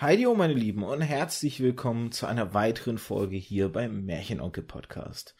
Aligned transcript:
Heidi, 0.00 0.26
oh 0.26 0.34
meine 0.34 0.54
Lieben, 0.54 0.82
und 0.82 1.02
herzlich 1.02 1.60
willkommen 1.60 2.10
zu 2.10 2.24
einer 2.24 2.54
weiteren 2.54 2.96
Folge 2.96 3.36
hier 3.36 3.68
beim 3.68 4.06
Märchenonkel 4.06 4.62
Podcast. 4.62 5.34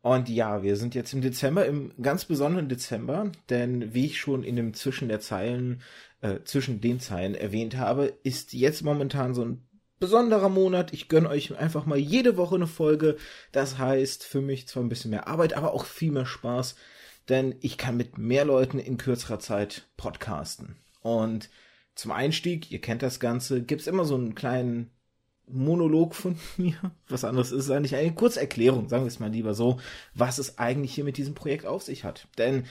Und 0.00 0.30
ja, 0.30 0.62
wir 0.62 0.76
sind 0.76 0.94
jetzt 0.94 1.12
im 1.12 1.20
Dezember, 1.20 1.66
im 1.66 1.92
ganz 2.00 2.24
besonderen 2.24 2.70
Dezember, 2.70 3.30
denn 3.50 3.92
wie 3.92 4.06
ich 4.06 4.18
schon 4.18 4.44
in 4.44 4.56
dem 4.56 4.72
Zwischen 4.72 5.08
der 5.08 5.20
Zeilen, 5.20 5.82
äh, 6.22 6.38
zwischen 6.44 6.80
den 6.80 7.00
Zeilen 7.00 7.34
erwähnt 7.34 7.76
habe, 7.76 8.14
ist 8.22 8.54
jetzt 8.54 8.82
momentan 8.82 9.34
so 9.34 9.44
ein 9.44 9.68
besonderer 10.00 10.48
Monat. 10.48 10.94
Ich 10.94 11.08
gönne 11.08 11.28
euch 11.28 11.54
einfach 11.58 11.84
mal 11.84 11.98
jede 11.98 12.38
Woche 12.38 12.54
eine 12.54 12.66
Folge. 12.66 13.18
Das 13.52 13.76
heißt 13.76 14.24
für 14.24 14.40
mich 14.40 14.66
zwar 14.68 14.82
ein 14.82 14.88
bisschen 14.88 15.10
mehr 15.10 15.28
Arbeit, 15.28 15.52
aber 15.52 15.74
auch 15.74 15.84
viel 15.84 16.12
mehr 16.12 16.24
Spaß, 16.24 16.76
denn 17.28 17.56
ich 17.60 17.76
kann 17.76 17.98
mit 17.98 18.16
mehr 18.16 18.46
Leuten 18.46 18.78
in 18.78 18.96
kürzerer 18.96 19.38
Zeit 19.38 19.86
podcasten. 19.98 20.76
Und 21.02 21.50
zum 21.98 22.12
Einstieg, 22.12 22.70
ihr 22.70 22.80
kennt 22.80 23.02
das 23.02 23.18
Ganze, 23.18 23.60
gibt's 23.60 23.88
immer 23.88 24.04
so 24.04 24.14
einen 24.14 24.36
kleinen 24.36 24.92
Monolog 25.48 26.14
von 26.14 26.36
mir. 26.56 26.76
Was 27.08 27.24
anderes 27.24 27.50
ist 27.50 27.70
eigentlich 27.70 27.96
eine 27.96 28.14
Kurzerklärung, 28.14 28.88
sagen 28.88 29.02
wir 29.02 29.08
es 29.08 29.18
mal 29.18 29.32
lieber 29.32 29.52
so, 29.52 29.80
was 30.14 30.38
es 30.38 30.58
eigentlich 30.58 30.94
hier 30.94 31.02
mit 31.02 31.16
diesem 31.16 31.34
Projekt 31.34 31.66
auf 31.66 31.82
sich 31.82 32.04
hat. 32.04 32.28
Denn 32.38 32.66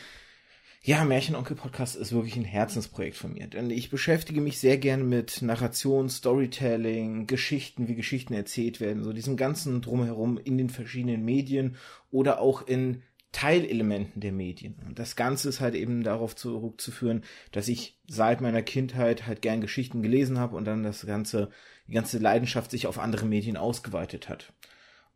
ja, 0.81 1.03
Märchenonkel 1.03 1.57
Podcast 1.57 1.97
ist 1.97 2.13
wirklich 2.13 2.37
ein 2.37 2.45
Herzensprojekt 2.45 3.17
von 3.17 3.33
mir, 3.33 3.47
denn 3.47 3.69
ich 3.69 3.89
beschäftige 3.89 4.39
mich 4.39 4.59
sehr 4.59 4.77
gerne 4.77 5.03
mit 5.03 5.41
Narration, 5.41 6.07
Storytelling, 6.07 7.27
Geschichten, 7.27 7.89
wie 7.89 7.95
Geschichten 7.95 8.33
erzählt 8.33 8.79
werden, 8.79 9.03
so 9.03 9.11
diesem 9.11 9.35
ganzen 9.35 9.81
drumherum 9.81 10.37
in 10.37 10.57
den 10.57 10.69
verschiedenen 10.69 11.25
Medien 11.25 11.75
oder 12.11 12.39
auch 12.39 12.65
in 12.65 13.03
Teilelementen 13.37 14.19
der 14.19 14.31
Medien. 14.31 14.73
Und 14.87 14.97
das 14.97 15.15
Ganze 15.15 15.49
ist 15.49 15.61
halt 15.61 15.75
eben 15.75 16.01
darauf 16.01 16.35
zurückzuführen, 16.35 17.23
dass 17.51 17.67
ich 17.67 17.99
seit 18.07 18.41
meiner 18.41 18.63
Kindheit 18.63 19.27
halt 19.27 19.43
gern 19.43 19.61
Geschichten 19.61 20.01
gelesen 20.01 20.39
habe 20.39 20.55
und 20.55 20.65
dann 20.65 20.81
das 20.81 21.05
ganze, 21.05 21.51
die 21.87 21.93
ganze 21.93 22.17
Leidenschaft 22.17 22.71
sich 22.71 22.87
auf 22.87 22.97
andere 22.97 23.27
Medien 23.27 23.55
ausgeweitet 23.55 24.27
hat. 24.27 24.53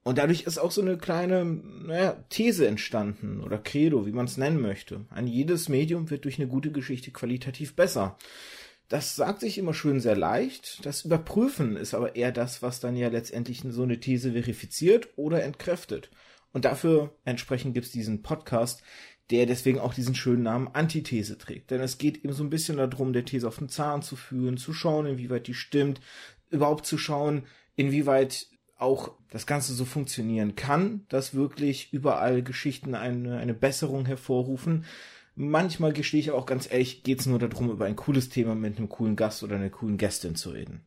Und 0.03 0.19
dadurch 0.19 0.43
ist 0.43 0.59
auch 0.59 0.69
so 0.69 0.81
eine 0.81 0.99
kleine 0.99 1.45
naja, 1.45 2.23
These 2.29 2.67
entstanden 2.67 3.41
oder 3.41 3.57
Credo, 3.57 4.05
wie 4.05 4.11
man 4.11 4.25
es 4.25 4.37
nennen 4.37 4.61
möchte. 4.61 5.03
Ein 5.09 5.25
jedes 5.25 5.67
Medium 5.67 6.11
wird 6.11 6.25
durch 6.25 6.37
eine 6.37 6.47
gute 6.47 6.71
Geschichte 6.71 7.09
qualitativ 7.09 7.75
besser. 7.75 8.19
Das 8.87 9.15
sagt 9.15 9.39
sich 9.39 9.57
immer 9.57 9.73
schön 9.73 9.99
sehr 9.99 10.15
leicht. 10.15 10.85
Das 10.85 11.05
Überprüfen 11.05 11.75
ist 11.75 11.95
aber 11.95 12.15
eher 12.15 12.31
das, 12.31 12.61
was 12.61 12.79
dann 12.79 12.95
ja 12.95 13.07
letztendlich 13.07 13.63
so 13.67 13.81
eine 13.81 13.99
These 13.99 14.33
verifiziert 14.33 15.09
oder 15.15 15.41
entkräftet. 15.41 16.11
Und 16.53 16.65
dafür 16.65 17.15
entsprechend 17.23 17.73
gibt's 17.73 17.91
diesen 17.91 18.23
Podcast, 18.23 18.83
der 19.29 19.45
deswegen 19.45 19.79
auch 19.79 19.93
diesen 19.93 20.15
schönen 20.15 20.43
Namen 20.43 20.67
Antithese 20.67 21.37
trägt. 21.37 21.71
Denn 21.71 21.81
es 21.81 21.97
geht 21.97 22.23
eben 22.23 22.33
so 22.33 22.43
ein 22.43 22.49
bisschen 22.49 22.77
darum, 22.77 23.13
der 23.13 23.25
These 23.25 23.47
auf 23.47 23.57
den 23.57 23.69
Zahn 23.69 24.01
zu 24.01 24.15
führen, 24.15 24.57
zu 24.57 24.73
schauen, 24.73 25.05
inwieweit 25.05 25.47
die 25.47 25.53
stimmt, 25.53 26.01
überhaupt 26.49 26.85
zu 26.85 26.97
schauen, 26.97 27.43
inwieweit 27.75 28.47
auch 28.77 29.11
das 29.29 29.45
Ganze 29.45 29.73
so 29.73 29.85
funktionieren 29.85 30.55
kann, 30.55 31.05
dass 31.07 31.33
wirklich 31.33 31.93
überall 31.93 32.41
Geschichten 32.43 32.95
eine, 32.95 33.37
eine 33.37 33.53
Besserung 33.53 34.05
hervorrufen. 34.05 34.85
Manchmal 35.35 35.93
gestehe 35.93 36.19
ich 36.19 36.31
auch 36.31 36.45
ganz 36.45 36.69
ehrlich, 36.69 37.03
geht's 37.03 37.25
nur 37.25 37.39
darum, 37.39 37.71
über 37.71 37.85
ein 37.85 37.95
cooles 37.95 38.29
Thema 38.29 38.55
mit 38.55 38.77
einem 38.77 38.89
coolen 38.89 39.15
Gast 39.15 39.43
oder 39.43 39.55
einer 39.55 39.69
coolen 39.69 39.97
Gästin 39.97 40.35
zu 40.35 40.49
reden. 40.49 40.81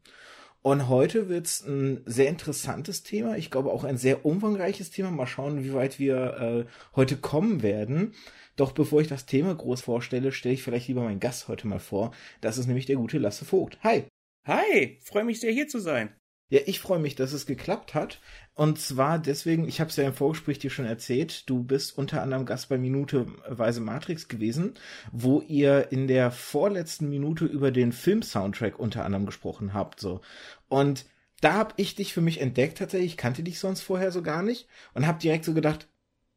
Und 0.66 0.88
heute 0.88 1.28
wird's 1.28 1.60
ein 1.60 2.00
sehr 2.06 2.30
interessantes 2.30 3.02
Thema. 3.02 3.36
Ich 3.36 3.50
glaube 3.50 3.70
auch 3.70 3.84
ein 3.84 3.98
sehr 3.98 4.24
umfangreiches 4.24 4.90
Thema. 4.90 5.10
Mal 5.10 5.26
schauen, 5.26 5.62
wie 5.62 5.74
weit 5.74 5.98
wir 5.98 6.16
äh, 6.40 6.64
heute 6.96 7.18
kommen 7.18 7.62
werden. 7.62 8.14
Doch 8.56 8.72
bevor 8.72 9.02
ich 9.02 9.08
das 9.08 9.26
Thema 9.26 9.54
groß 9.54 9.82
vorstelle, 9.82 10.32
stelle 10.32 10.54
ich 10.54 10.62
vielleicht 10.62 10.88
lieber 10.88 11.02
meinen 11.02 11.20
Gast 11.20 11.48
heute 11.48 11.66
mal 11.66 11.80
vor. 11.80 12.12
Das 12.40 12.56
ist 12.56 12.66
nämlich 12.66 12.86
der 12.86 12.96
gute 12.96 13.18
Lasse 13.18 13.44
Vogt. 13.44 13.78
Hi. 13.82 14.04
Hi, 14.46 14.98
freue 15.02 15.24
mich 15.24 15.38
sehr 15.38 15.52
hier 15.52 15.68
zu 15.68 15.80
sein. 15.80 16.14
Ja, 16.50 16.60
ich 16.66 16.78
freue 16.78 16.98
mich, 16.98 17.14
dass 17.14 17.32
es 17.32 17.46
geklappt 17.46 17.94
hat. 17.94 18.20
Und 18.54 18.78
zwar 18.78 19.18
deswegen, 19.18 19.66
ich 19.66 19.80
habe 19.80 19.90
es 19.90 19.96
ja 19.96 20.04
im 20.04 20.12
Vorgespräch 20.12 20.58
dir 20.58 20.70
schon 20.70 20.84
erzählt, 20.84 21.48
du 21.48 21.64
bist 21.64 21.96
unter 21.96 22.22
anderem 22.22 22.46
Gast 22.46 22.68
bei 22.68 22.78
Minute 22.78 23.26
Weise 23.48 23.80
Matrix 23.80 24.28
gewesen, 24.28 24.74
wo 25.10 25.40
ihr 25.40 25.90
in 25.90 26.06
der 26.06 26.30
vorletzten 26.30 27.08
Minute 27.08 27.46
über 27.46 27.70
den 27.70 27.92
Film-Soundtrack 27.92 28.78
unter 28.78 29.04
anderem 29.04 29.26
gesprochen 29.26 29.74
habt. 29.74 30.00
So. 30.00 30.20
Und 30.68 31.06
da 31.40 31.54
habe 31.54 31.74
ich 31.76 31.94
dich 31.94 32.12
für 32.12 32.20
mich 32.20 32.40
entdeckt 32.40 32.78
tatsächlich, 32.78 33.12
ich 33.12 33.16
kannte 33.16 33.42
dich 33.42 33.58
sonst 33.58 33.80
vorher 33.80 34.12
so 34.12 34.22
gar 34.22 34.42
nicht 34.42 34.68
und 34.92 35.06
habe 35.06 35.18
direkt 35.18 35.44
so 35.44 35.54
gedacht, 35.54 35.88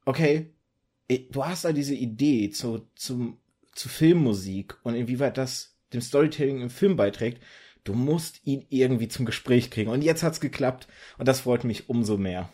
okay, 0.05 0.53
du 1.29 1.45
hast 1.45 1.65
da 1.65 1.71
diese 1.71 1.95
Idee 1.95 2.49
zu, 2.49 2.87
zum, 2.95 3.37
zu 3.73 3.89
Filmmusik 3.89 4.77
und 4.83 4.95
inwieweit 4.95 5.37
das 5.37 5.77
dem 5.93 6.01
Storytelling 6.01 6.61
im 6.61 6.69
Film 6.69 6.95
beiträgt 6.95 7.41
du 7.87 7.93
musst 7.93 8.41
ihn 8.45 8.65
irgendwie 8.69 9.07
zum 9.07 9.25
Gespräch 9.25 9.71
kriegen. 9.71 9.89
Und 9.89 10.01
jetzt 10.01 10.23
hat's 10.23 10.39
geklappt 10.39 10.87
und 11.17 11.27
das 11.27 11.41
freut 11.41 11.63
mich 11.63 11.89
umso 11.89 12.17
mehr. 12.17 12.51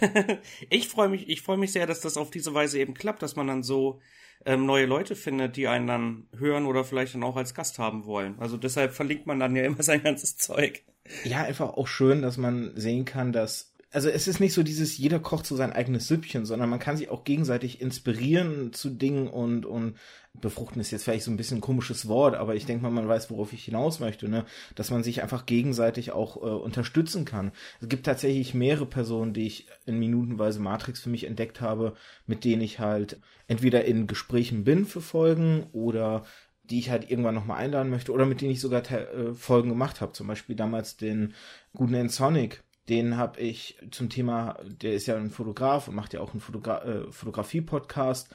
ich 0.70 0.88
freue 0.88 1.08
mich, 1.08 1.28
ich 1.28 1.42
freue 1.42 1.58
mich 1.58 1.72
sehr, 1.72 1.86
dass 1.86 2.00
das 2.00 2.16
auf 2.16 2.30
diese 2.30 2.54
Weise 2.54 2.78
eben 2.78 2.94
klappt, 2.94 3.22
dass 3.22 3.36
man 3.36 3.46
dann 3.46 3.62
so 3.62 4.00
ähm, 4.44 4.66
neue 4.66 4.86
Leute 4.86 5.14
findet, 5.14 5.56
die 5.56 5.68
einen 5.68 5.86
dann 5.86 6.28
hören 6.36 6.66
oder 6.66 6.84
vielleicht 6.84 7.14
dann 7.14 7.22
auch 7.22 7.36
als 7.36 7.54
Gast 7.54 7.78
haben 7.78 8.04
wollen. 8.04 8.38
Also 8.38 8.56
deshalb 8.56 8.92
verlinkt 8.92 9.26
man 9.26 9.40
dann 9.40 9.56
ja 9.56 9.64
immer 9.64 9.82
sein 9.84 10.02
ganzes 10.02 10.36
Zeug. 10.36 10.84
Ja, 11.24 11.42
einfach 11.42 11.70
auch 11.70 11.86
schön, 11.86 12.22
dass 12.22 12.36
man 12.36 12.72
sehen 12.74 13.04
kann, 13.04 13.32
dass 13.32 13.75
also 13.96 14.10
es 14.10 14.28
ist 14.28 14.40
nicht 14.40 14.52
so 14.52 14.62
dieses, 14.62 14.98
jeder 14.98 15.18
kocht 15.18 15.46
so 15.46 15.56
sein 15.56 15.72
eigenes 15.72 16.06
Süppchen, 16.06 16.44
sondern 16.44 16.68
man 16.68 16.78
kann 16.78 16.98
sich 16.98 17.08
auch 17.08 17.24
gegenseitig 17.24 17.80
inspirieren 17.80 18.74
zu 18.74 18.90
Dingen 18.90 19.26
und, 19.26 19.64
und 19.64 19.96
befruchten 20.34 20.82
ist 20.82 20.90
jetzt 20.90 21.04
vielleicht 21.04 21.24
so 21.24 21.30
ein 21.30 21.38
bisschen 21.38 21.56
ein 21.58 21.62
komisches 21.62 22.06
Wort, 22.06 22.34
aber 22.34 22.54
ich 22.54 22.66
denke 22.66 22.82
mal, 22.82 22.90
man 22.90 23.08
weiß, 23.08 23.30
worauf 23.30 23.54
ich 23.54 23.64
hinaus 23.64 23.98
möchte, 23.98 24.28
ne? 24.28 24.44
Dass 24.74 24.90
man 24.90 25.02
sich 25.02 25.22
einfach 25.22 25.46
gegenseitig 25.46 26.12
auch 26.12 26.36
äh, 26.36 26.40
unterstützen 26.40 27.24
kann. 27.24 27.52
Es 27.80 27.88
gibt 27.88 28.04
tatsächlich 28.04 28.52
mehrere 28.52 28.84
Personen, 28.84 29.32
die 29.32 29.46
ich 29.46 29.66
in 29.86 29.98
minutenweise 29.98 30.60
Matrix 30.60 31.00
für 31.00 31.08
mich 31.08 31.24
entdeckt 31.24 31.62
habe, 31.62 31.94
mit 32.26 32.44
denen 32.44 32.60
ich 32.60 32.78
halt 32.78 33.18
entweder 33.48 33.86
in 33.86 34.06
Gesprächen 34.06 34.64
bin 34.64 34.84
für 34.84 35.00
Folgen 35.00 35.68
oder 35.72 36.26
die 36.64 36.80
ich 36.80 36.90
halt 36.90 37.10
irgendwann 37.10 37.34
nochmal 37.34 37.58
einladen 37.58 37.88
möchte 37.88 38.12
oder 38.12 38.26
mit 38.26 38.42
denen 38.42 38.50
ich 38.50 38.60
sogar 38.60 38.82
äh, 38.90 39.32
Folgen 39.32 39.70
gemacht 39.70 40.02
habe. 40.02 40.12
Zum 40.12 40.26
Beispiel 40.26 40.54
damals 40.54 40.98
den 40.98 41.32
guten 41.72 41.94
N 41.94 42.10
Sonic, 42.10 42.62
den 42.88 43.16
habe 43.16 43.40
ich 43.40 43.78
zum 43.90 44.08
Thema, 44.08 44.58
der 44.64 44.94
ist 44.94 45.06
ja 45.06 45.16
ein 45.16 45.30
Fotograf 45.30 45.88
und 45.88 45.94
macht 45.94 46.12
ja 46.12 46.20
auch 46.20 46.32
einen 46.32 46.40
Fotogra 46.40 46.84
äh, 46.84 47.10
Fotografie-Podcast. 47.10 48.30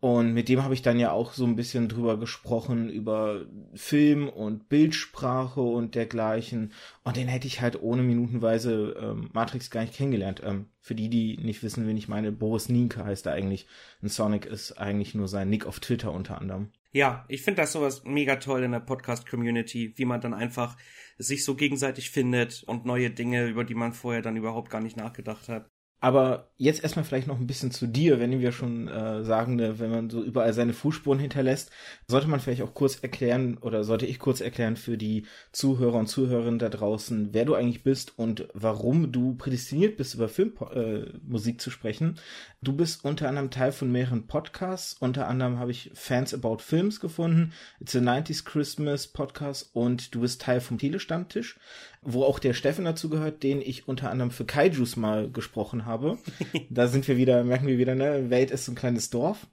Und 0.00 0.34
mit 0.34 0.50
dem 0.50 0.62
habe 0.62 0.74
ich 0.74 0.82
dann 0.82 0.98
ja 0.98 1.12
auch 1.12 1.32
so 1.32 1.46
ein 1.46 1.56
bisschen 1.56 1.88
drüber 1.88 2.18
gesprochen, 2.18 2.90
über 2.90 3.46
Film 3.72 4.28
und 4.28 4.68
Bildsprache 4.68 5.62
und 5.62 5.94
dergleichen. 5.94 6.72
Und 7.04 7.16
den 7.16 7.26
hätte 7.26 7.46
ich 7.46 7.62
halt 7.62 7.80
ohne 7.80 8.02
minutenweise 8.02 8.94
ähm, 9.00 9.30
Matrix 9.32 9.70
gar 9.70 9.80
nicht 9.80 9.94
kennengelernt. 9.94 10.42
Ähm, 10.44 10.66
für 10.78 10.94
die, 10.94 11.08
die 11.08 11.38
nicht 11.38 11.62
wissen, 11.62 11.86
wen 11.86 11.96
ich 11.96 12.08
meine, 12.08 12.32
Boris 12.32 12.68
Nienke 12.68 13.02
heißt 13.02 13.24
er 13.24 13.32
eigentlich. 13.32 13.66
Und 14.02 14.10
Sonic 14.10 14.44
ist 14.44 14.72
eigentlich 14.72 15.14
nur 15.14 15.26
sein 15.26 15.48
Nick 15.48 15.64
auf 15.64 15.80
Twitter 15.80 16.12
unter 16.12 16.38
anderem. 16.38 16.68
Ja, 16.92 17.24
ich 17.28 17.40
finde 17.40 17.62
das 17.62 17.72
sowas 17.72 18.04
mega 18.04 18.36
toll 18.36 18.62
in 18.62 18.72
der 18.72 18.80
Podcast-Community, 18.80 19.94
wie 19.96 20.04
man 20.04 20.20
dann 20.20 20.34
einfach 20.34 20.76
sich 21.18 21.44
so 21.44 21.54
gegenseitig 21.54 22.10
findet 22.10 22.62
und 22.64 22.84
neue 22.86 23.10
Dinge, 23.10 23.46
über 23.46 23.64
die 23.64 23.74
man 23.74 23.92
vorher 23.92 24.22
dann 24.22 24.36
überhaupt 24.36 24.70
gar 24.70 24.80
nicht 24.80 24.96
nachgedacht 24.96 25.48
hat. 25.48 25.70
Aber 26.04 26.50
jetzt 26.58 26.82
erstmal 26.82 27.06
vielleicht 27.06 27.28
noch 27.28 27.40
ein 27.40 27.46
bisschen 27.46 27.70
zu 27.70 27.86
dir, 27.86 28.20
wenn 28.20 28.38
wir 28.38 28.52
schon 28.52 28.88
äh, 28.88 29.24
sagen, 29.24 29.56
ne, 29.56 29.78
wenn 29.78 29.90
man 29.90 30.10
so 30.10 30.22
überall 30.22 30.52
seine 30.52 30.74
Fußspuren 30.74 31.18
hinterlässt, 31.18 31.70
sollte 32.06 32.28
man 32.28 32.40
vielleicht 32.40 32.60
auch 32.60 32.74
kurz 32.74 32.98
erklären 33.00 33.56
oder 33.56 33.84
sollte 33.84 34.04
ich 34.04 34.18
kurz 34.18 34.42
erklären 34.42 34.76
für 34.76 34.98
die 34.98 35.24
Zuhörer 35.50 35.96
und 35.96 36.08
Zuhörerinnen 36.08 36.58
da 36.58 36.68
draußen, 36.68 37.30
wer 37.32 37.46
du 37.46 37.54
eigentlich 37.54 37.84
bist 37.84 38.18
und 38.18 38.48
warum 38.52 39.12
du 39.12 39.34
prädestiniert 39.36 39.96
bist, 39.96 40.14
über 40.14 40.28
Filmmusik 40.28 41.54
äh, 41.54 41.58
zu 41.58 41.70
sprechen. 41.70 42.16
Du 42.60 42.74
bist 42.74 43.02
unter 43.06 43.30
anderem 43.30 43.50
Teil 43.50 43.72
von 43.72 43.90
mehreren 43.90 44.26
Podcasts, 44.26 44.98
unter 45.00 45.26
anderem 45.26 45.58
habe 45.58 45.70
ich 45.70 45.90
Fans 45.94 46.34
About 46.34 46.58
Films 46.58 47.00
gefunden, 47.00 47.54
It's 47.80 47.96
a 47.96 48.00
90s 48.00 48.44
Christmas 48.44 49.06
Podcast 49.06 49.70
und 49.72 50.14
du 50.14 50.20
bist 50.20 50.42
Teil 50.42 50.60
vom 50.60 50.76
Telestammtisch 50.76 51.58
wo 52.04 52.24
auch 52.24 52.38
der 52.38 52.54
Steffen 52.54 52.84
dazu 52.84 53.08
gehört, 53.08 53.42
den 53.42 53.60
ich 53.60 53.88
unter 53.88 54.10
anderem 54.10 54.30
für 54.30 54.44
Kaijus 54.44 54.96
mal 54.96 55.30
gesprochen 55.30 55.86
habe. 55.86 56.18
da 56.70 56.86
sind 56.86 57.08
wir 57.08 57.16
wieder, 57.16 57.44
merken 57.44 57.66
wir 57.66 57.78
wieder, 57.78 57.94
ne, 57.94 58.30
Welt 58.30 58.50
ist 58.50 58.66
so 58.66 58.72
ein 58.72 58.76
kleines 58.76 59.10
Dorf. 59.10 59.46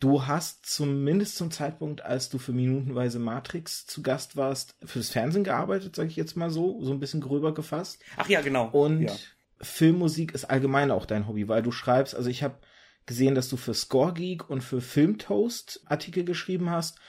Du 0.00 0.26
hast 0.26 0.64
zumindest 0.64 1.36
zum 1.36 1.50
Zeitpunkt, 1.50 2.02
als 2.02 2.28
du 2.28 2.38
für 2.38 2.52
minutenweise 2.52 3.18
Matrix 3.18 3.86
zu 3.86 4.02
Gast 4.02 4.36
warst, 4.36 4.76
fürs 4.84 5.10
Fernsehen 5.10 5.42
gearbeitet, 5.42 5.96
sage 5.96 6.08
ich 6.08 6.16
jetzt 6.16 6.36
mal 6.36 6.50
so, 6.50 6.82
so 6.84 6.92
ein 6.92 7.00
bisschen 7.00 7.20
gröber 7.20 7.52
gefasst. 7.52 8.00
Ach 8.16 8.28
ja, 8.28 8.40
genau. 8.40 8.68
Und 8.68 9.02
ja. 9.02 9.12
Filmmusik 9.60 10.32
ist 10.34 10.44
allgemein 10.44 10.92
auch 10.92 11.04
dein 11.04 11.26
Hobby, 11.26 11.48
weil 11.48 11.62
du 11.62 11.72
schreibst, 11.72 12.14
also 12.14 12.30
ich 12.30 12.44
habe 12.44 12.58
gesehen, 13.06 13.34
dass 13.34 13.48
du 13.48 13.56
für 13.56 13.74
Score 13.74 14.12
Geek 14.12 14.48
und 14.48 14.62
für 14.62 14.80
Filmtoast 14.80 15.82
Artikel 15.86 16.24
geschrieben 16.24 16.70
hast 16.70 17.00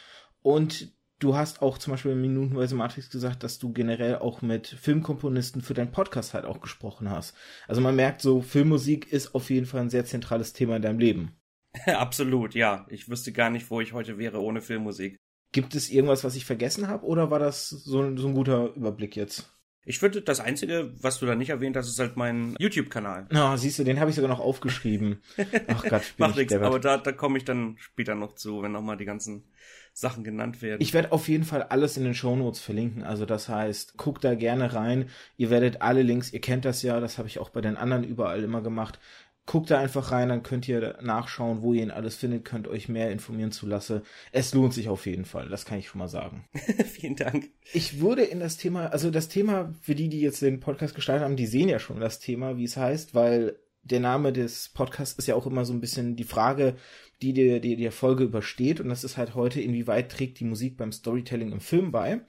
und 0.42 0.92
du 1.19 1.36
hast 1.36 1.62
auch 1.62 1.77
zum 1.77 1.92
Beispiel 1.92 2.13
in 2.13 2.21
Minutenweise 2.21 2.75
Matrix 2.75 3.10
gesagt, 3.10 3.44
dass 3.44 3.60
du 3.60 3.71
generell 3.71 4.18
auch 4.18 4.42
mit 4.42 4.68
Filmkomponisten 4.68 5.62
für 5.62 5.74
deinen 5.74 5.92
Podcast 5.92 6.33
halt 6.33 6.45
auch 6.45 6.62
gesprochen 6.62 7.10
hast. 7.10 7.36
Also 7.68 7.81
man 7.81 7.95
merkt 7.95 8.21
so, 8.21 8.42
Filmmusik 8.42 9.12
ist 9.12 9.36
auf 9.36 9.50
jeden 9.50 9.66
Fall 9.66 9.81
ein 9.81 9.89
sehr 9.89 10.06
zentrales 10.06 10.54
Thema 10.54 10.77
in 10.77 10.81
deinem 10.81 11.00
Leben. 11.00 11.36
Absolut, 11.86 12.56
ja. 12.56 12.86
Ich 12.89 13.10
wüsste 13.10 13.31
gar 13.31 13.50
nicht, 13.50 13.69
wo 13.69 13.81
ich 13.81 13.94
heute 13.94 14.18
wäre 14.18 14.42
ohne 14.42 14.62
Filmmusik. 14.62 15.18
Gibt 15.51 15.75
es 15.75 15.89
irgendwas, 15.89 16.24
was 16.24 16.36
ich 16.36 16.45
vergessen 16.45 16.88
habe, 16.88 17.06
oder 17.06 17.31
war 17.31 17.39
das 17.39 17.69
so, 17.69 18.16
so 18.16 18.27
ein 18.27 18.36
guter 18.36 18.74
Überblick 18.75 19.16
jetzt? 19.16 19.51
Ich 19.83 20.01
würde, 20.04 20.21
das 20.21 20.39
Einzige, 20.39 20.94
was 21.01 21.19
du 21.19 21.25
da 21.25 21.33
nicht 21.33 21.50
erwähnt 21.50 21.75
hast, 21.75 21.88
ist 21.88 21.98
halt 21.98 22.16
mein 22.16 22.56
YouTube-Kanal. 22.60 23.27
Na, 23.31 23.54
oh, 23.54 23.57
siehst 23.57 23.80
du, 23.80 23.83
den 23.83 24.00
habe 24.00 24.12
ich 24.12 24.16
sogar 24.16 24.30
noch 24.30 24.39
aufgeschrieben. 24.39 25.24
Ach 25.68 25.83
Gott, 25.83 26.13
Macht 26.18 26.36
nichts, 26.36 26.54
aber 26.54 26.80
da, 26.80 26.98
da 26.98 27.12
komme 27.12 27.39
ich 27.39 27.45
dann 27.45 27.77
später 27.80 28.13
noch 28.13 28.36
zu, 28.36 28.62
wenn 28.62 28.71
nochmal 28.71 28.98
die 28.98 29.06
ganzen 29.06 29.51
Sachen 29.94 30.24
genannt 30.24 30.62
werden. 30.62 30.81
Ich 30.81 30.94
werde 30.94 31.12
auf 31.12 31.27
jeden 31.27 31.44
Fall 31.44 31.63
alles 31.63 31.97
in 31.97 32.03
den 32.03 32.13
Shownotes 32.13 32.59
verlinken. 32.59 33.03
Also 33.03 33.25
das 33.25 33.50
heißt, 33.50 33.97
guckt 33.97 34.24
da 34.24 34.36
gerne 34.36 34.74
rein. 34.74 35.09
Ihr 35.38 35.50
werdet 35.50 35.81
alle 35.81 36.01
Links, 36.01 36.31
ihr 36.33 36.41
kennt 36.41 36.65
das 36.65 36.81
ja, 36.81 37.00
das 37.00 37.18
habe 37.18 37.27
ich 37.27 37.39
auch 37.39 37.50
bei 37.50 37.62
den 37.62 37.77
anderen 37.77 38.03
überall 38.03 38.44
immer 38.44 38.62
gemacht. 38.62 39.00
Guckt 39.45 39.71
da 39.71 39.80
einfach 39.80 40.12
rein, 40.12 40.30
dann 40.30 40.44
könnt 40.44 40.68
ihr 40.68 41.00
nachschauen, 41.01 41.63
wo 41.63 41.74
ihr 41.74 41.81
ihn 41.81 41.89
alles 41.89 42.15
findet, 42.15 42.45
könnt 42.45 42.68
euch 42.68 42.88
mehr 42.88 43.12
informieren 43.12 43.51
zu 43.51 43.65
lassen. 43.65 44.03
Es 44.31 44.53
lohnt 44.53 44.75
sich 44.75 44.89
auf 44.89 45.07
jeden 45.07 45.25
Fall, 45.25 45.50
das 45.50 45.65
kann 45.65 45.80
ich 45.80 45.88
schon 45.88 45.97
mal 45.97 46.07
sagen. 46.07 46.45
Vielen 46.85 47.15
Dank. 47.15 47.50
Ich 47.74 48.00
würde 48.00 48.24
in 48.24 48.39
das 48.39 48.57
Thema, 48.57 48.88
also 48.88 49.09
das 49.09 49.27
Thema, 49.27 49.74
für 49.81 49.95
die, 49.95 50.07
die 50.07 50.21
jetzt 50.21 50.44
den 50.44 50.59
Podcast 50.59 50.94
gestaltet 50.94 51.25
haben, 51.25 51.35
die 51.35 51.47
sehen 51.47 51.68
ja 51.68 51.80
schon 51.80 52.00
das 52.00 52.19
Thema, 52.19 52.57
wie 52.57 52.65
es 52.65 52.77
heißt, 52.77 53.15
weil 53.15 53.57
der 53.81 54.00
Name 54.00 54.33
des 54.33 54.69
Podcasts 54.69 55.18
ist 55.18 55.27
ja 55.27 55.35
auch 55.35 55.47
immer 55.47 55.65
so 55.65 55.74
ein 55.74 55.81
bisschen 55.81 56.15
die 56.15 56.24
Frage, 56.24 56.75
die 57.21 57.33
dir 57.33 57.60
die, 57.60 57.75
die 57.75 57.92
Folge 57.92 58.24
übersteht. 58.24 58.80
Und 58.80 58.89
das 58.89 59.04
ist 59.04 59.18
halt 59.18 59.36
heute, 59.36 59.62
inwieweit 59.62 60.12
trägt 60.12 60.39
die 60.39 60.45
Musik 60.45 60.77
beim 60.77 60.92
Storytelling 60.92 61.51
im 61.51 61.60
Film 61.60 61.92
bei. 61.92 62.21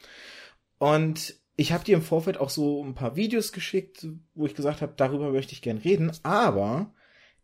Und 0.78 1.34
ich 1.56 1.72
habe 1.72 1.84
dir 1.84 1.96
im 1.96 2.02
Vorfeld 2.02 2.38
auch 2.38 2.50
so 2.50 2.82
ein 2.82 2.94
paar 2.94 3.16
Videos 3.16 3.52
geschickt, 3.52 4.06
wo 4.34 4.46
ich 4.46 4.54
gesagt 4.54 4.81
habe, 4.81 4.94
darüber 4.96 5.31
möchte 5.31 5.52
ich 5.52 5.62
gern 5.62 5.78
reden. 5.78 6.10
Aber 6.22 6.92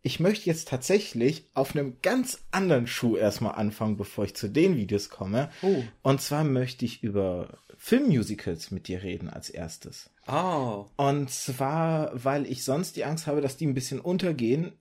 ich 0.02 0.20
möchte 0.20 0.46
jetzt 0.46 0.68
tatsächlich 0.68 1.50
auf 1.52 1.74
einem 1.74 1.96
ganz 2.00 2.46
anderen 2.50 2.86
Schuh 2.86 3.16
erstmal 3.16 3.56
anfangen, 3.56 3.96
bevor 3.96 4.24
ich 4.24 4.36
zu 4.36 4.48
den 4.48 4.76
Videos 4.76 5.10
komme. 5.10 5.50
Oh. 5.62 5.82
Und 6.02 6.22
zwar 6.22 6.44
möchte 6.44 6.84
ich 6.84 7.02
über 7.02 7.58
Filmmusicals 7.76 8.70
mit 8.70 8.88
dir 8.88 9.02
reden 9.02 9.28
als 9.28 9.50
erstes. 9.50 10.10
Oh. 10.28 10.86
Und 10.96 11.30
zwar, 11.30 12.12
weil 12.24 12.46
ich 12.46 12.64
sonst 12.64 12.96
die 12.96 13.04
Angst 13.04 13.26
habe, 13.26 13.40
dass 13.40 13.56
die 13.56 13.66
ein 13.66 13.74
bisschen 13.74 14.00
untergehen 14.00 14.72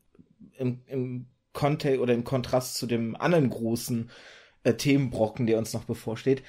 im, 0.57 0.81
im 0.87 1.25
Kontext 1.55 1.99
oder 1.99 2.13
im 2.13 2.23
Kontrast 2.23 2.75
zu 2.75 2.85
dem 2.85 3.15
anderen 3.15 3.49
großen 3.49 4.11
äh, 4.63 4.75
Themenbrocken, 4.75 5.47
der 5.47 5.57
uns 5.57 5.73
noch 5.73 5.85
bevorsteht. 5.85 6.43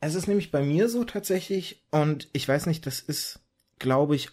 Es 0.00 0.14
ist 0.14 0.26
nämlich 0.26 0.50
bei 0.50 0.62
mir 0.62 0.88
so 0.88 1.04
tatsächlich, 1.04 1.84
und 1.90 2.28
ich 2.32 2.48
weiß 2.48 2.64
nicht, 2.66 2.86
das 2.86 3.00
ist, 3.00 3.40
glaube 3.78 4.16
ich, 4.16 4.30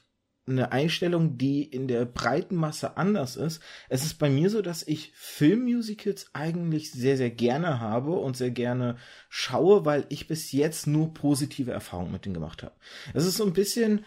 eine 0.47 0.71
Einstellung, 0.71 1.37
die 1.37 1.63
in 1.63 1.87
der 1.87 2.05
breiten 2.05 2.55
Masse 2.55 2.97
anders 2.97 3.35
ist. 3.35 3.61
Es 3.87 4.03
ist 4.03 4.15
bei 4.15 4.29
mir 4.29 4.49
so, 4.49 4.61
dass 4.61 4.81
ich 4.81 5.11
Filmmusicals 5.15 6.31
eigentlich 6.33 6.91
sehr, 6.91 7.17
sehr 7.17 7.29
gerne 7.29 7.79
habe 7.79 8.13
und 8.13 8.35
sehr 8.35 8.51
gerne 8.51 8.97
schaue, 9.29 9.85
weil 9.85 10.05
ich 10.09 10.27
bis 10.27 10.51
jetzt 10.51 10.87
nur 10.87 11.13
positive 11.13 11.71
Erfahrungen 11.71 12.11
mit 12.11 12.25
denen 12.25 12.33
gemacht 12.33 12.63
habe. 12.63 12.73
Es 13.13 13.25
ist 13.25 13.37
so 13.37 13.45
ein 13.45 13.53
bisschen 13.53 14.05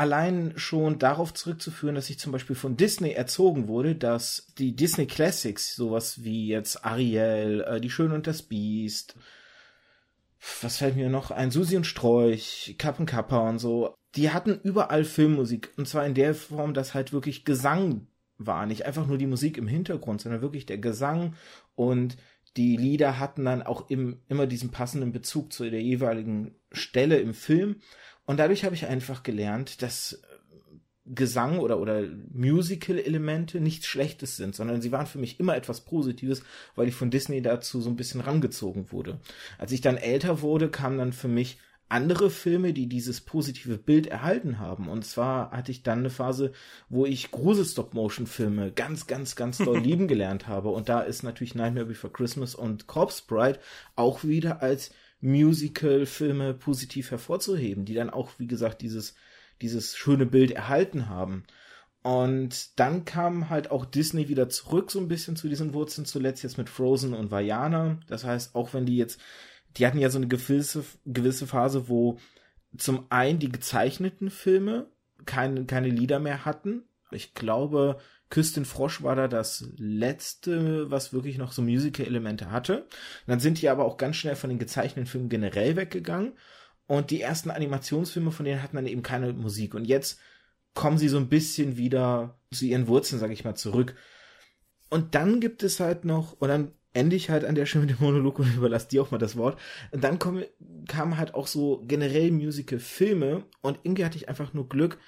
allein 0.00 0.54
schon 0.56 0.98
darauf 0.98 1.34
zurückzuführen, 1.34 1.94
dass 1.94 2.08
ich 2.08 2.18
zum 2.18 2.32
Beispiel 2.32 2.56
von 2.56 2.78
Disney 2.78 3.10
erzogen 3.10 3.68
wurde, 3.68 3.94
dass 3.94 4.46
die 4.56 4.74
Disney 4.74 5.06
Classics, 5.06 5.76
sowas 5.76 6.24
wie 6.24 6.48
jetzt 6.48 6.86
Ariel, 6.86 7.60
äh, 7.68 7.80
Die 7.82 7.90
Schöne 7.90 8.14
und 8.14 8.26
das 8.26 8.42
Biest, 8.42 9.14
was 10.62 10.78
fällt 10.78 10.96
mir 10.96 11.10
noch 11.10 11.30
ein, 11.30 11.50
Susi 11.50 11.76
und 11.76 11.86
Sträuch, 11.86 12.76
Kappen 12.78 13.04
Kappa 13.04 13.46
und 13.46 13.58
so, 13.58 13.94
die 14.16 14.30
hatten 14.30 14.58
überall 14.62 15.04
Filmmusik. 15.04 15.70
Und 15.76 15.86
zwar 15.86 16.06
in 16.06 16.14
der 16.14 16.34
Form, 16.34 16.72
dass 16.72 16.94
halt 16.94 17.12
wirklich 17.12 17.44
Gesang 17.44 18.06
war, 18.38 18.64
nicht 18.64 18.86
einfach 18.86 19.06
nur 19.06 19.18
die 19.18 19.26
Musik 19.26 19.58
im 19.58 19.68
Hintergrund, 19.68 20.22
sondern 20.22 20.40
wirklich 20.40 20.64
der 20.64 20.78
Gesang 20.78 21.34
und 21.74 22.16
die 22.56 22.76
Lieder 22.76 23.18
hatten 23.18 23.44
dann 23.44 23.62
auch 23.62 23.90
im, 23.90 24.20
immer 24.28 24.46
diesen 24.46 24.70
passenden 24.70 25.12
Bezug 25.12 25.52
zu 25.52 25.68
der 25.70 25.82
jeweiligen 25.82 26.54
Stelle 26.72 27.18
im 27.18 27.34
Film 27.34 27.76
und 28.30 28.38
dadurch 28.38 28.64
habe 28.64 28.76
ich 28.76 28.86
einfach 28.86 29.24
gelernt, 29.24 29.82
dass 29.82 30.12
äh, 30.12 30.26
Gesang 31.04 31.58
oder, 31.58 31.80
oder 31.80 32.04
Musical-Elemente 32.32 33.60
nichts 33.60 33.86
Schlechtes 33.86 34.36
sind, 34.36 34.54
sondern 34.54 34.80
sie 34.80 34.92
waren 34.92 35.06
für 35.06 35.18
mich 35.18 35.40
immer 35.40 35.56
etwas 35.56 35.80
Positives, 35.80 36.44
weil 36.76 36.86
ich 36.86 36.94
von 36.94 37.10
Disney 37.10 37.42
dazu 37.42 37.80
so 37.80 37.90
ein 37.90 37.96
bisschen 37.96 38.20
rangezogen 38.20 38.92
wurde. 38.92 39.18
Als 39.58 39.72
ich 39.72 39.80
dann 39.80 39.96
älter 39.96 40.42
wurde, 40.42 40.70
kamen 40.70 40.98
dann 40.98 41.12
für 41.12 41.26
mich 41.26 41.58
andere 41.90 42.30
Filme, 42.30 42.72
die 42.72 42.86
dieses 42.86 43.20
positive 43.20 43.76
Bild 43.76 44.06
erhalten 44.06 44.58
haben. 44.58 44.88
Und 44.88 45.04
zwar 45.04 45.50
hatte 45.50 45.72
ich 45.72 45.82
dann 45.82 46.00
eine 46.00 46.10
Phase, 46.10 46.52
wo 46.88 47.04
ich 47.04 47.30
Grusel-Stop-Motion-Filme 47.30 48.72
ganz, 48.72 49.06
ganz, 49.06 49.36
ganz 49.36 49.58
doll 49.58 49.78
lieben 49.82 50.08
gelernt 50.08 50.46
habe. 50.46 50.70
Und 50.70 50.88
da 50.88 51.00
ist 51.00 51.22
natürlich 51.22 51.54
Nightmare 51.54 51.86
Before 51.86 52.12
Christmas 52.12 52.54
und 52.54 52.86
Corpse 52.86 53.22
Bride 53.26 53.58
auch 53.96 54.24
wieder 54.24 54.62
als 54.62 54.90
Musical-Filme 55.20 56.54
positiv 56.54 57.10
hervorzuheben, 57.10 57.84
die 57.84 57.94
dann 57.94 58.10
auch, 58.10 58.30
wie 58.38 58.46
gesagt, 58.46 58.82
dieses, 58.82 59.14
dieses 59.60 59.96
schöne 59.96 60.26
Bild 60.26 60.52
erhalten 60.52 61.08
haben. 61.08 61.44
Und 62.02 62.78
dann 62.80 63.04
kam 63.04 63.50
halt 63.50 63.70
auch 63.70 63.84
Disney 63.84 64.28
wieder 64.28 64.48
zurück, 64.48 64.90
so 64.90 64.98
ein 64.98 65.08
bisschen 65.08 65.36
zu 65.36 65.48
diesen 65.48 65.74
Wurzeln, 65.74 66.06
zuletzt 66.06 66.42
jetzt 66.42 66.56
mit 66.56 66.70
Frozen 66.70 67.12
und 67.12 67.30
Vajana. 67.30 67.98
Das 68.06 68.24
heißt, 68.24 68.54
auch 68.54 68.72
wenn 68.72 68.86
die 68.86 68.96
jetzt, 68.96 69.20
die 69.76 69.86
hatten 69.86 69.98
ja 69.98 70.10
so 70.10 70.18
eine 70.18 70.28
gewisse, 70.28 70.84
gewisse 71.06 71.46
Phase, 71.46 71.88
wo 71.88 72.18
zum 72.76 73.06
einen 73.10 73.38
die 73.38 73.50
gezeichneten 73.50 74.30
Filme 74.30 74.86
keine, 75.26 75.64
keine 75.66 75.88
Lieder 75.88 76.18
mehr 76.18 76.44
hatten. 76.44 76.84
Ich 77.10 77.34
glaube, 77.34 77.98
Küstin 78.30 78.64
Frosch 78.64 79.02
war 79.02 79.16
da 79.16 79.26
das 79.26 79.68
letzte, 79.76 80.90
was 80.90 81.12
wirklich 81.12 81.36
noch 81.36 81.52
so 81.52 81.62
Musical-Elemente 81.62 82.50
hatte. 82.50 82.86
dann 83.26 83.40
sind 83.40 83.60
die 83.60 83.68
aber 83.68 83.84
auch 83.84 83.96
ganz 83.96 84.16
schnell 84.16 84.36
von 84.36 84.50
den 84.50 84.60
gezeichneten 84.60 85.06
Filmen 85.06 85.28
generell 85.28 85.76
weggegangen. 85.76 86.34
Und 86.86 87.10
die 87.10 87.20
ersten 87.20 87.50
Animationsfilme 87.50 88.32
von 88.32 88.44
denen 88.44 88.62
hatten 88.62 88.76
dann 88.76 88.86
eben 88.86 89.02
keine 89.02 89.32
Musik. 89.32 89.74
Und 89.74 89.84
jetzt 89.84 90.20
kommen 90.74 90.98
sie 90.98 91.08
so 91.08 91.18
ein 91.18 91.28
bisschen 91.28 91.76
wieder 91.76 92.38
zu 92.52 92.64
ihren 92.66 92.86
Wurzeln, 92.86 93.20
sag 93.20 93.30
ich 93.30 93.44
mal, 93.44 93.54
zurück. 93.56 93.94
Und 94.88 95.14
dann 95.14 95.40
gibt 95.40 95.62
es 95.62 95.80
halt 95.80 96.04
noch, 96.04 96.32
und 96.40 96.48
dann 96.48 96.72
ende 96.92 97.16
ich 97.16 97.30
halt 97.30 97.44
an 97.44 97.54
der 97.54 97.66
Stelle 97.66 97.86
mit 97.86 97.98
dem 97.98 98.04
Monolog 98.04 98.38
und 98.38 98.54
überlasse 98.56 98.88
dir 98.88 99.02
auch 99.02 99.10
mal 99.10 99.18
das 99.18 99.36
Wort. 99.36 99.58
Und 99.90 100.04
dann 100.04 100.18
kommen, 100.18 100.44
kamen 100.88 101.16
halt 101.16 101.34
auch 101.34 101.46
so 101.46 101.84
generell 101.86 102.30
Musical-Filme 102.30 103.44
und 103.60 103.80
irgendwie 103.82 104.04
hatte 104.04 104.16
ich 104.16 104.28
einfach 104.28 104.52
nur 104.54 104.68
Glück, 104.68 104.98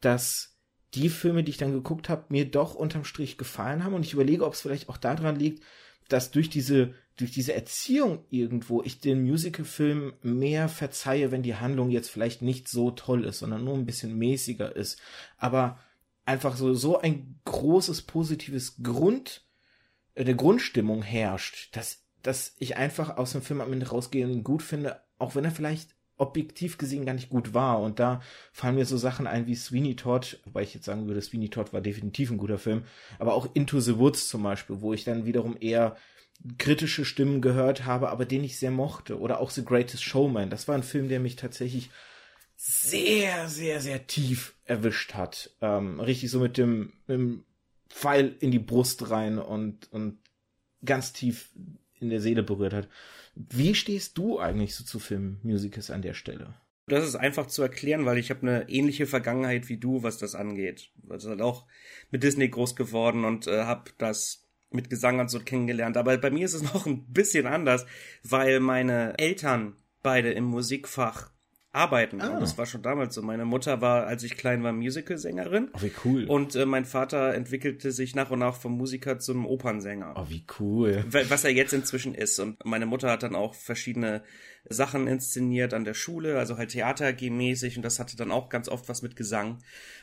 dass 0.00 0.58
die 0.94 1.08
Filme, 1.08 1.42
die 1.42 1.50
ich 1.50 1.56
dann 1.56 1.72
geguckt 1.72 2.08
habe, 2.08 2.26
mir 2.28 2.50
doch 2.50 2.74
unterm 2.74 3.04
Strich 3.04 3.38
gefallen 3.38 3.82
haben. 3.82 3.94
Und 3.94 4.04
ich 4.04 4.12
überlege, 4.12 4.44
ob 4.44 4.52
es 4.52 4.60
vielleicht 4.60 4.88
auch 4.88 4.98
daran 4.98 5.36
liegt, 5.36 5.62
dass 6.08 6.30
durch 6.30 6.50
diese, 6.50 6.94
durch 7.16 7.30
diese 7.30 7.54
Erziehung 7.54 8.24
irgendwo 8.28 8.82
ich 8.82 9.00
den 9.00 9.22
Musical-Film 9.22 10.12
mehr 10.22 10.68
verzeihe, 10.68 11.30
wenn 11.30 11.42
die 11.42 11.56
Handlung 11.56 11.90
jetzt 11.90 12.10
vielleicht 12.10 12.42
nicht 12.42 12.68
so 12.68 12.90
toll 12.90 13.24
ist, 13.24 13.38
sondern 13.38 13.64
nur 13.64 13.74
ein 13.74 13.86
bisschen 13.86 14.18
mäßiger 14.18 14.76
ist. 14.76 15.00
Aber 15.38 15.78
einfach 16.26 16.56
so, 16.56 16.74
so 16.74 16.98
ein 16.98 17.40
großes 17.44 18.02
positives 18.02 18.82
Grund, 18.82 19.46
eine 20.14 20.36
Grundstimmung 20.36 21.02
herrscht, 21.02 21.74
dass, 21.76 22.04
dass 22.22 22.54
ich 22.58 22.76
einfach 22.76 23.16
aus 23.16 23.32
dem 23.32 23.42
Film 23.42 23.60
am 23.60 23.72
Ende 23.72 23.88
rausgehe 23.88 24.26
und 24.26 24.32
ihn 24.32 24.44
gut 24.44 24.62
finde, 24.62 25.00
auch 25.18 25.34
wenn 25.34 25.44
er 25.44 25.50
vielleicht 25.50 25.94
objektiv 26.16 26.78
gesehen 26.78 27.04
gar 27.04 27.14
nicht 27.14 27.30
gut 27.30 27.54
war. 27.54 27.80
Und 27.80 27.98
da 27.98 28.20
fallen 28.52 28.76
mir 28.76 28.86
so 28.86 28.96
Sachen 28.96 29.26
ein 29.26 29.46
wie 29.46 29.54
Sweeney 29.54 29.96
Todd, 29.96 30.40
wobei 30.44 30.62
ich 30.62 30.74
jetzt 30.74 30.84
sagen 30.84 31.06
würde, 31.06 31.20
Sweeney 31.20 31.48
Todd 31.48 31.72
war 31.72 31.80
definitiv 31.80 32.30
ein 32.30 32.38
guter 32.38 32.58
Film, 32.58 32.84
aber 33.18 33.34
auch 33.34 33.48
Into 33.54 33.80
the 33.80 33.98
Woods 33.98 34.28
zum 34.28 34.42
Beispiel, 34.42 34.80
wo 34.80 34.92
ich 34.92 35.04
dann 35.04 35.26
wiederum 35.26 35.56
eher 35.58 35.96
kritische 36.58 37.04
Stimmen 37.04 37.40
gehört 37.40 37.84
habe, 37.84 38.10
aber 38.10 38.24
den 38.24 38.44
ich 38.44 38.58
sehr 38.58 38.70
mochte. 38.70 39.18
Oder 39.18 39.40
auch 39.40 39.50
The 39.50 39.64
Greatest 39.64 40.02
Showman. 40.02 40.50
Das 40.50 40.68
war 40.68 40.74
ein 40.74 40.82
Film, 40.82 41.08
der 41.08 41.20
mich 41.20 41.36
tatsächlich 41.36 41.90
sehr, 42.56 43.48
sehr, 43.48 43.80
sehr 43.80 44.06
tief 44.06 44.54
erwischt 44.64 45.14
hat. 45.14 45.50
Ähm, 45.60 46.00
richtig 46.00 46.30
so 46.30 46.40
mit 46.40 46.58
dem, 46.58 46.92
mit 47.06 47.16
dem 47.16 47.44
Pfeil 47.92 48.34
in 48.40 48.50
die 48.50 48.58
Brust 48.58 49.10
rein 49.10 49.38
und, 49.38 49.92
und 49.92 50.18
ganz 50.84 51.12
tief 51.12 51.50
in 52.00 52.10
der 52.10 52.20
Seele 52.20 52.42
berührt 52.42 52.72
hat. 52.72 52.88
Wie 53.34 53.74
stehst 53.74 54.18
du 54.18 54.40
eigentlich 54.40 54.74
so 54.74 54.82
zu 54.82 54.98
Filmmusicals 54.98 55.90
an 55.90 56.02
der 56.02 56.14
Stelle? 56.14 56.54
Das 56.86 57.06
ist 57.06 57.14
einfach 57.14 57.46
zu 57.46 57.62
erklären, 57.62 58.04
weil 58.06 58.18
ich 58.18 58.30
habe 58.30 58.42
eine 58.42 58.68
ähnliche 58.68 59.06
Vergangenheit 59.06 59.68
wie 59.68 59.76
du, 59.76 60.02
was 60.02 60.18
das 60.18 60.34
angeht. 60.34 60.90
Also 61.08 61.30
halt 61.30 61.40
auch 61.42 61.66
mit 62.10 62.22
Disney 62.22 62.48
groß 62.48 62.74
geworden 62.74 63.24
und 63.24 63.46
äh, 63.46 63.64
habe 63.64 63.90
das 63.98 64.48
mit 64.70 64.90
Gesang 64.90 65.20
und 65.20 65.30
so 65.30 65.38
kennengelernt. 65.40 65.96
Aber 65.96 66.16
bei 66.18 66.30
mir 66.30 66.44
ist 66.44 66.54
es 66.54 66.62
noch 66.74 66.86
ein 66.86 67.12
bisschen 67.12 67.46
anders, 67.46 67.86
weil 68.24 68.58
meine 68.58 69.18
Eltern 69.18 69.76
beide 70.02 70.32
im 70.32 70.44
Musikfach 70.44 71.31
arbeiten. 71.72 72.20
Ah. 72.20 72.34
Und 72.34 72.40
das 72.40 72.58
war 72.58 72.66
schon 72.66 72.82
damals 72.82 73.14
so. 73.14 73.22
Meine 73.22 73.44
Mutter 73.44 73.80
war, 73.80 74.06
als 74.06 74.22
ich 74.22 74.36
klein 74.36 74.62
war, 74.62 74.72
Musicalsängerin. 74.72 75.70
Oh, 75.72 75.82
wie 75.82 75.92
cool. 76.04 76.24
Und 76.26 76.54
äh, 76.54 76.66
mein 76.66 76.84
Vater 76.84 77.34
entwickelte 77.34 77.92
sich 77.92 78.14
nach 78.14 78.30
und 78.30 78.40
nach 78.40 78.56
vom 78.56 78.76
Musiker 78.76 79.18
zum 79.18 79.46
Opernsänger. 79.46 80.14
Oh, 80.16 80.26
wie 80.28 80.44
cool. 80.60 81.04
Was 81.08 81.44
er 81.44 81.52
jetzt 81.52 81.72
inzwischen 81.72 82.14
ist. 82.14 82.38
Und 82.38 82.64
meine 82.64 82.86
Mutter 82.86 83.10
hat 83.10 83.22
dann 83.22 83.34
auch 83.34 83.54
verschiedene 83.54 84.22
Sachen 84.68 85.08
inszeniert 85.08 85.74
an 85.74 85.84
der 85.84 85.94
Schule, 85.94 86.38
also 86.38 86.56
halt 86.56 86.70
Theater 86.70 87.12
mäßig 87.20 87.76
und 87.76 87.82
das 87.82 87.98
hatte 87.98 88.16
dann 88.16 88.30
auch 88.30 88.48
ganz 88.48 88.68
oft 88.68 88.88
was 88.88 89.02
mit 89.02 89.16
Gesang. 89.16 89.58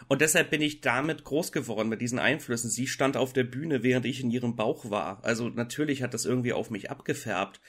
Und 0.07 0.21
deshalb 0.21 0.49
bin 0.49 0.61
ich 0.61 0.81
damit 0.81 1.23
groß 1.23 1.51
geworden, 1.51 1.87
mit 1.87 2.01
diesen 2.01 2.19
Einflüssen. 2.19 2.69
Sie 2.69 2.87
stand 2.87 3.15
auf 3.15 3.31
der 3.31 3.45
Bühne, 3.45 3.83
während 3.83 4.05
ich 4.05 4.21
in 4.21 4.31
ihrem 4.31 4.55
Bauch 4.55 4.89
war. 4.89 5.23
Also 5.23 5.47
natürlich 5.49 6.03
hat 6.03 6.13
das 6.13 6.25
irgendwie 6.25 6.53
auf 6.53 6.71
mich 6.71 6.91
abgefärbt. 6.91 7.61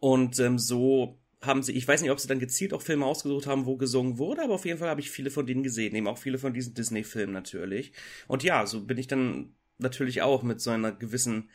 Und 0.00 0.38
ähm, 0.38 0.58
so 0.58 1.18
haben 1.46 1.62
sie, 1.62 1.72
ich 1.72 1.86
weiß 1.86 2.02
nicht, 2.02 2.10
ob 2.10 2.20
sie 2.20 2.28
dann 2.28 2.38
gezielt 2.38 2.72
auch 2.72 2.82
Filme 2.82 3.06
ausgesucht 3.06 3.46
haben, 3.46 3.66
wo 3.66 3.76
gesungen 3.76 4.18
wurde, 4.18 4.42
aber 4.42 4.54
auf 4.54 4.64
jeden 4.64 4.78
Fall 4.78 4.88
habe 4.88 5.00
ich 5.00 5.10
viele 5.10 5.30
von 5.30 5.46
denen 5.46 5.62
gesehen, 5.62 5.94
eben 5.94 6.08
auch 6.08 6.18
viele 6.18 6.38
von 6.38 6.52
diesen 6.52 6.74
Disney-Filmen 6.74 7.32
natürlich. 7.32 7.92
Und 8.28 8.42
ja, 8.42 8.66
so 8.66 8.84
bin 8.84 8.98
ich 8.98 9.06
dann 9.06 9.54
natürlich 9.78 10.22
auch 10.22 10.42
mit 10.42 10.60
so 10.60 10.70
einer 10.70 10.92
gewissen 10.92 11.50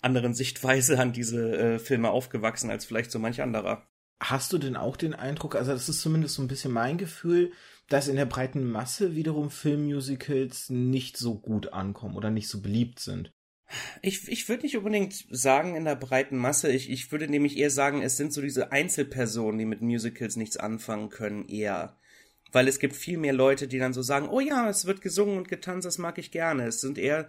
anderen 0.00 0.34
Sichtweise 0.34 0.98
an 0.98 1.12
diese 1.12 1.56
äh, 1.56 1.78
Filme 1.78 2.10
aufgewachsen 2.10 2.70
als 2.70 2.84
vielleicht 2.84 3.10
so 3.10 3.18
manch 3.18 3.42
anderer. 3.42 3.86
Hast 4.20 4.52
du 4.52 4.58
denn 4.58 4.76
auch 4.76 4.96
den 4.96 5.14
Eindruck, 5.14 5.56
also 5.56 5.72
das 5.72 5.88
ist 5.88 6.00
zumindest 6.00 6.34
so 6.34 6.42
ein 6.42 6.48
bisschen 6.48 6.72
mein 6.72 6.98
Gefühl, 6.98 7.52
dass 7.88 8.08
in 8.08 8.16
der 8.16 8.26
breiten 8.26 8.64
Masse 8.64 9.14
wiederum 9.14 9.50
Filmmusicals 9.50 10.70
nicht 10.70 11.16
so 11.16 11.38
gut 11.38 11.72
ankommen 11.72 12.16
oder 12.16 12.30
nicht 12.30 12.48
so 12.48 12.62
beliebt 12.62 13.00
sind? 13.00 13.32
Ich, 14.02 14.28
ich 14.28 14.48
würde 14.48 14.62
nicht 14.62 14.76
unbedingt 14.76 15.26
sagen 15.30 15.76
in 15.76 15.84
der 15.84 15.96
breiten 15.96 16.36
Masse. 16.36 16.70
Ich, 16.70 16.90
ich 16.90 17.10
würde 17.12 17.28
nämlich 17.28 17.56
eher 17.56 17.70
sagen, 17.70 18.02
es 18.02 18.16
sind 18.16 18.32
so 18.32 18.40
diese 18.40 18.72
Einzelpersonen, 18.72 19.58
die 19.58 19.64
mit 19.64 19.82
Musicals 19.82 20.36
nichts 20.36 20.56
anfangen 20.56 21.08
können, 21.10 21.48
eher. 21.48 21.96
Weil 22.52 22.68
es 22.68 22.78
gibt 22.78 22.94
viel 22.94 23.18
mehr 23.18 23.32
Leute, 23.32 23.66
die 23.68 23.78
dann 23.78 23.92
so 23.92 24.02
sagen, 24.02 24.28
oh 24.28 24.40
ja, 24.40 24.68
es 24.68 24.86
wird 24.86 25.00
gesungen 25.00 25.38
und 25.38 25.48
getanzt, 25.48 25.86
das 25.86 25.98
mag 25.98 26.18
ich 26.18 26.30
gerne. 26.30 26.66
Es 26.66 26.80
sind 26.80 26.98
eher 26.98 27.28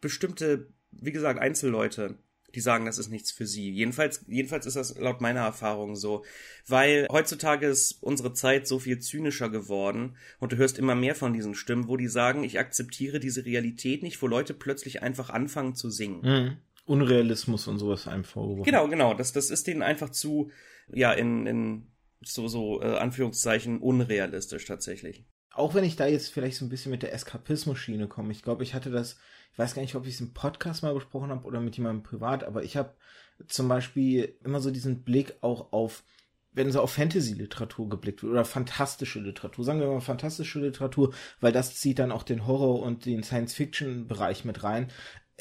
bestimmte, 0.00 0.68
wie 0.90 1.12
gesagt, 1.12 1.40
Einzelleute 1.40 2.18
die 2.56 2.60
sagen, 2.60 2.86
das 2.86 2.98
ist 2.98 3.10
nichts 3.10 3.30
für 3.30 3.46
sie. 3.46 3.70
Jedenfalls, 3.70 4.24
jedenfalls 4.26 4.66
ist 4.66 4.76
das 4.76 4.98
laut 4.98 5.20
meiner 5.20 5.42
Erfahrung 5.42 5.94
so. 5.94 6.24
Weil 6.66 7.06
heutzutage 7.12 7.66
ist 7.66 8.02
unsere 8.02 8.32
Zeit 8.32 8.66
so 8.66 8.78
viel 8.78 8.98
zynischer 8.98 9.50
geworden 9.50 10.16
und 10.40 10.52
du 10.52 10.56
hörst 10.56 10.78
immer 10.78 10.94
mehr 10.94 11.14
von 11.14 11.32
diesen 11.32 11.54
Stimmen, 11.54 11.86
wo 11.86 11.96
die 11.96 12.08
sagen, 12.08 12.42
ich 12.42 12.58
akzeptiere 12.58 13.20
diese 13.20 13.44
Realität 13.44 14.02
nicht, 14.02 14.20
wo 14.22 14.26
Leute 14.26 14.54
plötzlich 14.54 15.02
einfach 15.02 15.30
anfangen 15.30 15.74
zu 15.74 15.90
singen. 15.90 16.20
Mhm. 16.22 16.56
Unrealismus 16.86 17.66
und 17.68 17.78
sowas 17.78 18.08
einfach. 18.08 18.42
Genau, 18.64 18.88
genau. 18.88 19.12
Das, 19.12 19.32
das 19.32 19.50
ist 19.50 19.66
denen 19.66 19.82
einfach 19.82 20.10
zu, 20.10 20.50
ja, 20.88 21.12
in, 21.12 21.46
in 21.46 21.86
so, 22.22 22.48
so, 22.48 22.80
äh, 22.80 22.96
Anführungszeichen, 22.96 23.80
unrealistisch 23.80 24.64
tatsächlich. 24.64 25.24
Auch 25.52 25.74
wenn 25.74 25.84
ich 25.84 25.96
da 25.96 26.06
jetzt 26.06 26.32
vielleicht 26.32 26.58
so 26.58 26.64
ein 26.64 26.68
bisschen 26.68 26.90
mit 26.90 27.02
der 27.02 27.12
Eskapismus-Schiene 27.12 28.08
komme. 28.08 28.32
Ich 28.32 28.42
glaube, 28.42 28.62
ich 28.62 28.74
hatte 28.74 28.90
das 28.90 29.16
ich 29.56 29.58
weiß 29.58 29.74
gar 29.74 29.80
nicht, 29.80 29.94
ob 29.94 30.06
ich 30.06 30.12
es 30.12 30.20
im 30.20 30.34
Podcast 30.34 30.82
mal 30.82 30.92
besprochen 30.92 31.30
habe 31.30 31.46
oder 31.46 31.60
mit 31.60 31.78
jemandem 31.78 32.02
privat, 32.02 32.44
aber 32.44 32.62
ich 32.62 32.76
habe 32.76 32.94
zum 33.48 33.68
Beispiel 33.68 34.36
immer 34.44 34.60
so 34.60 34.70
diesen 34.70 35.02
Blick 35.02 35.38
auch 35.40 35.72
auf, 35.72 36.04
wenn 36.52 36.70
so 36.70 36.82
auf 36.82 36.92
Fantasy-Literatur 36.92 37.88
geblickt 37.88 38.22
wird 38.22 38.32
oder 38.32 38.44
fantastische 38.44 39.18
Literatur, 39.18 39.64
sagen 39.64 39.80
wir 39.80 39.86
mal 39.86 40.02
fantastische 40.02 40.60
Literatur, 40.60 41.14
weil 41.40 41.52
das 41.52 41.74
zieht 41.74 42.00
dann 42.00 42.12
auch 42.12 42.22
den 42.22 42.46
Horror- 42.46 42.82
und 42.82 43.06
den 43.06 43.22
Science-Fiction-Bereich 43.22 44.44
mit 44.44 44.62
rein. 44.62 44.88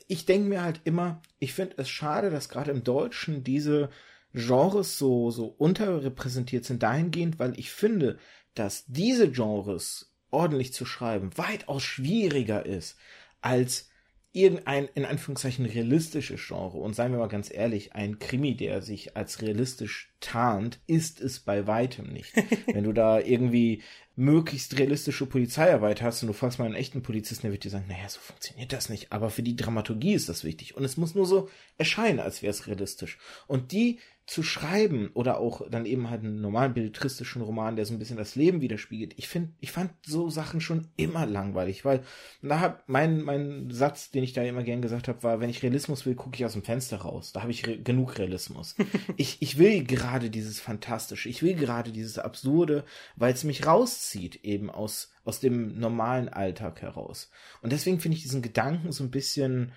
Ich 0.07 0.25
denke 0.25 0.47
mir 0.47 0.63
halt 0.63 0.79
immer, 0.85 1.21
ich 1.39 1.53
finde 1.53 1.75
es 1.79 1.89
schade, 1.89 2.29
dass 2.29 2.47
gerade 2.47 2.71
im 2.71 2.85
Deutschen 2.85 3.43
diese 3.43 3.89
Genres 4.31 4.97
so, 4.97 5.29
so 5.29 5.47
unterrepräsentiert 5.47 6.63
sind 6.63 6.83
dahingehend, 6.83 7.37
weil 7.37 7.59
ich 7.59 7.69
finde, 7.69 8.17
dass 8.53 8.85
diese 8.85 9.29
Genres 9.29 10.15
ordentlich 10.31 10.71
zu 10.71 10.85
schreiben 10.85 11.37
weitaus 11.37 11.83
schwieriger 11.83 12.65
ist 12.65 12.95
als 13.41 13.89
irgendein, 14.35 14.89
in 14.95 15.05
Anführungszeichen, 15.05 15.65
realistisches 15.65 16.45
Genre. 16.45 16.77
Und 16.77 16.93
seien 16.93 17.11
wir 17.11 17.19
mal 17.19 17.27
ganz 17.27 17.49
ehrlich, 17.51 17.93
ein 17.93 18.19
Krimi, 18.19 18.55
der 18.55 18.81
sich 18.81 19.15
als 19.15 19.41
realistisch 19.41 20.11
tarnt, 20.19 20.79
ist 20.87 21.21
es 21.21 21.39
bei 21.39 21.67
weitem 21.67 22.11
nicht. 22.11 22.33
Wenn 22.67 22.83
du 22.83 22.91
da 22.91 23.19
irgendwie 23.19 23.81
möglichst 24.17 24.77
realistische 24.77 25.25
Polizeiarbeit 25.25 26.01
hast 26.01 26.21
und 26.21 26.27
du 26.27 26.33
fragst 26.33 26.59
mal 26.59 26.65
einen 26.65 26.75
echten 26.75 27.01
Polizisten, 27.01 27.43
der 27.43 27.51
wird 27.51 27.63
dir 27.63 27.69
sagen, 27.69 27.87
naja, 27.87 28.09
so 28.09 28.19
funktioniert 28.19 28.73
das 28.73 28.89
nicht. 28.89 29.11
Aber 29.11 29.29
für 29.29 29.43
die 29.43 29.55
Dramaturgie 29.55 30.13
ist 30.13 30.27
das 30.27 30.43
wichtig. 30.43 30.75
Und 30.75 30.83
es 30.83 30.97
muss 30.97 31.15
nur 31.15 31.25
so 31.25 31.49
erscheinen, 31.77 32.19
als 32.19 32.41
wäre 32.41 32.51
es 32.51 32.67
realistisch. 32.67 33.17
Und 33.47 33.71
die 33.71 33.99
zu 34.25 34.41
schreiben 34.41 35.11
oder 35.13 35.39
auch 35.39 35.69
dann 35.69 35.85
eben 35.85 36.09
halt 36.09 36.23
einen 36.23 36.41
normalen 36.41 36.73
belletristischen 36.73 37.43
Roman, 37.43 37.75
der 37.75 37.85
so 37.85 37.93
ein 37.93 37.99
bisschen 37.99 38.17
das 38.17 38.35
Leben 38.35 38.59
widerspiegelt. 38.59 39.13
Ich 39.17 39.27
finde, 39.27 39.53
ich 39.59 39.71
fand 39.71 39.91
so 40.03 40.31
Sachen 40.31 40.61
schon 40.61 40.87
immer 40.97 41.27
langweilig, 41.27 41.85
weil 41.85 42.01
da 42.41 42.59
hab 42.59 42.89
mein 42.89 43.21
mein 43.21 43.69
Satz, 43.69 44.09
den 44.09 44.23
ich 44.23 44.33
da 44.33 44.41
immer 44.41 44.63
gern 44.63 44.81
gesagt 44.81 45.07
habe, 45.07 45.21
war, 45.21 45.39
wenn 45.39 45.51
ich 45.51 45.61
Realismus 45.61 46.07
will, 46.07 46.15
gucke 46.15 46.35
ich 46.35 46.45
aus 46.45 46.53
dem 46.53 46.63
Fenster 46.63 46.97
raus. 46.97 47.33
Da 47.33 47.41
habe 47.41 47.51
ich 47.51 47.67
re 47.67 47.77
genug 47.77 48.17
Realismus. 48.17 48.75
ich 49.17 49.43
ich 49.43 49.59
will 49.59 49.83
gerade 49.83 50.31
dieses 50.31 50.59
fantastische, 50.59 51.29
ich 51.29 51.43
will 51.43 51.53
gerade 51.53 51.91
dieses 51.91 52.17
absurde, 52.17 52.83
weil 53.15 53.33
es 53.33 53.43
mich 53.43 53.67
rauszieht 53.67 54.43
eben 54.43 54.71
aus 54.71 55.11
aus 55.23 55.39
dem 55.39 55.77
normalen 55.77 56.29
Alltag 56.29 56.81
heraus. 56.81 57.29
Und 57.61 57.71
deswegen 57.71 57.99
finde 57.99 58.17
ich 58.17 58.23
diesen 58.23 58.41
Gedanken 58.41 58.91
so 58.91 59.03
ein 59.03 59.11
bisschen 59.11 59.71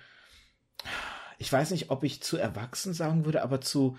ich 1.37 1.51
weiß 1.51 1.71
nicht, 1.71 1.91
ob 1.91 2.03
ich 2.03 2.21
zu 2.21 2.37
erwachsen 2.37 2.93
sagen 2.93 3.25
würde, 3.25 3.43
aber 3.43 3.61
zu 3.61 3.95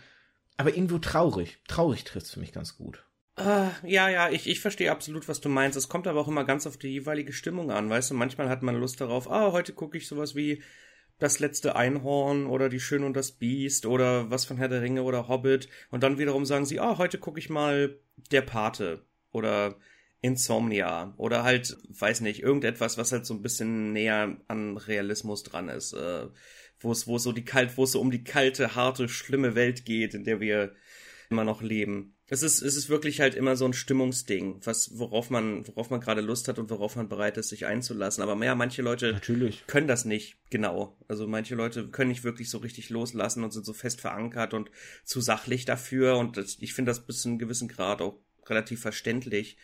aber 0.61 0.75
irgendwo 0.75 0.99
traurig. 0.99 1.59
Traurig 1.67 2.05
trifft 2.05 2.29
für 2.29 2.41
mich 2.41 2.53
ganz 2.53 2.77
gut. 2.77 3.05
Uh, 3.39 3.71
ja, 3.85 4.11
ja, 4.11 4.29
ich, 4.29 4.47
ich 4.47 4.61
verstehe 4.61 4.91
absolut, 4.91 5.27
was 5.27 5.41
du 5.41 5.49
meinst. 5.49 5.77
Es 5.79 5.89
kommt 5.89 6.07
aber 6.07 6.21
auch 6.21 6.29
immer 6.29 6.45
ganz 6.45 6.67
auf 6.67 6.77
die 6.77 6.89
jeweilige 6.89 7.33
Stimmung 7.33 7.71
an, 7.71 7.89
weißt 7.89 8.11
du? 8.11 8.15
Manchmal 8.15 8.51
hat 8.51 8.63
man 8.63 8.77
Lust 8.77 9.01
darauf, 9.01 9.31
ah, 9.31 9.53
heute 9.53 9.73
gucke 9.73 9.97
ich 9.97 10.07
sowas 10.07 10.35
wie 10.35 10.63
das 11.19 11.39
letzte 11.39 11.77
Einhorn 11.77 12.47
oder 12.47 12.69
die 12.69 12.81
Schön 12.81 13.05
und 13.05 13.15
das 13.15 13.33
Biest 13.33 13.87
oder 13.87 14.31
was 14.31 14.45
von 14.45 14.59
Herr 14.59 14.69
der 14.69 14.83
Ringe 14.83 15.03
oder 15.03 15.29
Hobbit. 15.29 15.69
Und 15.91 16.03
dann 16.03 16.19
wiederum 16.19 16.45
sagen 16.45 16.67
sie, 16.67 16.81
ah, 16.81 16.99
heute 16.99 17.19
gucke 17.19 17.39
ich 17.39 17.49
mal 17.49 17.99
Der 18.31 18.43
Pate 18.43 19.07
oder 19.33 19.77
Insomnia 20.21 21.15
oder 21.17 21.43
halt, 21.43 21.79
weiß 21.89 22.21
nicht, 22.21 22.43
irgendetwas, 22.43 22.99
was 22.99 23.13
halt 23.13 23.25
so 23.25 23.33
ein 23.33 23.43
bisschen 23.43 23.93
näher 23.93 24.37
an 24.49 24.77
Realismus 24.77 25.43
dran 25.43 25.71
ist. 25.71 25.95
Äh, 25.95 26.27
wo 26.81 26.93
es, 26.93 27.07
wo 27.07 27.17
es 27.17 27.23
so 27.23 27.33
die 27.33 27.45
kalt, 27.45 27.77
wo 27.77 27.85
es 27.85 27.93
so 27.93 28.01
um 28.01 28.11
die 28.11 28.25
kalte, 28.25 28.75
harte, 28.75 29.09
schlimme 29.09 29.55
Welt 29.55 29.85
geht, 29.85 30.15
in 30.15 30.25
der 30.25 30.41
wir 30.41 30.75
immer 31.31 31.45
noch 31.45 31.63
leben. 31.63 32.17
Es 32.33 32.43
ist, 32.43 32.63
es 32.63 32.77
ist 32.77 32.89
wirklich 32.89 33.21
halt 33.21 33.35
immer 33.35 33.57
so 33.57 33.65
ein 33.65 33.73
Stimmungsding, 33.73 34.61
was, 34.65 34.99
worauf 34.99 35.31
man, 35.31 35.67
worauf 35.67 35.91
man 35.91 36.01
gerade 36.01 36.21
Lust 36.21 36.47
hat 36.47 36.61
und 36.61 36.71
worauf 36.71 36.95
man 36.95 37.09
bereit 37.09 37.37
ist, 37.37 37.49
sich 37.49 37.67
einzulassen. 37.67 38.23
Aber 38.23 38.45
ja, 38.45 38.55
manche 38.55 38.83
Leute 38.83 39.15
Natürlich. 39.15 39.67
können 39.67 39.89
das 39.89 40.05
nicht, 40.05 40.37
genau. 40.49 40.97
Also 41.09 41.27
manche 41.27 41.57
Leute 41.57 41.89
können 41.89 42.11
nicht 42.11 42.23
wirklich 42.23 42.49
so 42.49 42.59
richtig 42.59 42.89
loslassen 42.89 43.43
und 43.43 43.53
sind 43.53 43.67
so 43.67 43.73
fest 43.73 44.01
verankert 44.01 44.55
und 44.55 44.71
zu 45.05 45.21
sachlich 45.21 45.65
dafür. 45.65 46.19
Und 46.19 46.37
das, 46.37 46.57
ich 46.61 46.73
finde 46.73 46.91
das 46.91 47.05
bis 47.05 47.23
zu 47.23 47.29
einem 47.29 47.39
gewissen 47.41 47.67
Grad 47.67 48.01
auch 48.01 48.21
relativ 48.47 48.81
verständlich. 48.81 49.57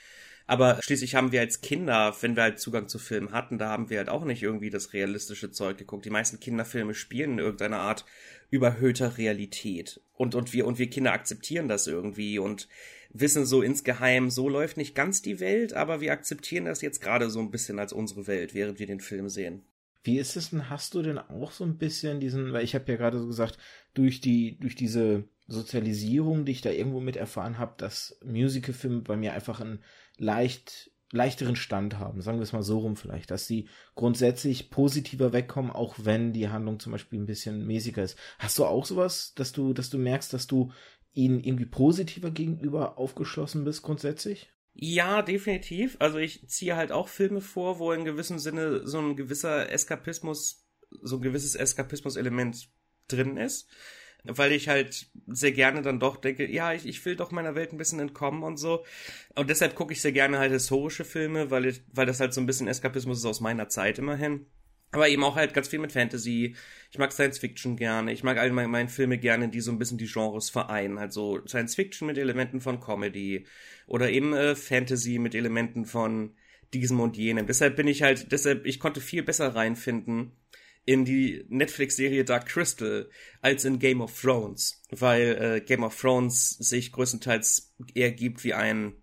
Aber 0.47 0.79
schließlich 0.81 1.17
haben 1.17 1.33
wir 1.33 1.41
als 1.41 1.61
Kinder, 1.61 2.15
wenn 2.21 2.37
wir 2.37 2.45
halt 2.45 2.61
Zugang 2.61 2.87
zu 2.87 2.99
Filmen 2.99 3.33
hatten, 3.33 3.59
da 3.59 3.69
haben 3.69 3.91
wir 3.91 3.99
halt 3.99 4.09
auch 4.09 4.25
nicht 4.25 4.43
irgendwie 4.43 4.71
das 4.71 4.93
realistische 4.93 5.51
Zeug 5.51 5.77
geguckt. 5.77 6.05
Die 6.05 6.11
meisten 6.11 6.39
Kinderfilme 6.39 6.95
spielen 6.95 7.33
in 7.33 7.39
irgendeiner 7.41 7.81
Art 7.81 8.05
überhöhter 8.51 9.19
Realität. 9.19 10.01
Und, 10.15 10.37
und 10.37 10.53
wir, 10.53 10.67
und 10.67 10.79
wir 10.79 10.89
Kinder 10.89 11.13
akzeptieren 11.13 11.67
das 11.67 11.89
irgendwie 11.89 12.39
und 12.39 12.69
wissen 13.11 13.45
so 13.45 13.63
insgeheim, 13.63 14.31
so 14.31 14.49
läuft 14.49 14.77
nicht 14.77 14.95
ganz 14.95 15.21
die 15.21 15.41
Welt, 15.41 15.73
aber 15.73 16.01
wir 16.01 16.13
akzeptieren 16.13 16.67
das 16.67 16.81
jetzt 16.81 17.01
gerade 17.01 17.29
so 17.29 17.41
ein 17.41 17.51
bisschen 17.51 17.79
als 17.79 17.93
unsere 17.93 18.27
Welt, 18.27 18.55
während 18.55 18.79
wir 18.79 18.87
den 18.87 19.01
Film 19.01 19.29
sehen. 19.29 19.63
Wie 20.05 20.19
ist 20.19 20.37
es 20.37 20.51
denn? 20.51 20.71
Hast 20.71 20.95
du 20.95 21.03
denn 21.03 21.19
auch 21.19 21.51
so 21.51 21.65
ein 21.65 21.79
bisschen 21.79 22.21
diesen, 22.21 22.53
weil 22.53 22.63
ich 22.63 22.77
habe 22.77 22.91
ja 22.93 22.97
gerade 22.97 23.19
so 23.19 23.27
gesagt, 23.27 23.59
durch 23.95 24.21
die, 24.21 24.57
durch 24.61 24.77
diese 24.77 25.25
Sozialisierung, 25.49 26.45
die 26.45 26.53
ich 26.53 26.61
da 26.61 26.71
irgendwo 26.71 27.01
mit 27.01 27.17
erfahren 27.17 27.59
habe, 27.59 27.75
dass 27.79 28.19
Musicalfilme 28.25 29.01
bei 29.01 29.17
mir 29.17 29.33
einfach 29.33 29.61
ein 29.61 29.81
leicht 30.19 30.91
leichteren 31.13 31.57
Stand 31.57 31.99
haben, 31.99 32.21
sagen 32.21 32.39
wir 32.39 32.43
es 32.43 32.53
mal 32.53 32.63
so 32.63 32.79
rum 32.79 32.97
vielleicht, 32.97 33.31
dass 33.31 33.47
sie 33.47 33.69
grundsätzlich 33.95 34.71
positiver 34.71 35.33
wegkommen, 35.33 35.71
auch 35.71 35.95
wenn 35.99 36.33
die 36.33 36.49
Handlung 36.49 36.81
zum 36.81 36.93
Beispiel 36.93 37.21
ein 37.21 37.27
bisschen 37.27 37.67
mäßiger 37.67 38.03
ist. 38.03 38.19
Hast 38.39 38.59
du 38.59 38.65
auch 38.65 38.85
sowas, 38.85 39.33
dass 39.35 39.53
du, 39.53 39.73
dass 39.73 39.89
du 39.89 39.99
merkst, 39.99 40.33
dass 40.33 40.47
du 40.47 40.73
ihnen 41.13 41.41
irgendwie 41.41 41.67
positiver 41.67 42.31
gegenüber 42.31 42.99
aufgeschlossen 42.99 43.65
bist 43.65 43.83
grundsätzlich? 43.83 44.53
Ja, 44.75 45.23
definitiv. 45.23 45.97
Also 46.01 46.19
ich 46.19 46.47
ziehe 46.49 46.77
halt 46.77 46.93
auch 46.93 47.09
Filme 47.09 47.41
vor, 47.41 47.79
wo 47.79 47.93
in 47.93 48.05
gewissem 48.05 48.39
Sinne 48.39 48.87
so 48.87 48.99
ein 48.99 49.17
gewisser 49.17 49.71
Eskapismus, 49.71 50.67
so 51.03 51.17
ein 51.17 51.23
gewisses 51.23 51.55
Eskapismus-Element 51.55 52.69
drin 53.09 53.37
ist 53.37 53.69
weil 54.29 54.53
ich 54.53 54.69
halt 54.69 55.07
sehr 55.27 55.53
gerne 55.53 55.83
dann 55.83 56.01
doch 56.01 56.17
denke, 56.17 56.51
ja, 56.51 56.73
ich, 56.73 56.87
ich 56.87 57.05
will 57.05 57.17
doch 57.17 57.31
meiner 57.31 57.55
Welt 57.55 57.73
ein 57.73 57.79
bisschen 57.79 58.01
entkommen 58.01 58.43
und 58.43 58.57
so. 58.57 58.85
Und 59.35 59.51
deshalb 59.51 59.75
gucke 59.75 59.93
ich 59.93 60.01
sehr 60.01 60.13
gerne 60.13 60.39
halt 60.39 60.53
historische 60.53 61.05
Filme, 61.05 61.51
weil 61.51 61.67
ich, 61.67 61.83
weil 61.93 62.07
das 62.07 62.21
halt 62.21 62.35
so 62.35 62.41
ein 62.41 62.47
bisschen 62.47 62.69
Eskapismus 62.69 63.19
ist 63.19 63.27
aus 63.27 63.41
meiner 63.41 63.69
Zeit 63.69 63.99
immerhin. 63.99 64.47
Aber 64.93 65.09
eben 65.09 65.25
auch 65.25 65.37
halt 65.37 65.53
ganz 65.53 65.69
viel 65.69 65.79
mit 65.79 65.93
Fantasy. 65.93 66.55
Ich 66.91 66.99
mag 66.99 67.13
Science 67.13 67.39
Fiction 67.39 67.77
gerne. 67.77 68.13
Ich 68.13 68.23
mag 68.23 68.39
allgemein 68.39 68.71
meine 68.71 68.89
Filme 68.89 69.19
gerne, 69.19 69.49
die 69.49 69.61
so 69.61 69.71
ein 69.71 69.79
bisschen 69.79 69.99
die 69.99 70.07
Genres 70.07 70.49
vereinen. 70.49 70.97
Also 70.97 71.45
Science 71.47 71.75
Fiction 71.75 72.07
mit 72.07 72.19
Elementen 72.19 72.61
von 72.61 72.81
Comedy 72.81 73.47
oder 73.87 74.11
eben 74.11 74.33
äh, 74.33 74.55
Fantasy 74.55 75.19
mit 75.19 75.35
Elementen 75.35 75.85
von 75.85 76.35
diesem 76.73 77.01
und 77.01 77.17
jenem. 77.17 77.47
Deshalb 77.47 77.77
bin 77.77 77.89
ich 77.89 78.03
halt, 78.03 78.33
deshalb, 78.33 78.67
ich 78.67 78.81
konnte 78.81 79.01
viel 79.01 79.23
besser 79.23 79.55
reinfinden 79.55 80.33
in 80.87 81.05
die 81.05 81.45
Netflix-Serie 81.49 82.25
Dark 82.25 82.47
Crystal 82.47 83.11
als 83.43 83.65
in 83.65 83.81
Game 83.81 84.01
of 84.01 84.19
Thrones, 84.19 84.83
weil 84.91 85.37
äh, 85.57 85.61
Game 85.61 85.83
of 85.83 86.01
Thrones 86.01 86.51
sich 86.51 86.93
größtenteils 86.93 87.75
eher 87.95 88.13
gibt 88.13 88.45
wie 88.45 88.55
ein 88.55 88.95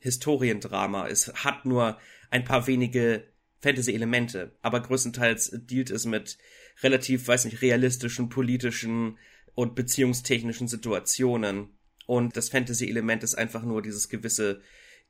Historiendrama. 0.00 1.08
Es 1.08 1.32
hat 1.34 1.66
nur 1.66 1.98
ein 2.30 2.44
paar 2.44 2.66
wenige 2.66 3.24
Fantasy-Elemente, 3.60 4.56
aber 4.62 4.80
größtenteils 4.80 5.52
dealt 5.54 5.90
es 5.90 6.06
mit 6.06 6.38
relativ, 6.82 7.28
weiß 7.28 7.44
nicht, 7.44 7.60
realistischen, 7.60 8.28
politischen 8.30 9.18
und 9.54 9.74
beziehungstechnischen 9.74 10.68
Situationen. 10.68 11.76
Und 12.06 12.36
das 12.36 12.48
Fantasy-Element 12.48 13.22
ist 13.24 13.34
einfach 13.34 13.62
nur 13.62 13.82
dieses 13.82 14.08
gewisse 14.08 14.62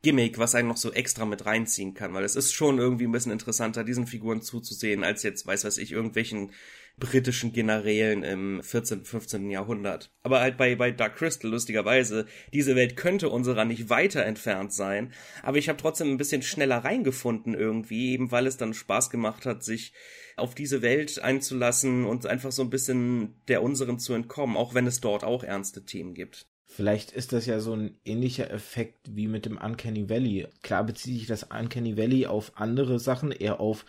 Gimmick, 0.02 0.38
was 0.38 0.54
einen 0.54 0.68
noch 0.68 0.76
so 0.76 0.92
extra 0.92 1.24
mit 1.24 1.46
reinziehen 1.46 1.94
kann, 1.94 2.14
weil 2.14 2.24
es 2.24 2.36
ist 2.36 2.52
schon 2.52 2.78
irgendwie 2.78 3.06
ein 3.06 3.12
bisschen 3.12 3.32
interessanter, 3.32 3.82
diesen 3.82 4.06
Figuren 4.06 4.42
zuzusehen, 4.42 5.02
als 5.02 5.22
jetzt, 5.22 5.46
weiß 5.46 5.64
was 5.64 5.78
ich, 5.78 5.92
irgendwelchen 5.92 6.52
britischen 6.98 7.52
Generälen 7.52 8.22
im 8.22 8.62
14., 8.62 9.04
15. 9.04 9.50
Jahrhundert. 9.50 10.10
Aber 10.22 10.40
halt 10.40 10.56
bei, 10.56 10.76
bei 10.76 10.90
Dark 10.90 11.16
Crystal, 11.16 11.50
lustigerweise, 11.50 12.26
diese 12.54 12.74
Welt 12.74 12.96
könnte 12.96 13.28
unserer 13.28 13.64
nicht 13.64 13.90
weiter 13.90 14.24
entfernt 14.24 14.72
sein, 14.72 15.12
aber 15.42 15.58
ich 15.58 15.68
habe 15.68 15.80
trotzdem 15.80 16.10
ein 16.10 16.16
bisschen 16.16 16.42
schneller 16.42 16.78
reingefunden 16.78 17.54
irgendwie, 17.54 18.12
eben 18.12 18.30
weil 18.30 18.46
es 18.46 18.56
dann 18.56 18.74
Spaß 18.74 19.10
gemacht 19.10 19.44
hat, 19.44 19.62
sich 19.62 19.92
auf 20.36 20.54
diese 20.54 20.82
Welt 20.82 21.20
einzulassen 21.20 22.04
und 22.04 22.26
einfach 22.26 22.52
so 22.52 22.62
ein 22.62 22.70
bisschen 22.70 23.42
der 23.48 23.62
unseren 23.62 23.98
zu 23.98 24.14
entkommen, 24.14 24.56
auch 24.56 24.72
wenn 24.74 24.86
es 24.86 25.00
dort 25.00 25.24
auch 25.24 25.42
ernste 25.42 25.84
Themen 25.84 26.14
gibt. 26.14 26.46
Vielleicht 26.66 27.12
ist 27.12 27.32
das 27.32 27.46
ja 27.46 27.60
so 27.60 27.74
ein 27.74 27.96
ähnlicher 28.04 28.50
Effekt 28.50 29.16
wie 29.16 29.28
mit 29.28 29.46
dem 29.46 29.56
Uncanny 29.56 30.10
Valley. 30.10 30.48
Klar 30.62 30.84
beziehe 30.84 31.16
ich 31.16 31.26
das 31.26 31.44
Uncanny 31.44 31.96
Valley 31.96 32.26
auf 32.26 32.52
andere 32.56 32.98
Sachen, 32.98 33.30
eher 33.30 33.60
auf 33.60 33.86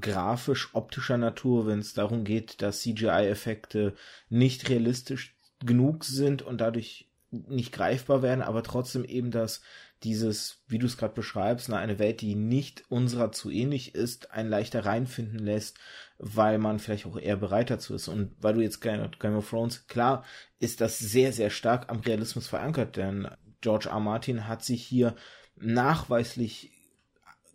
grafisch-optischer 0.00 1.18
Natur, 1.18 1.66
wenn 1.66 1.80
es 1.80 1.94
darum 1.94 2.24
geht, 2.24 2.62
dass 2.62 2.82
CGI-Effekte 2.82 3.94
nicht 4.28 4.68
realistisch 4.68 5.34
genug 5.64 6.04
sind 6.04 6.42
und 6.42 6.60
dadurch 6.60 7.08
nicht 7.30 7.72
greifbar 7.72 8.22
werden, 8.22 8.42
aber 8.42 8.62
trotzdem 8.62 9.04
eben 9.04 9.30
das 9.30 9.62
dieses, 10.02 10.62
wie 10.66 10.78
du 10.78 10.86
es 10.86 10.96
gerade 10.96 11.14
beschreibst, 11.14 11.68
na, 11.68 11.76
eine 11.76 11.98
Welt, 11.98 12.22
die 12.22 12.34
nicht 12.34 12.84
unserer 12.88 13.32
zu 13.32 13.50
ähnlich 13.50 13.94
ist, 13.94 14.30
ein 14.30 14.48
leichter 14.48 14.84
reinfinden 14.84 15.38
lässt, 15.38 15.78
weil 16.22 16.58
man 16.58 16.78
vielleicht 16.78 17.06
auch 17.06 17.18
eher 17.18 17.36
bereit 17.36 17.70
dazu 17.70 17.94
ist. 17.94 18.06
Und 18.08 18.36
weil 18.40 18.54
du 18.54 18.60
jetzt 18.60 18.80
Game 18.80 19.36
of 19.36 19.48
Thrones, 19.48 19.86
klar, 19.86 20.24
ist 20.58 20.80
das 20.80 20.98
sehr, 20.98 21.32
sehr 21.32 21.50
stark 21.50 21.90
am 21.90 22.00
Realismus 22.00 22.46
verankert, 22.46 22.96
denn 22.96 23.28
George 23.62 23.88
R. 23.88 24.00
Martin 24.00 24.46
hat 24.46 24.62
sich 24.62 24.84
hier 24.84 25.16
nachweislich 25.56 26.72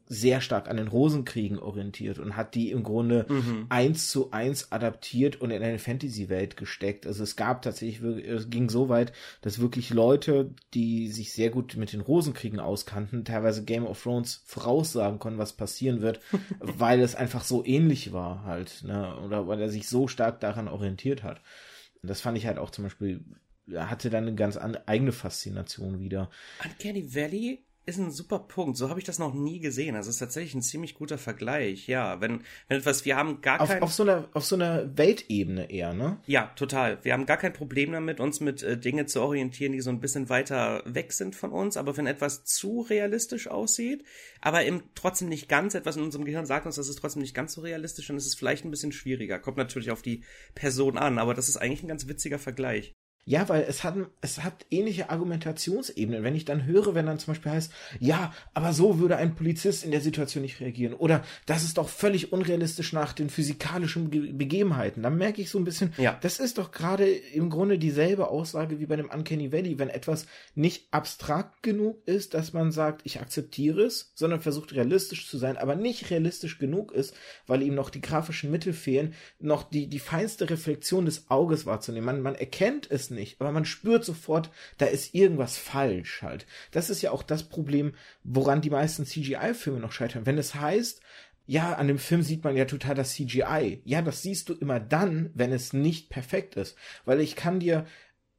sehr 0.08 0.40
stark 0.40 0.70
an 0.70 0.78
den 0.78 0.88
Rosenkriegen 0.88 1.58
orientiert 1.58 2.20
und 2.20 2.36
hat 2.36 2.54
die 2.54 2.70
im 2.70 2.84
Grunde 2.84 3.26
mhm. 3.28 3.66
eins 3.70 4.10
zu 4.10 4.32
eins 4.32 4.72
adaptiert 4.72 5.42
und 5.42 5.50
in 5.50 5.64
eine 5.64 5.80
Fantasy-Welt 5.80 6.58
gesteckt. 6.58 7.08
Also 7.08 7.24
es 7.24 7.36
gab 7.36 7.64
tatsächlich, 7.64 8.02
es 8.24 8.50
ging 8.50 8.70
so 8.70 8.88
weit, 8.88 9.14
dass 9.42 9.60
wirklich 9.60 9.90
Leute, 9.90 10.54
die 10.76 11.08
sich 11.08 11.34
sehr 11.34 11.50
gut 11.50 11.76
mit 11.76 11.92
den 11.92 12.02
Rosenkriegen 12.02 12.60
auskannten, 12.60 13.26
teilweise 13.26 13.64
Game 13.64 13.86
of 13.86 14.02
Thrones 14.02 14.44
voraussagen 14.46 15.18
konnten, 15.18 15.40
was 15.40 15.54
passieren 15.54 16.02
wird, 16.02 16.20
weil 16.60 17.00
es 17.00 17.16
einfach 17.16 17.44
so 17.44 17.66
ähnlich 17.66 18.14
war 18.14 18.44
halt, 18.44 18.84
ne? 18.84 19.18
oder 19.26 19.48
weil 19.48 19.60
er 19.60 19.70
sich 19.70 19.90
so 19.90 20.08
stark 20.08 20.40
daran 20.40 20.68
orientiert 20.68 21.24
hat. 21.24 21.42
Und 22.04 22.10
das 22.10 22.22
fand 22.22 22.38
ich 22.38 22.46
halt 22.46 22.60
auch 22.60 22.70
zum 22.70 22.84
Beispiel, 22.84 23.26
hatte 23.74 24.12
dann 24.12 24.28
eine 24.28 24.36
ganz 24.36 24.60
eigene 24.86 25.12
Faszination 25.12 26.00
wieder. 26.00 26.30
Uncanny 26.64 27.16
Valley 27.16 27.64
ist 27.86 28.00
ein 28.00 28.12
super 28.12 28.40
Punkt. 28.40 28.78
So 28.78 28.90
habe 28.90 29.00
ich 29.00 29.06
das 29.06 29.20
noch 29.20 29.34
nie 29.34 29.60
gesehen. 29.60 29.96
Also 29.96 30.10
es 30.10 30.16
ist 30.16 30.20
tatsächlich 30.20 30.56
ein 30.56 30.62
ziemlich 30.62 30.96
guter 30.96 31.18
Vergleich. 31.18 31.88
Ja, 31.88 32.20
wenn, 32.22 32.42
wenn 32.68 32.80
etwas, 32.80 33.06
wir 33.06 33.16
haben 33.16 33.42
gar 33.42 33.62
auf, 33.62 33.70
kein... 33.70 33.82
Auf 33.82 33.94
so 33.94 34.04
einer, 34.04 34.28
auf 34.34 34.46
so 34.46 34.56
einer 34.56 34.98
Weltebene 34.98 35.70
eher, 35.70 35.94
ne? 35.94 36.20
Ja, 36.26 36.52
total. 36.56 36.98
Wir 37.04 37.14
haben 37.14 37.26
gar 37.26 37.38
kein 37.38 37.54
Problem 37.54 37.92
damit, 37.92 38.20
uns 38.20 38.40
mit 38.40 38.64
äh, 38.64 38.78
Dinge 38.78 39.06
zu 39.06 39.22
orientieren, 39.22 39.74
die 39.74 39.82
so 39.82 39.92
ein 39.92 40.00
bisschen 40.00 40.30
weiter 40.30 40.82
weg 40.86 41.14
sind 41.14 41.36
von 41.36 41.52
uns. 41.52 41.78
Aber 41.78 41.96
wenn 41.98 42.08
etwas 42.08 42.44
zu 42.44 42.82
realistisch 42.82 43.48
aussieht, 43.48 44.04
aber 44.42 44.66
eben 44.66 44.84
trotzdem 44.96 45.30
nicht 45.30 45.48
ganz, 45.48 45.76
etwas 45.76 45.96
in 45.96 46.04
unserem 46.04 46.26
Gehirn 46.26 46.46
sagt 46.46 46.66
uns, 46.66 46.76
das 46.76 46.90
ist 46.90 47.00
trotzdem 47.00 47.22
nicht 47.22 47.36
ganz 47.36 47.54
so 47.54 47.62
realistisch, 47.62 48.08
dann 48.08 48.18
ist 48.18 48.26
es 48.26 48.36
vielleicht 48.36 48.66
ein 48.66 48.72
bisschen 48.72 48.92
schwieriger. 48.92 49.40
Kommt 49.40 49.58
natürlich 49.58 49.92
auf 49.92 50.02
die 50.02 50.24
Person 50.56 50.98
an, 50.98 51.20
aber 51.20 51.34
das 51.34 51.50
ist 51.50 51.58
eigentlich 51.58 51.84
ein 51.84 51.88
ganz 51.88 52.08
witziger 52.08 52.40
Vergleich. 52.40 52.94
Ja, 53.28 53.50
weil 53.50 53.64
es 53.68 53.84
hat, 53.84 53.96
es 54.22 54.44
hat 54.44 54.68
ähnliche 54.70 55.10
Argumentationsebenen. 55.10 56.24
Wenn 56.24 56.36
ich 56.36 56.46
dann 56.46 56.66
höre, 56.66 56.94
wenn 56.94 57.08
dann 57.08 57.18
zum 57.18 57.34
Beispiel 57.34 57.54
heißt, 57.54 57.74
ja, 58.00 58.32
aber 58.54 58.72
so 58.72 59.00
würde 59.00 59.18
ein 59.18 59.34
Polizist 59.34 59.84
in 59.84 59.90
der 59.90 60.02
Situation 60.02 60.44
nicht 60.44 60.60
reagieren. 60.60 60.94
Oder 60.94 61.24
das 61.48 61.64
ist 61.64 61.80
doch 61.80 61.90
völlig 61.90 62.32
unrealistisch 62.32 62.94
nach 62.94 63.14
den 63.14 63.32
physikalischen 63.32 64.12
Begebenheiten. 64.38 65.02
Dann 65.02 65.18
merke 65.18 65.42
ich 65.42 65.50
so 65.50 65.58
ein 65.58 65.64
bisschen, 65.64 65.92
ja. 65.98 66.20
das 66.22 66.40
ist 66.40 66.60
doch 66.60 66.72
gerade 66.72 67.08
im 67.10 67.50
Grunde 67.50 67.80
dieselbe 67.80 68.28
Aussage 68.28 68.80
wie 68.80 68.86
bei 68.86 68.96
dem 68.96 69.10
Uncanny 69.10 69.52
Valley. 69.52 69.80
Wenn 69.80 69.90
etwas 69.90 70.28
nicht 70.54 70.88
abstrakt 70.92 71.64
genug 71.64 72.08
ist, 72.08 72.36
dass 72.36 72.54
man 72.54 72.72
sagt, 72.72 73.02
ich 73.06 73.20
akzeptiere 73.22 73.82
es, 73.82 74.12
sondern 74.14 74.42
versucht 74.42 74.76
realistisch 74.76 75.28
zu 75.28 75.40
sein, 75.40 75.58
aber 75.58 75.76
nicht 75.76 76.12
realistisch 76.12 76.60
genug 76.60 76.92
ist, 76.92 77.16
weil 77.48 77.64
ihm 77.64 77.74
noch 77.74 77.90
die 77.90 78.02
grafischen 78.02 78.52
Mittel 78.52 78.74
fehlen, 78.74 79.16
noch 79.40 79.64
die, 79.64 79.88
die 79.88 79.98
feinste 79.98 80.48
Reflexion 80.48 81.06
des 81.06 81.32
Auges 81.32 81.66
wahrzunehmen. 81.66 82.06
Man, 82.06 82.22
man 82.22 82.36
erkennt 82.36 82.92
es 82.92 83.15
nicht, 83.16 83.42
aber 83.42 83.52
man 83.52 83.66
spürt 83.66 84.06
sofort, 84.06 84.52
da 84.78 84.86
ist 84.86 85.16
irgendwas 85.16 85.58
falsch 85.58 86.22
halt. 86.22 86.46
Das 86.72 86.90
ist 86.90 87.02
ja 87.02 87.12
auch 87.12 87.24
das 87.24 87.44
Problem, 87.44 87.96
woran 88.24 88.62
die 88.62 88.70
meisten 88.70 89.06
CGI-Filme 89.06 89.80
noch 89.80 89.92
scheitern. 89.92 90.26
Wenn 90.26 90.38
es 90.38 90.56
heißt, 90.56 91.02
ja, 91.48 91.74
an 91.74 91.88
dem 91.88 92.00
Film 92.00 92.24
sieht 92.24 92.44
man 92.44 92.58
ja 92.58 92.66
total 92.66 92.96
das 92.96 93.14
CGI. 93.14 93.82
Ja, 93.86 94.02
das 94.02 94.22
siehst 94.22 94.50
du 94.50 94.54
immer 94.54 94.80
dann, 94.80 95.30
wenn 95.34 95.52
es 95.52 95.74
nicht 95.74 96.10
perfekt 96.10 96.56
ist. 96.56 96.76
Weil 97.06 97.20
ich 97.20 97.36
kann 97.36 97.60
dir, 97.60 97.86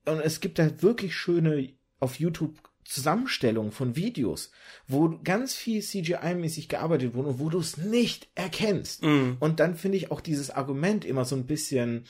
und 0.06 0.20
es 0.20 0.40
gibt 0.40 0.58
da 0.58 0.82
wirklich 0.82 1.14
schöne 1.14 1.72
auf 2.00 2.18
YouTube 2.18 2.58
Zusammenstellungen 2.84 3.72
von 3.72 3.96
Videos, 3.96 4.50
wo 4.86 5.18
ganz 5.22 5.54
viel 5.54 5.80
CGI-mäßig 5.80 6.68
gearbeitet 6.68 7.14
wurde 7.14 7.30
und 7.30 7.38
wo 7.40 7.48
du 7.48 7.58
es 7.58 7.76
nicht 7.76 8.28
erkennst. 8.34 9.02
Mm. 9.02 9.32
Und 9.40 9.60
dann 9.60 9.74
finde 9.74 9.96
ich 9.98 10.10
auch 10.10 10.20
dieses 10.20 10.50
Argument 10.50 11.04
immer 11.04 11.24
so 11.24 11.34
ein 11.34 11.46
bisschen, 11.46 12.04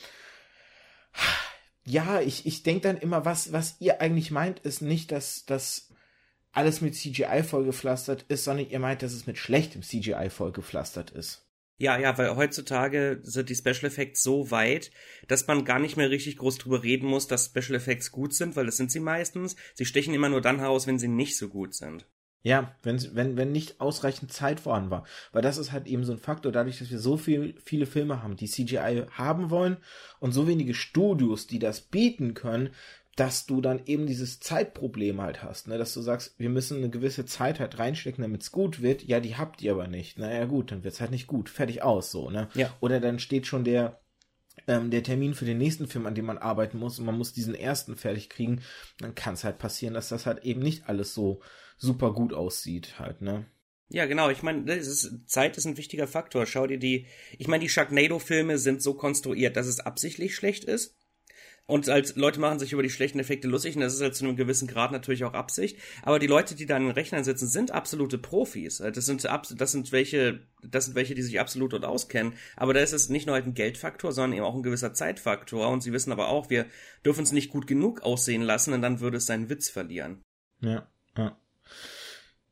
ja, 1.87 2.21
ich, 2.21 2.45
ich 2.45 2.63
denke 2.63 2.81
dann 2.81 2.97
immer, 2.97 3.25
was, 3.25 3.51
was 3.53 3.77
ihr 3.79 4.01
eigentlich 4.01 4.31
meint, 4.31 4.59
ist 4.59 4.81
nicht, 4.81 5.11
dass 5.11 5.45
das 5.45 5.89
alles 6.51 6.81
mit 6.81 6.95
CGI 6.95 7.43
vollgepflastert 7.43 8.25
ist, 8.29 8.43
sondern 8.43 8.69
ihr 8.69 8.79
meint, 8.79 9.03
dass 9.03 9.13
es 9.13 9.27
mit 9.27 9.37
schlechtem 9.37 9.83
CGI 9.83 10.29
vollgepflastert 10.29 11.11
ist. 11.11 11.43
Ja, 11.79 11.97
ja, 11.99 12.17
weil 12.17 12.35
heutzutage 12.35 13.19
sind 13.21 13.49
die 13.49 13.55
Special 13.55 13.85
Effects 13.85 14.23
so 14.23 14.49
weit, 14.49 14.89
dass 15.27 15.45
man 15.45 15.63
gar 15.63 15.77
nicht 15.77 15.95
mehr 15.95 16.09
richtig 16.09 16.37
groß 16.37 16.57
drüber 16.57 16.81
reden 16.81 17.07
muss, 17.07 17.27
dass 17.27 17.45
Special 17.45 17.75
Effects 17.75 18.11
gut 18.11 18.33
sind, 18.33 18.55
weil 18.55 18.65
das 18.65 18.77
sind 18.77 18.91
sie 18.91 18.99
meistens. 18.99 19.55
Sie 19.75 19.85
stechen 19.85 20.15
immer 20.15 20.29
nur 20.29 20.41
dann 20.41 20.59
heraus, 20.59 20.87
wenn 20.87 20.97
sie 20.97 21.07
nicht 21.07 21.37
so 21.37 21.49
gut 21.49 21.75
sind. 21.75 22.07
Ja, 22.43 22.75
wenn, 22.83 23.01
wenn, 23.15 23.35
wenn 23.35 23.51
nicht 23.51 23.81
ausreichend 23.81 24.31
Zeit 24.31 24.59
vorhanden 24.59 24.91
war. 24.91 25.05
Weil 25.31 25.41
das 25.41 25.57
ist 25.57 25.71
halt 25.71 25.87
eben 25.87 26.05
so 26.05 26.13
ein 26.13 26.19
Faktor, 26.19 26.51
dadurch, 26.51 26.79
dass 26.79 26.91
wir 26.91 26.99
so 26.99 27.17
viel, 27.17 27.55
viele 27.63 27.85
Filme 27.85 28.23
haben, 28.23 28.37
die 28.37 28.47
CGI 28.47 29.05
haben 29.11 29.49
wollen 29.49 29.77
und 30.19 30.31
so 30.31 30.47
wenige 30.47 30.73
Studios, 30.73 31.47
die 31.47 31.59
das 31.59 31.81
bieten 31.81 32.35
können, 32.35 32.69
dass 33.17 33.47
du 33.47 33.61
dann 33.61 33.81
eben 33.87 34.05
dieses 34.05 34.39
Zeitproblem 34.39 35.19
halt 35.19 35.41
hast, 35.41 35.67
ne? 35.67 35.79
dass 35.79 35.93
du 35.95 36.01
sagst, 36.01 36.35
wir 36.39 36.49
müssen 36.49 36.77
eine 36.77 36.91
gewisse 36.91 37.25
Zeit 37.25 37.59
halt 37.59 37.79
reinstecken, 37.79 38.21
damit 38.21 38.43
es 38.43 38.51
gut 38.51 38.83
wird. 38.83 39.03
Ja, 39.03 39.19
die 39.19 39.35
habt 39.35 39.61
ihr 39.63 39.71
aber 39.71 39.87
nicht. 39.87 40.19
Naja, 40.19 40.45
gut, 40.45 40.71
dann 40.71 40.83
wird's 40.83 41.01
halt 41.01 41.09
nicht 41.09 41.25
gut. 41.25 41.49
Fertig 41.49 41.81
aus, 41.81 42.11
so, 42.11 42.29
ne? 42.29 42.47
Ja. 42.53 42.71
Oder 42.79 42.99
dann 42.99 43.17
steht 43.17 43.47
schon 43.47 43.63
der, 43.63 43.99
ähm, 44.67 44.91
der 44.91 45.01
Termin 45.01 45.33
für 45.33 45.45
den 45.45 45.57
nächsten 45.57 45.87
Film, 45.87 46.05
an 46.05 46.13
dem 46.13 46.25
man 46.25 46.37
arbeiten 46.37 46.77
muss 46.77 46.99
und 46.99 47.05
man 47.05 47.17
muss 47.17 47.33
diesen 47.33 47.55
ersten 47.55 47.95
fertig 47.95 48.29
kriegen. 48.29 48.61
Dann 48.99 49.15
kann 49.15 49.33
es 49.33 49.43
halt 49.43 49.57
passieren, 49.57 49.95
dass 49.95 50.09
das 50.09 50.27
halt 50.27 50.43
eben 50.43 50.61
nicht 50.61 50.87
alles 50.87 51.15
so 51.15 51.41
super 51.77 52.13
gut 52.13 52.33
aussieht 52.33 52.99
halt, 52.99 53.21
ne? 53.21 53.45
Ja, 53.89 54.05
genau. 54.05 54.29
Ich 54.29 54.43
meine, 54.43 54.73
ist, 54.73 55.11
Zeit 55.27 55.57
ist 55.57 55.65
ein 55.65 55.77
wichtiger 55.77 56.07
Faktor. 56.07 56.45
Schau 56.45 56.67
dir 56.67 56.77
die, 56.77 57.05
ich 57.37 57.47
meine, 57.47 57.63
die 57.63 57.69
Sharknado-Filme 57.69 58.57
sind 58.57 58.81
so 58.81 58.93
konstruiert, 58.93 59.55
dass 59.55 59.67
es 59.67 59.79
absichtlich 59.79 60.35
schlecht 60.35 60.65
ist. 60.65 60.97
Und 61.69 61.89
als 61.89 62.15
Leute 62.15 62.39
machen 62.39 62.59
sich 62.59 62.71
über 62.71 62.81
die 62.81 62.89
schlechten 62.89 63.19
Effekte 63.19 63.49
lustig, 63.49 63.75
und 63.75 63.81
das 63.81 63.93
ist 63.93 64.01
halt 64.01 64.15
zu 64.15 64.23
einem 64.23 64.37
gewissen 64.37 64.69
Grad 64.69 64.93
natürlich 64.93 65.25
auch 65.25 65.33
Absicht. 65.33 65.77
Aber 66.01 66.17
die 66.17 66.27
Leute, 66.27 66.55
die 66.55 66.65
da 66.65 66.77
an 66.77 66.83
den 66.83 66.91
Rechnern 66.91 67.25
sitzen, 67.25 67.47
sind 67.47 67.71
absolute 67.71 68.17
Profis. 68.17 68.77
Das 68.77 69.05
sind, 69.05 69.25
das 69.25 69.71
sind 69.73 69.91
welche, 69.91 70.47
das 70.63 70.85
sind 70.85 70.95
welche, 70.95 71.13
die 71.13 71.21
sich 71.21 71.41
absolut 71.41 71.73
dort 71.73 71.83
auskennen. 71.83 72.33
Aber 72.55 72.73
da 72.73 72.79
ist 72.79 72.93
es 72.93 73.09
nicht 73.09 73.25
nur 73.25 73.35
halt 73.35 73.47
ein 73.47 73.53
Geldfaktor, 73.53 74.13
sondern 74.13 74.37
eben 74.37 74.45
auch 74.45 74.55
ein 74.55 74.63
gewisser 74.63 74.93
Zeitfaktor. 74.93 75.67
Und 75.67 75.81
sie 75.81 75.91
wissen 75.91 76.13
aber 76.13 76.29
auch, 76.29 76.49
wir 76.49 76.67
dürfen 77.03 77.23
es 77.23 77.33
nicht 77.33 77.51
gut 77.51 77.67
genug 77.67 78.01
aussehen 78.01 78.43
lassen, 78.43 78.73
und 78.73 78.81
dann 78.81 79.01
würde 79.01 79.17
es 79.17 79.25
seinen 79.25 79.49
Witz 79.49 79.69
verlieren. 79.69 80.21
Ja, 80.61 80.89
ja. 81.17 81.37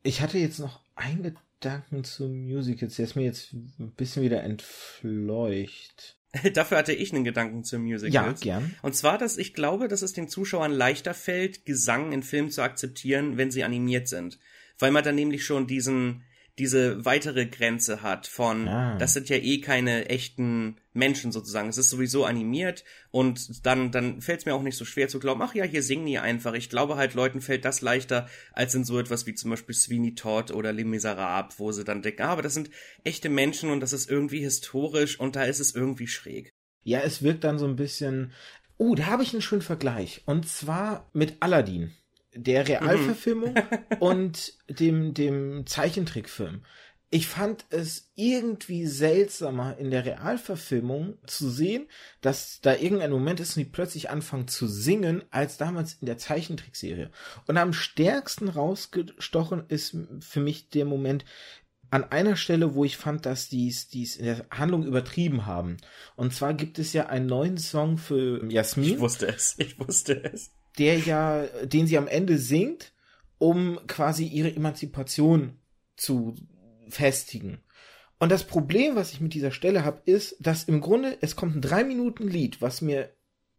Ich 0.04 0.21
hatte 0.21 0.38
jetzt 0.38 0.60
noch 0.60 0.82
einen 0.95 1.23
Gedanken 1.23 2.04
zu 2.04 2.28
Musicals, 2.28 2.95
der 2.95 3.06
ist 3.06 3.15
mir 3.15 3.23
jetzt 3.23 3.54
ein 3.54 3.93
bisschen 3.95 4.23
wieder 4.23 4.43
entfleucht. 4.43 6.17
Dafür 6.54 6.78
hatte 6.78 6.93
ich 6.93 7.13
einen 7.13 7.23
Gedanken 7.23 7.63
zu 7.63 7.80
Musicals. 7.80 8.13
Ja, 8.13 8.60
gern. 8.60 8.75
Und 8.82 8.95
zwar, 8.95 9.17
dass 9.17 9.38
ich 9.38 9.54
glaube, 9.54 9.88
dass 9.88 10.01
es 10.01 10.13
den 10.13 10.28
Zuschauern 10.28 10.71
leichter 10.71 11.13
fällt, 11.13 11.65
Gesang 11.65 12.12
in 12.12 12.23
Filmen 12.23 12.51
zu 12.51 12.62
akzeptieren, 12.62 13.38
wenn 13.38 13.51
sie 13.51 13.63
animiert 13.63 14.08
sind. 14.08 14.39
Weil 14.78 14.91
man 14.91 15.04
dann 15.04 15.15
nämlich 15.15 15.45
schon 15.45 15.67
diesen, 15.67 16.23
diese 16.58 17.06
weitere 17.06 17.45
Grenze 17.45 18.01
hat 18.01 18.28
von, 18.28 18.67
ah. 18.67 18.97
das 18.97 19.13
sind 19.13 19.30
ja 19.30 19.38
eh 19.38 19.62
keine 19.62 20.10
echten 20.10 20.78
Menschen 20.95 21.31
sozusagen. 21.31 21.69
Es 21.69 21.77
ist 21.77 21.89
sowieso 21.89 22.25
animiert 22.25 22.84
und 23.12 23.65
dann, 23.65 23.91
dann 23.91 24.21
fällt 24.21 24.39
es 24.39 24.45
mir 24.45 24.55
auch 24.55 24.63
nicht 24.63 24.77
so 24.77 24.86
schwer 24.86 25.08
zu 25.08 25.19
glauben, 25.19 25.41
ach 25.41 25.53
ja, 25.53 25.63
hier 25.63 25.84
singen 25.84 26.05
die 26.05 26.19
einfach. 26.19 26.53
Ich 26.53 26.69
glaube 26.69 26.95
halt, 26.95 27.13
Leuten 27.13 27.41
fällt 27.41 27.65
das 27.65 27.81
leichter 27.81 28.27
als 28.53 28.75
in 28.75 28.86
so 28.86 28.99
etwas 28.99 29.25
wie 29.25 29.36
zum 29.36 29.51
Beispiel 29.51 29.75
Sweeney 29.75 30.15
Todd 30.15 30.51
oder 30.51 30.73
Les 30.73 30.86
Miserables, 30.86 31.60
wo 31.60 31.71
sie 31.71 31.84
dann 31.84 32.01
denken, 32.01 32.23
ah, 32.23 32.29
aber 32.29 32.41
das 32.41 32.53
sind 32.53 32.69
echte 33.03 33.29
Menschen 33.29 33.69
und 33.71 33.79
das 33.79 33.93
ist 33.93 34.10
irgendwie 34.10 34.39
historisch 34.39 35.19
und 35.19 35.36
da 35.36 35.43
ist 35.43 35.60
es 35.60 35.75
irgendwie 35.75 36.08
schräg. 36.08 36.49
Ja, 36.84 36.99
es 36.99 37.23
wirkt 37.23 37.43
dann 37.43 37.58
so 37.58 37.65
ein 37.65 37.75
bisschen, 37.75 38.31
Oh, 38.77 38.95
da 38.95 39.05
habe 39.08 39.23
ich 39.23 39.34
einen 39.34 39.41
schönen 39.41 39.62
Vergleich. 39.62 40.21
Und 40.25 40.47
zwar 40.47 41.10
mit 41.13 41.38
Aladdin, 41.39 41.93
der 42.34 42.67
Realverfilmung 42.67 43.53
mhm. 43.53 43.97
und 43.99 44.53
dem, 44.67 45.13
dem 45.13 45.65
Zeichentrickfilm. 45.65 46.63
Ich 47.11 47.27
fand 47.27 47.65
es 47.69 48.11
irgendwie 48.15 48.87
seltsamer 48.87 49.77
in 49.77 49.91
der 49.91 50.05
Realverfilmung 50.05 51.17
zu 51.27 51.49
sehen, 51.49 51.87
dass 52.21 52.59
da 52.61 52.75
irgendein 52.75 53.11
Moment 53.11 53.39
ist 53.39 53.55
und 53.55 53.63
die 53.63 53.69
plötzlich 53.69 54.09
anfangen 54.09 54.47
zu 54.47 54.67
singen, 54.67 55.23
als 55.29 55.57
damals 55.57 55.93
in 55.93 56.07
der 56.07 56.17
Zeichentrickserie. 56.17 57.11
Und 57.47 57.57
am 57.57 57.73
stärksten 57.73 58.49
rausgestochen 58.49 59.65
ist 59.67 59.95
für 60.19 60.39
mich 60.39 60.69
der 60.69 60.85
Moment, 60.85 61.25
an 61.91 62.03
einer 62.03 62.35
Stelle, 62.35 62.75
wo 62.75 62.83
ich 62.83 62.97
fand, 62.97 63.25
dass 63.25 63.47
die 63.47 63.69
es 63.69 64.15
in 64.17 64.25
der 64.25 64.45
Handlung 64.49 64.85
übertrieben 64.85 65.45
haben. 65.45 65.77
Und 66.15 66.33
zwar 66.33 66.53
gibt 66.53 66.79
es 66.79 66.93
ja 66.93 67.05
einen 67.05 67.27
neuen 67.27 67.57
Song 67.57 67.97
für 67.97 68.43
Jasmin. 68.51 68.95
Ich 68.95 68.99
wusste 68.99 69.27
es, 69.27 69.55
ich 69.57 69.79
wusste 69.79 70.23
es. 70.23 70.51
Der 70.77 70.97
ja, 70.99 71.43
den 71.63 71.87
sie 71.87 71.97
am 71.97 72.07
Ende 72.07 72.37
singt, 72.37 72.91
um 73.37 73.79
quasi 73.87 74.25
ihre 74.25 74.53
Emanzipation 74.53 75.57
zu 75.95 76.35
festigen. 76.89 77.59
Und 78.19 78.31
das 78.31 78.45
Problem, 78.45 78.95
was 78.95 79.11
ich 79.11 79.21
mit 79.21 79.33
dieser 79.33 79.51
Stelle 79.51 79.83
habe, 79.83 80.01
ist, 80.05 80.37
dass 80.39 80.63
im 80.63 80.81
Grunde 80.81 81.17
es 81.21 81.35
kommt 81.35 81.55
ein 81.55 81.61
drei 81.61 81.83
Minuten 81.83 82.27
Lied, 82.27 82.61
was 82.61 82.81
mir 82.81 83.09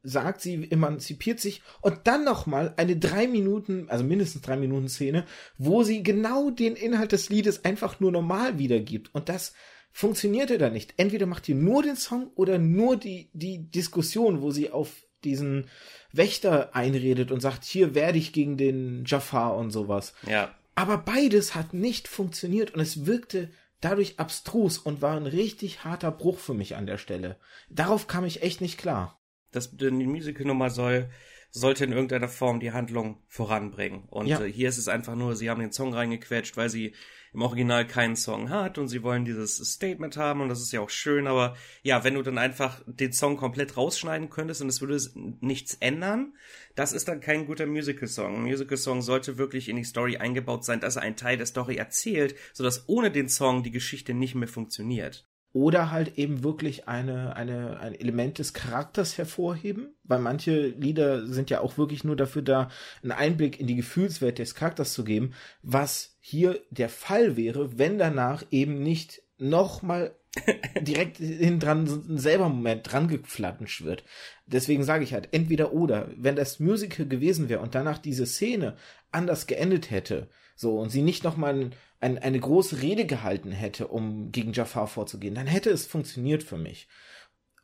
sagt, 0.03 0.41
sie 0.41 0.71
emanzipiert 0.71 1.41
sich 1.41 1.63
und 1.81 2.01
dann 2.05 2.25
nochmal 2.25 2.73
eine 2.77 2.97
drei 2.97 3.27
Minuten, 3.27 3.87
also 3.89 4.05
mindestens 4.05 4.43
drei 4.43 4.57
Minuten 4.57 4.89
Szene, 4.89 5.27
wo 5.59 5.83
sie 5.83 6.03
genau 6.03 6.51
den 6.51 6.77
Inhalt 6.77 7.13
des 7.13 7.29
Liedes 7.29 7.65
einfach 7.65 8.01
nur 8.01 8.13
normal 8.13 8.59
wiedergibt. 8.59 9.15
Und 9.15 9.29
das 9.29 9.53
funktionierte 9.91 10.59
da 10.59 10.71
nicht. 10.71 10.95
Entweder 10.97 11.27
macht 11.27 11.49
ihr 11.49 11.55
nur 11.55 11.83
den 11.83 11.97
Song 11.97 12.31
oder 12.35 12.59
nur 12.59 12.97
die, 12.97 13.31
die 13.33 13.69
Diskussion, 13.71 14.43
wo 14.43 14.51
sie 14.53 14.71
auf 14.71 14.93
diesen 15.25 15.69
Wächter 16.13 16.75
einredet 16.75 17.33
und 17.33 17.41
sagt, 17.41 17.65
hier 17.65 17.95
werde 17.95 18.19
ich 18.19 18.33
gegen 18.33 18.57
den 18.57 19.05
Jafar 19.07 19.57
und 19.57 19.71
sowas. 19.71 20.15
Ja. 20.29 20.55
Aber 20.77 20.99
beides 20.99 21.57
hat 21.57 21.75
nicht 21.75 22.07
funktioniert 22.07 22.73
und 22.73 22.81
es 22.81 23.07
wirkte 23.07 23.51
dadurch 23.81 24.21
abstrus 24.21 24.79
und 24.79 25.03
war 25.03 25.17
ein 25.17 25.27
richtig 25.27 25.85
harter 25.85 26.13
Bruch 26.13 26.39
für 26.39 26.55
mich 26.55 26.77
an 26.77 26.87
der 26.87 26.99
Stelle. 26.99 27.39
Darauf 27.69 28.07
kam 28.07 28.25
ich 28.25 28.43
echt 28.43 28.61
nicht 28.61 28.79
klar 28.79 29.21
das, 29.57 29.77
die 29.77 29.91
Musical-Nummer 29.91 30.71
soll, 30.71 31.09
sollte 31.51 31.85
in 31.85 31.93
irgendeiner 31.93 32.29
Form 32.29 32.61
die 32.61 32.73
Handlung 32.73 33.23
voranbringen. 33.29 34.05
Und 34.11 34.27
ja. 34.27 34.41
äh, 34.41 34.53
hier 34.53 34.69
ist 34.69 34.79
es 34.79 34.89
einfach 34.89 35.15
nur, 35.17 35.35
sie 35.35 35.51
haben 35.51 35.61
den 35.61 35.73
Song 35.73 35.95
reingequetscht, 35.95 36.57
weil 36.57 36.69
sie 36.69 36.95
im 37.37 37.43
Original 37.43 37.87
keinen 37.87 38.17
Song 38.17 38.49
hat 38.49 38.79
und 38.79 38.89
sie 38.89 39.03
wollen 39.03 39.27
dieses 39.27 39.57
Statement 39.57 40.17
haben 40.17 40.41
und 40.41 40.49
das 40.49 40.63
ist 40.63 40.73
ja 40.73 40.81
auch 40.81 40.89
schön, 40.89 41.27
aber 41.27 41.55
ja, 41.83 42.03
wenn 42.03 42.15
du 42.15 42.23
dann 42.23 42.39
einfach 42.39 42.81
den 42.87 43.13
Song 43.13 43.37
komplett 43.37 43.77
rausschneiden 43.77 44.31
könntest 44.31 44.63
und 44.63 44.71
es 44.71 44.81
würde 44.81 44.99
nichts 45.41 45.75
ändern, 45.81 46.33
das 46.75 46.95
ist 46.95 47.09
dann 47.09 47.21
kein 47.21 47.47
guter 47.47 47.67
Musical-Song. 47.67 48.37
Ein 48.37 48.43
Musical-Song 48.43 49.03
sollte 49.03 49.37
wirklich 49.37 49.69
in 49.69 49.77
die 49.77 49.85
Story 49.85 50.17
eingebaut 50.17 50.65
sein, 50.65 50.81
dass 50.81 50.97
er 50.97 51.03
einen 51.03 51.17
Teil 51.17 51.37
der 51.37 51.45
Story 51.45 51.77
erzählt, 51.77 52.35
sodass 52.55 52.89
ohne 52.89 53.11
den 53.11 53.29
Song 53.29 53.63
die 53.63 53.71
Geschichte 53.71 54.15
nicht 54.15 54.35
mehr 54.35 54.49
funktioniert 54.49 55.29
oder 55.57 55.91
halt 55.91 56.19
eben 56.19 56.45
wirklich 56.45 56.87
eine, 56.87 57.35
eine, 57.35 57.81
ein 57.81 57.95
Element 57.95 58.39
des 58.39 58.53
Charakters 58.53 59.17
hervorheben, 59.17 59.95
weil 60.05 60.19
manche 60.19 60.67
Lieder 60.67 61.27
sind 61.27 61.49
ja 61.49 61.63
auch 61.63 61.79
wirklich 61.79 62.05
nur 62.05 62.15
dafür 62.15 62.43
da, 62.43 62.69
einen 63.03 63.13
Einblick 63.13 63.59
in 63.59 63.67
die 63.67 63.77
Gefühlswelt 63.77 64.39
des 64.39 64.55
Charakters 64.55 64.93
zu 64.93 65.03
geben, 65.03 65.33
was 65.63 66.19
hier 66.21 66.61
der 66.69 66.91
Fall 66.91 67.39
wäre, 67.39 67.79
wenn 67.79 67.97
danach 67.97 68.45
eben 68.51 68.83
nicht 68.83 69.23
nochmal 69.39 70.15
direkt 70.83 71.17
hin 71.17 71.59
dran 71.59 71.87
ein 72.07 72.19
selber 72.19 72.51
Moment 72.51 72.93
dran 72.93 73.09
geflatscht 73.09 73.83
wird. 73.83 74.05
Deswegen 74.45 74.85
sage 74.85 75.05
ich 75.05 75.15
halt, 75.15 75.29
entweder 75.33 75.73
oder, 75.73 76.11
wenn 76.19 76.37
das 76.37 76.61
Musical 76.61 77.07
gewesen 77.07 77.49
wäre 77.49 77.61
und 77.61 77.75
danach 77.75 77.97
diese 77.97 78.27
Szene 78.27 78.77
anders 79.11 79.47
geendet 79.47 79.91
hätte, 79.91 80.29
so, 80.55 80.79
und 80.79 80.91
sie 80.91 81.03
nicht 81.03 81.25
nochmal 81.25 81.71
ein, 82.01 82.19
eine 82.19 82.41
große 82.41 82.83
Rede 82.83 83.07
gehalten 83.07 83.53
hätte, 83.53 83.89
um 83.89 84.33
gegen 84.33 84.53
Jafar 84.53 84.87
vorzugehen, 84.87 85.35
dann 85.35 85.47
hätte 85.47 85.71
es 85.71 85.87
funktioniert 85.87 86.43
für 86.43 86.59
mich. 86.59 86.89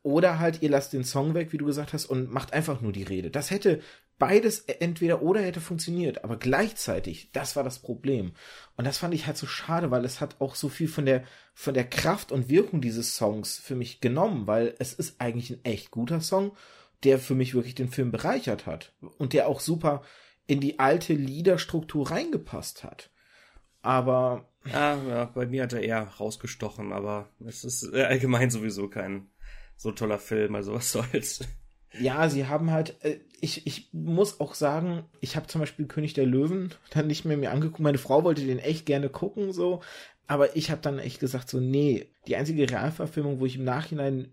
Oder 0.02 0.38
halt, 0.38 0.62
ihr 0.62 0.70
lasst 0.70 0.92
den 0.92 1.04
Song 1.04 1.34
weg, 1.34 1.52
wie 1.52 1.58
du 1.58 1.66
gesagt 1.66 1.92
hast, 1.92 2.06
und 2.06 2.30
macht 2.30 2.52
einfach 2.52 2.80
nur 2.80 2.92
die 2.92 3.04
Rede. 3.04 3.30
Das 3.30 3.50
hätte 3.50 3.80
beides 4.18 4.60
entweder 4.60 5.22
oder 5.22 5.40
hätte 5.40 5.60
funktioniert, 5.60 6.22
aber 6.22 6.36
gleichzeitig, 6.36 7.30
das 7.32 7.56
war 7.56 7.64
das 7.64 7.80
Problem. 7.80 8.32
Und 8.76 8.86
das 8.86 8.98
fand 8.98 9.14
ich 9.14 9.26
halt 9.26 9.36
so 9.36 9.46
schade, 9.46 9.90
weil 9.90 10.04
es 10.04 10.20
hat 10.20 10.40
auch 10.40 10.54
so 10.54 10.68
viel 10.68 10.88
von 10.88 11.06
der, 11.06 11.24
von 11.54 11.74
der 11.74 11.88
Kraft 11.88 12.30
und 12.30 12.48
Wirkung 12.48 12.80
dieses 12.80 13.16
Songs 13.16 13.58
für 13.58 13.74
mich 13.74 14.00
genommen, 14.00 14.46
weil 14.46 14.74
es 14.78 14.92
ist 14.92 15.20
eigentlich 15.20 15.50
ein 15.50 15.64
echt 15.64 15.90
guter 15.90 16.20
Song, 16.20 16.52
der 17.04 17.18
für 17.18 17.34
mich 17.34 17.54
wirklich 17.54 17.74
den 17.74 17.88
Film 17.88 18.12
bereichert 18.12 18.66
hat 18.66 18.92
und 19.18 19.32
der 19.32 19.48
auch 19.48 19.60
super 19.60 20.02
in 20.46 20.60
die 20.60 20.78
alte 20.78 21.14
Liederstruktur 21.14 22.10
reingepasst 22.10 22.84
hat. 22.84 23.10
Aber. 23.82 24.48
Ja, 24.64 24.96
ja, 25.08 25.24
bei 25.24 25.46
mir 25.46 25.64
hat 25.64 25.72
er 25.72 25.80
eher 25.80 26.02
rausgestochen, 26.02 26.92
aber 26.92 27.28
es 27.44 27.64
ist 27.64 27.92
äh, 27.92 28.04
allgemein 28.04 28.48
sowieso 28.50 28.88
kein 28.88 29.28
so 29.76 29.90
toller 29.90 30.18
Film, 30.18 30.54
also 30.54 30.74
was 30.74 30.92
soll's. 30.92 31.40
Ja, 31.98 32.30
sie 32.30 32.46
haben 32.46 32.70
halt, 32.70 32.96
äh, 33.04 33.18
ich, 33.40 33.66
ich 33.66 33.88
muss 33.92 34.40
auch 34.40 34.54
sagen, 34.54 35.04
ich 35.20 35.36
habe 35.36 35.48
zum 35.48 35.60
Beispiel 35.60 35.86
König 35.86 36.14
der 36.14 36.26
Löwen 36.26 36.72
dann 36.90 37.08
nicht 37.08 37.24
mehr 37.24 37.36
mir 37.36 37.50
angeguckt. 37.50 37.80
Meine 37.80 37.98
Frau 37.98 38.24
wollte 38.24 38.46
den 38.46 38.60
echt 38.60 38.86
gerne 38.86 39.08
gucken, 39.08 39.52
so, 39.52 39.80
aber 40.26 40.56
ich 40.56 40.70
habe 40.70 40.80
dann 40.80 40.98
echt 40.98 41.20
gesagt, 41.20 41.50
so, 41.50 41.60
nee, 41.60 42.06
die 42.26 42.36
einzige 42.36 42.70
Realverfilmung, 42.70 43.40
wo 43.40 43.46
ich 43.46 43.56
im 43.56 43.64
Nachhinein 43.64 44.32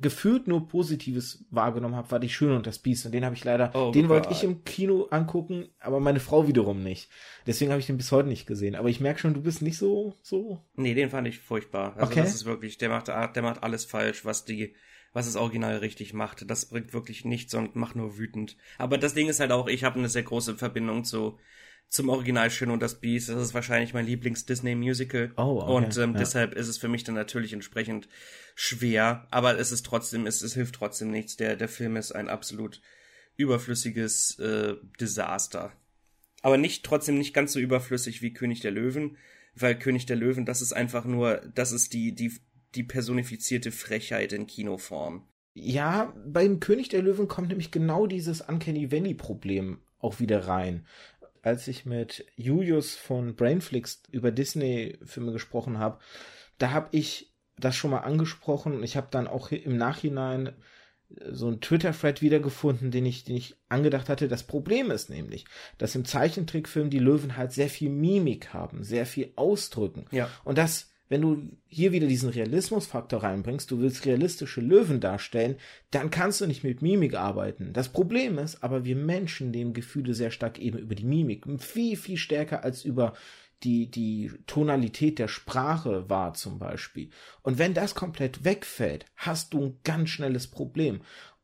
gefühlt 0.00 0.48
nur 0.48 0.68
Positives 0.68 1.44
wahrgenommen 1.50 1.94
habe, 1.94 2.10
war 2.10 2.20
die 2.20 2.28
Schöne 2.28 2.56
und 2.56 2.66
das 2.66 2.78
Biest. 2.78 3.06
Und 3.06 3.12
den 3.12 3.24
habe 3.24 3.34
ich 3.34 3.44
leider, 3.44 3.70
oh 3.74 3.90
den 3.92 4.08
wollte 4.08 4.30
ich 4.32 4.42
im 4.42 4.64
Kino 4.64 5.06
angucken, 5.10 5.68
aber 5.80 6.00
meine 6.00 6.20
Frau 6.20 6.48
wiederum 6.48 6.82
nicht. 6.82 7.08
Deswegen 7.46 7.70
habe 7.70 7.80
ich 7.80 7.86
den 7.86 7.96
bis 7.96 8.12
heute 8.12 8.28
nicht 8.28 8.46
gesehen. 8.46 8.74
Aber 8.74 8.88
ich 8.88 9.00
merke 9.00 9.20
schon, 9.20 9.34
du 9.34 9.42
bist 9.42 9.62
nicht 9.62 9.78
so, 9.78 10.14
so. 10.22 10.60
Nee, 10.74 10.94
den 10.94 11.10
fand 11.10 11.28
ich 11.28 11.38
furchtbar. 11.38 11.94
Also 11.96 12.12
okay. 12.12 12.20
das 12.20 12.34
ist 12.34 12.44
wirklich, 12.44 12.78
der 12.78 12.88
macht, 12.88 13.08
der 13.08 13.42
macht 13.42 13.62
alles 13.62 13.84
falsch, 13.84 14.24
was 14.24 14.44
die, 14.44 14.74
was 15.12 15.26
das 15.26 15.36
Original 15.36 15.76
richtig 15.76 16.14
macht. 16.14 16.50
Das 16.50 16.66
bringt 16.66 16.92
wirklich 16.92 17.24
nichts 17.24 17.54
und 17.54 17.76
macht 17.76 17.96
nur 17.96 18.18
wütend. 18.18 18.56
Aber 18.78 18.98
das 18.98 19.14
Ding 19.14 19.28
ist 19.28 19.40
halt 19.40 19.52
auch, 19.52 19.68
ich 19.68 19.84
habe 19.84 19.98
eine 19.98 20.08
sehr 20.08 20.22
große 20.22 20.56
Verbindung 20.56 21.04
zu 21.04 21.38
zum 21.88 22.08
Original 22.08 22.50
Schön 22.50 22.70
und 22.70 22.80
das 22.80 23.00
Biest. 23.00 23.28
Das 23.28 23.42
ist 23.42 23.52
wahrscheinlich 23.52 23.92
mein 23.92 24.06
Lieblings-Disney-Musical. 24.06 25.32
Oh, 25.36 25.60
okay. 25.60 25.72
Und 25.72 25.96
ähm, 25.98 26.12
ja. 26.12 26.20
deshalb 26.20 26.54
ist 26.54 26.68
es 26.68 26.78
für 26.78 26.88
mich 26.88 27.04
dann 27.04 27.16
natürlich 27.16 27.52
entsprechend 27.52 28.08
schwer. 28.54 29.26
Aber 29.30 29.58
es 29.58 29.72
ist 29.72 29.84
trotzdem, 29.84 30.26
es, 30.26 30.40
es 30.42 30.54
hilft 30.54 30.76
trotzdem 30.76 31.10
nichts. 31.10 31.36
Der, 31.36 31.56
der 31.56 31.68
Film 31.68 31.96
ist 31.96 32.12
ein 32.12 32.28
absolut 32.28 32.80
überflüssiges 33.36 34.38
äh, 34.38 34.74
Desaster. 35.00 35.72
Aber 36.42 36.56
nicht 36.56 36.84
trotzdem 36.84 37.18
nicht 37.18 37.34
ganz 37.34 37.52
so 37.52 37.58
überflüssig 37.58 38.22
wie 38.22 38.32
König 38.32 38.60
der 38.60 38.70
Löwen, 38.70 39.16
weil 39.54 39.78
König 39.78 40.06
der 40.06 40.16
Löwen, 40.16 40.46
das 40.46 40.62
ist 40.62 40.72
einfach 40.72 41.04
nur, 41.04 41.42
das 41.54 41.72
ist 41.72 41.92
die, 41.92 42.14
die, 42.14 42.32
die 42.76 42.84
personifizierte 42.84 43.72
Frechheit 43.72 44.32
in 44.32 44.46
Kinoform. 44.46 45.26
Ja, 45.54 46.14
beim 46.24 46.60
König 46.60 46.88
der 46.88 47.02
Löwen 47.02 47.26
kommt 47.26 47.48
nämlich 47.48 47.72
genau 47.72 48.06
dieses 48.06 48.40
Uncanny 48.40 48.92
Valley 48.92 49.14
Problem 49.14 49.80
auch 49.98 50.20
wieder 50.20 50.46
rein 50.46 50.86
als 51.42 51.68
ich 51.68 51.86
mit 51.86 52.26
Julius 52.36 52.96
von 52.96 53.34
Brainflix 53.34 54.02
über 54.10 54.30
Disney-Filme 54.30 55.32
gesprochen 55.32 55.78
habe, 55.78 55.98
da 56.58 56.70
habe 56.70 56.88
ich 56.92 57.32
das 57.56 57.76
schon 57.76 57.90
mal 57.90 57.98
angesprochen. 57.98 58.82
Ich 58.82 58.96
habe 58.96 59.08
dann 59.10 59.26
auch 59.26 59.50
im 59.50 59.76
Nachhinein 59.76 60.52
so 61.30 61.48
einen 61.48 61.60
Twitter-Thread 61.60 62.22
wiedergefunden, 62.22 62.90
den 62.90 63.04
ich, 63.04 63.24
den 63.24 63.36
ich 63.36 63.56
angedacht 63.68 64.08
hatte. 64.08 64.28
Das 64.28 64.44
Problem 64.44 64.90
ist 64.90 65.10
nämlich, 65.10 65.44
dass 65.78 65.94
im 65.94 66.04
Zeichentrickfilm 66.04 66.88
die 66.90 66.98
Löwen 66.98 67.36
halt 67.36 67.52
sehr 67.52 67.68
viel 67.68 67.90
Mimik 67.90 68.54
haben, 68.54 68.84
sehr 68.84 69.06
viel 69.06 69.32
ausdrücken. 69.36 70.06
Ja. 70.12 70.30
Und 70.44 70.58
das 70.58 70.89
wenn 71.10 71.22
du 71.22 71.42
hier 71.66 71.90
wieder 71.92 72.06
diesen 72.06 72.30
Realismusfaktor 72.30 73.24
reinbringst, 73.24 73.70
du 73.70 73.80
willst 73.80 74.06
realistische 74.06 74.60
Löwen 74.60 75.00
darstellen, 75.00 75.56
dann 75.90 76.10
kannst 76.10 76.40
du 76.40 76.46
nicht 76.46 76.62
mit 76.62 76.82
Mimik 76.82 77.14
arbeiten. 77.14 77.72
Das 77.72 77.90
Problem 77.90 78.38
ist, 78.38 78.62
aber 78.62 78.84
wir 78.84 78.94
Menschen 78.94 79.50
nehmen 79.50 79.74
Gefühle 79.74 80.14
sehr 80.14 80.30
stark 80.30 80.60
eben 80.60 80.78
über 80.78 80.94
die 80.94 81.04
Mimik, 81.04 81.44
viel, 81.58 81.96
viel 81.96 82.16
stärker 82.16 82.62
als 82.62 82.84
über 82.84 83.12
die, 83.64 83.90
die 83.90 84.30
Tonalität 84.46 85.18
der 85.18 85.28
Sprache 85.28 86.08
wahr 86.08 86.34
zum 86.34 86.58
Beispiel. 86.58 87.10
Und 87.42 87.58
wenn 87.58 87.74
das 87.74 87.94
komplett 87.94 88.44
wegfällt, 88.44 89.04
hast 89.16 89.52
du 89.52 89.64
ein 89.64 89.78
ganz 89.84 90.10
schnelles 90.10 90.46
Problem. 90.46 91.00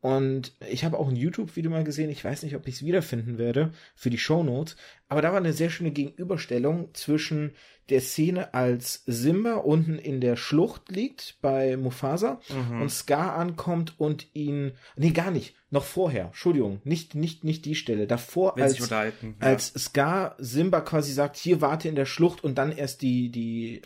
Und 0.07 0.53
ich 0.71 0.85
habe 0.85 1.01
auch 1.01 1.09
ein 1.09 1.17
YouTube-Video 1.17 1.69
mal 1.69 1.83
gesehen, 1.83 2.11
ich 2.11 2.25
weiß 2.25 2.45
nicht, 2.45 2.55
ob 2.55 2.69
ich 2.69 2.77
es 2.77 2.85
wiederfinden 2.85 3.39
werde 3.39 3.73
für 3.97 4.09
die 4.09 4.19
Show 4.19 4.45
Notes, 4.45 4.77
aber 5.09 5.21
da 5.21 5.33
war 5.33 5.39
eine 5.39 5.53
sehr 5.53 5.69
schöne 5.69 5.91
Gegenüberstellung 5.91 6.95
zwischen 6.95 7.57
der 7.89 8.01
Szene, 8.01 8.55
als 8.55 9.03
Simba 9.07 9.55
unten 9.55 9.99
in 9.99 10.21
der 10.21 10.37
Schlucht 10.37 10.93
liegt 10.93 11.39
bei 11.43 11.77
Mufasa 11.77 12.41
mhm. 12.49 12.83
und 12.83 12.91
Scar 12.91 13.35
ankommt 13.35 13.99
und 13.99 14.29
ihn, 14.33 14.75
nee, 14.95 15.11
gar 15.11 15.33
nicht, 15.33 15.57
noch 15.71 15.83
vorher, 15.83 16.27
Entschuldigung, 16.27 16.81
nicht, 16.85 17.17
nicht, 17.17 17.43
nicht 17.43 17.65
die 17.65 17.75
Stelle, 17.75 18.07
davor, 18.07 18.57
als, 18.59 18.89
ja. 18.89 19.13
als 19.41 19.73
Scar 19.75 20.37
Simba 20.39 20.83
quasi 20.83 21.13
sagt, 21.13 21.35
hier 21.35 21.61
warte 21.61 21.89
in 21.89 21.97
der 21.97 22.07
Schlucht 22.07 22.45
und 22.45 22.59
dann 22.59 22.71
erst 22.71 23.03
die, 23.03 23.29
die 23.33 23.83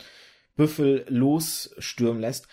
Büffel 0.54 1.06
losstürmen 1.08 2.20
lässt 2.20 2.46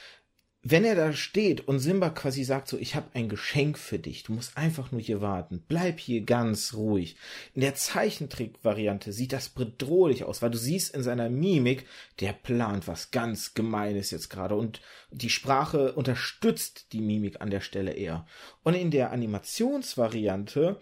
wenn 0.70 0.84
er 0.84 0.96
da 0.96 1.14
steht 1.14 1.66
und 1.68 1.80
Simba 1.80 2.10
quasi 2.10 2.44
sagt 2.44 2.68
so, 2.68 2.78
ich 2.78 2.96
habe 2.96 3.08
ein 3.14 3.30
Geschenk 3.30 3.78
für 3.78 4.00
dich, 4.00 4.24
du 4.24 4.34
musst 4.34 4.58
einfach 4.58 4.92
nur 4.92 5.00
hier 5.00 5.22
warten, 5.22 5.64
bleib 5.66 5.98
hier 6.00 6.22
ganz 6.22 6.74
ruhig. 6.74 7.16
In 7.54 7.62
der 7.62 7.76
Zeichentrick-Variante 7.76 9.14
sieht 9.14 9.32
das 9.32 9.48
bedrohlich 9.48 10.26
aus, 10.26 10.42
weil 10.42 10.50
du 10.50 10.58
siehst 10.58 10.94
in 10.94 11.04
seiner 11.04 11.30
Mimik, 11.30 11.86
der 12.20 12.34
plant 12.34 12.86
was 12.86 13.12
ganz 13.12 13.54
Gemeines 13.54 14.12
jetzt 14.12 14.30
gerade 14.30 14.56
und 14.56 14.82
die 15.12 15.30
Sprache 15.30 15.94
unterstützt 15.94 16.92
die 16.92 17.02
Mimik 17.02 17.40
an 17.40 17.50
der 17.50 17.62
Stelle 17.62 17.94
eher. 17.94 18.26
Und 18.64 18.74
in 18.74 18.92
der 18.92 19.12
Animationsvariante 19.12 20.82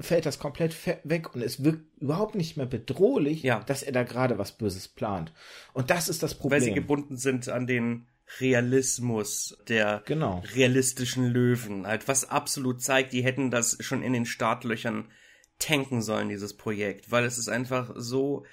fällt 0.00 0.26
das 0.26 0.38
komplett 0.38 0.76
weg 1.04 1.34
und 1.34 1.40
es 1.40 1.64
wirkt 1.64 1.84
überhaupt 1.98 2.34
nicht 2.34 2.58
mehr 2.58 2.66
bedrohlich, 2.66 3.42
ja. 3.42 3.60
dass 3.60 3.82
er 3.82 3.92
da 3.92 4.02
gerade 4.02 4.36
was 4.36 4.52
Böses 4.52 4.88
plant. 4.88 5.32
Und 5.72 5.88
das 5.88 6.10
ist 6.10 6.22
das 6.22 6.34
Problem. 6.34 6.60
Weil 6.60 6.66
sie 6.66 6.74
gebunden 6.74 7.16
sind 7.16 7.48
an 7.48 7.66
den 7.66 8.06
Realismus 8.40 9.56
der 9.68 10.02
genau. 10.06 10.42
realistischen 10.54 11.26
Löwen. 11.26 11.86
Halt, 11.86 12.08
was 12.08 12.28
absolut 12.28 12.82
zeigt, 12.82 13.12
die 13.12 13.22
hätten 13.22 13.50
das 13.50 13.76
schon 13.80 14.02
in 14.02 14.12
den 14.12 14.26
Startlöchern 14.26 15.10
tanken 15.58 16.02
sollen, 16.02 16.28
dieses 16.28 16.56
Projekt. 16.56 17.10
Weil 17.10 17.24
es 17.24 17.38
ist 17.38 17.48
einfach 17.48 17.92
so, 17.96 18.44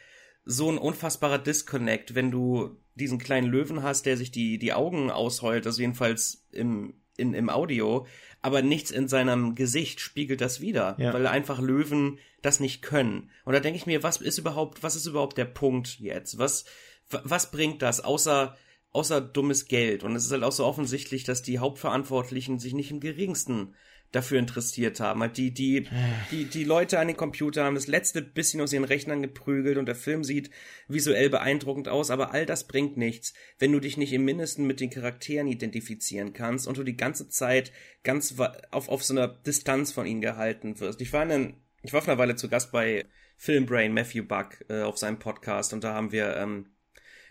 so 0.45 0.69
ein 0.69 0.77
unfassbarer 0.77 1.39
Disconnect, 1.39 2.15
wenn 2.15 2.31
du 2.31 2.77
diesen 2.95 3.19
kleinen 3.19 3.47
Löwen 3.47 3.83
hast, 3.83 4.05
der 4.05 4.17
sich 4.17 4.31
die, 4.31 4.57
die 4.57 4.73
Augen 4.73 5.09
ausheult, 5.09 5.65
also 5.65 5.81
jedenfalls 5.81 6.45
im, 6.51 6.93
in, 7.17 7.33
im 7.33 7.49
Audio, 7.49 8.05
aber 8.41 8.61
nichts 8.61 8.91
in 8.91 9.07
seinem 9.07 9.55
Gesicht 9.55 9.99
spiegelt 9.99 10.41
das 10.41 10.61
wieder, 10.61 10.95
ja. 10.99 11.13
weil 11.13 11.27
einfach 11.27 11.59
Löwen 11.59 12.19
das 12.41 12.59
nicht 12.59 12.81
können. 12.81 13.29
Und 13.45 13.53
da 13.53 13.59
denke 13.59 13.77
ich 13.77 13.85
mir, 13.85 14.03
was 14.03 14.17
ist 14.17 14.37
überhaupt, 14.37 14.83
was 14.83 14.95
ist 14.95 15.05
überhaupt 15.05 15.37
der 15.37 15.45
Punkt 15.45 15.99
jetzt? 15.99 16.37
Was, 16.37 16.65
was 17.09 17.51
bringt 17.51 17.81
das, 17.81 18.01
außer, 18.01 18.57
außer 18.91 19.21
dummes 19.21 19.67
Geld. 19.67 20.03
Und 20.03 20.15
es 20.15 20.25
ist 20.25 20.31
halt 20.31 20.43
auch 20.43 20.51
so 20.51 20.65
offensichtlich, 20.65 21.23
dass 21.23 21.41
die 21.41 21.59
Hauptverantwortlichen 21.59 22.59
sich 22.59 22.73
nicht 22.73 22.91
im 22.91 22.99
geringsten 22.99 23.75
dafür 24.11 24.39
interessiert 24.39 24.99
haben. 24.99 25.21
Halt 25.21 25.37
die, 25.37 25.53
die, 25.53 25.87
die, 26.31 26.45
die 26.45 26.63
Leute 26.63 26.99
an 26.99 27.07
den 27.07 27.15
Computern 27.17 27.65
haben 27.65 27.75
das 27.75 27.87
letzte 27.87 28.21
bisschen 28.21 28.61
aus 28.61 28.73
ihren 28.73 28.83
Rechnern 28.83 29.21
geprügelt 29.21 29.77
und 29.77 29.85
der 29.85 29.95
Film 29.95 30.23
sieht 30.23 30.49
visuell 30.87 31.29
beeindruckend 31.29 31.87
aus, 31.87 32.11
aber 32.11 32.33
all 32.33 32.45
das 32.45 32.67
bringt 32.67 32.97
nichts, 32.97 33.33
wenn 33.57 33.71
du 33.71 33.79
dich 33.79 33.97
nicht 33.97 34.11
im 34.13 34.25
Mindesten 34.25 34.67
mit 34.67 34.79
den 34.79 34.89
Charakteren 34.89 35.47
identifizieren 35.47 36.33
kannst 36.33 36.67
und 36.67 36.77
du 36.77 36.83
die 36.83 36.97
ganze 36.97 37.29
Zeit 37.29 37.71
ganz 38.03 38.35
auf, 38.71 38.89
auf 38.89 39.03
so 39.03 39.13
einer 39.13 39.29
Distanz 39.29 39.91
von 39.91 40.05
ihnen 40.05 40.21
gehalten 40.21 40.79
wirst. 40.79 40.99
Ich 40.99 41.13
war, 41.13 41.29
in, 41.29 41.55
ich 41.81 41.93
war 41.93 42.01
vor 42.01 42.13
einer 42.13 42.21
Weile 42.21 42.35
zu 42.35 42.49
Gast 42.49 42.71
bei 42.71 43.05
Filmbrain 43.37 43.93
Matthew 43.93 44.25
Buck 44.25 44.63
äh, 44.69 44.81
auf 44.81 44.97
seinem 44.97 45.19
Podcast 45.19 45.73
und 45.73 45.83
da 45.83 45.93
haben 45.93 46.11
wir 46.11 46.35
ähm, 46.35 46.67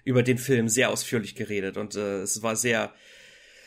über 0.04 0.22
den 0.22 0.38
Film 0.38 0.68
sehr 0.68 0.90
ausführlich 0.90 1.34
geredet 1.34 1.76
und 1.76 1.96
äh, 1.96 2.22
es 2.22 2.42
war 2.42 2.56
sehr, 2.56 2.92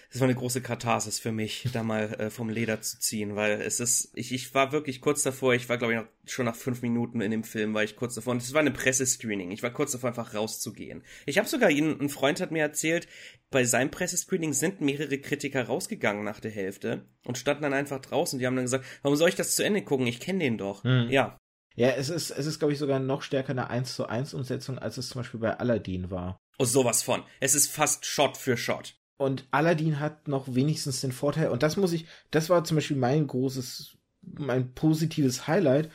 es 0.10 0.20
war 0.20 0.28
eine 0.28 0.36
große 0.36 0.62
Katharsis 0.62 1.20
für 1.20 1.32
mich, 1.32 1.68
da 1.74 1.84
mal 1.84 2.14
äh, 2.14 2.30
vom 2.30 2.50
Leder 2.50 2.82
zu 2.82 3.00
ziehen, 3.00 3.36
weil 3.36 3.62
es 3.62 3.80
ist, 3.80 4.12
ich, 4.14 4.32
ich 4.32 4.54
war 4.54 4.72
wirklich 4.72 5.02
kurz 5.02 5.24
davor, 5.24 5.54
ich 5.54 5.70
war 5.70 5.78
glaube 5.78 5.94
ich 5.94 6.00
noch, 6.00 6.08
schon 6.26 6.46
nach 6.46 6.56
fünf 6.56 6.82
Minuten 6.82 7.22
in 7.22 7.32
dem 7.32 7.44
Film, 7.44 7.74
war 7.74 7.84
ich 7.84 7.96
kurz 7.96 8.16
davor 8.16 8.32
und 8.32 8.42
es 8.42 8.54
war 8.54 8.62
eine 8.62 8.72
Pressescreening, 8.72 9.52
ich 9.52 9.64
war 9.64 9.72
kurz 9.72 9.92
davor 9.92 10.10
einfach 10.10 10.34
rauszugehen. 10.34 11.04
Ich 11.26 11.38
habe 11.38 11.48
sogar 11.48 11.70
ihn, 11.70 12.00
ein 12.00 12.10
Freund 12.10 12.42
hat 12.42 12.52
mir 12.52 12.62
erzählt, 12.62 13.08
bei 13.50 13.66
seinem 13.66 13.92
Pressescreening 13.92 14.54
sind 14.54 14.82
mehrere 14.82 15.18
Kritiker 15.18 15.64
rausgegangen 15.64 16.24
nach 16.24 16.40
der 16.40 16.52
Hälfte 16.52 17.06
und 17.26 17.38
standen 17.38 17.64
dann 17.64 17.74
einfach 17.74 18.00
draußen, 18.00 18.40
die 18.40 18.48
haben 18.48 18.56
dann 18.56 18.66
gesagt, 18.66 18.86
warum 19.02 19.16
soll 19.16 19.30
ich 19.30 19.36
das 19.36 19.56
zu 19.56 19.64
Ende 19.64 19.84
gucken, 19.84 20.08
ich 20.08 20.20
kenne 20.20 20.40
den 20.40 20.58
doch. 20.58 20.84
Hm. 20.84 21.10
Ja, 21.10 21.38
ja, 21.76 21.90
es 21.90 22.10
ist, 22.10 22.32
es 22.32 22.46
ist, 22.46 22.60
glaube 22.60 22.74
ich, 22.74 22.80
sogar 22.80 23.00
noch 23.00 23.22
stärker 23.22 23.52
eine 23.52 23.70
1 23.70 23.96
zu 23.96 24.08
1 24.08 24.34
Umsetzung, 24.34 24.78
als 24.78 24.98
es 24.98 25.10
zum 25.10 25.22
Beispiel 25.22 25.40
bei 25.40 25.58
Aladdin 25.58 26.12
war. 26.12 26.40
Oh, 26.60 26.66
sowas 26.66 27.02
von. 27.02 27.24
Es 27.40 27.56
ist 27.56 27.72
fast 27.72 28.06
Shot 28.06 28.38
für 28.38 28.58
Shot. 28.58 28.96
Und 29.18 29.48
Aladdin 29.52 30.00
hat 30.00 30.28
noch 30.28 30.54
wenigstens 30.54 31.02
den 31.02 31.12
Vorteil, 31.12 31.50
und 31.50 31.64
das 31.64 31.78
muss 31.78 31.94
ich, 31.94 32.06
das 32.32 32.50
war 32.50 32.64
zum 32.64 32.76
Beispiel 32.76 32.98
mein 32.98 33.26
großes, 33.26 33.98
mein 34.22 34.74
positives 34.74 35.48
Highlight. 35.48 35.90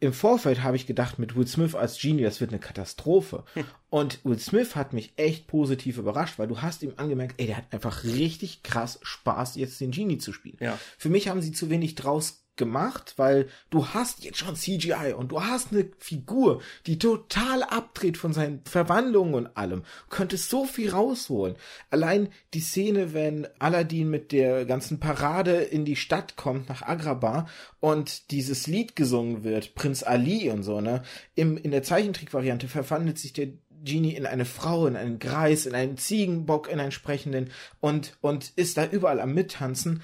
Im 0.00 0.12
Vorfeld 0.12 0.64
habe 0.64 0.74
ich 0.76 0.86
gedacht, 0.86 1.20
mit 1.20 1.36
Will 1.36 1.46
Smith 1.46 1.76
als 1.76 2.00
Genie, 2.00 2.24
das 2.24 2.40
wird 2.40 2.50
eine 2.50 2.58
Katastrophe. 2.58 3.44
Hm. 3.54 3.64
Und 3.88 4.24
Will 4.24 4.38
Smith 4.38 4.74
hat 4.74 4.92
mich 4.92 5.12
echt 5.16 5.46
positiv 5.46 5.96
überrascht, 5.96 6.38
weil 6.38 6.48
du 6.48 6.60
hast 6.60 6.82
ihm 6.82 6.94
angemerkt, 6.96 7.36
ey, 7.38 7.46
der 7.46 7.58
hat 7.58 7.72
einfach 7.72 8.02
richtig 8.02 8.64
krass 8.64 8.98
Spaß, 9.02 9.54
jetzt 9.56 9.80
den 9.80 9.92
Genie 9.92 10.18
zu 10.18 10.32
spielen. 10.32 10.56
Ja. 10.60 10.76
Für 10.98 11.08
mich 11.08 11.28
haben 11.28 11.40
sie 11.40 11.52
zu 11.52 11.70
wenig 11.70 11.94
draus 11.94 12.41
gemacht, 12.56 13.14
weil 13.16 13.48
du 13.70 13.88
hast 13.88 14.24
jetzt 14.24 14.38
schon 14.38 14.56
CGI 14.56 15.14
und 15.16 15.32
du 15.32 15.42
hast 15.42 15.72
eine 15.72 15.88
Figur, 15.98 16.60
die 16.86 16.98
total 16.98 17.62
abdreht 17.62 18.16
von 18.16 18.32
seinen 18.32 18.62
Verwandlungen 18.64 19.34
und 19.34 19.56
allem. 19.56 19.82
Du 19.82 20.16
könntest 20.16 20.50
so 20.50 20.64
viel 20.64 20.90
rausholen. 20.90 21.56
Allein 21.90 22.28
die 22.54 22.60
Szene, 22.60 23.14
wenn 23.14 23.48
Aladdin 23.58 24.10
mit 24.10 24.32
der 24.32 24.64
ganzen 24.66 25.00
Parade 25.00 25.56
in 25.62 25.84
die 25.84 25.96
Stadt 25.96 26.36
kommt, 26.36 26.68
nach 26.68 26.82
Agrabah, 26.82 27.46
und 27.80 28.30
dieses 28.30 28.66
Lied 28.66 28.96
gesungen 28.96 29.44
wird, 29.44 29.74
Prinz 29.74 30.02
Ali 30.02 30.50
und 30.50 30.62
so, 30.62 30.80
ne? 30.80 31.02
Im, 31.34 31.56
in 31.56 31.70
der 31.70 31.82
Zeichentrickvariante 31.82 32.68
verwandelt 32.68 33.18
sich 33.18 33.32
der 33.32 33.48
Genie 33.84 34.14
in 34.14 34.26
eine 34.26 34.44
Frau, 34.44 34.86
in 34.86 34.96
einen 34.96 35.18
Greis, 35.18 35.66
in 35.66 35.74
einen 35.74 35.96
Ziegenbock, 35.96 36.68
in 36.68 36.80
einen 36.80 36.92
sprechenden 36.92 37.50
und, 37.80 38.16
und 38.20 38.52
ist 38.56 38.76
da 38.76 38.86
überall 38.86 39.20
am 39.20 39.34
Mittanzen. 39.34 40.02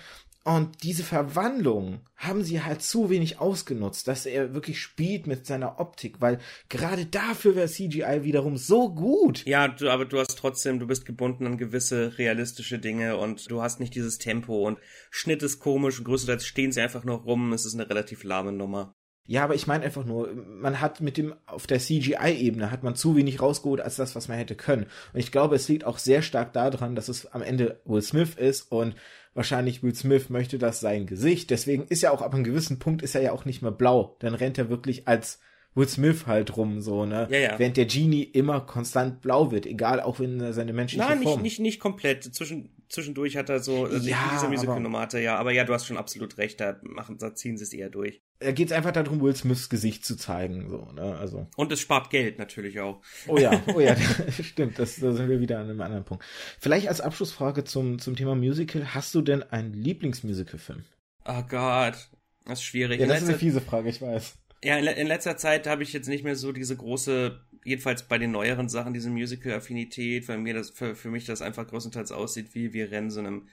Und 0.49 0.83
diese 0.83 1.05
Verwandlung 1.05 2.01
haben 2.17 2.43
sie 2.43 2.63
halt 2.63 2.81
zu 2.81 3.11
wenig 3.11 3.39
ausgenutzt, 3.39 4.09
dass 4.09 4.25
er 4.25 4.55
wirklich 4.55 4.81
spielt 4.81 5.27
mit 5.27 5.45
seiner 5.45 5.79
Optik, 5.79 6.23
weil 6.23 6.39
gerade 6.71 7.05
dafür 7.05 7.55
wäre 7.55 7.69
CGI 7.69 8.21
wiederum 8.23 8.57
so 8.57 8.89
gut. 8.95 9.45
Ja, 9.45 9.69
du, 9.69 9.91
aber 9.91 10.07
du 10.07 10.19
hast 10.19 10.39
trotzdem, 10.39 10.79
du 10.79 10.87
bist 10.87 11.05
gebunden 11.05 11.47
an 11.47 11.59
gewisse 11.59 12.17
realistische 12.17 12.79
Dinge 12.79 13.19
und 13.19 13.51
du 13.51 13.61
hast 13.61 13.79
nicht 13.79 13.95
dieses 13.95 14.17
Tempo 14.17 14.67
und 14.67 14.79
Schnitt 15.11 15.43
ist 15.43 15.59
komisch 15.59 15.99
und 15.99 16.07
größtenteils 16.07 16.47
stehen 16.47 16.73
sie 16.73 16.81
einfach 16.81 17.05
nur 17.05 17.19
rum. 17.19 17.53
Es 17.53 17.67
ist 17.67 17.75
eine 17.75 17.91
relativ 17.91 18.25
lahme 18.25 18.53
Nummer. 18.53 18.95
Ja, 19.27 19.45
aber 19.45 19.55
ich 19.55 19.67
meine 19.67 19.85
einfach 19.85 20.07
nur, 20.07 20.33
man 20.35 20.81
hat 20.81 21.03
mit 21.03 21.19
dem, 21.19 21.35
auf 21.45 21.67
der 21.67 21.81
CGI-Ebene 21.81 22.71
hat 22.71 22.83
man 22.83 22.97
zu 22.97 23.15
wenig 23.15 23.43
rausgeholt 23.43 23.83
als 23.83 23.97
das, 23.97 24.17
was 24.17 24.29
man 24.29 24.39
hätte 24.39 24.55
können. 24.55 24.87
Und 25.13 25.21
ich 25.21 25.31
glaube, 25.31 25.57
es 25.57 25.69
liegt 25.69 25.85
auch 25.85 25.99
sehr 25.99 26.23
stark 26.23 26.55
daran, 26.55 26.95
dass 26.95 27.09
es 27.09 27.27
am 27.27 27.43
Ende 27.43 27.83
Will 27.85 28.01
Smith 28.01 28.37
ist 28.37 28.73
und 28.73 28.95
wahrscheinlich 29.39 29.85
Will 29.85 29.95
Smith 29.95 30.31
möchte 30.31 30.59
das 30.59 30.81
sein 30.81 31.07
Gesicht. 31.07 31.51
Deswegen 31.51 31.85
ist 31.85 32.03
er 32.03 32.13
auch 32.13 32.23
ab 32.23 32.35
einem 32.35 32.43
gewissen 32.43 32.81
Punkt 32.81 33.03
ist 33.03 33.15
er 33.15 33.23
ja 33.23 33.33
auch 33.33 33.45
nicht 33.45 33.63
mehr 33.63 33.71
blau. 33.71 34.17
Dann 34.19 34.35
rennt 34.35 34.59
er 34.59 34.69
wirklich 34.69 35.07
als 35.07 35.39
Will 35.77 35.89
Smith 35.89 36.27
halt 36.27 36.57
rum, 36.57 36.81
so, 36.81 37.07
ne? 37.07 37.29
Ja, 37.31 37.39
ja. 37.39 37.59
Während 37.59 37.77
der 37.77 37.87
Genie 37.87 38.25
immer 38.25 38.61
konstant 38.61 39.21
blau 39.21 39.53
wird, 39.53 39.65
egal, 39.65 40.01
auch 40.01 40.19
wenn 40.19 40.41
er 40.41 40.53
seine 40.53 40.73
menschliche 40.73 41.05
Nein, 41.05 41.23
Form... 41.23 41.35
Nein, 41.37 41.43
nicht, 41.45 41.61
nicht, 41.61 41.61
nicht 41.61 41.81
komplett. 41.81 42.25
Zwischen, 42.25 42.71
zwischendurch 42.89 43.37
hat 43.37 43.49
er 43.49 43.61
so, 43.61 43.85
also 43.85 44.09
ja, 44.09 44.31
diese 44.33 44.49
Musical-Nomate, 44.49 45.21
ja. 45.21 45.37
Aber 45.37 45.53
ja, 45.53 45.65
du 45.65 45.73
hast 45.73 45.87
schon 45.87 45.97
absolut 45.97 46.39
recht, 46.39 46.61
da 46.61 46.79
machen, 46.83 47.19
da 47.19 47.35
ziehen 47.35 47.57
sie 47.57 47.65
es 47.65 47.73
eher 47.73 47.91
durch. 47.91 48.23
Da 48.41 48.53
geht's 48.53 48.73
einfach 48.73 48.93
darum, 48.93 49.21
Will 49.21 49.35
Smiths 49.35 49.69
Gesicht 49.69 50.05
zu 50.05 50.17
zeigen, 50.17 50.71
so, 50.71 50.91
ne, 50.93 51.17
also. 51.19 51.49
Und 51.57 51.73
es 51.73 51.81
spart 51.81 52.11
Geld 52.11 52.39
natürlich 52.39 52.81
auch. 52.81 53.03
Oh 53.27 53.37
ja, 53.37 53.63
oh 53.75 53.81
ja, 53.81 53.97
stimmt, 54.31 54.79
das, 54.79 54.97
da 54.97 55.13
sind 55.13 55.29
wir 55.29 55.41
wieder 55.41 55.59
an 55.59 55.71
einem 55.71 55.81
anderen 55.81 56.05
Punkt. 56.05 56.25
Vielleicht 56.61 56.89
als 56.89 57.01
Abschlussfrage 57.01 57.65
zum, 57.65 57.99
zum 57.99 58.17
Thema 58.17 58.35
Musical, 58.35 58.95
hast 58.95 59.15
du 59.15 59.23
denn 59.23 59.43
einen 59.43 59.73
Lieblingsmusical-Film? 59.73 60.85
Oh 61.25 61.43
Gott, 61.49 62.09
das 62.45 62.61
ist 62.61 62.65
schwierig. 62.65 63.01
Ja, 63.01 63.07
das 63.07 63.23
ist 63.23 63.29
eine 63.29 63.39
fiese 63.39 63.61
Frage, 63.61 63.89
ich 63.89 64.01
weiß. 64.01 64.39
Ja, 64.63 64.77
in, 64.77 64.87
in 64.87 65.07
letzter 65.07 65.37
Zeit 65.37 65.67
habe 65.67 65.83
ich 65.83 65.93
jetzt 65.93 66.09
nicht 66.09 66.25
mehr 66.25 66.35
so 66.35 66.53
diese 66.53 66.77
große, 66.77 67.41
jedenfalls 67.69 68.03
bei 68.03 68.19
den 68.19 68.33
neueren 68.33 68.69
Sachen, 68.69 68.95
diese 68.95 69.11
Musical-Affinität, 69.11 70.29
weil 70.29 70.39
mir 70.39 70.55
das, 70.55 70.71
für, 70.71 70.95
für 70.95 71.11
mich 71.11 71.25
das 71.25 71.43
einfach 71.43 71.67
größtenteils 71.67 72.13
aussieht, 72.13 72.55
wie 72.55 72.73
wir 72.73 72.91
rennen 72.91 73.11
so 73.11 73.21
einem 73.21 73.49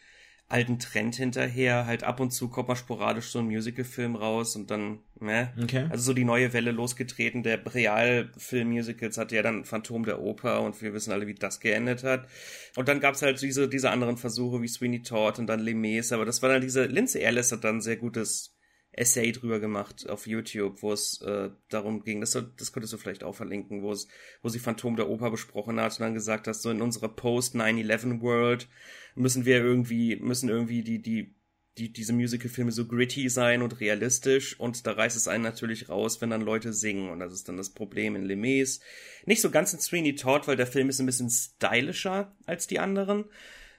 alten 0.47 0.77
Trend 0.77 1.15
hinterher. 1.15 1.85
Halt 1.85 2.03
ab 2.03 2.19
und 2.19 2.31
zu 2.31 2.49
kommt 2.49 2.67
mal 2.67 2.75
sporadisch 2.75 3.29
so 3.29 3.39
ein 3.39 3.45
Musical-Film 3.45 4.15
raus 4.15 4.55
und 4.55 4.69
dann, 4.69 4.99
ne? 5.19 5.53
Okay. 5.61 5.87
Also 5.89 6.03
so 6.03 6.13
die 6.13 6.23
neue 6.23 6.53
Welle 6.53 6.71
losgetreten. 6.71 7.43
Der 7.43 7.59
Realfilm-Musicals 7.65 9.17
hatte 9.17 9.35
ja 9.35 9.41
dann 9.41 9.65
Phantom 9.65 10.05
der 10.05 10.21
Oper 10.21 10.61
und 10.61 10.79
wir 10.81 10.93
wissen 10.93 11.11
alle, 11.11 11.27
wie 11.27 11.33
das 11.33 11.59
geendet 11.59 12.03
hat. 12.03 12.27
Und 12.75 12.87
dann 12.87 12.99
gab's 12.99 13.21
halt 13.21 13.41
diese, 13.41 13.67
diese 13.67 13.89
anderen 13.89 14.17
Versuche 14.17 14.61
wie 14.61 14.67
Sweeney 14.67 15.01
Todd 15.01 15.39
und 15.39 15.47
dann 15.47 15.59
Les 15.59 15.75
Mis, 15.75 16.11
aber 16.11 16.25
das 16.25 16.41
war 16.41 16.49
dann 16.49 16.61
diese, 16.61 16.85
Lindsay 16.85 17.21
Ellis 17.21 17.51
hat 17.51 17.63
dann 17.63 17.81
sehr 17.81 17.97
gutes 17.97 18.54
Essay 18.97 19.31
drüber 19.33 19.59
gemacht 19.59 20.09
auf 20.09 20.25
YouTube, 20.25 20.81
wo 20.81 20.93
es 20.93 21.21
äh, 21.21 21.49
darum 21.69 22.03
ging, 22.03 22.21
das, 22.21 22.31
das 22.31 22.71
könntest 22.71 22.93
du 22.93 22.97
vielleicht 22.97 23.23
auch 23.23 23.35
verlinken, 23.35 23.81
wo 23.81 23.91
es, 23.91 24.07
wo 24.41 24.49
sie 24.49 24.59
Phantom 24.59 24.95
der 24.95 25.09
Oper 25.09 25.31
besprochen 25.31 25.79
hat 25.79 25.93
und 25.93 25.99
dann 26.01 26.13
gesagt 26.13 26.47
hat, 26.47 26.55
so 26.55 26.69
in 26.69 26.81
unserer 26.81 27.09
Post-9-11 27.09 28.21
World 28.21 28.69
müssen 29.15 29.45
wir 29.45 29.57
irgendwie, 29.57 30.15
müssen 30.15 30.47
irgendwie 30.47 30.81
die, 30.81 31.01
die, 31.01 31.35
die, 31.77 31.91
diese 31.91 32.13
Musical-Filme 32.13 32.71
so 32.71 32.87
gritty 32.87 33.27
sein 33.27 33.61
und 33.61 33.81
realistisch 33.81 34.57
und 34.57 34.87
da 34.87 34.93
reißt 34.93 35.17
es 35.17 35.27
einen 35.27 35.43
natürlich 35.43 35.89
raus, 35.89 36.21
wenn 36.21 36.29
dann 36.29 36.41
Leute 36.41 36.71
singen 36.71 37.09
und 37.09 37.19
das 37.19 37.33
ist 37.33 37.49
dann 37.49 37.57
das 37.57 37.71
Problem 37.71 38.15
in 38.15 38.23
Les 38.23 38.79
Nicht 39.25 39.41
so 39.41 39.51
ganz 39.51 39.73
in 39.73 39.79
Sweeney 39.79 40.15
Todd, 40.15 40.47
weil 40.47 40.55
der 40.55 40.67
Film 40.67 40.87
ist 40.87 41.01
ein 41.01 41.05
bisschen 41.05 41.29
stylischer 41.29 42.33
als 42.45 42.67
die 42.67 42.79
anderen 42.79 43.25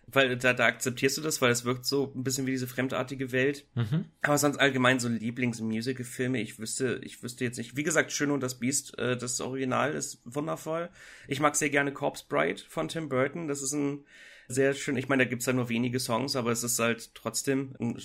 weil 0.06 0.36
da, 0.36 0.52
da 0.52 0.66
akzeptierst 0.66 1.18
du 1.18 1.22
das, 1.22 1.42
weil 1.42 1.50
es 1.50 1.64
wirkt 1.64 1.84
so 1.84 2.12
ein 2.14 2.22
bisschen 2.22 2.46
wie 2.46 2.52
diese 2.52 2.68
fremdartige 2.68 3.32
Welt. 3.32 3.66
Mhm. 3.74 4.06
Aber 4.22 4.38
sonst 4.38 4.58
allgemein 4.58 5.00
so 5.00 5.08
Lieblingsmusical-Filme, 5.08 6.40
ich 6.40 6.58
wüsste, 6.58 7.00
ich 7.02 7.22
wüsste 7.22 7.44
jetzt 7.44 7.58
nicht. 7.58 7.76
Wie 7.76 7.82
gesagt, 7.82 8.12
Schön 8.12 8.30
und 8.30 8.40
das 8.40 8.58
Biest, 8.58 8.98
äh, 8.98 9.16
das 9.16 9.40
Original 9.40 9.94
ist 9.94 10.20
wundervoll. 10.24 10.90
Ich 11.26 11.40
mag 11.40 11.56
sehr 11.56 11.70
gerne 11.70 11.92
Corpse 11.92 12.24
Bride 12.28 12.62
von 12.68 12.88
Tim 12.88 13.08
Burton. 13.08 13.48
Das 13.48 13.62
ist 13.62 13.72
ein 13.72 14.04
Sehr 14.48 14.74
schön. 14.74 14.96
Ich 14.96 15.08
meine, 15.08 15.24
da 15.24 15.28
gibt's 15.28 15.46
ja 15.46 15.52
nur 15.52 15.68
wenige 15.68 15.98
Songs, 15.98 16.36
aber 16.36 16.52
es 16.52 16.62
ist 16.62 16.78
halt 16.78 17.14
trotzdem 17.14 17.74
ein 17.80 17.98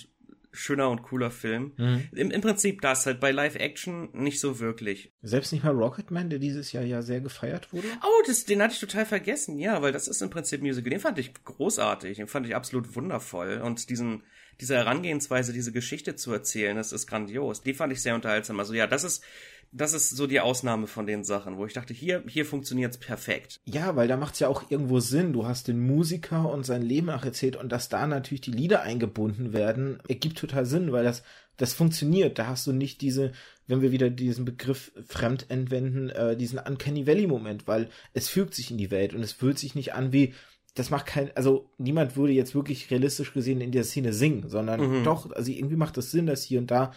schöner 0.52 0.90
und 0.90 1.02
cooler 1.02 1.30
Film. 1.30 1.72
Mhm. 1.76 2.08
Im, 2.12 2.30
Im 2.30 2.40
Prinzip 2.40 2.82
das 2.82 3.06
halt 3.06 3.20
bei 3.20 3.30
Live-Action 3.30 4.10
nicht 4.12 4.38
so 4.38 4.60
wirklich. 4.60 5.12
Selbst 5.22 5.52
nicht 5.52 5.64
mal 5.64 5.74
Rocketman, 5.74 6.30
der 6.30 6.38
dieses 6.38 6.72
Jahr 6.72 6.84
ja 6.84 7.02
sehr 7.02 7.20
gefeiert 7.20 7.72
wurde? 7.72 7.88
Oh, 8.02 8.22
das, 8.26 8.44
den 8.44 8.62
hatte 8.62 8.74
ich 8.74 8.80
total 8.80 9.06
vergessen, 9.06 9.58
ja, 9.58 9.80
weil 9.82 9.92
das 9.92 10.08
ist 10.08 10.20
im 10.20 10.30
Prinzip 10.30 10.60
Musical. 10.60 10.90
Den 10.90 11.00
fand 11.00 11.18
ich 11.18 11.32
großartig, 11.32 12.18
den 12.18 12.28
fand 12.28 12.46
ich 12.46 12.54
absolut 12.54 12.94
wundervoll 12.94 13.62
und 13.64 13.88
diesen, 13.88 14.22
diese 14.60 14.76
Herangehensweise, 14.76 15.52
diese 15.52 15.72
Geschichte 15.72 16.16
zu 16.16 16.32
erzählen, 16.32 16.76
das 16.76 16.92
ist 16.92 17.06
grandios. 17.06 17.62
Die 17.62 17.74
fand 17.74 17.92
ich 17.92 18.02
sehr 18.02 18.14
unterhaltsam. 18.14 18.58
Also 18.60 18.74
ja, 18.74 18.86
das 18.86 19.04
ist 19.04 19.24
das 19.72 19.94
ist 19.94 20.10
so 20.10 20.26
die 20.26 20.40
Ausnahme 20.40 20.86
von 20.86 21.06
den 21.06 21.24
Sachen, 21.24 21.56
wo 21.56 21.64
ich 21.64 21.72
dachte, 21.72 21.94
hier, 21.94 22.22
hier 22.28 22.44
funktioniert's 22.44 22.98
perfekt. 22.98 23.58
Ja, 23.64 23.96
weil 23.96 24.06
da 24.06 24.18
macht's 24.18 24.38
ja 24.38 24.48
auch 24.48 24.70
irgendwo 24.70 25.00
Sinn. 25.00 25.32
Du 25.32 25.46
hast 25.46 25.66
den 25.66 25.80
Musiker 25.80 26.52
und 26.52 26.66
sein 26.66 26.82
Leben 26.82 27.06
nacherzählt 27.06 27.56
und 27.56 27.72
dass 27.72 27.88
da 27.88 28.06
natürlich 28.06 28.42
die 28.42 28.50
Lieder 28.50 28.82
eingebunden 28.82 29.54
werden, 29.54 29.98
ergibt 30.08 30.38
total 30.38 30.66
Sinn, 30.66 30.92
weil 30.92 31.04
das, 31.04 31.22
das 31.56 31.72
funktioniert. 31.72 32.38
Da 32.38 32.48
hast 32.48 32.66
du 32.66 32.72
nicht 32.72 33.00
diese, 33.00 33.32
wenn 33.66 33.80
wir 33.80 33.92
wieder 33.92 34.10
diesen 34.10 34.44
Begriff 34.44 34.92
fremd 35.06 35.46
entwenden, 35.48 36.10
äh, 36.10 36.36
diesen 36.36 36.58
Uncanny 36.58 37.06
Valley 37.06 37.26
Moment, 37.26 37.66
weil 37.66 37.88
es 38.12 38.28
fügt 38.28 38.54
sich 38.54 38.70
in 38.70 38.76
die 38.76 38.90
Welt 38.90 39.14
und 39.14 39.22
es 39.22 39.32
fühlt 39.32 39.58
sich 39.58 39.74
nicht 39.74 39.94
an 39.94 40.12
wie, 40.12 40.34
das 40.74 40.90
macht 40.90 41.06
kein, 41.06 41.34
also 41.34 41.70
niemand 41.78 42.14
würde 42.16 42.34
jetzt 42.34 42.54
wirklich 42.54 42.90
realistisch 42.90 43.32
gesehen 43.32 43.62
in 43.62 43.72
der 43.72 43.84
Szene 43.84 44.12
singen, 44.12 44.50
sondern 44.50 44.98
mhm. 44.98 45.04
doch, 45.04 45.32
also 45.32 45.50
irgendwie 45.50 45.76
macht 45.76 45.96
das 45.96 46.10
Sinn, 46.10 46.26
dass 46.26 46.42
hier 46.42 46.58
und 46.58 46.70
da 46.70 46.92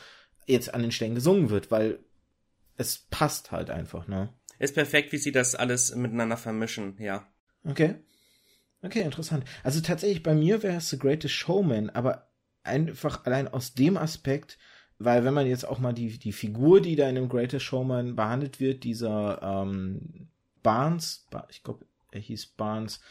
jetzt 0.45 0.73
an 0.73 0.81
den 0.81 0.91
Stellen 0.91 1.15
gesungen 1.15 1.49
wird, 1.49 1.71
weil 1.71 1.99
es 2.77 3.07
passt 3.09 3.51
halt 3.51 3.69
einfach, 3.69 4.07
ne? 4.07 4.29
Ist 4.59 4.75
perfekt, 4.75 5.11
wie 5.11 5.17
sie 5.17 5.31
das 5.31 5.55
alles 5.55 5.93
miteinander 5.95 6.37
vermischen, 6.37 6.95
ja. 6.99 7.27
Okay. 7.63 7.95
Okay, 8.81 9.01
interessant. 9.01 9.43
Also 9.63 9.81
tatsächlich 9.81 10.23
bei 10.23 10.35
mir 10.35 10.63
wäre 10.63 10.77
es 10.77 10.89
The 10.89 10.99
Greatest 10.99 11.33
Showman, 11.33 11.89
aber 11.89 12.29
einfach 12.63 13.25
allein 13.25 13.47
aus 13.47 13.73
dem 13.73 13.97
Aspekt, 13.97 14.57
weil 14.97 15.25
wenn 15.25 15.33
man 15.33 15.47
jetzt 15.47 15.67
auch 15.67 15.79
mal 15.79 15.93
die, 15.93 16.17
die 16.17 16.31
Figur, 16.31 16.81
die 16.81 16.95
da 16.95 17.09
in 17.09 17.15
dem 17.15 17.29
Greatest 17.29 17.65
Showman 17.65 18.15
behandelt 18.15 18.59
wird, 18.59 18.83
dieser 18.83 19.41
ähm, 19.41 20.29
Barnes, 20.63 21.27
ich 21.49 21.63
glaube, 21.63 21.85
er 22.11 22.21
hieß 22.21 22.45
Barnes, 22.47 23.01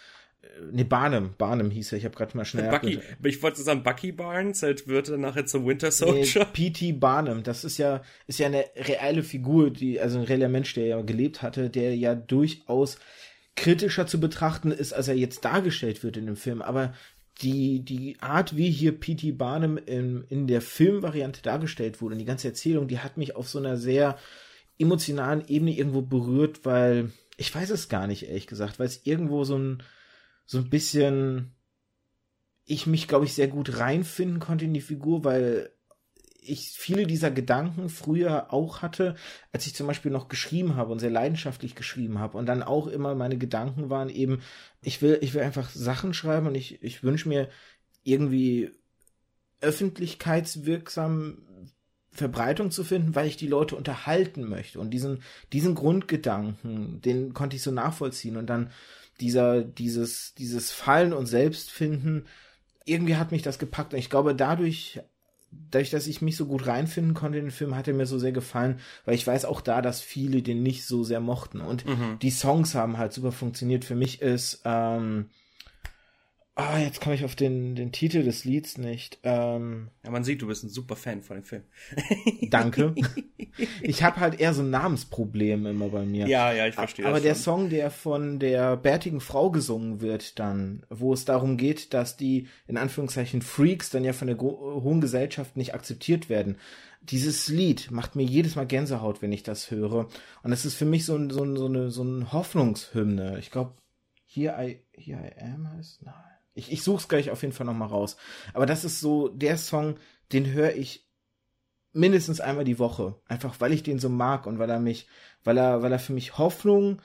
Ne, 0.73 0.85
Barnum, 0.85 1.35
Barnum 1.37 1.71
hieß 1.71 1.93
er, 1.93 1.99
ich 1.99 2.05
habe 2.05 2.15
gerade 2.15 2.37
mal 2.37 2.45
schnell. 2.45 2.71
Bucky, 2.71 3.01
ich 3.23 3.43
wollte 3.43 3.63
sagen 3.63 3.83
Bucky 3.83 4.13
Barnes, 4.13 4.63
halt 4.63 4.89
wird 4.89 5.09
er 5.09 5.19
nachher 5.19 5.47
zum 5.47 5.67
Winter 5.67 5.91
Soldier. 5.91 6.25
Nee, 6.35 6.71
P.T. 6.71 6.93
Barnum, 6.93 7.43
das 7.43 7.65
ist 7.65 7.79
ja, 7.79 8.03
ist 8.27 8.39
ja 8.39 8.47
eine 8.47 8.65
reelle 8.77 9.23
Figur, 9.23 9.71
die, 9.71 10.01
also 10.01 10.19
ein 10.19 10.25
realer 10.25 10.49
Mensch, 10.49 10.75
der 10.75 10.87
ja 10.87 11.01
gelebt 11.03 11.43
hatte, 11.43 11.71
der 11.71 11.97
ja 11.97 12.15
durchaus 12.15 12.99
kritischer 13.57 14.07
zu 14.07 14.21
betrachten 14.21 14.73
ist, 14.73 14.93
als 14.93 15.09
er 15.09 15.15
jetzt 15.15 15.45
dargestellt 15.45 16.03
wird 16.03 16.17
in 16.17 16.27
dem 16.27 16.37
Film. 16.37 16.63
Aber 16.63 16.95
die, 17.43 17.85
die 17.85 18.17
Art, 18.21 18.57
wie 18.57 18.71
hier 18.71 18.99
P.T. 18.99 19.33
Barnum 19.33 19.77
in, 19.79 20.25
in 20.29 20.47
der 20.47 20.61
Filmvariante 20.61 21.43
dargestellt 21.43 22.01
wurde 22.01 22.15
und 22.15 22.21
die 22.21 22.25
ganze 22.25 22.49
Erzählung, 22.49 22.89
die 22.89 23.01
hat 23.01 23.17
mich 23.17 23.37
auf 23.37 23.49
so 23.49 23.59
einer 23.59 23.77
sehr 23.77 24.19
emotionalen 24.79 25.47
Ebene 25.47 25.73
irgendwo 25.73 26.03
berührt, 26.03 26.65
weil 26.65 27.11
ich 27.37 27.53
weiß 27.55 27.71
es 27.71 27.89
gar 27.89 28.07
nicht, 28.07 28.29
ehrlich 28.29 28.47
gesagt, 28.47 28.79
weil 28.79 28.87
es 28.87 29.05
irgendwo 29.05 29.45
so 29.45 29.59
ein, 29.59 29.83
so 30.47 30.59
ein 30.59 30.71
bisschen 30.71 31.55
ich 32.67 32.87
mich, 32.87 33.09
glaube 33.09 33.27
ich, 33.27 33.35
sehr 33.35 33.49
gut 33.49 33.79
reinfinden 33.79 34.41
konnte 34.41 34.65
in 34.65 34.75
die 34.75 34.81
Figur, 34.81 35.25
weil 35.25 35.71
ich 36.47 36.71
viele 36.77 37.07
dieser 37.07 37.31
Gedanken 37.31 37.89
früher 37.89 38.53
auch 38.53 38.83
hatte, 38.83 39.15
als 39.53 39.67
ich 39.67 39.75
zum 39.75 39.87
Beispiel 39.87 40.11
noch 40.11 40.29
geschrieben 40.29 40.77
habe 40.77 40.93
und 40.93 40.99
sehr 40.99 41.11
leidenschaftlich 41.11 41.75
geschrieben 41.75 42.19
habe 42.19 42.37
und 42.37 42.47
dann 42.47 42.63
auch 42.63 42.87
immer 42.87 43.15
meine 43.15 43.39
Gedanken 43.39 43.91
waren 43.91 44.11
eben, 44.11 44.43
ich 44.83 45.01
will, 45.01 45.19
ich 45.23 45.33
will 45.35 45.43
einfach 45.43 45.71
Sachen 45.71 46.13
schreiben 46.13 46.47
und 46.47 46.55
ich, 46.55 46.83
ich 46.83 47.03
wünsche 47.03 47.29
mir 47.29 47.49
irgendwie 48.03 48.71
öffentlichkeitswirksam 49.61 51.39
Verbreitung 52.11 52.71
zu 52.71 52.85
finden, 52.85 53.15
weil 53.15 53.27
ich 53.27 53.37
die 53.37 53.49
Leute 53.49 53.75
unterhalten 53.75 54.49
möchte. 54.49 54.79
Und 54.79 54.91
diesen, 54.91 55.23
diesen 55.53 55.75
Grundgedanken, 55.75 57.01
den 57.01 57.35
konnte 57.35 57.57
ich 57.57 57.63
so 57.63 57.73
nachvollziehen. 57.73 58.37
Und 58.37 58.47
dann 58.47 58.71
dieser, 59.21 59.63
dieses, 59.63 60.35
dieses 60.35 60.71
Fallen 60.71 61.13
und 61.13 61.27
Selbstfinden, 61.27 62.27
irgendwie 62.85 63.17
hat 63.17 63.33
mich 63.33 63.43
das 63.43 63.59
gepackt. 63.59 63.93
Und 63.93 63.99
ich 63.99 64.11
glaube, 64.11 64.35
dadurch, 64.35 65.01
dadurch, 65.51 65.91
dass 65.91 66.07
ich 66.07 66.23
mich 66.23 66.37
so 66.37 66.47
gut 66.47 66.67
reinfinden 66.67 67.15
konnte 67.15 67.39
in 67.39 67.47
den 67.47 67.51
Film, 67.51 67.77
hat 67.77 67.89
er 67.89 67.95
mir 67.95 68.07
so 68.07 68.19
sehr 68.19 68.33
gefallen, 68.33 68.81
weil 69.05 69.15
ich 69.15 69.27
weiß 69.27 69.45
auch 69.45 69.61
da, 69.61 69.83
dass 69.83 70.01
viele 70.01 70.43
den 70.43 70.63
nicht 70.63 70.87
so 70.87 71.05
sehr 71.05 71.21
mochten. 71.21 71.61
Und 71.61 71.87
mhm. 71.87 72.19
die 72.21 72.31
Songs 72.31 72.75
haben 72.75 72.99
halt 72.99 73.13
super 73.13 73.33
funktioniert. 73.33 73.85
Für 73.85 73.95
mich 73.95 74.21
ist, 74.21 74.63
ähm, 74.65 75.31
Ah, 76.57 76.79
jetzt 76.79 77.01
komme 77.01 77.17
ich 77.17 77.25
auf 77.25 77.35
den, 77.35 77.75
den 77.75 77.91
Titel 77.91 78.23
des 78.23 78.45
Lieds 78.45 78.79
nicht. 78.79 79.19
Ähm, 79.25 79.89
ja, 80.05 80.11
man 80.13 80.23
sieht, 80.23 80.41
du 80.41 80.47
bist 80.47 80.63
ein 80.63 80.69
super 80.69 80.95
Fan 80.95 81.23
von 81.23 81.39
dem 81.39 81.45
Film. 81.45 81.65
Danke. 82.51 82.95
Ich 83.83 84.05
habe 84.05 84.21
halt 84.21 84.39
eher 84.39 84.55
so 84.55 84.63
ein 84.63 84.71
Namensproblem 84.71 85.67
immer 85.67 85.89
bei 85.89 86.05
mir. 86.05 86.29
Ja, 86.29 86.53
ja, 86.53 86.69
ich 86.69 86.77
verstehe. 86.77 87.07
Aber 87.07 87.19
der 87.19 87.35
Song, 87.35 87.71
der 87.71 87.91
von 87.91 88.39
der 88.39 88.77
bärtigen 88.77 89.21
Frau 89.21 89.51
gesungen 89.51 90.01
wird, 90.01 90.39
dann, 90.39 90.85
wo 90.91 91.13
es 91.13 91.25
darum 91.25 91.57
geht, 91.57 91.93
dass 91.93 92.17
die 92.17 92.47
in 92.69 92.77
Anführungszeichen 92.77 93.43
Freaks 93.43 93.91
dann 93.91 94.05
ja 94.05 94.13
von 94.13 94.29
der 94.29 94.39
hohen 94.39 95.01
Gesellschaft 95.01 95.57
nicht 95.57 95.75
akzeptiert 95.75 96.29
werden. 96.29 96.59
Dieses 97.03 97.49
Lied 97.49 97.91
macht 97.91 98.15
mir 98.15 98.25
jedes 98.25 98.55
Mal 98.55 98.67
Gänsehaut, 98.67 99.23
wenn 99.23 99.33
ich 99.33 99.43
das 99.43 99.73
höre. 99.73 100.09
Und 100.45 100.53
es 100.53 100.65
ist 100.65 100.77
für 100.77 100.87
mich 100.87 101.05
so, 101.05 101.17
ein, 101.17 101.31
so, 101.31 101.43
ein, 101.43 101.57
so 101.57 101.67
eine 101.67 101.91
so 101.91 102.03
eine 102.03 102.33
Hoffnungshymne. 102.33 103.41
Ich 103.41 103.51
glaube, 103.51 103.73
Here 104.25 104.55
I, 104.59 104.81
Here 104.93 105.21
I 105.21 105.41
Am 105.43 105.69
heißt? 105.69 106.03
Nein. 106.03 106.34
Ich, 106.55 106.73
ich 106.73 106.83
suche 106.83 106.99
es 106.99 107.09
gleich 107.09 107.31
auf 107.31 107.43
jeden 107.43 107.55
Fall 107.55 107.67
nochmal 107.67 107.89
raus. 107.89 108.17
Aber 108.53 108.67
das 108.67 108.85
ist 108.85 109.01
so 109.01 109.29
der 109.29 109.59
Song, 109.59 109.97
den 110.33 110.53
höre 110.53 110.75
ich 110.75 111.09
mindestens 111.93 112.41
einmal 112.41 112.65
die 112.65 112.79
Woche. 112.79 113.17
Einfach 113.27 113.61
weil 113.61 113.73
ich 113.73 113.83
den 113.83 113.99
so 113.99 114.09
mag 114.09 114.47
und 114.47 114.59
weil 114.59 114.71
er 114.71 114.81
mich, 114.81 115.09
weil 115.43 115.59
er, 115.59 115.83
weil 115.83 115.93
er 115.93 115.99
für 115.99 116.13
mich 116.13 116.39
Hoffnung 116.39 117.03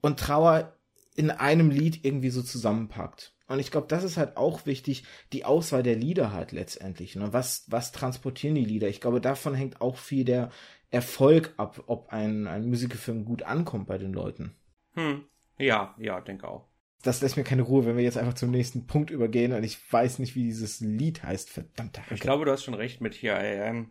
und 0.00 0.20
Trauer 0.20 0.76
in 1.14 1.30
einem 1.30 1.70
Lied 1.70 2.04
irgendwie 2.04 2.30
so 2.30 2.42
zusammenpackt. 2.42 3.34
Und 3.48 3.58
ich 3.58 3.70
glaube, 3.70 3.86
das 3.88 4.02
ist 4.02 4.16
halt 4.16 4.36
auch 4.36 4.64
wichtig, 4.64 5.04
die 5.32 5.44
Auswahl 5.44 5.82
der 5.82 5.96
Lieder 5.96 6.32
halt 6.32 6.52
letztendlich. 6.52 7.16
Ne? 7.16 7.32
Was, 7.32 7.64
was 7.68 7.92
transportieren 7.92 8.54
die 8.54 8.64
Lieder? 8.64 8.88
Ich 8.88 9.00
glaube, 9.00 9.20
davon 9.20 9.54
hängt 9.54 9.80
auch 9.80 9.96
viel 9.96 10.24
der 10.24 10.50
Erfolg 10.90 11.52
ab, 11.58 11.84
ob 11.86 12.10
ein, 12.10 12.46
ein 12.46 12.68
Musikfilm 12.68 13.24
gut 13.24 13.42
ankommt 13.42 13.88
bei 13.88 13.98
den 13.98 14.12
Leuten. 14.12 14.54
Hm. 14.94 15.24
Ja, 15.58 15.94
ja, 15.98 16.20
denke 16.20 16.48
auch 16.48 16.71
das 17.02 17.20
lässt 17.20 17.36
mir 17.36 17.44
keine 17.44 17.62
Ruhe, 17.62 17.84
wenn 17.84 17.96
wir 17.96 18.04
jetzt 18.04 18.16
einfach 18.16 18.34
zum 18.34 18.50
nächsten 18.50 18.86
Punkt 18.86 19.10
übergehen 19.10 19.52
und 19.52 19.64
ich 19.64 19.78
weiß 19.92 20.18
nicht, 20.20 20.36
wie 20.36 20.44
dieses 20.44 20.80
Lied 20.80 21.22
heißt. 21.22 21.50
Verdammt. 21.50 22.00
Ich 22.10 22.20
glaube, 22.20 22.44
du 22.44 22.52
hast 22.52 22.64
schon 22.64 22.74
recht 22.74 23.00
mit 23.00 23.14
hier. 23.14 23.86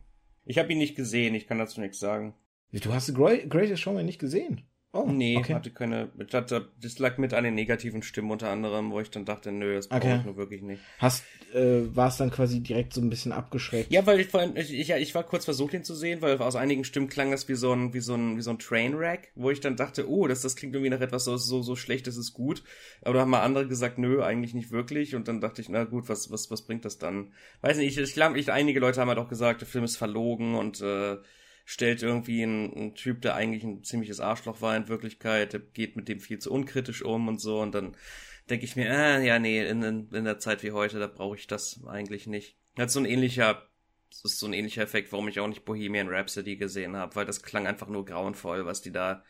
Ich 0.45 0.57
habe 0.57 0.71
ihn 0.71 0.77
nicht 0.77 0.95
gesehen, 0.95 1.35
ich 1.35 1.47
kann 1.47 1.59
dazu 1.59 1.81
nichts 1.81 1.99
sagen. 1.99 2.33
Du 2.71 2.93
hast 2.93 3.07
The 3.07 3.13
Greatest 3.13 3.81
Showman 3.81 4.05
nicht 4.05 4.19
gesehen? 4.19 4.61
Oh, 4.93 5.05
nee, 5.09 5.37
okay. 5.37 5.53
hatte 5.53 5.71
keine. 5.71 6.09
Das 6.17 6.99
lag 6.99 7.17
mit 7.17 7.33
an 7.33 7.45
den 7.45 7.55
negativen 7.55 8.03
Stimmen 8.03 8.29
unter 8.29 8.49
anderem, 8.49 8.91
wo 8.91 8.99
ich 8.99 9.09
dann 9.09 9.23
dachte, 9.23 9.53
nö, 9.53 9.75
das 9.75 9.87
brauche 9.87 10.01
okay. 10.01 10.17
ich 10.19 10.25
nur 10.25 10.35
wirklich 10.35 10.61
nicht. 10.61 10.81
Hast, 10.97 11.23
äh, 11.53 11.95
war 11.95 12.09
es 12.09 12.17
dann 12.17 12.29
quasi 12.29 12.59
direkt 12.59 12.91
so 12.91 12.99
ein 12.99 13.09
bisschen 13.09 13.31
abgeschreckt? 13.31 13.89
Ja, 13.89 14.05
weil 14.05 14.19
ich 14.19 14.27
vorhin, 14.27 14.57
ich, 14.57 14.73
ich, 14.73 14.89
ich 14.89 15.15
war 15.15 15.23
kurz 15.23 15.45
versucht, 15.45 15.73
ihn 15.73 15.85
zu 15.85 15.95
sehen, 15.95 16.21
weil 16.21 16.37
aus 16.39 16.57
einigen 16.57 16.83
Stimmen 16.83 17.07
klang 17.07 17.31
das 17.31 17.47
wie 17.47 17.55
so 17.55 17.71
ein, 17.71 17.93
wie 17.93 18.01
so 18.01 18.15
ein, 18.15 18.35
wie 18.35 18.41
so 18.41 18.49
ein 18.49 18.59
Trainwreck, 18.59 19.31
wo 19.35 19.49
ich 19.49 19.61
dann 19.61 19.77
dachte, 19.77 20.09
oh, 20.09 20.27
das, 20.27 20.41
das 20.41 20.57
klingt 20.57 20.75
irgendwie 20.75 20.91
nach 20.91 20.99
etwas 20.99 21.23
so, 21.23 21.37
so, 21.37 21.61
so 21.61 21.77
schlecht, 21.77 22.05
das 22.07 22.17
ist 22.17 22.33
gut. 22.33 22.61
Aber 23.01 23.13
da 23.13 23.21
haben 23.21 23.31
mal 23.31 23.43
andere 23.43 23.67
gesagt, 23.67 23.97
nö, 23.97 24.21
eigentlich 24.21 24.53
nicht 24.53 24.71
wirklich. 24.71 25.15
Und 25.15 25.29
dann 25.29 25.39
dachte 25.39 25.61
ich, 25.61 25.69
na 25.69 25.85
gut, 25.85 26.09
was, 26.09 26.31
was, 26.31 26.51
was 26.51 26.63
bringt 26.63 26.83
das 26.83 26.97
dann? 26.97 27.31
Weiß 27.61 27.77
nicht, 27.77 27.97
ich, 27.97 28.03
ich 28.03 28.13
glaube, 28.13 28.37
ich, 28.37 28.51
einige 28.51 28.81
Leute 28.81 28.99
haben 28.99 29.07
halt 29.07 29.19
auch 29.19 29.29
gesagt, 29.29 29.61
der 29.61 29.69
Film 29.69 29.85
ist 29.85 29.95
verlogen 29.95 30.55
und, 30.55 30.81
äh, 30.81 31.15
stellt 31.65 32.03
irgendwie 32.03 32.43
einen, 32.43 32.73
einen 32.73 32.95
Typ, 32.95 33.21
der 33.21 33.35
eigentlich 33.35 33.63
ein 33.63 33.83
ziemliches 33.83 34.19
Arschloch 34.19 34.61
war 34.61 34.75
in 34.75 34.87
Wirklichkeit, 34.87 35.73
geht 35.73 35.95
mit 35.95 36.07
dem 36.07 36.19
viel 36.19 36.39
zu 36.39 36.51
unkritisch 36.51 37.03
um 37.03 37.27
und 37.27 37.39
so 37.39 37.61
und 37.61 37.73
dann 37.73 37.95
denke 38.49 38.65
ich 38.65 38.75
mir, 38.75 38.89
äh, 38.89 39.25
ja, 39.25 39.39
nee, 39.39 39.65
in, 39.65 39.81
in, 39.81 40.09
in 40.11 40.25
der 40.25 40.39
Zeit 40.39 40.63
wie 40.63 40.71
heute, 40.71 40.99
da 40.99 41.07
brauche 41.07 41.35
ich 41.35 41.47
das 41.47 41.81
eigentlich 41.87 42.27
nicht. 42.27 42.57
Hat 42.77 42.91
so 42.91 42.99
ein 42.99 43.05
ähnlicher, 43.05 43.67
ist 44.09 44.39
so 44.39 44.47
ein 44.47 44.53
ähnlicher 44.53 44.81
Effekt, 44.81 45.11
warum 45.11 45.27
ich 45.27 45.39
auch 45.39 45.47
nicht 45.47 45.65
Bohemian 45.65 46.09
Rhapsody 46.09 46.57
gesehen 46.57 46.95
habe, 46.95 47.15
weil 47.15 47.25
das 47.25 47.43
klang 47.43 47.67
einfach 47.67 47.87
nur 47.87 48.05
grauenvoll, 48.05 48.65
was 48.65 48.81
die 48.81 48.91
da 48.91 49.23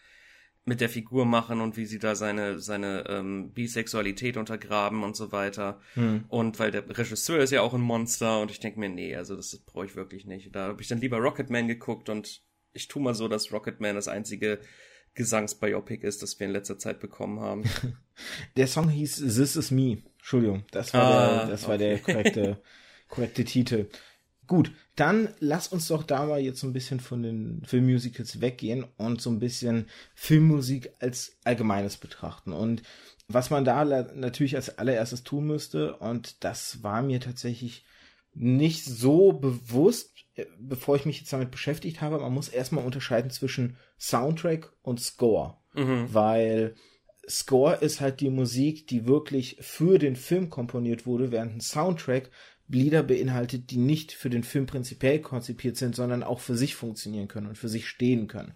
mit 0.63 0.79
der 0.79 0.89
Figur 0.89 1.25
machen 1.25 1.59
und 1.59 1.75
wie 1.75 1.85
sie 1.85 1.97
da 1.97 2.15
seine 2.15 2.59
seine 2.59 3.05
ähm, 3.07 3.51
Bisexualität 3.51 4.37
untergraben 4.37 5.03
und 5.03 5.15
so 5.15 5.31
weiter. 5.31 5.79
Hm. 5.95 6.25
Und 6.27 6.59
weil 6.59 6.71
der 6.71 6.87
Regisseur 6.87 7.39
ist 7.39 7.51
ja 7.51 7.61
auch 7.61 7.73
ein 7.73 7.81
Monster 7.81 8.41
und 8.41 8.51
ich 8.51 8.59
denke 8.59 8.79
mir, 8.79 8.89
nee, 8.89 9.15
also 9.15 9.35
das, 9.35 9.57
brauche 9.65 9.85
ich 9.85 9.95
wirklich 9.95 10.25
nicht. 10.25 10.55
Da 10.55 10.67
habe 10.67 10.81
ich 10.81 10.87
dann 10.87 11.01
lieber 11.01 11.17
Rocketman 11.17 11.67
geguckt 11.67 12.09
und 12.09 12.41
ich 12.73 12.87
tu 12.87 12.99
mal 12.99 13.15
so, 13.15 13.27
dass 13.27 13.51
Rocketman 13.51 13.95
das 13.95 14.07
einzige 14.07 14.59
Gesangsbiopic 15.15 16.03
ist, 16.03 16.21
das 16.21 16.39
wir 16.39 16.47
in 16.47 16.53
letzter 16.53 16.77
Zeit 16.77 16.99
bekommen 16.99 17.39
haben. 17.39 17.63
Der 18.55 18.67
Song 18.67 18.87
hieß 18.87 19.17
This 19.17 19.55
Is 19.55 19.71
Me. 19.71 20.03
Entschuldigung, 20.17 20.63
das 20.69 20.93
war 20.93 21.01
ah, 21.01 21.37
der, 21.39 21.47
das 21.47 21.63
war 21.63 21.75
okay. 21.75 21.77
der 21.79 21.99
korrekte, 21.99 22.61
korrekte 23.07 23.43
Titel. 23.43 23.89
Gut, 24.47 24.71
dann 24.95 25.29
lass 25.39 25.67
uns 25.67 25.87
doch 25.87 26.03
da 26.03 26.25
mal 26.25 26.41
jetzt 26.41 26.59
so 26.59 26.67
ein 26.67 26.73
bisschen 26.73 26.99
von 26.99 27.23
den 27.23 27.63
Filmmusicals 27.65 28.41
weggehen 28.41 28.85
und 28.97 29.21
so 29.21 29.29
ein 29.29 29.39
bisschen 29.39 29.87
Filmmusik 30.13 30.91
als 30.99 31.37
Allgemeines 31.43 31.97
betrachten. 31.97 32.51
Und 32.51 32.83
was 33.27 33.49
man 33.49 33.63
da 33.63 33.85
natürlich 33.85 34.55
als 34.55 34.77
allererstes 34.77 35.23
tun 35.23 35.47
müsste, 35.47 35.95
und 35.97 36.43
das 36.43 36.83
war 36.83 37.01
mir 37.01 37.19
tatsächlich 37.19 37.85
nicht 38.33 38.83
so 38.83 39.33
bewusst, 39.33 40.11
äh, 40.35 40.45
bevor 40.59 40.95
ich 40.95 41.05
mich 41.05 41.19
jetzt 41.19 41.33
damit 41.33 41.51
beschäftigt 41.51 42.01
habe, 42.01 42.19
man 42.19 42.33
muss 42.33 42.49
erstmal 42.49 42.85
unterscheiden 42.85 43.31
zwischen 43.31 43.77
Soundtrack 43.99 44.71
und 44.81 44.99
Score. 44.99 45.57
Mhm. 45.73 46.13
Weil 46.13 46.75
Score 47.29 47.75
ist 47.75 48.01
halt 48.01 48.19
die 48.19 48.29
Musik, 48.29 48.87
die 48.87 49.05
wirklich 49.05 49.57
für 49.61 49.99
den 49.99 50.15
Film 50.15 50.49
komponiert 50.49 51.05
wurde, 51.05 51.31
während 51.31 51.55
ein 51.55 51.61
Soundtrack 51.61 52.29
Lieder 52.71 53.03
beinhaltet, 53.03 53.71
die 53.71 53.77
nicht 53.77 54.11
für 54.11 54.29
den 54.29 54.43
Film 54.43 54.65
prinzipiell 54.65 55.19
konzipiert 55.19 55.77
sind, 55.77 55.95
sondern 55.95 56.23
auch 56.23 56.39
für 56.39 56.55
sich 56.55 56.75
funktionieren 56.75 57.27
können 57.27 57.47
und 57.47 57.57
für 57.57 57.69
sich 57.69 57.87
stehen 57.87 58.27
können. 58.27 58.53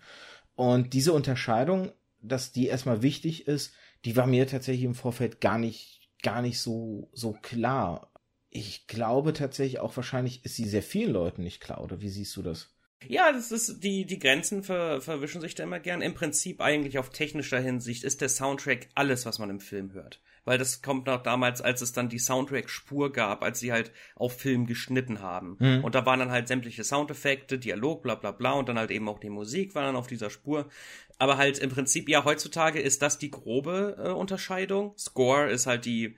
Und 0.56 0.94
diese 0.94 1.14
Unterscheidung, 1.14 1.92
dass 2.22 2.52
die 2.52 2.68
erstmal 2.68 3.02
wichtig 3.02 3.48
ist, 3.48 3.74
die 4.06 4.16
war 4.16 4.28
mir 4.28 4.48
tatsächlich 4.48 4.86
im 4.86 4.96
Vorfeld 4.96 5.42
gar 5.42 5.58
nicht, 5.58 6.10
gar 6.24 6.42
nicht 6.42 6.60
so, 6.60 7.10
so 7.14 7.34
klar. 7.34 8.12
Ich 8.50 8.88
glaube 8.88 9.34
tatsächlich 9.34 9.80
auch 9.80 9.96
wahrscheinlich 9.96 10.46
ist 10.46 10.56
sie 10.56 10.68
sehr 10.68 10.84
vielen 10.84 11.12
Leuten 11.12 11.44
nicht 11.44 11.62
klar, 11.62 11.84
oder 11.84 12.02
wie 12.02 12.10
siehst 12.10 12.36
du 12.38 12.42
das? 12.42 12.70
Ja, 13.08 13.32
das 13.32 13.52
ist, 13.52 13.84
die, 13.84 14.06
die 14.06 14.20
Grenzen 14.20 14.64
ver, 14.64 15.02
verwischen 15.02 15.42
sich 15.42 15.56
da 15.56 15.64
immer 15.64 15.80
gern. 15.80 16.02
Im 16.02 16.14
Prinzip 16.14 16.62
eigentlich 16.62 16.98
auf 16.98 17.10
technischer 17.10 17.60
Hinsicht 17.60 18.04
ist 18.04 18.22
der 18.22 18.30
Soundtrack 18.30 18.88
alles, 18.96 19.26
was 19.26 19.40
man 19.40 19.50
im 19.50 19.60
Film 19.60 19.94
hört. 19.94 20.22
Weil 20.46 20.58
das 20.58 20.82
kommt 20.82 21.08
noch 21.08 21.22
damals, 21.22 21.62
als 21.62 21.82
es 21.82 21.92
dann 21.92 22.08
die 22.08 22.20
Soundtrack-Spur 22.20 23.12
gab, 23.12 23.44
als 23.44 23.60
sie 23.60 23.72
halt 23.72 23.92
auf 24.16 24.40
Film 24.40 24.66
geschnitten 24.66 25.22
haben. 25.22 25.58
Mhm. 25.60 25.84
Und 25.84 25.96
da 25.96 26.06
waren 26.06 26.20
dann 26.20 26.32
halt 26.32 26.48
sämtliche 26.48 26.84
Soundeffekte, 26.84 27.60
Dialog, 27.60 28.04
bla 28.04 28.16
bla 28.16 28.32
bla 28.32 28.54
und 28.54 28.70
dann 28.70 28.78
halt 28.78 28.92
eben 28.92 29.10
auch 29.10 29.20
die 29.20 29.30
Musik 29.30 29.76
war 29.76 29.84
dann 29.84 29.96
auf 29.96 30.08
dieser 30.08 30.30
Spur. 30.30 30.70
Aber 31.18 31.38
halt 31.38 31.60
im 31.60 31.70
Prinzip, 31.70 32.08
ja, 32.10 32.24
heutzutage 32.24 32.80
ist 32.80 33.02
das 33.02 33.18
die 33.18 33.32
grobe 33.32 33.98
äh, 33.98 34.10
Unterscheidung. 34.10 34.94
Score 34.98 35.50
ist 35.50 35.66
halt 35.66 35.86
die 35.86 36.18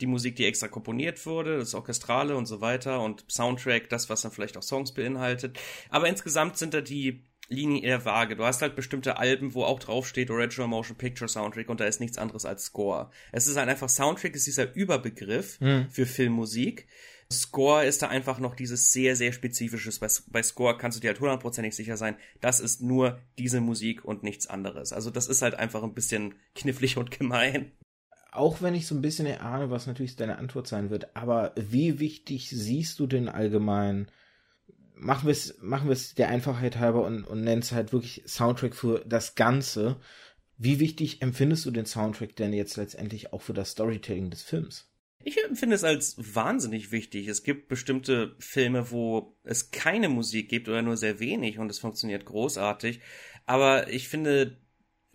die 0.00 0.06
Musik, 0.06 0.36
die 0.36 0.44
extra 0.44 0.68
komponiert 0.68 1.24
wurde, 1.26 1.58
das 1.58 1.74
Orchestrale 1.74 2.36
und 2.36 2.46
so 2.46 2.60
weiter 2.60 3.00
und 3.00 3.24
Soundtrack, 3.28 3.88
das, 3.88 4.08
was 4.08 4.22
dann 4.22 4.30
vielleicht 4.30 4.56
auch 4.56 4.62
Songs 4.62 4.94
beinhaltet. 4.94 5.58
Aber 5.90 6.08
insgesamt 6.08 6.56
sind 6.56 6.74
da 6.74 6.80
die 6.80 7.24
Linien 7.48 7.82
eher 7.82 8.04
vage. 8.04 8.36
Du 8.36 8.44
hast 8.44 8.62
halt 8.62 8.76
bestimmte 8.76 9.16
Alben, 9.16 9.54
wo 9.54 9.64
auch 9.64 9.78
draufsteht 9.78 10.30
Original 10.30 10.68
Motion 10.68 10.96
Picture 10.96 11.28
Soundtrack 11.28 11.68
und 11.68 11.80
da 11.80 11.84
ist 11.84 12.00
nichts 12.00 12.18
anderes 12.18 12.44
als 12.44 12.64
Score. 12.64 13.10
Es 13.32 13.46
ist 13.46 13.56
halt 13.56 13.68
einfach 13.68 13.88
Soundtrack, 13.88 14.34
ist 14.34 14.46
dieser 14.46 14.74
Überbegriff 14.74 15.58
hm. 15.60 15.86
für 15.90 16.06
Filmmusik. 16.06 16.86
Score 17.30 17.84
ist 17.84 18.00
da 18.00 18.08
einfach 18.08 18.38
noch 18.38 18.54
dieses 18.54 18.92
sehr, 18.92 19.14
sehr 19.14 19.32
spezifisches. 19.32 19.98
Bei, 19.98 20.08
bei 20.28 20.42
Score 20.42 20.78
kannst 20.78 20.96
du 20.96 21.00
dir 21.00 21.08
halt 21.08 21.20
hundertprozentig 21.20 21.74
sicher 21.74 21.96
sein, 21.96 22.16
das 22.40 22.60
ist 22.60 22.80
nur 22.80 23.20
diese 23.38 23.60
Musik 23.60 24.04
und 24.04 24.22
nichts 24.22 24.46
anderes. 24.46 24.92
Also 24.92 25.10
das 25.10 25.26
ist 25.26 25.42
halt 25.42 25.54
einfach 25.54 25.82
ein 25.82 25.94
bisschen 25.94 26.34
knifflig 26.54 26.96
und 26.96 27.10
gemein 27.10 27.72
auch 28.30 28.62
wenn 28.62 28.74
ich 28.74 28.86
so 28.86 28.94
ein 28.94 29.02
bisschen 29.02 29.26
erahne, 29.26 29.70
was 29.70 29.86
natürlich 29.86 30.16
deine 30.16 30.38
Antwort 30.38 30.66
sein 30.66 30.90
wird, 30.90 31.16
aber 31.16 31.52
wie 31.56 31.98
wichtig 31.98 32.50
siehst 32.50 32.98
du 33.00 33.06
denn 33.06 33.28
allgemein, 33.28 34.10
machen 34.98 35.26
wir 35.26 35.32
es 35.32 35.56
machen 35.60 35.88
wir 35.88 35.96
der 36.16 36.28
Einfachheit 36.28 36.78
halber 36.78 37.04
und, 37.04 37.24
und 37.24 37.42
nennen 37.42 37.62
es 37.62 37.72
halt 37.72 37.92
wirklich 37.92 38.22
Soundtrack 38.26 38.74
für 38.74 39.04
das 39.06 39.34
Ganze. 39.34 39.96
Wie 40.56 40.80
wichtig 40.80 41.22
empfindest 41.22 41.64
du 41.66 41.70
den 41.70 41.86
Soundtrack 41.86 42.34
denn 42.36 42.52
jetzt 42.52 42.76
letztendlich 42.76 43.32
auch 43.32 43.42
für 43.42 43.54
das 43.54 43.70
Storytelling 43.70 44.30
des 44.30 44.42
Films? 44.42 44.90
Ich 45.24 45.42
empfinde 45.44 45.76
es 45.76 45.84
als 45.84 46.16
wahnsinnig 46.34 46.92
wichtig. 46.92 47.28
Es 47.28 47.42
gibt 47.42 47.68
bestimmte 47.68 48.34
Filme, 48.38 48.90
wo 48.90 49.36
es 49.44 49.70
keine 49.70 50.08
Musik 50.08 50.48
gibt 50.48 50.68
oder 50.68 50.82
nur 50.82 50.96
sehr 50.96 51.20
wenig 51.20 51.58
und 51.58 51.70
es 51.70 51.78
funktioniert 51.78 52.24
großartig. 52.24 53.00
Aber 53.46 53.92
ich 53.92 54.08
finde, 54.08 54.58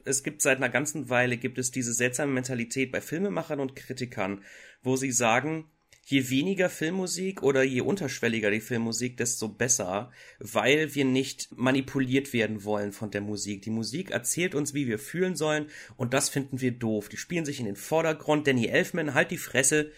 es 0.06 0.24
gibt 0.24 0.42
seit 0.42 0.58
einer 0.58 0.70
ganzen 0.70 1.10
Weile 1.10 1.38
gibt 1.38 1.58
es 1.58 1.72
diese 1.72 1.94
seltsame 1.94 2.32
Mentalität 2.32 2.92
bei 2.92 3.02
Filmemachern 3.02 3.60
und 3.60 3.76
Kritikern, 3.76 4.44
wo 4.82 4.96
sie 4.96 5.12
sagen, 5.12 5.70
je 6.06 6.30
weniger 6.30 6.70
Filmmusik 6.70 7.44
oder 7.44 7.64
je 7.64 7.82
unterschwelliger 7.82 8.52
die 8.52 8.62
Filmmusik, 8.62 9.18
desto 9.18 9.48
besser, 9.48 10.12
weil 10.40 10.94
wir 10.96 11.06
nicht 11.06 11.50
manipuliert 11.56 12.34
werden 12.34 12.64
wollen 12.64 12.92
von 12.92 13.12
der 13.12 13.22
Musik. 13.22 13.62
Die 13.62 13.70
Musik 13.70 14.12
erzählt 14.12 14.54
uns, 14.56 14.74
wie 14.74 14.88
wir 14.88 15.00
fühlen 15.00 15.36
sollen 15.36 15.68
und 15.96 16.14
das 16.14 16.30
finden 16.30 16.62
wir 16.62 16.72
doof. 16.72 17.10
Die 17.10 17.18
spielen 17.18 17.46
sich 17.46 17.60
in 17.60 17.66
den 17.66 17.76
Vordergrund. 17.76 18.48
Danny 18.48 18.68
Elfman, 18.68 19.14
halt 19.14 19.32
die 19.32 19.38
Fresse 19.38 19.92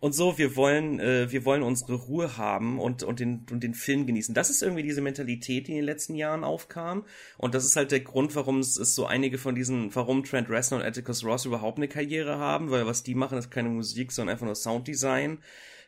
und 0.00 0.12
so, 0.12 0.38
wir 0.38 0.56
wollen, 0.56 1.00
äh, 1.00 1.30
wir 1.30 1.44
wollen 1.44 1.62
unsere 1.62 1.94
Ruhe 1.94 2.36
haben 2.36 2.78
und, 2.78 3.02
und, 3.02 3.20
den, 3.20 3.46
und 3.50 3.62
den 3.62 3.74
Film 3.74 4.06
genießen. 4.06 4.34
Das 4.34 4.50
ist 4.50 4.62
irgendwie 4.62 4.82
diese 4.82 5.00
Mentalität, 5.00 5.66
die 5.66 5.72
in 5.72 5.78
den 5.78 5.84
letzten 5.84 6.14
Jahren 6.14 6.44
aufkam. 6.44 7.04
Und 7.38 7.54
das 7.54 7.64
ist 7.64 7.76
halt 7.76 7.90
der 7.90 8.00
Grund, 8.00 8.34
warum 8.34 8.60
es, 8.60 8.76
es 8.76 8.94
so 8.94 9.06
einige 9.06 9.38
von 9.38 9.54
diesen, 9.54 9.94
warum 9.94 10.24
Trent 10.24 10.48
Reznor 10.50 10.80
und 10.80 10.86
Atticus 10.86 11.24
Ross 11.24 11.44
überhaupt 11.44 11.78
eine 11.78 11.88
Karriere 11.88 12.38
haben, 12.38 12.70
weil 12.70 12.86
was 12.86 13.02
die 13.02 13.14
machen, 13.14 13.38
ist 13.38 13.50
keine 13.50 13.68
Musik, 13.68 14.12
sondern 14.12 14.34
einfach 14.34 14.46
nur 14.46 14.56
Sounddesign 14.56 15.38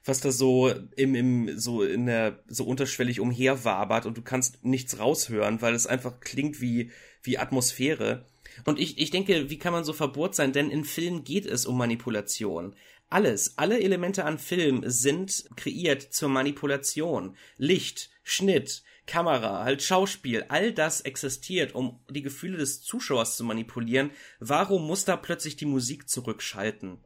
was 0.09 0.21
da 0.21 0.31
so 0.31 0.73
im, 0.95 1.17
im 1.17 1.59
so 1.59 1.83
in 1.83 2.07
der 2.07 2.39
so 2.47 2.65
unterschwellig 2.65 3.19
umherwabert 3.19 4.07
und 4.07 4.17
du 4.17 4.23
kannst 4.23 4.65
nichts 4.65 5.01
raushören, 5.01 5.61
weil 5.63 5.75
es 5.75 5.89
einfach 5.89 6.21
klingt 6.21 6.61
wie 6.61 6.93
wie 7.23 7.39
Atmosphäre. 7.39 8.25
Und 8.65 8.79
ich, 8.79 8.99
ich 8.99 9.11
denke, 9.11 9.51
wie 9.51 9.59
kann 9.59 9.73
man 9.73 9.85
so 9.85 9.93
verbohrt 9.93 10.35
sein? 10.35 10.53
Denn 10.53 10.71
in 10.71 10.85
Filmen 10.85 11.25
geht 11.25 11.47
es 11.47 11.67
um 11.67 11.77
Manipulation. 11.77 12.75
Alles, 13.09 13.57
alle 13.57 13.81
Elemente 13.81 14.25
an 14.25 14.39
Film 14.39 14.83
sind 14.85 15.49
kreiert 15.57 16.03
zur 16.03 16.29
Manipulation. 16.29 17.37
Licht, 17.57 18.11
Schnitt, 18.25 18.83
Kamera, 19.07 19.63
halt 19.63 19.83
Schauspiel, 19.83 20.45
all 20.49 20.73
das 20.73 21.01
existiert, 21.03 21.75
um 21.75 22.01
die 22.11 22.23
Gefühle 22.23 22.59
des 22.59 22.83
Zuschauers 22.83 23.37
zu 23.37 23.45
manipulieren. 23.45 24.11
Warum 24.41 24.87
muss 24.87 25.05
da 25.05 25.17
plötzlich 25.17 25.57
die 25.57 25.67
Musik 25.67 26.09
zurückschalten? 26.09 26.99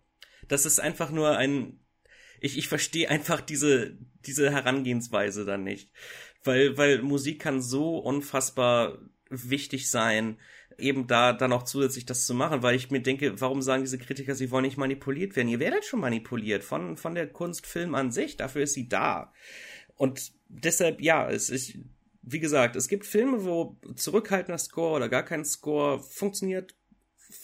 Das 0.49 0.65
ist 0.65 0.81
einfach 0.81 1.11
nur 1.11 1.37
ein, 1.37 1.79
ich, 2.41 2.57
ich 2.57 2.69
verstehe 2.69 3.11
einfach 3.11 3.43
diese, 3.43 3.99
diese 4.27 4.51
Herangehensweise 4.51 5.45
dann 5.45 5.63
nicht. 5.63 5.91
Weil, 6.43 6.79
weil 6.79 7.03
Musik 7.03 7.41
kann 7.41 7.61
so 7.61 7.99
unfassbar 7.99 8.99
wichtig 9.29 9.91
sein, 9.91 10.39
eben 10.81 11.07
da 11.07 11.33
dann 11.33 11.53
auch 11.53 11.63
zusätzlich 11.63 12.07
das 12.07 12.27
zu 12.27 12.35
machen, 12.35 12.63
weil 12.63 12.75
ich 12.75 12.91
mir 12.91 13.01
denke, 13.01 13.41
warum 13.41 13.63
sagen 13.63 13.83
diese 13.83 13.99
Kritiker, 13.99 14.35
sie 14.35 14.51
wollen 14.51 14.65
nicht 14.65 14.77
manipuliert 14.77 15.37
werden? 15.37 15.49
Ihr 15.49 15.61
werdet 15.61 15.85
schon 15.85 16.01
manipuliert 16.01 16.65
von, 16.65 16.97
von 16.97 17.15
der 17.15 17.29
Kunstfilm 17.29 17.95
an 17.95 18.11
sich, 18.11 18.37
dafür 18.37 18.63
ist 18.63 18.75
sie 18.75 18.89
da. 18.89 19.33
Und 19.97 20.33
deshalb, 20.49 21.01
ja, 21.01 21.31
es 21.31 21.51
ist, 21.51 21.79
wie 22.23 22.41
gesagt, 22.41 22.77
es 22.77 22.89
gibt 22.89 23.07
Filme, 23.07 23.45
wo 23.45 23.79
zurückhaltender 23.97 24.59
Score 24.59 24.97
oder 24.97 25.09
gar 25.09 25.25
kein 25.25 25.45
Score 25.45 26.01
funktioniert 26.01 26.75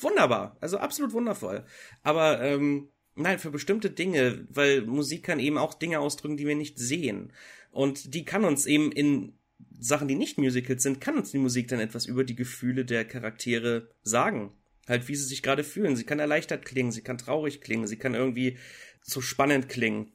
wunderbar, 0.01 0.57
also 0.61 0.79
absolut 0.79 1.13
wundervoll. 1.13 1.65
Aber 2.03 2.41
ähm, 2.43 2.89
nein, 3.15 3.39
für 3.39 3.51
bestimmte 3.51 3.91
Dinge, 3.91 4.47
weil 4.51 4.83
Musik 4.83 5.25
kann 5.25 5.41
eben 5.41 5.59
auch 5.59 5.75
Dinge 5.75 6.01
ausdrücken, 6.01 6.37
die 6.37 6.47
wir 6.47 6.57
nicht 6.57 6.79
sehen. 6.79 7.33
Und 7.71 8.15
die 8.15 8.25
kann 8.25 8.45
uns 8.45 8.67
eben 8.67 8.93
in 8.93 9.39
Sachen, 9.79 10.09
die 10.09 10.15
nicht 10.15 10.39
Musicals 10.39 10.83
sind, 10.83 11.01
kann 11.01 11.17
uns 11.17 11.31
die 11.31 11.39
Musik 11.39 11.69
dann 11.69 11.81
etwas 11.81 12.07
über 12.07 12.25
die 12.25 12.37
Gefühle 12.37 12.85
der 12.85 13.05
Charaktere 13.05 13.91
sagen. 14.03 14.53
Halt, 14.89 15.09
wie 15.09 15.17
sie 15.17 15.25
sich 15.25 15.43
gerade 15.43 15.65
fühlen. 15.65 15.97
Sie 15.97 16.05
kann 16.05 16.21
erleichtert 16.21 16.65
klingen, 16.65 16.93
sie 16.93 17.03
kann 17.03 17.19
traurig 17.19 17.61
klingen, 17.61 17.87
sie 17.87 17.97
kann 17.97 18.15
irgendwie 18.15 18.59
so 19.03 19.21
spannend 19.21 19.69
klingen. 19.69 20.13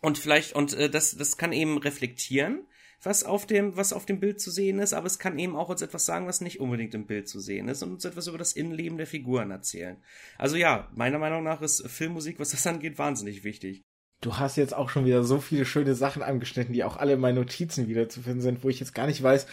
Und 0.00 0.18
vielleicht, 0.18 0.54
und 0.54 0.74
äh, 0.74 0.88
das, 0.88 1.16
das 1.16 1.36
kann 1.36 1.52
eben 1.52 1.78
reflektieren, 1.78 2.66
was 3.02 3.24
auf 3.24 3.46
dem, 3.46 3.76
was 3.76 3.92
auf 3.92 4.06
dem 4.06 4.20
Bild 4.20 4.40
zu 4.40 4.50
sehen 4.50 4.78
ist, 4.80 4.92
aber 4.92 5.06
es 5.06 5.18
kann 5.18 5.38
eben 5.38 5.56
auch 5.56 5.68
uns 5.68 5.82
etwas 5.82 6.04
sagen, 6.04 6.26
was 6.26 6.40
nicht 6.40 6.60
unbedingt 6.60 6.94
im 6.94 7.06
Bild 7.06 7.28
zu 7.28 7.38
sehen 7.38 7.68
ist 7.68 7.82
und 7.82 7.92
uns 7.92 8.04
etwas 8.04 8.26
über 8.26 8.38
das 8.38 8.52
Innenleben 8.54 8.98
der 8.98 9.06
Figuren 9.06 9.50
erzählen. 9.50 10.02
Also 10.36 10.56
ja, 10.56 10.90
meiner 10.94 11.18
Meinung 11.18 11.44
nach 11.44 11.62
ist 11.62 11.86
Filmmusik, 11.88 12.38
was 12.38 12.50
das 12.50 12.66
angeht, 12.66 12.98
wahnsinnig 12.98 13.44
wichtig. 13.44 13.84
Du 14.20 14.36
hast 14.36 14.56
jetzt 14.56 14.74
auch 14.74 14.88
schon 14.88 15.04
wieder 15.04 15.22
so 15.22 15.40
viele 15.40 15.64
schöne 15.64 15.94
Sachen 15.94 16.22
angeschnitten, 16.22 16.72
die 16.72 16.82
auch 16.82 16.96
alle 16.96 17.12
in 17.12 17.20
meinen 17.20 17.36
Notizen 17.36 17.86
wieder 17.86 18.08
zu 18.08 18.20
finden 18.22 18.40
sind, 18.40 18.64
wo 18.64 18.68
ich 18.68 18.80
jetzt 18.80 18.94
gar 18.94 19.06
nicht 19.06 19.22
weiß, 19.22 19.46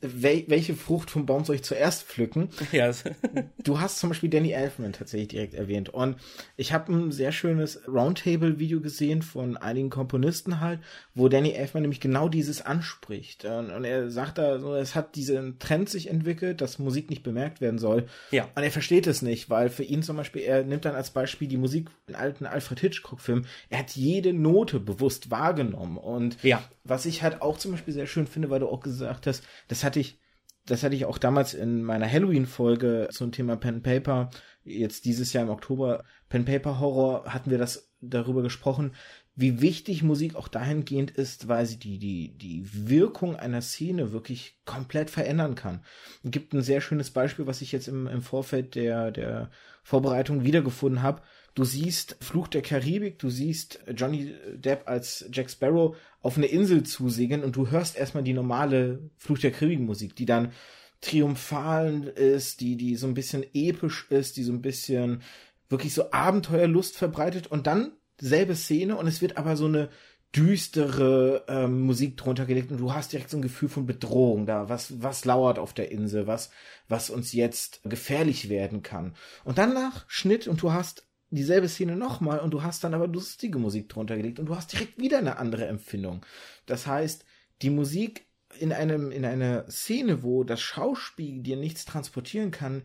wel 0.00 0.44
welche 0.46 0.74
Frucht 0.74 1.10
vom 1.10 1.26
Baum 1.26 1.44
soll 1.44 1.56
ich 1.56 1.64
zuerst 1.64 2.04
pflücken? 2.04 2.48
Ja. 2.72 2.92
du 3.64 3.80
hast 3.80 3.98
zum 3.98 4.10
Beispiel 4.10 4.30
Danny 4.30 4.52
Elfman 4.52 4.92
tatsächlich 4.92 5.28
direkt 5.28 5.54
erwähnt. 5.54 5.88
Und 5.88 6.16
ich 6.56 6.72
habe 6.72 6.92
ein 6.92 7.10
sehr 7.10 7.32
schönes 7.32 7.80
Roundtable-Video 7.88 8.80
gesehen 8.80 9.22
von 9.22 9.56
einigen 9.56 9.90
Komponisten 9.90 10.60
halt, 10.60 10.80
wo 11.14 11.28
Danny 11.28 11.50
Elfman 11.50 11.82
nämlich 11.82 12.00
genau 12.00 12.28
dieses 12.28 12.62
anspricht. 12.62 13.44
Und 13.44 13.84
er 13.84 14.10
sagt 14.10 14.38
da 14.38 14.60
so, 14.60 14.74
es 14.74 14.94
hat 14.94 15.16
diesen 15.16 15.58
Trend 15.58 15.88
sich 15.88 16.08
entwickelt, 16.08 16.60
dass 16.60 16.78
Musik 16.78 17.10
nicht 17.10 17.22
bemerkt 17.22 17.60
werden 17.60 17.78
soll. 17.78 18.06
Ja. 18.30 18.48
Und 18.54 18.62
er 18.62 18.70
versteht 18.70 19.06
es 19.06 19.20
nicht, 19.20 19.50
weil 19.50 19.68
für 19.68 19.84
ihn 19.84 20.02
zum 20.02 20.16
Beispiel, 20.16 20.42
er 20.42 20.62
nimmt 20.62 20.84
dann 20.84 20.94
als 20.94 21.10
Beispiel 21.10 21.48
die 21.48 21.58
Musik 21.58 21.88
in 22.06 22.14
alten 22.14 22.46
Alfred 22.46 22.80
Hitchcock-Filmen. 22.80 23.46
Er 23.68 23.80
hat 23.80 23.96
jede 23.96 24.32
Note 24.32 24.78
bewusst 24.78 25.30
wahrgenommen. 25.30 25.96
Und 25.96 26.42
ja. 26.42 26.62
Was 26.90 27.06
ich 27.06 27.22
halt 27.22 27.40
auch 27.40 27.56
zum 27.56 27.70
Beispiel 27.70 27.94
sehr 27.94 28.06
schön 28.06 28.26
finde, 28.26 28.50
weil 28.50 28.60
du 28.60 28.68
auch 28.68 28.80
gesagt 28.80 29.26
hast, 29.26 29.44
das 29.68 29.84
hatte 29.84 30.00
ich, 30.00 30.18
das 30.66 30.82
hatte 30.82 30.96
ich 30.96 31.06
auch 31.06 31.18
damals 31.18 31.54
in 31.54 31.82
meiner 31.82 32.10
Halloween-Folge 32.10 33.08
zum 33.12 33.32
Thema 33.32 33.56
Pen 33.56 33.82
Paper, 33.82 34.30
jetzt 34.64 35.04
dieses 35.04 35.32
Jahr 35.32 35.44
im 35.44 35.50
Oktober, 35.50 36.04
Pen 36.28 36.44
Paper 36.44 36.80
Horror, 36.80 37.24
hatten 37.32 37.50
wir 37.50 37.58
das 37.58 37.90
darüber 38.00 38.42
gesprochen, 38.42 38.92
wie 39.36 39.60
wichtig 39.60 40.02
Musik 40.02 40.34
auch 40.34 40.48
dahingehend 40.48 41.12
ist, 41.12 41.48
weil 41.48 41.64
sie 41.64 41.78
die, 41.78 41.98
die, 41.98 42.36
die 42.36 42.88
Wirkung 42.88 43.36
einer 43.36 43.62
Szene 43.62 44.12
wirklich 44.12 44.58
komplett 44.64 45.08
verändern 45.08 45.54
kann. 45.54 45.82
Es 46.22 46.30
gibt 46.30 46.52
ein 46.52 46.62
sehr 46.62 46.80
schönes 46.80 47.10
Beispiel, 47.10 47.46
was 47.46 47.62
ich 47.62 47.72
jetzt 47.72 47.88
im, 47.88 48.06
im 48.06 48.20
Vorfeld 48.20 48.74
der, 48.74 49.12
der 49.12 49.50
Vorbereitung 49.82 50.44
wiedergefunden 50.44 51.02
habe. 51.02 51.22
Du 51.54 51.64
siehst 51.64 52.16
Fluch 52.20 52.48
der 52.48 52.62
Karibik, 52.62 53.18
du 53.18 53.28
siehst 53.28 53.80
Johnny 53.94 54.34
Depp 54.54 54.88
als 54.88 55.26
Jack 55.32 55.50
Sparrow 55.50 55.96
auf 56.22 56.36
eine 56.36 56.46
Insel 56.46 56.84
zusegeln 56.84 57.42
und 57.42 57.56
du 57.56 57.70
hörst 57.70 57.96
erstmal 57.96 58.22
die 58.22 58.32
normale 58.32 59.10
Fluch 59.16 59.38
der 59.38 59.50
Karibik 59.50 59.80
Musik, 59.80 60.14
die 60.14 60.26
dann 60.26 60.52
triumphal 61.00 62.08
ist, 62.08 62.60
die, 62.60 62.76
die 62.76 62.96
so 62.96 63.06
ein 63.06 63.14
bisschen 63.14 63.44
episch 63.54 64.06
ist, 64.10 64.36
die 64.36 64.42
so 64.42 64.52
ein 64.52 64.62
bisschen 64.62 65.22
wirklich 65.68 65.94
so 65.94 66.12
Abenteuerlust 66.12 66.96
verbreitet 66.96 67.46
und 67.46 67.66
dann 67.66 67.92
selbe 68.20 68.54
Szene 68.54 68.96
und 68.96 69.06
es 69.06 69.22
wird 69.22 69.36
aber 69.36 69.56
so 69.56 69.66
eine 69.66 69.88
düstere 70.36 71.44
ähm, 71.48 71.80
Musik 71.82 72.16
drunter 72.16 72.46
gelegt 72.46 72.70
und 72.70 72.78
du 72.78 72.92
hast 72.92 73.12
direkt 73.12 73.30
so 73.30 73.38
ein 73.38 73.42
Gefühl 73.42 73.68
von 73.68 73.86
Bedrohung 73.86 74.46
da, 74.46 74.68
was 74.68 75.02
was 75.02 75.24
lauert 75.24 75.58
auf 75.58 75.72
der 75.72 75.90
Insel, 75.90 76.26
was 76.26 76.50
was 76.88 77.10
uns 77.10 77.32
jetzt 77.32 77.80
gefährlich 77.84 78.48
werden 78.48 78.82
kann. 78.82 79.14
Und 79.44 79.58
danach 79.58 80.04
Schnitt 80.06 80.46
und 80.46 80.62
du 80.62 80.72
hast 80.72 81.09
dieselbe 81.30 81.68
Szene 81.68 81.96
nochmal 81.96 82.40
und 82.40 82.52
du 82.52 82.62
hast 82.62 82.82
dann 82.84 82.94
aber 82.94 83.06
lustige 83.06 83.58
Musik 83.58 83.88
drunter 83.88 84.16
gelegt 84.16 84.38
und 84.38 84.46
du 84.46 84.56
hast 84.56 84.72
direkt 84.72 84.98
wieder 84.98 85.18
eine 85.18 85.38
andere 85.38 85.66
Empfindung. 85.66 86.24
Das 86.66 86.86
heißt, 86.86 87.24
die 87.62 87.70
Musik 87.70 88.26
in 88.58 88.72
einem 88.72 89.12
in 89.12 89.24
einer 89.24 89.70
Szene, 89.70 90.22
wo 90.22 90.42
das 90.42 90.60
Schauspiel 90.60 91.40
dir 91.42 91.56
nichts 91.56 91.84
transportieren 91.84 92.50
kann, 92.50 92.82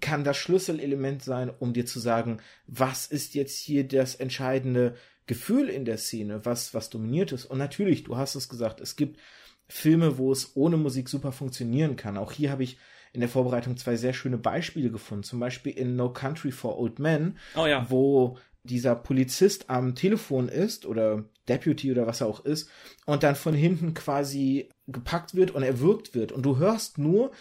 kann 0.00 0.24
das 0.24 0.36
Schlüsselelement 0.36 1.22
sein, 1.22 1.50
um 1.50 1.72
dir 1.72 1.84
zu 1.84 1.98
sagen, 1.98 2.38
was 2.66 3.06
ist 3.06 3.34
jetzt 3.34 3.58
hier 3.58 3.86
das 3.86 4.14
entscheidende 4.14 4.96
Gefühl 5.26 5.68
in 5.68 5.84
der 5.84 5.98
Szene, 5.98 6.44
was, 6.44 6.74
was 6.74 6.90
dominiert 6.90 7.32
ist. 7.32 7.44
Und 7.44 7.58
natürlich, 7.58 8.04
du 8.04 8.16
hast 8.16 8.34
es 8.34 8.48
gesagt, 8.48 8.80
es 8.80 8.96
gibt 8.96 9.20
Filme, 9.68 10.18
wo 10.18 10.32
es 10.32 10.56
ohne 10.56 10.76
Musik 10.76 11.08
super 11.08 11.32
funktionieren 11.32 11.96
kann. 11.96 12.16
Auch 12.16 12.32
hier 12.32 12.50
habe 12.50 12.64
ich 12.64 12.78
in 13.12 13.20
der 13.20 13.28
Vorbereitung 13.28 13.76
zwei 13.76 13.96
sehr 13.96 14.12
schöne 14.12 14.38
Beispiele 14.38 14.90
gefunden. 14.90 15.24
Zum 15.24 15.40
Beispiel 15.40 15.72
in 15.72 15.96
No 15.96 16.12
Country 16.12 16.52
for 16.52 16.78
Old 16.78 16.98
Men, 16.98 17.38
oh 17.56 17.66
ja. 17.66 17.86
wo 17.88 18.38
dieser 18.62 18.94
Polizist 18.94 19.70
am 19.70 19.94
Telefon 19.94 20.48
ist 20.48 20.86
oder 20.86 21.24
Deputy 21.48 21.90
oder 21.90 22.06
was 22.06 22.20
er 22.20 22.26
auch 22.26 22.44
ist 22.44 22.68
und 23.06 23.22
dann 23.22 23.34
von 23.34 23.54
hinten 23.54 23.94
quasi 23.94 24.68
gepackt 24.86 25.34
wird 25.34 25.50
und 25.52 25.62
erwürgt 25.62 26.14
wird 26.14 26.30
und 26.30 26.42
du 26.42 26.58
hörst 26.58 26.98
nur 26.98 27.32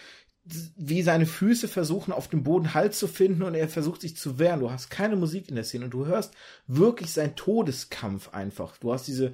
wie 0.75 1.03
seine 1.03 1.25
Füße 1.25 1.67
versuchen 1.67 2.11
auf 2.11 2.27
dem 2.27 2.43
Boden 2.43 2.73
Halt 2.73 2.95
zu 2.95 3.07
finden 3.07 3.43
und 3.43 3.53
er 3.53 3.69
versucht 3.69 4.01
sich 4.01 4.17
zu 4.17 4.39
wehren. 4.39 4.61
Du 4.61 4.71
hast 4.71 4.89
keine 4.89 5.15
Musik 5.15 5.49
in 5.49 5.55
der 5.55 5.63
Szene 5.63 5.85
und 5.85 5.91
du 5.91 6.07
hörst 6.07 6.33
wirklich 6.65 7.11
seinen 7.11 7.35
Todeskampf 7.35 8.29
einfach. 8.29 8.77
Du 8.77 8.91
hast 8.91 9.07
diese 9.07 9.33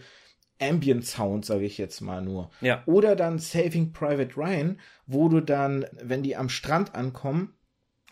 Ambient 0.62 1.06
Sound, 1.06 1.46
sage 1.46 1.66
ich 1.66 1.78
jetzt 1.78 2.02
mal 2.02 2.22
nur. 2.22 2.50
Ja. 2.62 2.84
Oder 2.86 3.16
dann 3.16 3.40
Saving 3.40 3.92
Private 3.92 4.36
Ryan, 4.38 4.80
wo 5.06 5.28
du 5.30 5.42
dann, 5.42 5.86
wenn 5.92 6.24
die 6.24 6.36
am 6.36 6.50
Strand 6.50 6.96
ankommen, 6.96 7.54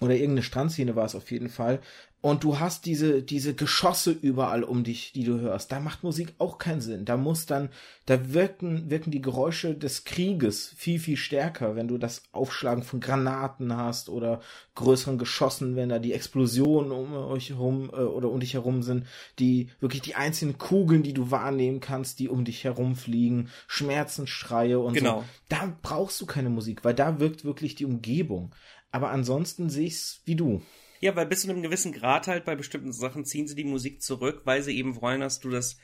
oder 0.01 0.13
irgendeine 0.13 0.43
Strandszene 0.43 0.95
war 0.95 1.05
es 1.05 1.15
auf 1.15 1.31
jeden 1.31 1.49
Fall, 1.49 1.79
und 2.23 2.45
du 2.45 2.57
hast 2.57 2.85
diese, 2.85 3.21
diese 3.21 3.53
Geschosse 3.53 4.11
überall 4.11 4.63
um 4.63 4.85
dich, 4.85 5.11
die 5.11 5.25
du 5.25 5.41
hörst. 5.41 5.73
Da 5.73 5.81
macht 5.81 6.05
Musik 6.05 6.33
auch 6.37 6.57
keinen 6.57 6.79
Sinn. 6.79 7.03
Da 7.03 7.17
muss 7.17 7.45
dann, 7.45 7.67
da 8.05 8.31
wirken, 8.31 8.89
wirken 8.89 9.11
die 9.11 9.21
Geräusche 9.21 9.75
des 9.75 10.05
Krieges 10.05 10.73
viel, 10.77 10.99
viel 10.99 11.17
stärker, 11.17 11.75
wenn 11.75 11.89
du 11.89 11.97
das 11.97 12.23
Aufschlagen 12.31 12.83
von 12.83 13.01
Granaten 13.01 13.75
hast 13.75 14.07
oder 14.07 14.39
größeren 14.75 15.17
Geschossen, 15.17 15.75
wenn 15.75 15.89
da 15.89 15.99
die 15.99 16.13
Explosionen 16.13 16.93
um 16.93 17.13
euch 17.13 17.49
herum 17.49 17.89
äh, 17.91 17.97
oder 17.97 18.29
um 18.29 18.39
dich 18.39 18.53
herum 18.53 18.83
sind, 18.83 19.05
die 19.37 19.67
wirklich 19.81 20.01
die 20.01 20.15
einzelnen 20.15 20.57
Kugeln, 20.57 21.03
die 21.03 21.13
du 21.13 21.29
wahrnehmen 21.29 21.81
kannst, 21.81 22.19
die 22.19 22.29
um 22.29 22.45
dich 22.45 22.63
herumfliegen, 22.63 23.49
Schmerzensschreie 23.67 24.79
und 24.79 24.93
genau. 24.93 25.19
so. 25.19 25.25
Da 25.49 25.77
brauchst 25.81 26.21
du 26.21 26.25
keine 26.25 26.49
Musik, 26.49 26.85
weil 26.85 26.93
da 26.93 27.19
wirkt 27.19 27.43
wirklich 27.43 27.75
die 27.75 27.85
Umgebung. 27.85 28.55
Aber 28.91 29.09
ansonsten 29.09 29.69
sehe 29.69 29.87
ich's 29.87 30.21
wie 30.23 30.35
du. 30.35 30.61
Ja, 31.03 31.17
weil 31.17 31.25
bis 31.25 31.41
zu 31.41 31.49
einem 31.49 31.61
gewissen 31.61 31.91
Grad 31.91 32.27
halt 32.27 32.45
bei 32.45 32.55
bestimmten 32.55 32.93
Sachen 32.93 33.25
ziehen 33.25 33.45
sie 33.45 33.55
die 33.55 33.65
Musik 33.65 34.01
zurück, 34.01 34.43
weil 34.45 34.63
sie 34.63 34.77
eben 34.77 35.01
wollen, 35.01 35.19
dass 35.19 35.41
du 35.41 35.49
das, 35.49 35.77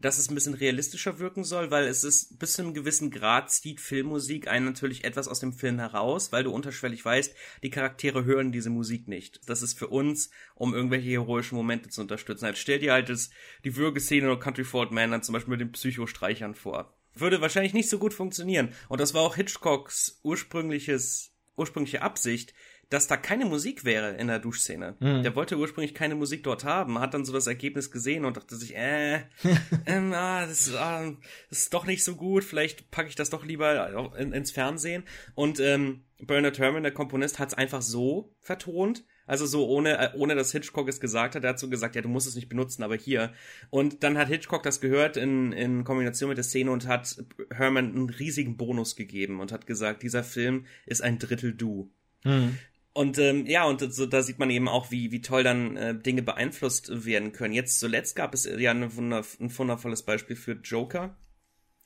dass 0.00 0.18
es 0.18 0.28
ein 0.28 0.34
bisschen 0.34 0.54
realistischer 0.54 1.20
wirken 1.20 1.44
soll, 1.44 1.70
weil 1.70 1.86
es 1.86 2.02
ist 2.02 2.40
bis 2.40 2.54
zu 2.54 2.62
einem 2.62 2.74
gewissen 2.74 3.12
Grad 3.12 3.52
zieht 3.52 3.78
Filmmusik 3.78 4.48
einen 4.48 4.64
natürlich 4.64 5.04
etwas 5.04 5.28
aus 5.28 5.38
dem 5.38 5.52
Film 5.52 5.78
heraus, 5.78 6.32
weil 6.32 6.42
du 6.42 6.50
unterschwellig 6.50 7.04
weißt, 7.04 7.36
die 7.62 7.70
Charaktere 7.70 8.24
hören 8.24 8.50
diese 8.50 8.68
Musik 8.68 9.06
nicht. 9.06 9.48
Das 9.48 9.62
ist 9.62 9.78
für 9.78 9.86
uns, 9.86 10.30
um 10.56 10.74
irgendwelche 10.74 11.10
heroischen 11.10 11.54
Momente 11.54 11.88
zu 11.88 12.00
unterstützen. 12.00 12.46
Halt 12.46 12.58
stell 12.58 12.80
dir 12.80 12.94
halt 12.94 13.08
das, 13.08 13.30
die 13.62 13.76
Würgeszene 13.76 14.26
oder 14.26 14.40
Country 14.40 14.64
Ford 14.64 14.90
Man 14.90 15.12
dann 15.12 15.22
zum 15.22 15.34
Beispiel 15.34 15.52
mit 15.52 15.60
den 15.60 15.70
Psychostreichern 15.70 16.56
vor. 16.56 16.98
Würde 17.14 17.40
wahrscheinlich 17.40 17.74
nicht 17.74 17.88
so 17.88 18.00
gut 18.00 18.12
funktionieren. 18.12 18.70
Und 18.88 19.00
das 19.00 19.14
war 19.14 19.22
auch 19.22 19.36
Hitchcocks 19.36 20.18
ursprüngliches, 20.24 21.30
ursprüngliche 21.54 22.02
Absicht, 22.02 22.54
dass 22.94 23.08
da 23.08 23.16
keine 23.16 23.44
Musik 23.44 23.84
wäre 23.84 24.12
in 24.12 24.28
der 24.28 24.38
Duschszene. 24.38 24.94
Mhm. 25.00 25.24
Der 25.24 25.34
wollte 25.34 25.58
ursprünglich 25.58 25.94
keine 25.94 26.14
Musik 26.14 26.44
dort 26.44 26.64
haben, 26.64 27.00
hat 27.00 27.12
dann 27.12 27.24
so 27.24 27.32
das 27.32 27.48
Ergebnis 27.48 27.90
gesehen 27.90 28.24
und 28.24 28.36
dachte 28.36 28.54
sich, 28.54 28.76
äh, 28.76 29.22
ähm, 29.86 30.12
ah, 30.12 30.46
das, 30.46 30.72
ah, 30.74 31.12
das 31.50 31.58
ist 31.58 31.74
doch 31.74 31.86
nicht 31.86 32.04
so 32.04 32.14
gut, 32.14 32.44
vielleicht 32.44 32.92
packe 32.92 33.08
ich 33.08 33.16
das 33.16 33.30
doch 33.30 33.44
lieber 33.44 34.14
in, 34.16 34.32
ins 34.32 34.52
Fernsehen. 34.52 35.02
Und 35.34 35.58
ähm, 35.58 36.04
Bernard 36.20 36.60
Herrmann, 36.60 36.84
der 36.84 36.92
Komponist, 36.92 37.40
hat 37.40 37.48
es 37.48 37.54
einfach 37.54 37.82
so 37.82 38.32
vertont, 38.40 39.04
also 39.26 39.44
so 39.44 39.66
ohne, 39.66 39.98
äh, 39.98 40.10
ohne 40.16 40.36
dass 40.36 40.52
Hitchcock 40.52 40.88
es 40.88 41.00
gesagt 41.00 41.34
hat, 41.34 41.42
er 41.42 41.50
hat 41.50 41.58
so 41.58 41.68
gesagt, 41.68 41.96
ja, 41.96 42.02
du 42.02 42.08
musst 42.08 42.28
es 42.28 42.36
nicht 42.36 42.48
benutzen, 42.48 42.84
aber 42.84 42.94
hier. 42.94 43.32
Und 43.70 44.04
dann 44.04 44.16
hat 44.16 44.28
Hitchcock 44.28 44.62
das 44.62 44.80
gehört 44.80 45.16
in, 45.16 45.50
in 45.50 45.82
Kombination 45.82 46.28
mit 46.28 46.38
der 46.38 46.44
Szene 46.44 46.70
und 46.70 46.86
hat 46.86 47.16
Herman 47.50 47.92
einen 47.92 48.10
riesigen 48.10 48.56
Bonus 48.56 48.94
gegeben 48.94 49.40
und 49.40 49.50
hat 49.50 49.66
gesagt, 49.66 50.04
dieser 50.04 50.22
Film 50.22 50.66
ist 50.86 51.02
ein 51.02 51.18
Drittel 51.18 51.54
du. 51.54 51.90
Mhm. 52.22 52.58
Und 52.96 53.18
ähm, 53.18 53.44
ja, 53.46 53.64
und 53.64 53.80
so, 53.92 54.06
da 54.06 54.22
sieht 54.22 54.38
man 54.38 54.50
eben 54.50 54.68
auch, 54.68 54.92
wie, 54.92 55.10
wie 55.10 55.20
toll 55.20 55.42
dann 55.42 55.76
äh, 55.76 55.98
Dinge 55.98 56.22
beeinflusst 56.22 57.04
werden 57.04 57.32
können. 57.32 57.52
Jetzt 57.52 57.80
zuletzt 57.80 58.14
gab 58.14 58.32
es 58.34 58.44
ja 58.44 58.70
eine 58.70 58.94
wunder, 58.94 59.24
ein 59.40 59.58
wundervolles 59.58 60.04
Beispiel 60.04 60.36
für 60.36 60.52
Joker. 60.52 61.16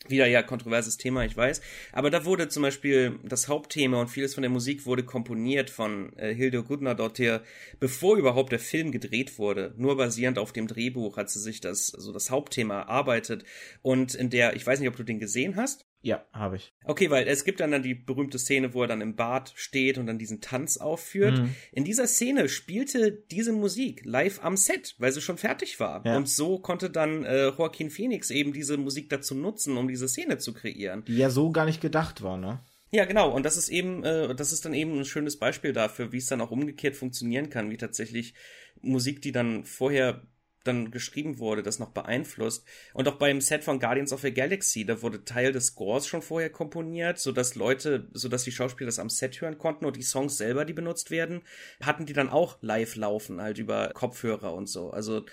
Wieder 0.07 0.27
ja 0.27 0.43
kontroverses 0.43 0.99
Thema, 0.99 1.25
ich 1.25 1.37
weiß. 1.37 1.63
Aber 1.93 2.11
da 2.11 2.27
wurde 2.27 2.49
zum 2.49 2.63
Beispiel 2.63 3.19
das 3.25 3.49
Hauptthema 3.49 4.01
und 4.01 4.09
vieles 4.09 4.35
von 4.35 4.43
der 4.43 4.51
Musik 4.51 4.85
wurde 4.87 5.03
komponiert 5.03 5.71
von 5.71 6.13
äh, 6.19 6.35
Hilde 6.35 6.63
Gudnadottir, 6.63 7.43
bevor 7.81 8.17
überhaupt 8.17 8.53
der 8.53 8.61
Film 8.61 8.93
gedreht 8.93 9.39
wurde. 9.39 9.75
Nur 9.79 9.97
basierend 9.97 10.39
auf 10.39 10.53
dem 10.53 10.69
Drehbuch 10.69 11.17
hat 11.17 11.31
sie 11.31 11.41
sich 11.41 11.61
das, 11.61 11.95
also 11.95 12.13
das 12.13 12.31
Hauptthema 12.31 12.81
erarbeitet. 12.81 13.45
Und 13.81 14.15
in 14.15 14.29
der, 14.29 14.55
ich 14.57 14.65
weiß 14.65 14.79
nicht, 14.79 14.89
ob 14.91 14.97
du 14.97 15.05
den 15.05 15.19
gesehen 15.19 15.57
hast. 15.57 15.88
Ja, 16.01 16.25
habe 16.33 16.57
ich. 16.57 16.73
Okay, 16.85 17.11
weil 17.11 17.27
es 17.27 17.45
gibt 17.45 17.59
dann, 17.59 17.73
dann 17.73 17.83
die 17.83 17.95
berühmte 17.95 18.39
Szene, 18.39 18.73
wo 18.73 18.83
er 18.83 18.89
dann 18.89 19.01
im 19.01 19.17
Bad 19.17 19.53
steht 19.57 19.99
und 19.99 20.07
dann 20.07 20.19
diesen 20.19 20.41
Tanz 20.41 20.77
aufführt. 20.77 21.39
Mhm. 21.39 21.55
In 21.73 21.85
dieser 21.85 22.07
Szene 22.07 22.49
spielte 22.49 23.11
diese 23.13 23.53
Musik 23.53 24.05
live 24.05 24.45
am 24.45 24.57
Set, 24.57 24.95
weil 24.99 25.11
sie 25.11 25.21
schon 25.21 25.39
fertig 25.39 25.81
war. 25.81 26.07
Ja. 26.07 26.17
Und 26.17 26.29
so 26.29 26.61
konnte 26.61 26.89
dann 26.89 27.25
äh, 27.25 27.49
Joaquin 27.49 27.91
Phoenix 27.91 28.31
eben 28.31 28.53
diese 28.53 28.77
Musik 28.77 29.09
dazu 29.11 29.35
nutzen, 29.35 29.77
um 29.77 29.89
diese 29.89 30.09
Szene 30.09 30.39
zu 30.39 30.55
kreieren. 30.55 31.05
Die 31.07 31.17
ja 31.17 31.31
so 31.31 31.51
gar 31.51 31.65
nicht 31.65 31.81
gedacht 31.81 32.23
war, 32.23 32.37
ne? 32.37 32.61
Ja, 32.91 33.05
genau. 33.05 33.31
Und 33.31 33.45
das 33.45 33.57
ist 33.57 33.69
eben, 33.69 34.05
äh, 34.05 34.35
das 34.35 34.53
ist 34.53 34.65
dann 34.65 34.75
eben 34.75 34.99
ein 34.99 35.05
schönes 35.05 35.39
Beispiel 35.39 35.73
dafür, 35.73 36.13
wie 36.13 36.19
es 36.19 36.27
dann 36.27 36.41
auch 36.41 36.51
umgekehrt 36.51 36.97
funktionieren 36.97 37.51
kann, 37.51 37.71
wie 37.71 37.77
tatsächlich 37.77 38.35
Musik, 38.81 39.21
die 39.21 39.33
dann 39.33 39.65
vorher 39.65 40.23
dann 40.69 40.91
geschrieben 40.91 41.39
wurde, 41.39 41.63
das 41.63 41.79
noch 41.79 41.91
beeinflusst. 41.91 42.65
Und 42.95 43.09
auch 43.09 43.17
beim 43.17 43.41
Set 43.41 43.65
von 43.65 43.81
Guardians 43.81 44.13
of 44.13 44.21
the 44.21 44.33
Galaxy, 44.33 44.85
da 44.85 45.03
wurde 45.03 45.25
Teil 45.25 45.53
des 45.53 45.67
Scores 45.67 46.07
schon 46.07 46.23
vorher 46.23 46.51
komponiert, 46.51 47.19
sodass 47.19 47.57
Leute, 47.57 48.09
sodass 48.13 48.45
die 48.45 48.53
Schauspieler 48.53 48.87
das 48.87 48.99
am 48.99 49.11
Set 49.11 49.41
hören 49.41 49.59
konnten 49.59 49.85
und 49.85 49.97
die 49.97 50.03
Songs 50.03 50.37
selber, 50.37 50.65
die 50.65 50.73
benutzt 50.73 51.11
werden, 51.11 51.43
hatten 51.81 52.07
die 52.07 52.13
dann 52.13 52.29
auch 52.29 52.59
live 52.61 52.95
laufen, 52.95 53.41
halt 53.41 53.59
über 53.59 53.89
Kopfhörer 53.95 54.55
und 54.55 54.69
so. 54.69 54.91
Also, 54.91 55.25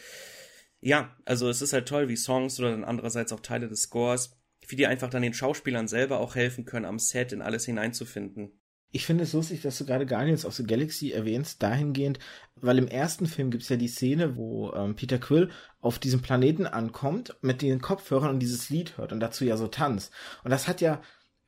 ja, 0.82 1.16
also 1.26 1.50
es 1.50 1.62
ist 1.62 1.74
halt 1.74 1.88
toll, 1.88 2.10
wie 2.10 2.18
Songs 2.18 2.60
oder 2.60 2.72
dann 2.72 2.84
andererseits 2.84 3.34
auch 3.34 3.40
Teile 3.42 3.68
des 3.68 3.84
Scores, 3.84 4.38
wie 4.68 4.76
die 4.76 4.88
einfach 4.88 5.10
dann 5.10 5.22
den 5.22 5.34
Schauspielern 5.34 5.88
selber 5.88 6.20
auch 6.20 6.36
helfen 6.36 6.66
können, 6.66 6.86
am 6.86 7.00
Set 7.00 7.32
in 7.32 7.42
alles 7.42 7.66
hineinzufinden. 7.66 8.60
Ich 8.92 9.06
finde 9.06 9.24
es 9.26 9.34
lustig, 9.34 9.62
dass 9.62 9.78
du 9.78 9.86
gerade 9.86 10.06
Guardians 10.06 10.46
of 10.46 10.54
the 10.54 10.64
Galaxy 10.64 11.12
erwähnst, 11.12 11.62
dahingehend, 11.62 12.20
weil 12.56 12.78
im 12.78 12.88
ersten 12.88 13.26
Film 13.26 13.52
gibt 13.52 13.64
es 13.64 13.70
ja 13.70 13.76
die 13.76 13.90
Szene, 13.90 14.38
wo 14.38 14.72
ähm, 14.74 14.96
Peter 14.96 15.18
Quill 15.18 15.50
auf 15.82 16.00
diesem 16.00 16.22
Planeten 16.22 16.66
ankommt, 16.66 17.36
mit 17.42 17.62
den 17.62 17.82
Kopfhörern 17.82 18.30
und 18.30 18.40
dieses 18.40 18.70
Lied 18.70 18.98
hört 18.98 19.12
und 19.12 19.20
dazu 19.20 19.44
ja 19.44 19.58
so 19.58 19.68
tanzt. 19.68 20.14
Und 20.44 20.52
das 20.52 20.68
hat 20.68 20.80
ja 20.80 21.02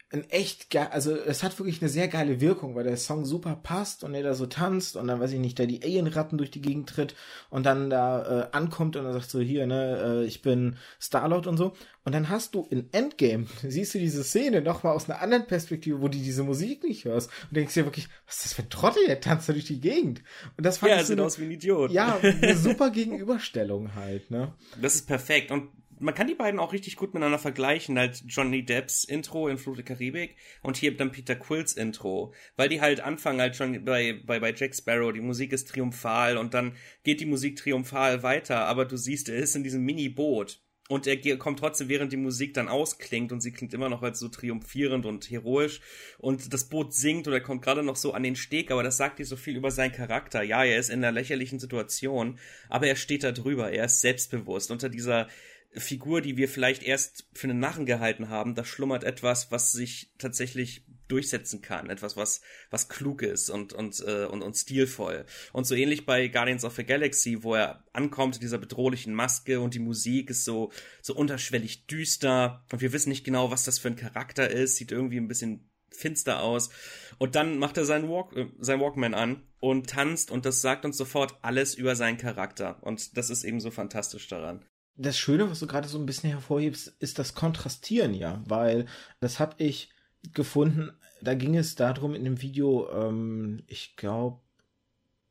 ein 0.10 0.30
echt 0.30 0.70
geil, 0.70 0.88
also 0.92 1.14
es 1.14 1.44
hat 1.44 1.60
wirklich 1.60 1.82
eine 1.82 1.90
sehr 1.90 2.08
geile 2.08 2.40
Wirkung, 2.40 2.76
weil 2.76 2.86
der 2.86 2.96
Song 2.96 3.26
super 3.26 3.60
passt 3.62 4.06
und 4.06 4.14
er 4.14 4.24
da 4.24 4.36
so 4.36 4.46
tanzt 4.46 4.96
und 4.96 5.08
dann 5.08 5.20
weiß 5.20 5.34
ich 5.34 5.40
nicht, 5.40 5.60
da 5.60 5.66
die 5.66 5.84
Alienratten 5.84 6.38
durch 6.38 6.50
die 6.50 6.62
Gegend 6.62 6.90
tritt 6.90 7.14
und 7.50 7.66
dann 7.66 7.90
da 7.90 8.44
äh, 8.44 8.48
ankommt 8.54 8.96
und 8.96 9.04
dann 9.04 9.12
sagt 9.12 9.30
so 9.30 9.42
hier, 9.42 9.68
ne, 9.68 10.22
äh, 10.22 10.26
ich 10.26 10.42
bin 10.42 10.78
Starlord 11.00 11.48
und 11.48 11.58
so. 11.58 11.74
Und 12.06 12.14
dann 12.14 12.30
hast 12.30 12.56
du 12.56 12.66
in 12.70 12.88
Endgame, 12.94 13.48
siehst 13.68 13.96
du 13.96 14.00
diese 14.00 14.24
Szene 14.24 14.62
nochmal 14.62 14.96
aus 14.96 15.10
einer 15.10 15.22
anderen 15.22 15.46
Perspektive, 15.46 16.02
wo 16.02 16.08
du 16.08 16.18
diese 16.18 16.44
Musik 16.44 16.86
nicht 16.86 17.04
hörst 17.04 17.30
und 17.50 17.58
denkst 17.58 17.74
dir 17.74 17.84
wirklich, 17.84 18.08
was 18.26 18.38
ist 18.38 18.46
das 18.46 18.54
für 18.54 18.62
ein 18.62 18.70
Trottel, 18.70 19.06
der 19.08 19.20
tanzt 19.20 19.50
da 19.50 19.54
durch 19.54 19.66
die 19.66 19.82
Gegend. 19.82 20.22
Und 20.56 20.66
das 20.66 20.78
fand 20.78 20.92
ja, 20.92 20.96
ich 20.98 21.02
so 21.02 21.08
sieht 21.08 21.18
eine, 21.18 21.26
aus 21.26 21.38
wie 21.38 21.46
ein 21.46 21.52
Idiot. 21.52 21.92
ja, 21.92 22.18
eine 22.22 22.56
super 22.58 22.92
Gegenüberstellung 22.92 23.94
halt, 23.96 24.32
ne? 24.32 24.54
Das 24.82 24.96
ist 24.96 25.06
perfekt 25.06 25.52
und 25.52 25.70
man 26.00 26.14
kann 26.14 26.28
die 26.28 26.36
beiden 26.36 26.60
auch 26.60 26.74
richtig 26.74 26.96
gut 26.96 27.14
miteinander 27.14 27.40
vergleichen, 27.40 27.98
halt 27.98 28.24
Johnny 28.28 28.64
Depps 28.64 29.04
Intro 29.04 29.48
in 29.48 29.58
Flut 29.58 29.78
der 29.78 29.86
Karibik 29.86 30.36
und 30.62 30.78
hier 30.78 30.96
dann 30.96 31.12
Peter 31.12 31.36
Quills 31.36 31.74
Intro, 31.74 32.34
weil 32.56 32.70
die 32.70 32.82
halt 32.82 33.02
anfangen 33.02 33.42
halt 33.42 33.56
schon 33.56 33.84
bei, 33.86 34.22
bei, 34.26 34.40
bei 34.40 34.54
Jack 34.54 34.76
Sparrow, 34.76 35.12
die 35.14 35.22
Musik 35.22 35.54
ist 35.54 35.70
triumphal 35.70 36.38
und 36.38 36.54
dann 36.54 36.76
geht 37.04 37.20
die 37.20 37.26
Musik 37.26 37.58
triumphal 37.58 38.24
weiter, 38.24 38.66
aber 38.66 38.86
du 38.86 38.98
siehst, 38.98 39.30
er 39.30 39.38
ist 39.38 39.56
in 39.56 39.64
diesem 39.64 39.84
Mini-Boot 39.84 40.62
und 40.90 41.06
er 41.06 41.38
kommt 41.38 41.60
trotzdem, 41.60 41.90
während 41.90 42.14
die 42.14 42.18
Musik 42.18 42.54
dann 42.54 42.70
ausklingt 42.70 43.32
und 43.32 43.42
sie 43.42 43.52
klingt 43.52 43.74
immer 43.74 43.90
noch 43.90 44.04
als 44.04 44.20
so 44.20 44.30
triumphierend 44.30 45.06
und 45.06 45.30
heroisch 45.30 45.82
und 46.18 46.54
das 46.54 46.70
Boot 46.70 46.94
singt 46.94 47.28
und 47.28 47.34
er 47.34 47.42
kommt 47.42 47.62
gerade 47.62 47.84
noch 47.84 47.98
so 47.98 48.14
an 48.14 48.24
den 48.24 48.36
Steg, 48.36 48.72
aber 48.72 48.84
das 48.84 48.98
sagt 48.98 49.20
dir 49.20 49.26
so 49.26 49.36
viel 49.36 49.58
über 49.58 49.72
seinen 49.72 49.92
Charakter. 49.92 50.44
Ja, 50.44 50.64
er 50.64 50.80
ist 50.80 50.90
in 50.90 51.04
einer 51.04 51.12
lächerlichen 51.12 51.60
Situation, 51.60 52.40
aber 52.70 52.88
er 52.88 52.96
steht 52.96 53.24
da 53.24 53.32
drüber, 53.34 53.72
er 53.72 53.86
ist 53.86 54.02
selbstbewusst 54.02 54.72
unter 54.72 54.90
dieser 54.90 55.28
Figur, 55.76 56.22
die 56.22 56.38
wir 56.38 56.50
vielleicht 56.50 56.84
erst 56.84 57.28
für 57.34 57.48
einen 57.48 57.60
Narren 57.60 57.86
gehalten 57.86 58.30
haben, 58.30 58.56
da 58.56 58.64
schlummert 58.66 59.04
etwas, 59.04 59.52
was 59.52 59.72
sich 59.72 60.12
tatsächlich 60.18 60.86
durchsetzen 61.08 61.62
kann, 61.62 61.90
etwas, 61.90 62.18
was 62.18 62.42
was 62.70 62.90
klug 62.90 63.22
ist 63.22 63.50
und 63.50 63.74
und 63.74 64.04
äh, 64.06 64.26
und, 64.26 64.42
und 64.42 64.56
stilvoll. 64.56 65.26
Und 65.54 65.66
so 65.66 65.76
ähnlich 65.76 66.06
bei 66.06 66.28
Guardians 66.28 66.66
of 66.66 66.76
the 66.76 66.84
Galaxy, 66.84 67.44
wo 67.44 67.56
er 67.56 67.84
ankommt 67.94 68.36
in 68.36 68.42
dieser 68.42 68.58
bedrohlichen 68.58 69.14
Maske 69.14 69.60
und 69.60 69.74
die 69.74 69.80
Musik 69.80 70.30
ist 70.30 70.46
so 70.46 70.72
so 71.02 71.16
unterschwellig 71.16 71.88
düster 71.88 72.66
und 72.72 72.82
wir 72.82 72.92
wissen 72.92 73.10
nicht 73.10 73.24
genau, 73.24 73.52
was 73.52 73.64
das 73.64 73.80
für 73.80 73.90
ein 73.90 73.96
Charakter 73.96 74.50
ist, 74.50 74.76
sieht 74.76 74.92
irgendwie 74.92 75.18
ein 75.18 75.28
bisschen 75.28 75.70
finster 75.90 76.42
aus. 76.42 76.70
Und 77.18 77.36
dann 77.36 77.58
macht 77.58 77.78
er 77.78 77.86
seinen, 77.86 78.10
Walk, 78.10 78.36
äh, 78.36 78.48
seinen 78.60 78.82
Walkman 78.82 79.14
an 79.14 79.44
und 79.60 79.90
tanzt 79.90 80.32
und 80.32 80.46
das 80.46 80.62
sagt 80.62 80.86
uns 80.86 80.98
sofort 80.98 81.38
alles 81.42 81.76
über 81.76 81.96
seinen 81.96 82.18
Charakter. 82.18 82.78
Und 82.84 83.18
das 83.18 83.30
ist 83.30 83.44
eben 83.44 83.60
so 83.60 83.72
fantastisch 83.72 84.28
daran 84.28 84.66
das 84.98 85.18
Schöne, 85.18 85.50
was 85.50 85.60
du 85.60 85.68
gerade 85.68 85.88
so 85.88 85.98
ein 85.98 86.06
bisschen 86.06 86.32
hervorhebst, 86.32 86.96
ist 87.00 87.20
das 87.20 87.36
Kontrastieren 87.36 88.14
ja, 88.14 88.42
weil 88.48 88.86
das 89.20 89.40
habe 89.40 89.56
ich 89.58 89.90
gefunden, 90.34 90.92
da 91.22 91.36
ging 91.36 91.56
es 91.56 91.76
darum 91.76 92.16
in 92.16 92.24
dem 92.24 92.42
Video, 92.42 92.90
ähm, 92.92 93.64
ich 93.68 93.96
glaube, 93.96 94.40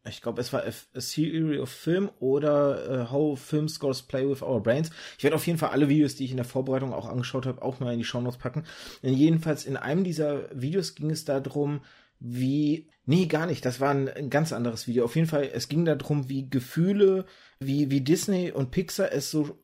ich 0.08 0.22
glaube, 0.22 0.40
es 0.40 0.52
war 0.52 0.62
a, 0.64 1.00
Theory 1.00 1.58
of 1.58 1.68
Film 1.68 2.10
oder 2.20 3.08
uh, 3.08 3.10
How 3.10 3.40
Film 3.40 3.68
Scores 3.68 4.02
Play 4.02 4.28
with 4.28 4.40
Our 4.40 4.62
Brains. 4.62 4.90
Ich 5.18 5.24
werde 5.24 5.34
auf 5.34 5.46
jeden 5.46 5.58
Fall 5.58 5.70
alle 5.70 5.88
Videos, 5.88 6.14
die 6.14 6.24
ich 6.24 6.30
in 6.30 6.36
der 6.36 6.46
Vorbereitung 6.46 6.92
auch 6.92 7.08
angeschaut 7.08 7.44
habe, 7.44 7.60
auch 7.62 7.80
mal 7.80 7.92
in 7.92 7.98
die 7.98 8.04
Show 8.04 8.20
Notes 8.20 8.38
packen. 8.38 8.64
Denn 9.02 9.14
jedenfalls 9.14 9.64
in 9.64 9.76
einem 9.76 10.04
dieser 10.04 10.48
Videos 10.54 10.94
ging 10.94 11.10
es 11.10 11.24
darum, 11.24 11.80
wie, 12.20 12.88
nee, 13.04 13.26
gar 13.26 13.46
nicht, 13.46 13.64
das 13.64 13.80
war 13.80 13.90
ein, 13.90 14.08
ein 14.08 14.30
ganz 14.30 14.52
anderes 14.52 14.86
Video. 14.86 15.04
Auf 15.04 15.16
jeden 15.16 15.28
Fall, 15.28 15.50
es 15.52 15.68
ging 15.68 15.84
darum, 15.84 16.28
wie 16.28 16.48
Gefühle, 16.48 17.26
wie, 17.58 17.90
wie 17.90 18.00
Disney 18.00 18.50
und 18.50 18.70
Pixar 18.70 19.12
es 19.12 19.30
so 19.30 19.58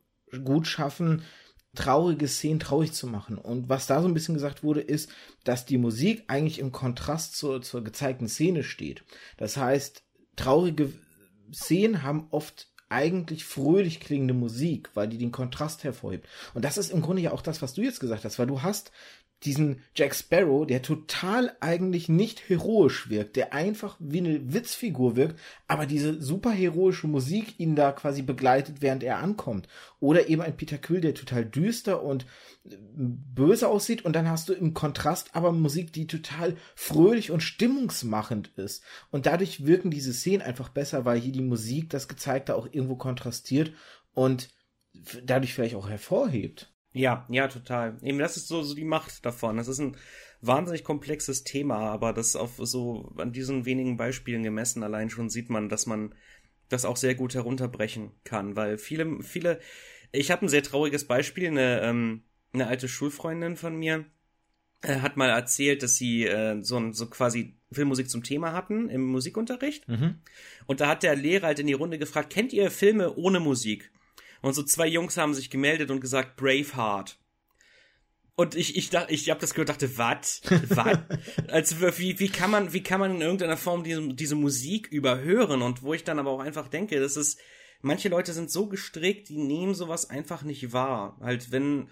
gut 0.45 0.67
schaffen, 0.67 1.23
traurige 1.75 2.29
Szenen 2.29 2.61
traurig 2.61 2.93
zu 2.93 3.07
machen. 3.07 3.39
Und 3.39 3.69
was 3.69 3.87
da 3.87 4.03
so 4.03 4.09
ein 4.09 4.15
bisschen 4.15 4.35
gesagt 4.35 4.63
wurde, 4.63 4.81
ist, 4.81 5.11
dass 5.45 5.65
die 5.65 5.79
Musik 5.79 6.25
eigentlich 6.29 6.59
im 6.59 6.73
Kontrast 6.73 7.37
zur, 7.37 7.63
zur 7.63 7.83
gezeigten 7.83 8.29
Szene 8.29 8.63
steht. 8.63 9.05
Das 9.39 9.57
heißt, 9.57 10.03
traurige 10.37 10.93
Szenen 11.53 12.03
haben 12.03 12.29
oft 12.31 12.73
eigentlich 12.93 13.45
fröhlich 13.47 14.01
klingende 14.01 14.35
Musik, 14.35 14.91
weil 14.93 15.09
die 15.09 15.17
den 15.17 15.33
Kontrast 15.33 15.83
hervorhebt. 15.83 16.29
Und 16.53 16.65
das 16.65 16.77
ist 16.77 16.91
im 16.91 17.01
Grunde 17.01 17.23
ja 17.23 17.33
auch 17.33 17.41
das, 17.41 17.63
was 17.63 17.73
du 17.73 17.81
jetzt 17.81 18.01
gesagt 18.01 18.25
hast, 18.25 18.39
weil 18.39 18.47
du 18.47 18.63
hast 18.63 18.93
diesen 19.45 19.81
Jack 19.95 20.15
Sparrow, 20.15 20.67
der 20.67 20.83
total 20.83 21.57
eigentlich 21.61 22.09
nicht 22.09 22.49
heroisch 22.49 23.11
wirkt, 23.11 23.37
der 23.37 23.53
einfach 23.53 23.97
wie 23.99 24.19
eine 24.19 24.53
Witzfigur 24.53 25.17
wirkt, 25.17 25.39
aber 25.67 25.87
diese 25.87 26.21
super 26.23 26.51
heroische 26.51 27.09
Musik 27.09 27.59
ihn 27.59 27.75
da 27.75 27.93
quasi 27.93 28.23
begleitet, 28.23 28.77
während 28.81 29.03
er 29.03 29.19
ankommt. 29.19 29.69
Oder 30.01 30.29
eben 30.29 30.43
ein 30.43 30.57
Peter 30.57 30.79
Quill, 30.79 31.01
der 31.01 31.15
total 31.15 31.45
düster 31.45 32.03
und 32.03 32.25
äh, 32.65 32.77
böse 32.79 33.69
aussieht 33.69 34.05
und 34.05 34.15
dann 34.15 34.29
hast 34.29 34.49
du 34.49 34.53
im 34.53 34.75
Kontrast 34.75 35.35
aber 35.35 35.53
Musik, 35.53 35.93
die 35.93 36.07
total 36.07 36.57
fröhlich 36.75 37.31
und 37.31 37.43
stimmungsmachend 37.43 38.53
ist. 38.57 38.85
Und 39.11 39.27
dadurch 39.27 39.67
wirken 39.67 39.91
diese 39.91 40.13
Szenen 40.13 40.43
einfach 40.43 40.69
besser, 40.69 41.05
weil 41.05 41.21
hier 41.21 41.33
die 41.33 41.43
Musik 41.43 41.91
das 41.91 42.09
Gezeigte 42.09 42.55
auch 42.55 42.67
irgendwo 42.71 42.97
kontrastiert 42.97 43.73
und 44.15 44.51
dadurch 45.25 45.55
vielleicht 45.55 45.75
auch 45.75 45.89
hervorhebt. 45.89 46.72
Ja, 46.93 47.27
ja, 47.31 47.49
total. 47.49 47.97
Eben, 48.03 48.19
das 48.19 48.37
ist 48.37 48.49
so, 48.49 48.63
so 48.63 48.75
die 48.75 48.85
Macht 48.85 49.25
davon. 49.25 49.57
Das 49.57 49.69
ist 49.69 49.79
ein 49.79 49.97
wahnsinnig 50.41 50.85
komplexes 50.85 51.45
Thema, 51.45 51.79
aber 51.79 52.13
das 52.13 52.37
auf 52.37 52.53
so 52.59 53.13
an 53.17 53.33
diesen 53.33 53.65
wenigen 53.65 53.97
Beispielen 53.97 54.43
gemessen 54.43 54.83
allein 54.83 55.09
schon 55.09 55.31
sieht 55.31 55.49
man, 55.49 55.69
dass 55.69 55.87
man 55.87 56.15
das 56.69 56.85
auch 56.85 56.97
sehr 56.97 57.15
gut 57.15 57.35
herunterbrechen 57.35 58.13
kann, 58.25 58.57
weil 58.57 58.79
viele, 58.79 59.23
viele, 59.23 59.61
ich 60.11 60.31
habe 60.31 60.45
ein 60.45 60.49
sehr 60.49 60.63
trauriges 60.63 61.07
Beispiel, 61.07 61.49
eine, 61.49 61.81
ähm, 61.83 62.25
eine 62.53 62.67
alte 62.67 62.89
Schulfreundin 62.89 63.57
von 63.57 63.77
mir 63.77 64.05
äh, 64.83 65.01
hat 65.01 65.17
mal 65.17 65.31
erzählt, 65.31 65.83
dass 65.83 65.97
sie 65.97 66.27
äh, 66.27 66.61
so, 66.63 66.93
so 66.93 67.09
quasi 67.09 67.57
Filmmusik 67.71 68.11
zum 68.11 68.23
Thema 68.23 68.53
hatten 68.53 68.89
im 68.91 69.03
Musikunterricht. 69.03 69.89
Mhm. 69.89 70.17
Und 70.67 70.81
da 70.81 70.89
hat 70.89 71.03
der 71.03 71.15
Lehrer 71.15 71.49
halt 71.49 71.59
in 71.59 71.67
die 71.67 71.73
Runde 71.73 71.99
gefragt, 71.99 72.33
kennt 72.33 72.53
ihr 72.53 72.71
Filme 72.71 73.15
ohne 73.15 73.41
Musik? 73.41 73.93
Und 74.43 74.55
so 74.55 74.63
zwei 74.63 74.87
Jungs 74.87 75.17
haben 75.17 75.35
sich 75.35 75.51
gemeldet 75.51 75.91
und 75.91 76.01
gesagt, 76.01 76.37
Braveheart. 76.37 77.19
Und 78.35 78.55
ich, 78.55 78.77
ich 78.77 78.91
dachte, 78.91 79.13
ich 79.13 79.31
habe 79.31 79.41
das 79.41 79.55
gehört, 79.55 79.69
dachte, 79.69 79.97
was? 79.99 80.43
Was? 80.69 80.99
also 81.49 81.81
wie, 81.99 82.19
wie 82.19 82.29
kann 82.29 82.51
man, 82.51 82.73
wie 82.73 82.83
kann 82.83 82.99
man 82.99 83.15
in 83.15 83.21
irgendeiner 83.21 83.57
Form 83.57 83.85
diese, 83.85 84.15
diese 84.15 84.35
Musik 84.35 84.89
überhören? 84.89 85.63
Und 85.63 85.83
wo 85.83 85.95
ich 85.95 86.05
dann 86.05 86.19
aber 86.19 86.31
auch 86.31 86.41
einfach 86.41 86.69
denke, 86.69 86.99
das 86.99 87.17
ist, 87.17 87.39
manche 87.83 88.09
Leute 88.09 88.33
sind 88.33 88.51
so 88.51 88.67
gestrickt, 88.67 89.29
die 89.29 89.39
nehmen 89.39 89.75
sowas 89.75 90.11
einfach 90.11 90.43
nicht 90.43 90.73
wahr. 90.73 91.19
Halt, 91.21 91.53
wenn, 91.53 91.89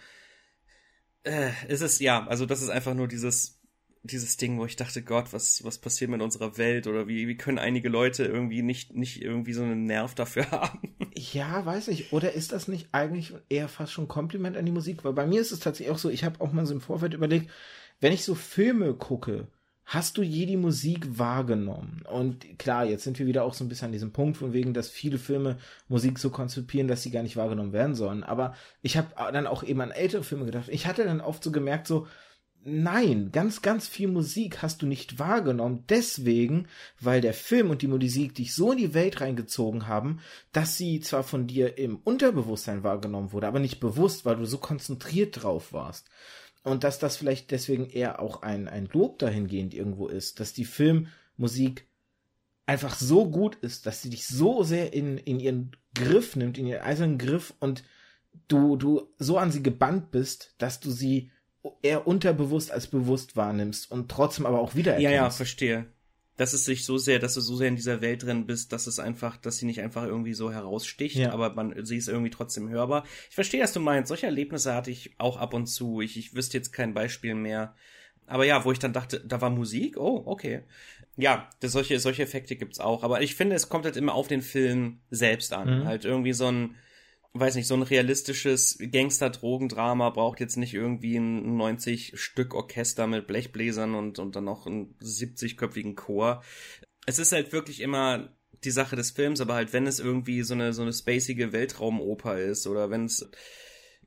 äh, 1.25 1.51
ist 1.69 1.83
es, 1.83 2.01
ja, 2.01 2.27
also 2.27 2.47
das 2.47 2.63
ist 2.63 2.71
einfach 2.71 2.95
nur 2.95 3.07
dieses, 3.07 3.61
dieses 4.03 4.37
Ding, 4.37 4.59
wo 4.59 4.65
ich 4.65 4.77
dachte, 4.77 5.03
Gott, 5.03 5.33
was, 5.33 5.63
was 5.63 5.79
passiert 5.79 6.11
mit 6.11 6.23
unserer 6.23 6.57
Welt 6.57 6.87
oder 6.87 7.07
wie, 7.07 7.29
wie 7.29 7.37
können 7.37 7.59
einige 7.59 7.91
Leute 7.91 8.25
irgendwie 8.25 8.63
nicht, 8.63 8.95
nicht 8.95 9.23
irgendwie 9.23 9.53
so 9.53 9.63
einen 9.63 9.85
Nerv 9.85 10.15
dafür 10.15 10.51
haben? 10.51 10.97
Ja, 11.33 11.67
weiß 11.67 11.89
ich. 11.89 12.13
Oder 12.13 12.33
ist 12.33 12.53
das 12.53 12.67
nicht 12.67 12.89
eigentlich 12.93 13.35
eher 13.49 13.69
fast 13.69 13.93
schon 13.93 14.09
Kompliment 14.09 14.57
an 14.57 14.65
die 14.65 14.73
Musik? 14.73 15.05
Weil 15.05 15.13
bei 15.13 15.27
mir 15.27 15.41
ist 15.41 15.53
es 15.53 15.61
tatsächlich 15.61 15.93
auch 15.95 15.99
so, 15.99 16.09
ich 16.09 16.25
habe 16.25 16.41
auch 16.41 16.53
mal 16.53 16.65
so 16.65 16.73
im 16.73 16.81
Vorfeld 16.81 17.15
überlegt, 17.15 17.51
wenn 18.01 18.13
ich 18.13 18.25
so 18.25 18.35
Filme 18.35 18.95
gucke, 18.95 19.47
hast 19.85 20.17
du 20.17 20.23
je 20.23 20.47
die 20.47 20.57
Musik 20.57 21.19
wahrgenommen? 21.19 22.03
Und 22.11 22.59
klar, 22.59 22.87
jetzt 22.87 23.05
sind 23.05 23.19
wir 23.19 23.27
wieder 23.27 23.45
auch 23.45 23.53
so 23.53 23.65
ein 23.65 23.69
bisschen 23.69 23.87
an 23.87 23.93
diesem 23.93 24.13
Punkt, 24.13 24.39
von 24.39 24.55
wegen, 24.55 24.73
dass 24.73 24.89
viele 24.89 25.19
Filme 25.19 25.59
Musik 25.89 26.19
so 26.19 26.31
konzipieren, 26.31 26.89
dass 26.89 27.03
sie 27.03 27.11
gar 27.11 27.23
nicht 27.23 27.37
wahrgenommen 27.37 27.75
werden 27.75 27.95
sollen. 27.95 28.23
Aber 28.23 28.55
ich 28.81 28.97
habe 28.97 29.09
dann 29.33 29.47
auch 29.47 29.63
eben 29.63 29.81
an 29.83 29.91
ältere 29.91 30.23
Filme 30.23 30.47
gedacht. 30.47 30.69
Ich 30.71 30.87
hatte 30.87 31.05
dann 31.05 31.21
oft 31.21 31.45
so 31.45 31.53
gemerkt, 31.53 31.87
so, 31.87 32.07
Nein, 32.63 33.31
ganz, 33.33 33.63
ganz 33.63 33.89
viel 33.89 34.09
Musik 34.09 34.61
hast 34.61 34.83
du 34.83 34.87
nicht 34.87 35.19
wahrgenommen. 35.19 35.85
Deswegen, 35.89 36.69
weil 37.01 37.23
der 37.23 37.33
Film 37.33 37.71
und 37.71 37.81
die 37.81 37.87
Musik 37.87 38.35
dich 38.35 38.55
so 38.55 38.73
in 38.73 38.79
die 38.79 38.93
Welt 38.93 39.23
reingezogen 39.23 39.87
haben, 39.87 40.21
dass 40.53 40.77
sie 40.77 41.01
zwar 41.01 41.23
von 41.23 41.47
dir 41.47 41.79
im 41.79 41.97
Unterbewusstsein 41.97 42.83
wahrgenommen 42.83 43.33
wurde, 43.33 43.47
aber 43.47 43.61
nicht 43.61 43.81
bewusst, 43.81 44.27
weil 44.27 44.37
du 44.37 44.45
so 44.45 44.59
konzentriert 44.59 45.43
drauf 45.43 45.73
warst. 45.73 46.11
Und 46.63 46.85
dass 46.85 46.99
das 46.99 47.17
vielleicht 47.17 47.51
deswegen 47.51 47.89
eher 47.89 48.21
auch 48.21 48.43
ein, 48.43 48.69
ein 48.69 48.91
Lob 48.93 49.19
dahingehend 49.19 49.73
irgendwo 49.73 50.09
ist, 50.09 50.39
dass 50.39 50.53
die 50.53 50.67
Filmmusik 50.67 51.89
einfach 52.67 52.95
so 52.95 53.31
gut 53.31 53.57
ist, 53.57 53.87
dass 53.87 54.03
sie 54.03 54.11
dich 54.11 54.27
so 54.27 54.63
sehr 54.63 54.93
in, 54.93 55.17
in 55.17 55.41
ihren 55.41 55.77
Griff 55.95 56.37
nimmt, 56.37 56.59
in 56.59 56.67
ihren 56.67 56.83
eisernen 56.83 57.17
Griff 57.17 57.55
und 57.59 57.85
du, 58.49 58.77
du 58.77 59.09
so 59.19 59.39
an 59.39 59.51
sie 59.51 59.63
gebannt 59.63 60.11
bist, 60.11 60.55
dass 60.59 60.79
du 60.79 60.91
sie 60.91 61.31
eher 61.83 62.07
unterbewusst 62.07 62.71
als 62.71 62.87
bewusst 62.87 63.37
wahrnimmst 63.37 63.91
und 63.91 64.11
trotzdem 64.11 64.47
aber 64.47 64.61
auch 64.61 64.75
wieder 64.75 64.99
Ja, 64.99 65.11
ja, 65.11 65.31
verstehe. 65.31 65.87
Dass 66.37 66.55
es 66.55 66.65
sich 66.65 66.87
so 66.87 66.97
sehr, 66.97 67.19
dass 67.19 67.35
du 67.35 67.43
so 67.43 67.55
sehr 67.57 67.69
in 67.69 67.77
dieser 67.77 68.01
Welt 68.01 68.23
drin 68.23 68.47
bist, 68.47 68.73
dass 68.73 68.87
es 68.87 68.99
einfach, 68.99 69.37
dass 69.37 69.59
sie 69.59 69.67
nicht 69.67 69.83
einfach 69.83 70.05
irgendwie 70.05 70.33
so 70.33 70.51
heraussticht, 70.51 71.17
ja. 71.17 71.33
aber 71.33 71.53
man, 71.53 71.85
sie 71.85 71.99
ist 71.99 72.09
irgendwie 72.09 72.31
trotzdem 72.31 72.71
hörbar. 72.71 73.05
Ich 73.29 73.35
verstehe, 73.35 73.63
was 73.63 73.75
du 73.75 73.81
meinst. 73.81 74.09
Solche 74.09 74.27
Erlebnisse 74.27 74.75
hatte 74.75 74.91
ich 74.91 75.15
auch 75.19 75.37
ab 75.37 75.53
und 75.53 75.67
zu. 75.67 76.01
Ich, 76.01 76.17
ich 76.17 76.35
wüsste 76.35 76.57
jetzt 76.57 76.73
kein 76.73 76.95
Beispiel 76.95 77.35
mehr. 77.35 77.75
Aber 78.27 78.47
ja, 78.47 78.65
wo 78.65 78.73
ich 78.73 78.79
dann 78.79 78.95
dachte, 78.95 79.21
da 79.21 79.41
war 79.43 79.51
Musik? 79.51 79.99
Oh, 79.99 80.23
okay. 80.25 80.63
Ja, 81.17 81.51
das, 81.61 81.73
solche, 81.73 82.01
solche 82.01 82.23
Effekte 82.23 82.57
gibt's 82.57 82.81
auch. 82.81 83.03
Aber 83.03 83.21
ich 83.21 83.35
finde, 83.35 83.57
es 83.57 83.69
kommt 83.69 83.85
halt 83.85 83.97
immer 83.97 84.15
auf 84.15 84.29
den 84.29 84.41
Film 84.41 85.01
selbst 85.11 85.53
an. 85.53 85.81
Mhm. 85.81 85.85
Halt 85.85 86.07
irgendwie 86.07 86.33
so 86.33 86.47
ein, 86.47 86.77
weiß 87.33 87.55
nicht, 87.55 87.67
so 87.67 87.75
ein 87.75 87.83
realistisches 87.83 88.79
Gangster-Drogendrama 88.81 90.11
braucht 90.11 90.41
jetzt 90.41 90.57
nicht 90.57 90.75
irgendwie 90.75 91.17
ein 91.17 91.61
90-Stück-Orchester 91.61 93.07
mit 93.07 93.27
Blechbläsern 93.27 93.95
und, 93.95 94.19
und 94.19 94.35
dann 94.35 94.45
noch 94.45 94.67
einen 94.67 94.97
70-köpfigen 95.01 95.95
Chor. 95.95 96.43
Es 97.07 97.19
ist 97.19 97.33
halt 97.33 97.53
wirklich 97.53 97.81
immer 97.81 98.37
die 98.65 98.71
Sache 98.71 98.97
des 98.97 99.13
Films, 99.13 99.41
aber 99.41 99.55
halt, 99.55 99.73
wenn 99.73 99.87
es 99.87 100.01
irgendwie 100.01 100.43
so 100.43 100.55
eine, 100.55 100.73
so 100.73 100.83
eine 100.83 100.93
spacige 100.93 101.53
Weltraumoper 101.53 102.39
ist 102.39 102.67
oder 102.67 102.91
wenn 102.91 103.05
es 103.05 103.31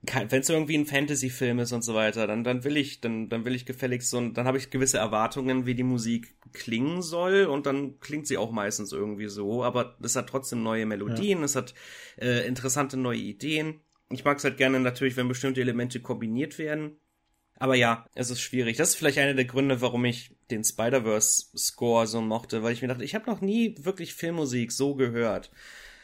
wenn 0.06 0.42
es 0.42 0.50
irgendwie 0.50 0.78
ein 0.78 0.86
Fantasy-Film 0.86 1.60
ist 1.60 1.72
und 1.72 1.84
so 1.84 1.94
weiter, 1.94 2.28
dann, 2.28 2.44
dann 2.44 2.64
will 2.64 2.76
ich, 2.76 3.00
dann, 3.00 3.30
dann 3.30 3.46
will 3.46 3.56
ich 3.56 3.66
gefälligst 3.66 4.10
so, 4.10 4.20
dann 4.30 4.46
habe 4.46 4.58
ich 4.58 4.70
gewisse 4.70 4.98
Erwartungen, 4.98 5.66
wie 5.66 5.76
die 5.76 5.84
Musik 5.84 6.36
klingen 6.52 7.02
soll 7.02 7.46
und 7.46 7.66
dann 7.66 8.00
klingt 8.00 8.28
sie 8.28 8.38
auch 8.38 8.52
meistens 8.52 8.92
irgendwie 8.92 9.30
so, 9.30 9.64
aber 9.64 9.98
es 10.04 10.16
hat 10.16 10.28
trotzdem 10.28 10.62
neue 10.62 10.86
Melodien, 10.86 11.40
ja. 11.40 11.46
es 11.46 11.56
hat 11.56 11.74
äh, 12.20 12.46
interessante 12.46 12.98
neue 12.98 13.20
Ideen. 13.20 13.80
Ich 14.10 14.26
mag 14.26 14.38
es 14.38 14.44
halt 14.44 14.58
gerne 14.58 14.80
natürlich, 14.80 15.16
wenn 15.16 15.28
bestimmte 15.28 15.62
Elemente 15.62 16.02
kombiniert 16.02 16.60
werden. 16.60 16.98
Aber 17.56 17.76
ja, 17.76 18.10
es 18.14 18.30
ist 18.30 18.42
schwierig. 18.42 18.78
Das 18.78 18.90
ist 18.90 18.96
vielleicht 18.96 19.18
einer 19.20 19.34
der 19.34 19.46
Gründe, 19.46 19.80
warum 19.80 20.04
ich 20.06 20.36
den 20.52 20.64
Spider-Verse-Score 20.64 22.08
so 22.08 22.22
mochte, 22.22 22.62
weil 22.62 22.74
ich 22.74 22.82
mir 22.82 22.90
dachte, 22.90 23.04
ich 23.04 23.16
habe 23.16 23.30
noch 23.30 23.42
nie 23.42 23.76
wirklich 23.80 24.14
Filmmusik 24.14 24.72
so 24.72 24.96
gehört. 24.96 25.50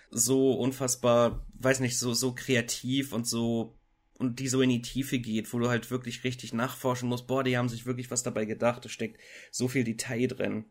So 0.10 0.54
unfassbar, 0.54 1.46
weiß 1.56 1.82
nicht, 1.82 2.00
so, 2.00 2.14
so 2.14 2.34
kreativ 2.34 3.14
und 3.14 3.28
so 3.28 3.79
und 4.20 4.40
die 4.40 4.50
so 4.50 4.62
in 4.62 4.70
die 4.70 4.82
Tiefe 4.82 5.18
geht, 5.18 5.52
wo 5.52 5.60
du 5.60 5.70
halt 5.70 5.90
wirklich 5.90 6.24
richtig 6.24 6.54
nachforschen 6.54 7.10
musst, 7.10 7.26
boah, 7.26 7.44
die 7.44 7.58
haben 7.58 7.70
sich 7.70 7.86
wirklich 7.86 8.12
was 8.12 8.22
dabei 8.22 8.46
gedacht, 8.46 8.84
da 8.86 8.90
steckt 8.90 9.20
so 9.50 9.68
viel 9.68 9.86
Detail 9.86 10.28
drin. 10.28 10.66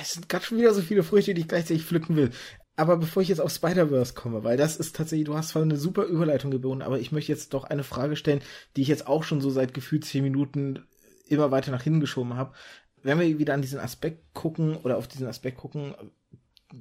Es 0.00 0.12
sind 0.12 0.28
gerade 0.28 0.44
schon 0.44 0.58
wieder 0.58 0.74
so 0.74 0.82
viele 0.82 1.02
Früchte, 1.02 1.32
die 1.32 1.40
ich 1.40 1.48
gleichzeitig 1.48 1.84
pflücken 1.84 2.16
will. 2.16 2.30
Aber 2.76 2.98
bevor 2.98 3.22
ich 3.22 3.30
jetzt 3.30 3.40
auf 3.40 3.50
Spider-Verse 3.50 4.12
komme, 4.12 4.44
weil 4.44 4.58
das 4.58 4.76
ist 4.76 4.94
tatsächlich, 4.94 5.26
du 5.26 5.34
hast 5.34 5.48
zwar 5.50 5.62
eine 5.62 5.78
super 5.78 6.04
Überleitung 6.04 6.50
geboten, 6.50 6.82
aber 6.82 7.00
ich 7.00 7.12
möchte 7.12 7.32
jetzt 7.32 7.54
doch 7.54 7.64
eine 7.64 7.82
Frage 7.82 8.14
stellen, 8.14 8.42
die 8.76 8.82
ich 8.82 8.88
jetzt 8.88 9.06
auch 9.06 9.24
schon 9.24 9.40
so 9.40 9.50
seit 9.50 9.72
gefühlt 9.72 10.04
zehn 10.04 10.22
Minuten 10.22 10.84
immer 11.26 11.50
weiter 11.50 11.70
nach 11.70 11.82
hinten 11.82 12.00
geschoben 12.00 12.36
habe. 12.36 12.54
Wenn 13.02 13.18
wir 13.18 13.38
wieder 13.38 13.54
an 13.54 13.62
diesen 13.62 13.80
Aspekt 13.80 14.34
gucken 14.34 14.76
oder 14.76 14.98
auf 14.98 15.08
diesen 15.08 15.26
Aspekt 15.26 15.58
gucken, 15.58 15.94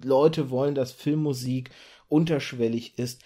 Leute 0.04 0.50
wollen, 0.50 0.76
dass 0.76 0.92
Filmmusik 0.92 1.72
unterschwellig 2.10 2.98
ist 3.00 3.22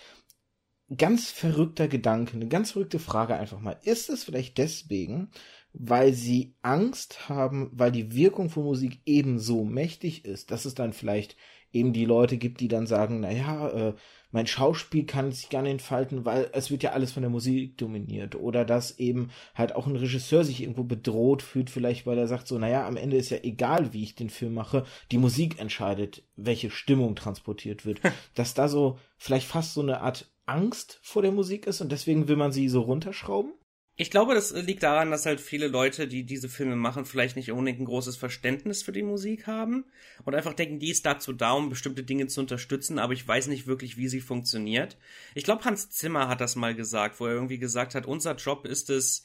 ganz 0.95 1.31
verrückter 1.31 1.87
Gedanke, 1.87 2.35
eine 2.35 2.47
ganz 2.47 2.71
verrückte 2.71 2.99
Frage 2.99 3.35
einfach 3.35 3.59
mal. 3.59 3.77
Ist 3.83 4.09
es 4.09 4.23
vielleicht 4.23 4.57
deswegen, 4.57 5.29
weil 5.73 6.13
sie 6.13 6.55
Angst 6.61 7.27
haben, 7.27 7.69
weil 7.73 7.91
die 7.91 8.15
Wirkung 8.15 8.49
von 8.49 8.63
Musik 8.63 9.01
ebenso 9.05 9.63
mächtig 9.63 10.25
ist, 10.25 10.51
dass 10.51 10.65
es 10.65 10.75
dann 10.75 10.93
vielleicht 10.93 11.35
eben 11.73 11.91
die 11.91 12.05
Leute 12.05 12.37
gibt, 12.37 12.61
die 12.61 12.69
dann 12.69 12.87
sagen, 12.87 13.19
naja, 13.19 13.69
äh, 13.69 13.93
mein 14.31 14.47
Schauspiel 14.47 15.05
kann 15.05 15.31
sich 15.31 15.49
gar 15.49 15.61
nicht 15.61 15.71
entfalten, 15.71 16.25
weil 16.25 16.49
es 16.53 16.71
wird 16.71 16.83
ja 16.83 16.91
alles 16.91 17.13
von 17.13 17.21
der 17.21 17.29
Musik 17.29 17.77
dominiert. 17.77 18.35
Oder 18.35 18.65
dass 18.65 18.99
eben 18.99 19.29
halt 19.53 19.75
auch 19.75 19.87
ein 19.87 19.95
Regisseur 19.95 20.43
sich 20.43 20.61
irgendwo 20.61 20.83
bedroht 20.83 21.41
fühlt, 21.41 21.69
vielleicht 21.69 22.05
weil 22.05 22.17
er 22.17 22.27
sagt 22.27 22.47
so, 22.47 22.57
naja, 22.57 22.87
am 22.87 22.97
Ende 22.97 23.17
ist 23.17 23.29
ja 23.29 23.37
egal, 23.43 23.93
wie 23.93 24.03
ich 24.03 24.15
den 24.15 24.29
Film 24.29 24.53
mache, 24.53 24.85
die 25.11 25.17
Musik 25.17 25.59
entscheidet, 25.59 26.23
welche 26.35 26.69
Stimmung 26.69 27.15
transportiert 27.15 27.85
wird. 27.85 28.01
dass 28.35 28.53
da 28.53 28.67
so 28.67 28.99
vielleicht 29.17 29.47
fast 29.47 29.73
so 29.73 29.81
eine 29.81 30.01
Art 30.01 30.29
Angst 30.45 30.99
vor 31.01 31.21
der 31.21 31.31
Musik 31.31 31.67
ist 31.67 31.81
und 31.81 31.91
deswegen 31.91 32.27
will 32.27 32.35
man 32.35 32.51
sie 32.51 32.69
so 32.69 32.81
runterschrauben? 32.81 33.53
Ich 33.97 34.11
glaube, 34.11 34.33
das 34.33 34.51
liegt 34.51 34.83
daran, 34.83 35.09
dass 35.09 35.25
halt 35.25 35.39
viele 35.39 35.67
Leute, 35.67 36.05
die 36.09 36.25
diese 36.25 36.49
Filme 36.49 36.75
machen, 36.75 37.05
vielleicht 37.05 37.37
nicht 37.37 37.51
unbedingt 37.51 37.79
ein 37.79 37.85
großes 37.85 38.17
Verständnis 38.17 38.83
für 38.83 38.91
die 38.91 39.03
Musik 39.03 39.47
haben 39.47 39.85
und 40.25 40.35
einfach 40.35 40.53
denken, 40.53 40.79
die 40.79 40.89
ist 40.89 41.05
dazu 41.05 41.31
da, 41.31 41.53
um 41.53 41.69
bestimmte 41.69 42.03
Dinge 42.03 42.27
zu 42.27 42.41
unterstützen, 42.41 42.99
aber 42.99 43.13
ich 43.13 43.25
weiß 43.25 43.47
nicht 43.47 43.67
wirklich, 43.67 43.95
wie 43.95 44.09
sie 44.09 44.19
funktioniert. 44.19 44.97
Ich 45.33 45.45
glaube, 45.45 45.63
Hans 45.63 45.91
Zimmer 45.91 46.27
hat 46.27 46.41
das 46.41 46.57
mal 46.57 46.75
gesagt, 46.75 47.21
wo 47.21 47.25
er 47.25 47.35
irgendwie 47.35 47.57
gesagt 47.57 47.95
hat, 47.95 48.05
unser 48.05 48.35
Job 48.35 48.65
ist 48.65 48.89
es, 48.89 49.23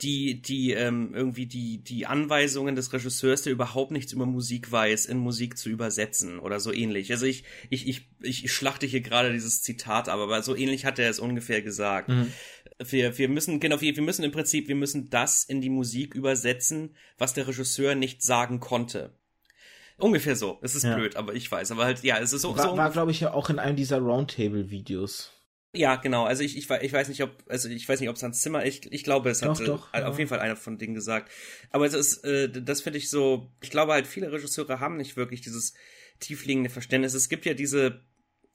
die, 0.00 0.40
die 0.40 0.72
ähm, 0.72 1.12
irgendwie 1.12 1.46
die, 1.46 1.78
die 1.78 2.06
Anweisungen 2.06 2.76
des 2.76 2.92
Regisseurs, 2.92 3.42
der 3.42 3.52
überhaupt 3.52 3.90
nichts 3.90 4.12
über 4.12 4.26
Musik 4.26 4.70
weiß, 4.70 5.06
in 5.06 5.18
Musik 5.18 5.58
zu 5.58 5.70
übersetzen 5.70 6.38
oder 6.38 6.60
so 6.60 6.72
ähnlich. 6.72 7.10
Also 7.10 7.26
ich, 7.26 7.42
ich, 7.68 7.88
ich, 7.88 8.06
ich 8.20 8.52
schlachte 8.52 8.86
hier 8.86 9.00
gerade 9.00 9.32
dieses 9.32 9.62
Zitat 9.62 10.08
ab, 10.08 10.20
aber 10.20 10.40
so 10.42 10.54
ähnlich 10.54 10.84
hat 10.84 11.00
er 11.00 11.10
es 11.10 11.18
ungefähr 11.18 11.62
gesagt. 11.62 12.10
Mhm. 12.10 12.32
Wir, 12.78 13.18
wir 13.18 13.28
müssen, 13.28 13.58
genau, 13.58 13.80
wir, 13.80 13.96
wir 13.96 14.02
müssen 14.04 14.22
im 14.22 14.30
Prinzip, 14.30 14.68
wir 14.68 14.76
müssen 14.76 15.10
das 15.10 15.42
in 15.42 15.60
die 15.60 15.70
Musik 15.70 16.14
übersetzen, 16.14 16.94
was 17.18 17.34
der 17.34 17.48
Regisseur 17.48 17.96
nicht 17.96 18.22
sagen 18.22 18.60
konnte. 18.60 19.12
Ungefähr 19.96 20.36
so. 20.36 20.58
Es 20.62 20.76
ist 20.76 20.84
ja. 20.84 20.94
blöd, 20.94 21.16
aber 21.16 21.34
ich 21.34 21.50
weiß. 21.50 21.72
Aber 21.72 21.84
halt, 21.84 22.04
ja, 22.04 22.18
es 22.18 22.32
ist 22.32 22.42
so. 22.42 22.56
War, 22.56 22.70
so 22.70 22.76
war 22.76 22.90
glaube 22.90 23.10
ich, 23.10 23.18
ja 23.18 23.34
auch 23.34 23.50
in 23.50 23.58
einem 23.58 23.74
dieser 23.74 23.98
Roundtable-Videos. 23.98 25.32
Ja, 25.74 25.96
genau. 25.96 26.24
Also 26.24 26.42
ich, 26.42 26.56
ich, 26.56 26.70
ich 26.70 26.92
weiß 26.92 27.08
nicht, 27.08 27.22
ob, 27.22 27.44
also 27.46 27.68
ich 27.68 27.86
weiß 27.86 28.00
nicht, 28.00 28.08
ob 28.08 28.16
es 28.16 28.22
Hans 28.22 28.40
Zimmer, 28.40 28.64
ich, 28.64 28.90
ich 28.90 29.04
glaube, 29.04 29.28
es 29.28 29.40
doch, 29.40 29.60
hat 29.60 29.68
doch, 29.68 29.92
auf 29.92 30.00
ja. 30.00 30.18
jeden 30.18 30.28
Fall 30.28 30.40
einer 30.40 30.56
von 30.56 30.78
denen 30.78 30.94
gesagt. 30.94 31.30
Aber 31.70 31.84
es 31.86 31.92
ist, 31.92 32.24
äh, 32.24 32.48
das 32.48 32.80
finde 32.80 32.98
ich 32.98 33.10
so, 33.10 33.52
ich 33.60 33.70
glaube 33.70 33.92
halt, 33.92 34.06
viele 34.06 34.32
Regisseure 34.32 34.80
haben 34.80 34.96
nicht 34.96 35.16
wirklich 35.16 35.42
dieses 35.42 35.74
tiefliegende 36.20 36.70
Verständnis. 36.70 37.14
Es 37.14 37.28
gibt 37.28 37.44
ja 37.44 37.52
diese 37.52 38.00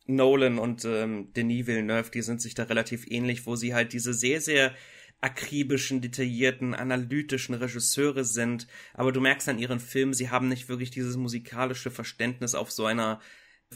Nolan 0.05 0.57
und 0.57 0.85
ähm, 0.85 1.31
Denis 1.33 1.67
Villeneuve, 1.67 2.09
die 2.09 2.23
sind 2.23 2.41
sich 2.41 2.55
da 2.55 2.63
relativ 2.63 3.05
ähnlich, 3.07 3.45
wo 3.45 3.55
sie 3.55 3.73
halt 3.73 3.93
diese 3.93 4.13
sehr, 4.13 4.41
sehr 4.41 4.73
akribischen, 5.21 6.01
detaillierten, 6.01 6.73
analytischen 6.73 7.55
Regisseure 7.55 8.25
sind, 8.25 8.67
aber 8.93 9.13
du 9.13 9.21
merkst 9.21 9.47
an 9.47 9.57
ihren 9.57 9.79
Filmen, 9.79 10.13
sie 10.13 10.29
haben 10.29 10.49
nicht 10.49 10.67
wirklich 10.67 10.91
dieses 10.91 11.15
musikalische 11.15 11.91
Verständnis 11.91 12.55
auf 12.55 12.71
so 12.71 12.85
einer 12.85 13.21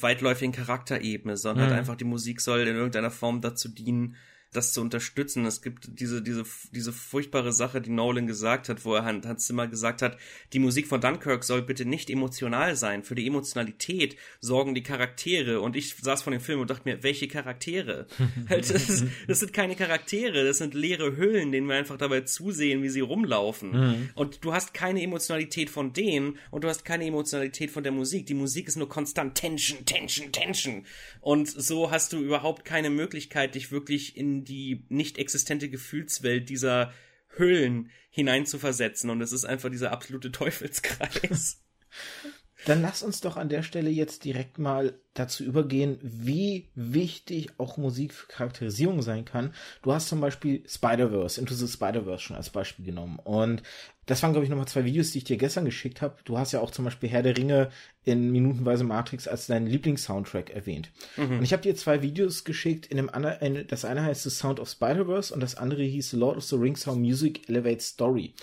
weitläufigen 0.04 0.54
Charakterebene, 0.54 1.38
sondern 1.38 1.66
mhm. 1.66 1.70
halt 1.70 1.80
einfach 1.80 1.96
die 1.96 2.06
Musik 2.06 2.42
soll 2.42 2.62
in 2.62 2.76
irgendeiner 2.76 3.12
Form 3.12 3.42
dazu 3.42 3.70
dienen, 3.70 4.16
das 4.54 4.74
zu 4.74 4.82
unterstützen. 4.82 5.46
Es 5.46 5.62
gibt 5.62 6.00
diese, 6.00 6.22
diese, 6.22 6.44
diese 6.72 6.94
furchtbare 6.94 7.52
Sache, 7.52 7.82
die 7.82 7.90
Nolan 7.90 8.28
gesagt 8.28 8.70
hat, 8.70 8.86
wo 8.86 8.96
er 8.96 9.04
Hans 9.04 9.46
Zimmer 9.46 9.68
gesagt 9.68 10.02
hat, 10.02 10.18
die 10.54 10.60
Musik 10.60 10.88
von 10.88 11.02
Dunkirk 11.02 11.44
soll 11.44 11.62
bitte 11.62 11.86
nicht 11.86 12.10
emotional 12.10 12.76
sein. 12.76 13.04
Für 13.04 13.16
die 13.16 13.28
Emotionalität 13.28 14.16
sorgen 14.40 14.74
die 14.74 14.84
Charaktere. 14.84 15.60
Und 15.62 15.76
ich 15.76 15.96
saß 15.96 16.24
von 16.24 16.32
dem 16.32 16.42
Film 16.42 16.62
und 16.62 16.70
dachte 16.70 16.84
mir, 16.86 17.04
welche 17.04 17.28
Charaktere? 17.28 18.08
halt, 18.50 18.74
das, 18.74 19.04
das, 19.28 19.40
sind 19.40 19.54
keine 19.54 19.76
Charaktere, 19.76 20.46
das 20.46 20.60
sind 20.60 20.74
leere 20.74 21.18
Hüllen, 21.18 21.52
denen 21.52 21.68
wir 21.68 21.76
einfach 21.76 21.98
dabei 21.98 22.22
zusehen, 22.22 22.84
wie 22.84 22.90
sie 22.90 23.02
rumlaufen. 23.02 23.72
Mhm. 23.72 24.10
Und 24.16 24.46
du 24.46 24.54
hast 24.54 24.74
keine 24.74 25.02
Emotionalität 25.02 25.70
von 25.70 25.94
denen 25.94 26.38
und 26.52 26.64
du 26.64 26.70
hast 26.70 26.86
keine 26.86 27.06
Emotionalität 27.06 27.72
von 27.72 27.84
der 27.84 27.92
Musik. 27.92 28.26
Die 28.28 28.34
Musik 28.34 28.70
ist 28.70 28.78
nur 28.78 28.90
konstant 28.90 29.36
Tension, 29.36 29.86
Tension, 29.86 30.32
Tension. 30.32 30.86
Und 31.20 31.50
so 31.50 31.92
hast 31.92 32.14
du 32.14 32.20
überhaupt 32.20 32.64
keine 32.64 32.90
Möglichkeit, 32.90 33.56
dich 33.56 33.72
wirklich 33.72 34.16
in 34.16 34.37
die 34.44 34.86
nicht 34.90 35.18
existente 35.18 35.70
Gefühlswelt 35.70 36.50
dieser 36.50 36.94
Hüllen 37.30 37.92
hineinzuversetzen. 38.10 39.10
Und 39.10 39.22
es 39.22 39.32
ist 39.32 39.46
einfach 39.46 39.70
dieser 39.70 39.92
absolute 39.92 40.32
Teufelskreis. 40.32 41.64
Dann 42.66 42.82
lass 42.82 43.04
uns 43.04 43.22
doch 43.22 43.38
an 43.38 43.50
der 43.50 43.64
Stelle 43.64 43.90
jetzt 43.90 44.26
direkt 44.26 44.58
mal 44.58 44.96
dazu 45.14 45.44
übergehen, 45.44 45.98
wie 46.02 46.70
wichtig 46.76 47.50
auch 47.58 47.78
Musik 47.78 48.14
für 48.14 48.28
Charakterisierung 48.28 49.02
sein 49.02 49.26
kann. 49.26 49.54
Du 49.82 49.94
hast 49.94 50.08
zum 50.10 50.22
Beispiel 50.22 50.64
Spider-Verse, 50.68 51.40
Into 51.40 51.54
the 51.54 51.68
Spider-Verse 51.68 52.24
schon 52.24 52.36
als 52.36 52.50
Beispiel 52.50 52.86
genommen. 52.86 53.20
Und 53.24 53.64
das 54.06 54.24
waren, 54.24 54.32
glaube 54.32 54.46
ich, 54.46 54.50
nochmal 54.50 54.68
zwei 54.68 54.86
Videos, 54.86 55.12
die 55.12 55.20
ich 55.20 55.24
dir 55.24 55.38
gestern 55.38 55.66
geschickt 55.66 56.02
habe. 56.02 56.18
Du 56.24 56.38
hast 56.38 56.52
ja 56.52 56.62
auch 56.62 56.72
zum 56.72 56.86
Beispiel 56.86 57.10
Herr 57.10 57.24
der 57.24 57.38
Ringe 57.38 57.70
in 58.06 58.32
Minutenweise 58.32 58.84
Matrix 58.84 59.28
als 59.28 59.48
deinen 59.48 59.68
Lieblingssoundtrack 59.68 60.50
erwähnt. 60.50 60.92
Mhm. 61.18 61.40
Und 61.40 61.44
ich 61.44 61.54
habe 61.54 61.64
dir 61.64 61.76
zwei 61.76 62.02
Videos 62.02 62.44
geschickt. 62.44 62.88
In 62.88 62.98
dem 62.98 63.10
anderen, 63.10 63.68
das 63.68 63.86
eine 63.86 64.04
heißt 64.04 64.24
The 64.24 64.30
Sound 64.30 64.60
of 64.60 64.70
Spider-Verse 64.70 65.34
und 65.34 65.42
das 65.42 65.56
andere 65.56 65.84
hieß 65.84 66.12
The 66.12 66.18
Lord 66.18 66.38
of 66.38 66.44
the 66.44 66.56
Rings 66.56 66.88
How 66.88 66.96
Music 66.96 67.50
Elevates 67.50 67.90
Story. 67.90 68.34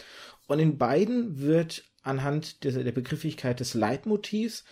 Und 0.47 0.59
in 0.59 0.77
beiden 0.77 1.41
wird 1.41 1.85
anhand 2.05 2.65
der, 2.65 2.73
der 2.73 2.93
Begrifflichkeit 2.93 3.61
des 3.61 3.75
Leitmotivs 3.75 4.65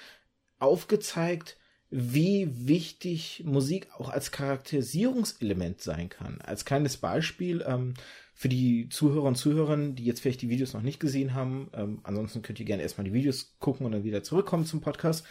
aufgezeigt, 0.59 1.57
wie 1.91 2.49
wichtig 2.51 3.43
Musik 3.45 3.89
auch 3.99 4.09
als 4.09 4.30
Charakterisierungselement 4.30 5.83
sein 5.83 6.09
kann. 6.09 6.41
Als 6.41 6.64
kleines 6.64 6.97
Beispiel 6.97 7.62
ähm, 7.66 7.95
für 8.35 8.49
die 8.49 8.89
Zuhörer 8.89 9.24
und 9.24 9.37
Zuhörerinnen, 9.37 9.95
die 9.95 10.05
jetzt 10.05 10.20
vielleicht 10.20 10.41
die 10.41 10.49
Videos 10.49 10.72
noch 10.72 10.80
nicht 10.83 11.01
gesehen 11.01 11.35
haben, 11.35 11.70
ähm, 11.74 12.01
ansonsten 12.03 12.41
könnt 12.41 12.61
ihr 12.61 12.66
gerne 12.66 12.83
erstmal 12.83 13.05
die 13.05 13.12
Videos 13.12 13.57
gucken 13.59 13.85
und 13.85 13.93
dann 13.93 14.05
wieder 14.05 14.22
zurückkommen 14.22 14.64
zum 14.64 14.80
Podcast. 14.80 15.26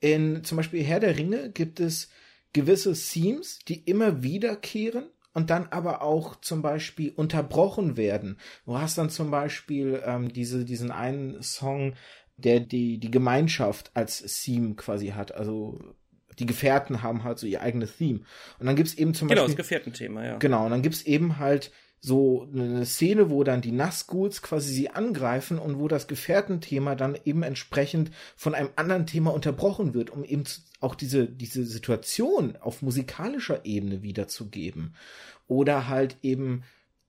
In 0.00 0.42
zum 0.42 0.56
Beispiel 0.56 0.82
Herr 0.82 1.00
der 1.00 1.18
Ringe 1.18 1.50
gibt 1.50 1.80
es 1.80 2.08
gewisse 2.54 2.94
Themes, 2.94 3.58
die 3.68 3.82
immer 3.82 4.22
wiederkehren 4.22 5.10
und 5.32 5.50
dann 5.50 5.68
aber 5.68 6.02
auch 6.02 6.40
zum 6.40 6.62
Beispiel 6.62 7.12
unterbrochen 7.14 7.96
werden. 7.96 8.38
Du 8.66 8.78
hast 8.78 8.98
dann 8.98 9.10
zum 9.10 9.30
Beispiel 9.30 10.02
ähm, 10.04 10.32
diese, 10.32 10.64
diesen 10.64 10.90
einen 10.90 11.42
Song, 11.42 11.94
der 12.36 12.60
die, 12.60 12.98
die 12.98 13.10
Gemeinschaft 13.10 13.90
als 13.94 14.22
Theme 14.42 14.74
quasi 14.74 15.08
hat. 15.08 15.34
Also 15.34 15.78
die 16.38 16.46
Gefährten 16.46 17.02
haben 17.02 17.22
halt 17.22 17.38
so 17.38 17.46
ihr 17.46 17.60
eigenes 17.60 17.96
Theme. 17.96 18.20
Und 18.58 18.66
dann 18.66 18.76
gibt's 18.76 18.94
eben 18.94 19.14
zum 19.14 19.28
genau, 19.28 19.42
Beispiel. 19.42 19.56
Genau, 19.56 19.58
das 19.58 19.68
Gefährtenthema, 19.68 20.24
ja. 20.24 20.36
Genau, 20.38 20.64
und 20.64 20.70
dann 20.70 20.82
gibt's 20.82 21.02
eben 21.02 21.38
halt 21.38 21.70
so 22.00 22.48
eine 22.52 22.86
Szene, 22.86 23.28
wo 23.28 23.44
dann 23.44 23.60
die 23.60 23.72
Nazguls 23.72 24.40
quasi 24.40 24.72
sie 24.72 24.88
angreifen 24.88 25.58
und 25.58 25.78
wo 25.78 25.86
das 25.86 26.08
Gefährtenthema 26.08 26.94
dann 26.94 27.16
eben 27.26 27.42
entsprechend 27.42 28.10
von 28.36 28.54
einem 28.54 28.70
anderen 28.76 29.06
Thema 29.06 29.34
unterbrochen 29.34 29.92
wird, 29.92 30.08
um 30.08 30.24
eben 30.24 30.44
auch 30.80 30.94
diese, 30.94 31.26
diese 31.26 31.64
Situation 31.64 32.56
auf 32.56 32.80
musikalischer 32.80 33.66
Ebene 33.66 34.02
wiederzugeben. 34.02 34.94
Oder 35.46 35.88
halt 35.88 36.16
eben 36.22 36.62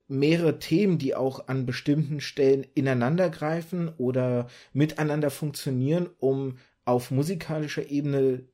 mehrere 0.08 0.58
Themen, 0.58 0.98
die 0.98 1.14
auch 1.14 1.48
an 1.48 1.64
bestimmten 1.64 2.20
Stellen 2.20 2.66
ineinandergreifen 2.74 3.88
oder 3.96 4.48
miteinander 4.74 5.30
funktionieren, 5.30 6.10
um 6.18 6.58
auf 6.84 7.10
musikalischer 7.10 7.90
Ebene 7.90 8.44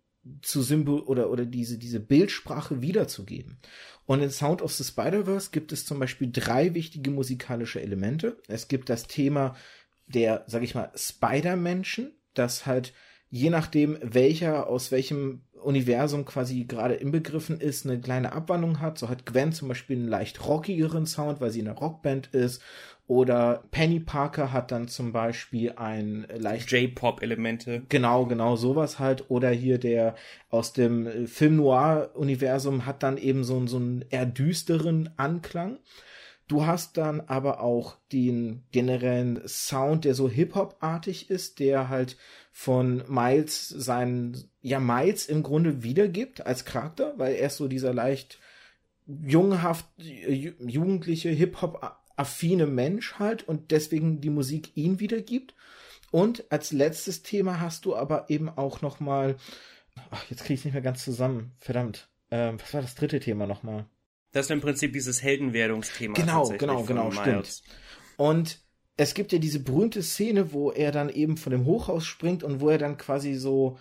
zu 0.42 0.62
Symbol 0.62 1.00
oder, 1.00 1.30
oder 1.30 1.46
diese, 1.46 1.78
diese 1.78 2.00
Bildsprache 2.00 2.80
wiederzugeben. 2.82 3.58
Und 4.06 4.22
in 4.22 4.30
Sound 4.30 4.62
of 4.62 4.72
the 4.72 4.84
Spider-Verse 4.84 5.50
gibt 5.52 5.72
es 5.72 5.84
zum 5.84 5.98
Beispiel 5.98 6.30
drei 6.32 6.74
wichtige 6.74 7.10
musikalische 7.10 7.80
Elemente. 7.80 8.40
Es 8.48 8.68
gibt 8.68 8.88
das 8.88 9.06
Thema 9.06 9.54
der, 10.06 10.44
sag 10.46 10.62
ich 10.62 10.74
mal, 10.74 10.90
Spider-Menschen, 10.94 12.12
das 12.34 12.64
halt 12.64 12.94
je 13.30 13.50
nachdem, 13.50 13.98
welcher 14.00 14.68
aus 14.68 14.90
welchem 14.90 15.42
Universum 15.62 16.24
quasi 16.24 16.64
gerade 16.64 16.94
inbegriffen 16.94 17.60
ist, 17.60 17.84
eine 17.84 18.00
kleine 18.00 18.32
Abwandlung 18.32 18.80
hat. 18.80 18.98
So 18.98 19.08
hat 19.08 19.26
Gwen 19.26 19.52
zum 19.52 19.68
Beispiel 19.68 19.96
einen 19.96 20.08
leicht 20.08 20.46
rockigeren 20.46 21.06
Sound, 21.06 21.40
weil 21.40 21.50
sie 21.50 21.60
in 21.60 21.68
einer 21.68 21.78
Rockband 21.78 22.28
ist. 22.28 22.62
Oder 23.08 23.64
Penny 23.70 24.00
Parker 24.00 24.52
hat 24.52 24.70
dann 24.70 24.86
zum 24.86 25.12
Beispiel 25.12 25.72
ein 25.76 26.26
leicht 26.36 26.70
J-Pop-Elemente. 26.70 27.82
Genau, 27.88 28.26
genau 28.26 28.56
sowas 28.56 28.98
halt. 28.98 29.30
Oder 29.30 29.48
hier 29.48 29.78
der 29.78 30.14
aus 30.50 30.74
dem 30.74 31.26
Film 31.26 31.56
Noir-Universum 31.56 32.84
hat 32.84 33.02
dann 33.02 33.16
eben 33.16 33.44
so, 33.44 33.66
so 33.66 33.78
einen 33.78 34.04
eher 34.10 34.26
düsteren 34.26 35.08
Anklang. 35.16 35.78
Du 36.48 36.66
hast 36.66 36.98
dann 36.98 37.22
aber 37.22 37.62
auch 37.62 37.96
den 38.12 38.64
generellen 38.72 39.40
Sound, 39.46 40.04
der 40.04 40.12
so 40.14 40.28
Hip-Hop-artig 40.28 41.30
ist, 41.30 41.60
der 41.60 41.88
halt 41.88 42.18
von 42.52 43.04
Miles 43.08 43.68
seinen, 43.68 44.50
ja, 44.60 44.80
Miles 44.80 45.26
im 45.26 45.42
Grunde 45.42 45.82
wiedergibt 45.82 46.44
als 46.44 46.66
Charakter, 46.66 47.14
weil 47.16 47.36
er 47.36 47.46
ist 47.46 47.56
so 47.56 47.68
dieser 47.68 47.94
leicht 47.94 48.38
junghaft, 49.06 49.86
jugendliche, 49.96 51.30
Hip-Hop-affine 52.18 52.66
Mensch 52.66 53.14
halt 53.18 53.46
und 53.46 53.70
deswegen 53.70 54.20
die 54.20 54.30
Musik 54.30 54.76
ihn 54.76 55.00
wiedergibt. 55.00 55.54
Und 56.10 56.50
als 56.50 56.72
letztes 56.72 57.22
Thema 57.22 57.60
hast 57.60 57.84
du 57.84 57.94
aber 57.94 58.28
eben 58.28 58.48
auch 58.48 58.80
noch 58.80 58.98
mal, 59.00 59.36
ach, 60.10 60.24
jetzt 60.30 60.44
kriege 60.44 60.54
ich 60.54 60.64
nicht 60.64 60.74
mehr 60.74 60.82
ganz 60.82 61.04
zusammen, 61.04 61.52
verdammt. 61.58 62.08
Ähm, 62.30 62.58
was 62.60 62.74
war 62.74 62.82
das 62.82 62.94
dritte 62.94 63.20
Thema 63.20 63.46
nochmal? 63.46 63.86
Das 64.32 64.46
ist 64.46 64.50
im 64.50 64.60
Prinzip 64.60 64.92
dieses 64.92 65.22
Heldenwerdungsthema. 65.22 66.14
Genau, 66.14 66.48
genau, 66.48 66.82
genau, 66.82 67.10
stimmt. 67.10 67.62
Und 68.16 68.60
es 68.96 69.14
gibt 69.14 69.32
ja 69.32 69.38
diese 69.38 69.60
berühmte 69.60 70.02
Szene, 70.02 70.52
wo 70.52 70.70
er 70.70 70.92
dann 70.92 71.08
eben 71.08 71.36
von 71.36 71.52
dem 71.52 71.64
Hochhaus 71.64 72.04
springt 72.04 72.42
und 72.42 72.60
wo 72.60 72.68
er 72.68 72.78
dann 72.78 72.98
quasi 72.98 73.34
so 73.34 73.78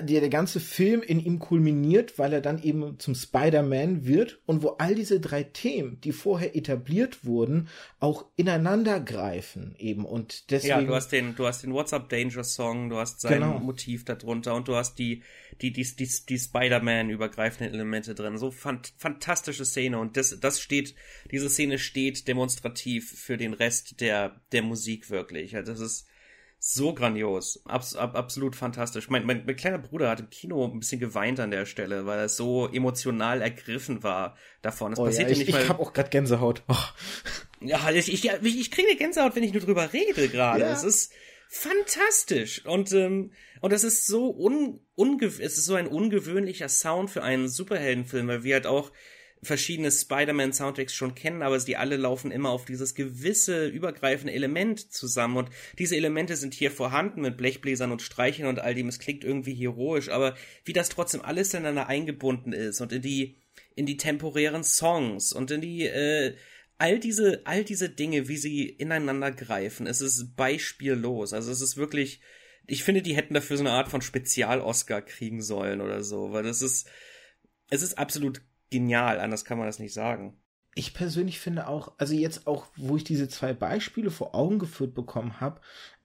der, 0.00 0.20
der 0.20 0.28
ganze 0.30 0.58
Film 0.58 1.02
in 1.02 1.20
ihm 1.20 1.38
kulminiert, 1.38 2.18
weil 2.18 2.32
er 2.32 2.40
dann 2.40 2.62
eben 2.62 2.98
zum 2.98 3.14
Spider-Man 3.14 4.04
wird 4.06 4.40
und 4.46 4.62
wo 4.62 4.70
all 4.78 4.94
diese 4.94 5.20
drei 5.20 5.44
Themen, 5.44 6.00
die 6.00 6.12
vorher 6.12 6.56
etabliert 6.56 7.24
wurden, 7.24 7.68
auch 8.00 8.24
ineinander 8.34 8.98
greifen 8.98 9.76
eben 9.78 10.04
und 10.04 10.50
deswegen. 10.50 10.70
Ja, 10.70 10.82
du 10.82 10.94
hast 10.94 11.12
den, 11.12 11.36
du 11.36 11.46
hast 11.46 11.62
den 11.62 11.72
WhatsApp 11.72 12.08
Danger 12.08 12.42
Song, 12.42 12.88
du 12.88 12.96
hast 12.96 13.20
sein 13.20 13.34
genau. 13.34 13.58
Motiv 13.60 14.04
darunter 14.04 14.54
und 14.54 14.66
du 14.66 14.74
hast 14.74 14.98
die, 14.98 15.22
die, 15.60 15.72
die, 15.72 15.84
die, 15.84 16.10
die 16.28 16.38
Spider-Man 16.38 17.10
übergreifenden 17.10 17.72
Elemente 17.72 18.14
drin. 18.14 18.38
So 18.38 18.50
fant 18.50 18.92
fantastische 18.96 19.64
Szene 19.64 19.98
und 19.98 20.16
das, 20.16 20.38
das 20.40 20.60
steht, 20.60 20.94
diese 21.30 21.48
Szene 21.48 21.78
steht 21.78 22.26
demonstrativ 22.26 23.12
für 23.12 23.36
den 23.36 23.52
Rest 23.52 24.00
der, 24.00 24.40
der 24.50 24.62
Musik 24.62 25.10
wirklich. 25.10 25.54
Also 25.54 25.72
das 25.72 25.80
ist, 25.80 26.06
so 26.66 26.94
grandios. 26.94 27.60
Abs 27.66 27.94
ab, 27.94 28.16
absolut 28.16 28.56
fantastisch. 28.56 29.10
Mein, 29.10 29.26
mein, 29.26 29.44
mein 29.44 29.54
kleiner 29.54 29.76
Bruder 29.76 30.08
hat 30.08 30.20
im 30.20 30.30
Kino 30.30 30.64
ein 30.64 30.80
bisschen 30.80 30.98
geweint 30.98 31.38
an 31.38 31.50
der 31.50 31.66
Stelle, 31.66 32.06
weil 32.06 32.18
er 32.18 32.30
so 32.30 32.70
emotional 32.72 33.42
ergriffen 33.42 34.02
war 34.02 34.38
davon. 34.62 34.92
Das 34.92 34.98
oh, 34.98 35.04
passiert 35.04 35.28
ja, 35.28 35.32
ich, 35.32 35.38
nicht 35.40 35.52
mal. 35.52 35.62
Ich 35.62 35.68
habe 35.68 35.82
auch 35.82 35.92
gerade 35.92 36.08
Gänsehaut. 36.08 36.62
Oh. 36.68 36.74
Ja, 37.60 37.90
ich, 37.90 38.10
ich, 38.10 38.24
ich, 38.24 38.70
kriege 38.70 38.88
eine 38.88 38.96
Gänsehaut, 38.96 39.36
wenn 39.36 39.42
ich 39.42 39.52
nur 39.52 39.60
drüber 39.60 39.92
rede 39.92 40.28
gerade. 40.28 40.62
Ja. 40.62 40.72
Es 40.72 40.84
ist 40.84 41.12
fantastisch 41.50 42.64
und 42.64 42.92
ähm, 42.92 43.32
und 43.60 43.72
es 43.72 43.84
ist 43.84 44.06
so 44.06 44.34
un, 44.34 44.80
unge 44.94 45.26
es 45.26 45.38
ist 45.38 45.66
so 45.66 45.74
ein 45.74 45.86
ungewöhnlicher 45.86 46.70
Sound 46.70 47.10
für 47.10 47.22
einen 47.22 47.48
Superheldenfilm, 47.48 48.26
weil 48.26 48.42
wir 48.42 48.54
halt 48.54 48.66
auch 48.66 48.90
verschiedene 49.44 49.90
Spider-Man-Soundtracks 49.90 50.94
schon 50.94 51.14
kennen, 51.14 51.42
aber 51.42 51.58
die 51.58 51.76
alle 51.76 51.96
laufen 51.96 52.30
immer 52.30 52.50
auf 52.50 52.64
dieses 52.64 52.94
gewisse 52.94 53.66
übergreifende 53.66 54.32
Element 54.32 54.92
zusammen. 54.92 55.36
Und 55.36 55.50
diese 55.78 55.96
Elemente 55.96 56.36
sind 56.36 56.54
hier 56.54 56.70
vorhanden 56.70 57.20
mit 57.20 57.36
Blechbläsern 57.36 57.92
und 57.92 58.02
Streichern 58.02 58.46
und 58.46 58.58
all 58.58 58.74
dem. 58.74 58.88
Es 58.88 58.98
klingt 58.98 59.24
irgendwie 59.24 59.54
heroisch, 59.54 60.08
aber 60.08 60.36
wie 60.64 60.72
das 60.72 60.88
trotzdem 60.88 61.22
alles 61.22 61.54
ineinander 61.54 61.86
eingebunden 61.86 62.52
ist 62.52 62.80
und 62.80 62.92
in 62.92 63.02
die, 63.02 63.36
in 63.74 63.86
die 63.86 63.96
temporären 63.96 64.64
Songs 64.64 65.32
und 65.32 65.50
in 65.50 65.60
die, 65.60 65.82
äh, 65.82 66.34
all 66.78 66.98
diese, 66.98 67.42
all 67.44 67.64
diese 67.64 67.88
Dinge, 67.88 68.28
wie 68.28 68.36
sie 68.36 68.68
ineinander 68.68 69.30
greifen, 69.30 69.86
es 69.86 70.00
ist 70.00 70.36
beispiellos. 70.36 71.32
Also 71.32 71.50
es 71.50 71.60
ist 71.60 71.76
wirklich, 71.76 72.20
ich 72.66 72.84
finde, 72.84 73.02
die 73.02 73.16
hätten 73.16 73.34
dafür 73.34 73.56
so 73.56 73.62
eine 73.62 73.72
Art 73.72 73.88
von 73.88 74.02
Spezial-Oscar 74.02 75.02
kriegen 75.02 75.42
sollen 75.42 75.80
oder 75.80 76.02
so, 76.02 76.32
weil 76.32 76.42
das 76.42 76.62
ist, 76.62 76.88
es 77.70 77.82
ist 77.82 77.98
absolut 77.98 78.42
genial, 78.74 79.20
anders 79.20 79.44
kann 79.44 79.58
man 79.58 79.68
das 79.68 79.78
nicht 79.78 79.94
sagen. 79.94 80.36
Ich 80.74 80.94
persönlich 80.94 81.38
finde 81.38 81.68
auch, 81.68 81.92
also 81.98 82.14
jetzt 82.14 82.48
auch, 82.48 82.66
wo 82.76 82.96
ich 82.96 83.04
diese 83.04 83.28
zwei 83.28 83.52
Beispiele 83.52 84.10
vor 84.10 84.34
Augen 84.34 84.58
geführt 84.58 84.94
bekommen 84.94 85.40
habe, 85.40 85.60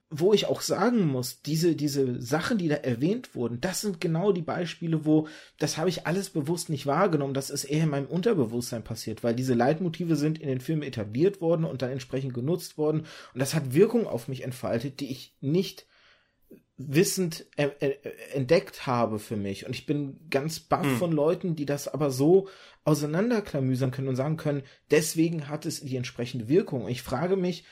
wo 0.08 0.32
ich 0.32 0.46
auch 0.46 0.60
sagen 0.60 1.06
muss, 1.06 1.42
diese, 1.42 1.74
diese 1.74 2.20
Sachen, 2.20 2.58
die 2.58 2.68
da 2.68 2.76
erwähnt 2.76 3.34
wurden, 3.34 3.60
das 3.60 3.80
sind 3.80 4.00
genau 4.00 4.30
die 4.30 4.42
Beispiele, 4.42 5.04
wo, 5.04 5.26
das 5.58 5.78
habe 5.78 5.88
ich 5.88 6.06
alles 6.06 6.30
bewusst 6.30 6.68
nicht 6.68 6.86
wahrgenommen, 6.86 7.34
das 7.34 7.50
ist 7.50 7.64
eher 7.64 7.84
in 7.84 7.90
meinem 7.90 8.06
Unterbewusstsein 8.06 8.84
passiert, 8.84 9.24
weil 9.24 9.34
diese 9.34 9.54
Leitmotive 9.54 10.14
sind 10.14 10.38
in 10.40 10.48
den 10.48 10.60
Filmen 10.60 10.82
etabliert 10.82 11.40
worden 11.40 11.64
und 11.64 11.82
dann 11.82 11.90
entsprechend 11.90 12.34
genutzt 12.34 12.78
worden 12.78 13.00
und 13.34 13.40
das 13.40 13.54
hat 13.54 13.74
Wirkung 13.74 14.06
auf 14.06 14.28
mich 14.28 14.42
entfaltet, 14.42 15.00
die 15.00 15.10
ich 15.10 15.36
nicht 15.40 15.86
wissend 16.88 17.46
äh, 17.56 17.68
äh, 17.80 17.96
entdeckt 18.32 18.86
habe 18.86 19.18
für 19.18 19.36
mich. 19.36 19.66
Und 19.66 19.74
ich 19.74 19.86
bin 19.86 20.18
ganz 20.30 20.60
baff 20.60 20.86
hm. 20.86 20.96
von 20.96 21.12
Leuten, 21.12 21.54
die 21.54 21.66
das 21.66 21.88
aber 21.88 22.10
so 22.10 22.48
auseinanderklamüsern 22.84 23.90
können 23.90 24.08
und 24.08 24.16
sagen 24.16 24.36
können, 24.36 24.62
deswegen 24.90 25.48
hat 25.48 25.66
es 25.66 25.80
die 25.80 25.96
entsprechende 25.96 26.48
Wirkung. 26.48 26.84
Und 26.84 26.90
ich 26.90 27.02
frage 27.02 27.36
mich, 27.36 27.64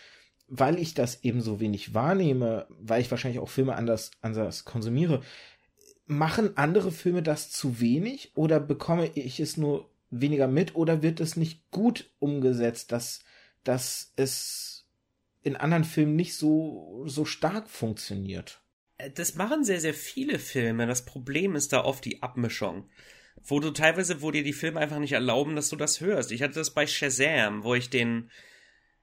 weil 0.46 0.78
ich 0.78 0.94
das 0.94 1.24
eben 1.24 1.40
so 1.40 1.60
wenig 1.60 1.94
wahrnehme, 1.94 2.66
weil 2.68 3.00
ich 3.00 3.10
wahrscheinlich 3.10 3.40
auch 3.40 3.48
Filme 3.48 3.76
anders, 3.76 4.10
anders 4.20 4.64
konsumiere, 4.64 5.22
machen 6.06 6.56
andere 6.56 6.90
Filme 6.90 7.22
das 7.22 7.50
zu 7.50 7.80
wenig 7.80 8.32
oder 8.34 8.60
bekomme 8.60 9.10
ich 9.14 9.40
es 9.40 9.56
nur 9.56 9.90
weniger 10.10 10.48
mit 10.48 10.74
oder 10.74 11.02
wird 11.02 11.20
es 11.20 11.36
nicht 11.36 11.70
gut 11.70 12.10
umgesetzt, 12.18 12.92
dass, 12.92 13.20
dass 13.64 14.12
es 14.16 14.86
in 15.42 15.56
anderen 15.56 15.84
Filmen 15.84 16.16
nicht 16.16 16.34
so, 16.34 17.04
so 17.06 17.24
stark 17.24 17.68
funktioniert? 17.68 18.62
Das 19.14 19.34
machen 19.36 19.64
sehr, 19.64 19.80
sehr 19.80 19.94
viele 19.94 20.38
Filme. 20.38 20.86
Das 20.86 21.04
Problem 21.04 21.54
ist 21.54 21.72
da 21.72 21.84
oft 21.84 22.04
die 22.04 22.22
Abmischung. 22.22 22.88
Wo 23.44 23.60
du 23.60 23.70
teilweise, 23.70 24.20
wo 24.20 24.30
dir 24.30 24.42
die 24.42 24.52
Filme 24.52 24.80
einfach 24.80 24.98
nicht 24.98 25.12
erlauben, 25.12 25.54
dass 25.54 25.68
du 25.68 25.76
das 25.76 26.00
hörst. 26.00 26.32
Ich 26.32 26.42
hatte 26.42 26.54
das 26.54 26.74
bei 26.74 26.86
Shazam, 26.86 27.62
wo 27.62 27.74
ich 27.74 27.88
den, 27.88 28.30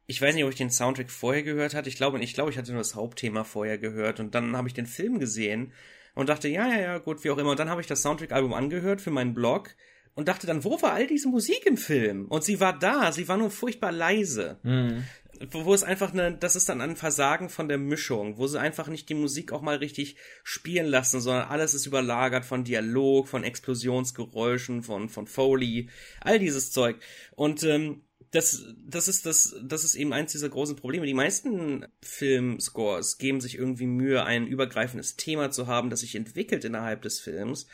ich 0.07 0.21
weiß 0.21 0.35
nicht, 0.35 0.43
ob 0.43 0.49
ich 0.49 0.57
den 0.57 0.69
Soundtrack 0.69 1.09
vorher 1.09 1.43
gehört 1.43 1.73
hatte. 1.73 1.87
Ich 1.87 1.95
glaube, 1.95 2.19
ich 2.21 2.33
glaube, 2.33 2.51
ich 2.51 2.57
hatte 2.57 2.71
nur 2.71 2.81
das 2.81 2.95
Hauptthema 2.95 3.45
vorher 3.45 3.77
gehört 3.77 4.19
und 4.19 4.35
dann 4.35 4.57
habe 4.57 4.67
ich 4.67 4.73
den 4.73 4.85
Film 4.85 5.19
gesehen 5.19 5.71
und 6.15 6.27
dachte, 6.27 6.49
ja, 6.49 6.67
ja, 6.67 6.79
ja, 6.79 6.97
gut, 6.97 7.23
wie 7.23 7.31
auch 7.31 7.37
immer. 7.37 7.51
Und 7.51 7.59
dann 7.59 7.69
habe 7.69 7.81
ich 7.81 7.87
das 7.87 8.01
Soundtrack-Album 8.01 8.53
angehört 8.53 8.99
für 8.99 9.11
meinen 9.11 9.33
Blog 9.33 9.73
und 10.15 10.27
dachte 10.27 10.47
dann, 10.47 10.65
wo 10.65 10.81
war 10.81 10.93
all 10.93 11.07
diese 11.07 11.29
Musik 11.29 11.65
im 11.65 11.77
Film? 11.77 12.25
Und 12.25 12.43
sie 12.43 12.59
war 12.59 12.77
da, 12.77 13.13
sie 13.13 13.27
war 13.29 13.37
nur 13.37 13.51
furchtbar 13.51 13.93
leise. 13.93 14.59
Mhm 14.63 15.05
wo, 15.51 15.65
wo 15.65 15.73
es 15.73 15.83
einfach 15.83 16.13
eine, 16.13 16.35
das 16.35 16.55
ist 16.55 16.69
dann 16.69 16.81
ein 16.81 16.95
Versagen 16.95 17.49
von 17.49 17.67
der 17.67 17.77
Mischung, 17.77 18.37
wo 18.37 18.47
sie 18.47 18.59
einfach 18.59 18.87
nicht 18.87 19.09
die 19.09 19.13
Musik 19.13 19.51
auch 19.51 19.61
mal 19.61 19.77
richtig 19.77 20.15
spielen 20.43 20.87
lassen, 20.87 21.21
sondern 21.21 21.49
alles 21.49 21.73
ist 21.73 21.85
überlagert 21.85 22.45
von 22.45 22.63
Dialog, 22.63 23.27
von 23.27 23.43
Explosionsgeräuschen, 23.43 24.83
von, 24.83 25.09
von 25.09 25.27
Foley, 25.27 25.89
all 26.21 26.39
dieses 26.39 26.71
Zeug. 26.71 26.97
Und 27.35 27.63
ähm, 27.63 28.01
das, 28.31 28.65
das 28.85 29.07
ist 29.07 29.25
das, 29.25 29.55
das 29.63 29.83
ist 29.83 29.95
eben 29.95 30.13
eins 30.13 30.31
dieser 30.31 30.49
großen 30.49 30.75
Probleme. 30.75 31.05
Die 31.05 31.13
meisten 31.13 31.85
Filmscores 32.01 33.17
geben 33.17 33.39
sich 33.39 33.57
irgendwie 33.57 33.87
Mühe, 33.87 34.23
ein 34.23 34.47
übergreifendes 34.47 35.15
Thema 35.15 35.51
zu 35.51 35.67
haben, 35.67 35.89
das 35.89 36.01
sich 36.01 36.15
entwickelt 36.15 36.65
innerhalb 36.65 37.01
des 37.01 37.19
Films. 37.19 37.67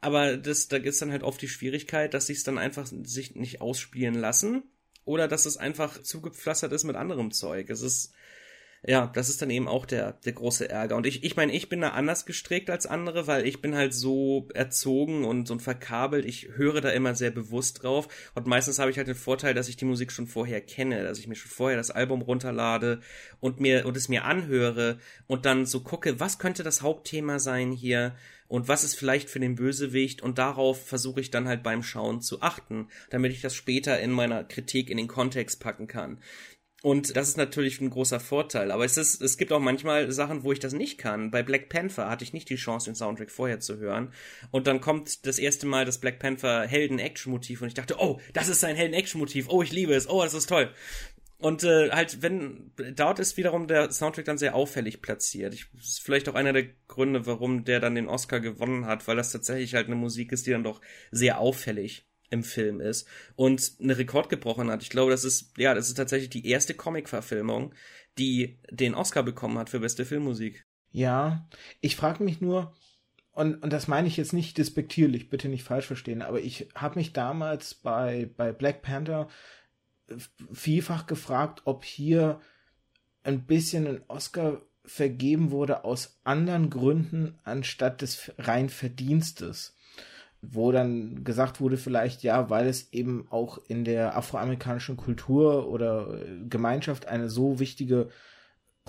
Aber 0.00 0.36
das, 0.36 0.68
da 0.68 0.76
ist 0.76 1.02
dann 1.02 1.10
halt 1.10 1.22
oft 1.22 1.42
die 1.42 1.48
Schwierigkeit, 1.48 2.14
dass 2.14 2.26
sie 2.26 2.32
es 2.32 2.44
dann 2.44 2.56
einfach 2.56 2.86
sich 2.86 3.34
nicht 3.34 3.60
ausspielen 3.60 4.14
lassen 4.14 4.62
oder 5.08 5.26
dass 5.28 5.46
es 5.46 5.56
einfach 5.56 6.02
zugepflastert 6.02 6.72
ist 6.72 6.84
mit 6.84 6.96
anderem 6.96 7.32
Zeug. 7.32 7.70
Es 7.70 7.82
ist, 7.82 8.12
Ja, 8.86 9.08
das 9.12 9.28
ist 9.28 9.42
dann 9.42 9.50
eben 9.50 9.66
auch 9.66 9.86
der, 9.86 10.12
der 10.24 10.34
große 10.34 10.68
Ärger. 10.70 10.94
Und 10.94 11.04
ich, 11.04 11.24
ich 11.24 11.34
meine, 11.34 11.52
ich 11.52 11.68
bin 11.68 11.80
da 11.80 11.88
anders 11.90 12.26
gestrickt 12.26 12.70
als 12.70 12.86
andere, 12.86 13.26
weil 13.26 13.44
ich 13.44 13.60
bin 13.60 13.74
halt 13.74 13.92
so 13.92 14.48
erzogen 14.54 15.24
und, 15.24 15.50
und 15.50 15.60
verkabelt. 15.62 16.24
Ich 16.24 16.50
höre 16.54 16.80
da 16.80 16.90
immer 16.90 17.16
sehr 17.16 17.32
bewusst 17.32 17.82
drauf. 17.82 18.06
Und 18.36 18.46
meistens 18.46 18.78
habe 18.78 18.92
ich 18.92 18.96
halt 18.96 19.08
den 19.08 19.16
Vorteil, 19.16 19.52
dass 19.52 19.68
ich 19.68 19.76
die 19.76 19.84
Musik 19.84 20.12
schon 20.12 20.28
vorher 20.28 20.60
kenne, 20.60 21.02
dass 21.02 21.18
ich 21.18 21.26
mir 21.26 21.34
schon 21.34 21.50
vorher 21.50 21.76
das 21.76 21.90
Album 21.90 22.22
runterlade 22.22 23.00
und 23.40 23.58
mir, 23.58 23.84
und 23.84 23.96
es 23.96 24.08
mir 24.08 24.24
anhöre 24.24 24.98
und 25.26 25.44
dann 25.44 25.66
so 25.66 25.80
gucke, 25.80 26.20
was 26.20 26.38
könnte 26.38 26.62
das 26.62 26.80
Hauptthema 26.82 27.40
sein 27.40 27.72
hier? 27.72 28.14
Und 28.48 28.66
was 28.66 28.82
ist 28.82 28.94
vielleicht 28.94 29.30
für 29.30 29.40
den 29.40 29.54
Bösewicht 29.54 30.22
und 30.22 30.38
darauf 30.38 30.84
versuche 30.86 31.20
ich 31.20 31.30
dann 31.30 31.46
halt 31.46 31.62
beim 31.62 31.82
Schauen 31.82 32.20
zu 32.20 32.42
achten, 32.42 32.88
damit 33.10 33.32
ich 33.32 33.42
das 33.42 33.54
später 33.54 34.00
in 34.00 34.10
meiner 34.10 34.42
Kritik 34.44 34.90
in 34.90 34.96
den 34.96 35.08
Kontext 35.08 35.60
packen 35.60 35.86
kann. 35.86 36.18
Und 36.80 37.16
das 37.16 37.28
ist 37.28 37.36
natürlich 37.36 37.80
ein 37.80 37.90
großer 37.90 38.20
Vorteil. 38.20 38.70
Aber 38.70 38.84
es 38.84 38.96
ist, 38.96 39.20
es 39.20 39.36
gibt 39.36 39.52
auch 39.52 39.58
manchmal 39.58 40.12
Sachen, 40.12 40.44
wo 40.44 40.52
ich 40.52 40.60
das 40.60 40.72
nicht 40.72 40.96
kann. 40.96 41.32
Bei 41.32 41.42
Black 41.42 41.68
Panther 41.68 42.08
hatte 42.08 42.22
ich 42.22 42.32
nicht 42.32 42.48
die 42.50 42.56
Chance, 42.56 42.86
den 42.86 42.94
Soundtrack 42.94 43.32
vorher 43.32 43.58
zu 43.58 43.78
hören. 43.78 44.12
Und 44.52 44.68
dann 44.68 44.80
kommt 44.80 45.26
das 45.26 45.40
erste 45.40 45.66
Mal 45.66 45.84
das 45.84 45.98
Black 45.98 46.20
Panther 46.20 46.68
Helden-Action-Motiv 46.68 47.62
und 47.62 47.68
ich 47.68 47.74
dachte, 47.74 47.96
oh, 47.98 48.20
das 48.32 48.48
ist 48.48 48.60
sein 48.60 48.76
Helden-Action-Motiv. 48.76 49.48
Oh, 49.48 49.62
ich 49.62 49.72
liebe 49.72 49.92
es. 49.92 50.08
Oh, 50.08 50.22
das 50.22 50.34
ist 50.34 50.48
toll. 50.48 50.70
Und 51.40 51.62
äh, 51.62 51.90
halt, 51.90 52.20
wenn 52.20 52.72
dort 52.96 53.20
ist 53.20 53.36
wiederum 53.36 53.68
der 53.68 53.92
Soundtrack 53.92 54.24
dann 54.24 54.38
sehr 54.38 54.56
auffällig 54.56 55.00
platziert. 55.00 55.54
Ich, 55.54 55.66
ist 55.78 56.00
vielleicht 56.02 56.28
auch 56.28 56.34
einer 56.34 56.52
der 56.52 56.66
Gründe, 56.88 57.26
warum 57.26 57.64
der 57.64 57.78
dann 57.78 57.94
den 57.94 58.08
Oscar 58.08 58.40
gewonnen 58.40 58.86
hat, 58.86 59.06
weil 59.06 59.16
das 59.16 59.30
tatsächlich 59.30 59.74
halt 59.74 59.86
eine 59.86 59.94
Musik 59.94 60.32
ist, 60.32 60.46
die 60.46 60.50
dann 60.50 60.64
doch 60.64 60.80
sehr 61.12 61.38
auffällig 61.38 62.08
im 62.30 62.42
Film 62.42 62.80
ist 62.80 63.08
und 63.36 63.72
eine 63.80 63.96
Rekord 63.96 64.28
gebrochen 64.28 64.70
hat. 64.70 64.82
Ich 64.82 64.90
glaube, 64.90 65.12
das 65.12 65.24
ist, 65.24 65.56
ja, 65.56 65.74
das 65.74 65.88
ist 65.88 65.94
tatsächlich 65.94 66.30
die 66.30 66.46
erste 66.46 66.74
Comic-Verfilmung, 66.74 67.72
die 68.18 68.58
den 68.70 68.94
Oscar 68.94 69.22
bekommen 69.22 69.58
hat 69.58 69.70
für 69.70 69.80
beste 69.80 70.04
Filmmusik. 70.04 70.66
Ja, 70.90 71.48
ich 71.80 71.96
frage 71.96 72.24
mich 72.24 72.40
nur, 72.40 72.74
und, 73.32 73.62
und 73.62 73.72
das 73.72 73.86
meine 73.86 74.08
ich 74.08 74.16
jetzt 74.16 74.32
nicht 74.32 74.58
despektierlich, 74.58 75.30
bitte 75.30 75.48
nicht 75.48 75.62
falsch 75.62 75.86
verstehen, 75.86 76.22
aber 76.22 76.40
ich 76.40 76.68
habe 76.74 76.98
mich 76.98 77.12
damals 77.12 77.74
bei, 77.74 78.28
bei 78.36 78.52
Black 78.52 78.82
Panther 78.82 79.28
vielfach 80.52 81.06
gefragt, 81.06 81.62
ob 81.64 81.84
hier 81.84 82.40
ein 83.22 83.44
bisschen 83.44 83.86
ein 83.86 84.00
Oscar 84.08 84.62
vergeben 84.84 85.50
wurde 85.50 85.84
aus 85.84 86.18
anderen 86.24 86.70
Gründen 86.70 87.38
anstatt 87.44 88.00
des 88.00 88.32
rein 88.38 88.68
Verdienstes. 88.68 89.74
Wo 90.40 90.70
dann 90.70 91.24
gesagt 91.24 91.60
wurde, 91.60 91.76
vielleicht 91.76 92.22
ja, 92.22 92.48
weil 92.48 92.68
es 92.68 92.92
eben 92.92 93.26
auch 93.30 93.58
in 93.66 93.84
der 93.84 94.16
afroamerikanischen 94.16 94.96
Kultur 94.96 95.68
oder 95.68 96.20
Gemeinschaft 96.48 97.06
eine 97.06 97.28
so 97.28 97.58
wichtige 97.58 98.08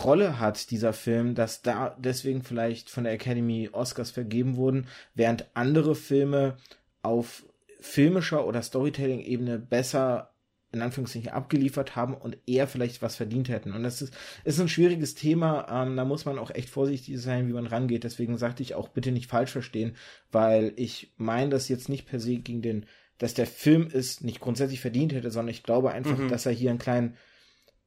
Rolle 0.02 0.40
hat, 0.40 0.72
dieser 0.72 0.94
Film, 0.94 1.36
dass 1.36 1.62
da 1.62 1.96
deswegen 2.00 2.44
vielleicht 2.44 2.90
von 2.90 3.04
der 3.04 3.14
Academy 3.14 3.70
Oscars 3.72 4.12
vergeben 4.12 4.56
wurden, 4.56 4.88
während 5.16 5.50
andere 5.56 5.96
Filme 5.96 6.58
auf 7.02 7.46
filmischer 7.82 8.46
oder 8.46 8.62
Storytelling-Ebene 8.62 9.60
besser 9.60 10.29
in 10.72 10.82
Anführungszeichen 10.82 11.30
abgeliefert 11.30 11.96
haben 11.96 12.14
und 12.14 12.38
eher 12.46 12.68
vielleicht 12.68 13.02
was 13.02 13.16
verdient 13.16 13.50
hätten. 13.50 13.74
Und 13.74 13.84
das 13.84 14.02
ist, 14.02 14.14
ist 14.44 14.60
ein 14.60 14.70
schwieriges 14.70 15.16
Thema, 15.16 15.68
ähm, 15.70 15.96
da 15.96 16.06
muss 16.06 16.26
man 16.26 16.38
auch 16.38 16.52
echt 16.52 16.70
vorsichtig 16.70 17.20
sein, 17.20 17.48
wie 17.48 17.54
man 17.54 17.66
rangeht. 17.66 18.04
Deswegen 18.04 18.38
sagte 18.38 18.62
ich 18.62 18.76
auch 18.76 18.90
bitte 18.90 19.12
nicht 19.12 19.28
falsch 19.30 19.52
verstehen, 19.52 19.96
weil 20.32 20.74
ich 20.76 21.14
meine 21.18 21.50
das 21.50 21.70
jetzt 21.70 21.90
nicht 21.90 22.06
per 22.06 22.20
se 22.20 22.38
gegen 22.38 22.62
den, 22.62 22.86
dass 23.18 23.34
der 23.34 23.48
Film 23.48 23.88
es 23.92 24.22
nicht 24.22 24.40
grundsätzlich 24.40 24.80
verdient 24.80 25.14
hätte, 25.14 25.32
sondern 25.32 25.54
ich 25.54 25.64
glaube 25.64 25.92
einfach, 25.92 26.18
mhm. 26.18 26.30
dass 26.30 26.46
er 26.46 26.52
hier 26.52 26.70
einen 26.70 26.80
kleinen 26.80 27.18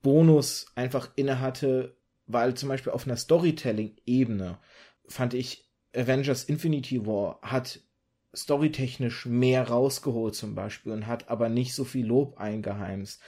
Bonus 0.02 0.66
einfach 0.74 1.10
inne 1.14 1.40
hatte, 1.40 1.96
weil 2.26 2.54
zum 2.54 2.68
Beispiel 2.68 2.92
auf 2.92 3.06
einer 3.06 3.16
Storytelling-Ebene 3.16 4.58
fand 5.06 5.34
ich 5.34 5.70
Avengers 5.94 6.44
Infinity 6.44 7.06
War 7.06 7.38
hat 7.42 7.80
storytechnisch 8.34 9.26
mehr 9.26 9.68
rausgeholt 9.68 10.34
zum 10.34 10.54
Beispiel 10.54 10.92
und 10.92 11.06
hat 11.06 11.28
aber 11.28 11.48
nicht 11.48 11.74
so 11.74 11.84
viel 11.84 12.06
Lob 12.06 12.38
eingeheimst. 12.38 13.20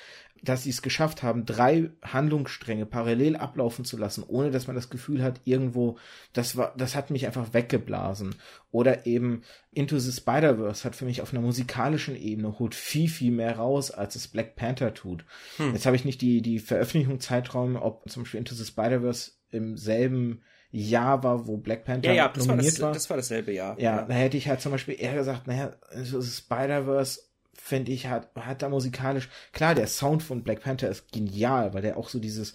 Dass 0.43 0.65
sie 0.65 0.71
es 0.71 0.83
geschafft 0.83 1.23
haben, 1.23 1.47
drei 1.47 1.91
Handlungsstränge 2.03 2.85
parallel 2.85 3.37
ablaufen 3.37 3.87
zu 3.87 3.97
lassen, 3.97 4.25
ohne 4.27 4.51
dass 4.51 4.67
man 4.67 4.77
das 4.77 4.91
Gefühl 4.91 5.23
hat, 5.23 5.41
irgendwo, 5.45 5.97
das 6.35 6.57
war, 6.57 6.75
das 6.77 6.95
hat 6.95 7.11
mich 7.11 7.27
einfach 7.27 7.55
weggeblasen. 7.55 8.35
Oder 8.71 9.07
eben 9.07 9.43
Into 9.73 9.99
the 9.99 10.13
Spider-Verse 10.13 10.85
hat 10.85 10.97
für 10.97 11.07
mich 11.07 11.23
auf 11.23 11.33
einer 11.33 11.41
musikalischen 11.41 12.17
Ebene 12.17 12.59
holt 12.59 12.75
viel, 12.75 13.09
viel 13.09 13.31
mehr 13.31 13.57
raus, 13.57 13.91
als 13.91 14.17
es 14.17 14.29
Black 14.29 14.55
Panther 14.55 14.93
tut. 14.93 15.25
Hm. 15.57 15.73
Jetzt 15.73 15.87
habe 15.87 15.97
ich 15.97 16.05
nicht 16.05 16.21
die, 16.21 16.43
die 16.43 16.59
Veröffentlichungszeitraum, 16.59 17.77
ob 17.77 18.09
zum 18.11 18.25
Beispiel 18.25 18.39
Into 18.39 18.55
the 18.55 18.67
Spider-Verse 18.67 19.33
im 19.55 19.77
selben 19.77 20.43
Jahr 20.71 21.23
war, 21.23 21.47
wo 21.47 21.57
Black 21.57 21.85
Panther 21.85 22.11
ja, 22.11 22.25
ja, 22.25 22.29
das 22.29 22.47
nominiert 22.47 22.81
war. 22.81 22.81
Das, 22.81 22.83
war. 22.83 22.93
das 22.95 23.11
war 23.11 23.17
dasselbe 23.17 23.53
Jahr. 23.53 23.79
Ja, 23.79 23.97
ja, 23.97 24.03
da 24.03 24.15
hätte 24.15 24.37
ich 24.37 24.49
halt 24.49 24.61
zum 24.61 24.73
Beispiel 24.73 24.97
eher 24.99 25.15
gesagt, 25.15 25.47
naja, 25.47 25.75
so 26.03 26.21
Spider-Verse 26.21 27.21
finde 27.55 27.93
ich, 27.93 28.09
hat, 28.09 28.35
hat 28.35 28.63
da 28.63 28.69
musikalisch, 28.69 29.29
klar, 29.53 29.75
der 29.75 29.87
Sound 29.87 30.23
von 30.23 30.43
Black 30.43 30.63
Panther 30.63 30.89
ist 30.91 31.13
genial, 31.13 31.73
weil 31.73 31.83
der 31.83 31.97
auch 31.97 32.09
so 32.09 32.19
dieses, 32.19 32.55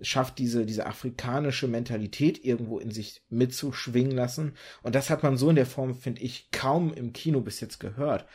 schafft 0.00 0.38
diese, 0.38 0.64
diese 0.64 0.86
afrikanische 0.86 1.68
Mentalität 1.68 2.44
irgendwo 2.44 2.78
in 2.78 2.90
sich 2.90 3.22
mitzuschwingen 3.28 4.12
lassen. 4.12 4.54
Und 4.82 4.94
das 4.94 5.10
hat 5.10 5.22
man 5.22 5.36
so 5.36 5.50
in 5.50 5.56
der 5.56 5.66
Form, 5.66 5.94
finde 5.94 6.22
ich, 6.22 6.50
kaum 6.50 6.94
im 6.94 7.12
Kino 7.12 7.40
bis 7.40 7.60
jetzt 7.60 7.80
gehört. 7.80 8.26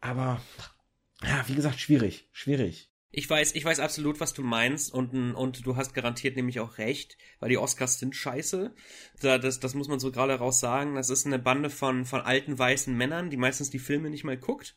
Aber, 0.00 0.40
ja, 1.22 1.44
wie 1.48 1.54
gesagt, 1.54 1.80
schwierig, 1.80 2.28
schwierig. 2.32 2.90
Ich 3.10 3.28
weiß, 3.28 3.54
ich 3.54 3.64
weiß 3.64 3.80
absolut, 3.80 4.20
was 4.20 4.34
du 4.34 4.42
meinst 4.42 4.92
und, 4.92 5.34
und 5.34 5.64
du 5.64 5.76
hast 5.76 5.94
garantiert 5.94 6.36
nämlich 6.36 6.60
auch 6.60 6.76
recht, 6.76 7.16
weil 7.40 7.48
die 7.48 7.56
Oscars 7.56 7.98
sind 7.98 8.14
scheiße. 8.14 8.74
Das, 9.20 9.60
das 9.60 9.74
muss 9.74 9.88
man 9.88 9.98
so 9.98 10.12
gerade 10.12 10.34
raus 10.34 10.60
sagen. 10.60 10.94
Das 10.94 11.08
ist 11.08 11.24
eine 11.24 11.38
Bande 11.38 11.70
von, 11.70 12.04
von 12.04 12.20
alten 12.20 12.58
weißen 12.58 12.94
Männern, 12.94 13.30
die 13.30 13.38
meistens 13.38 13.70
die 13.70 13.78
Filme 13.78 14.10
nicht 14.10 14.24
mal 14.24 14.36
guckt 14.36 14.76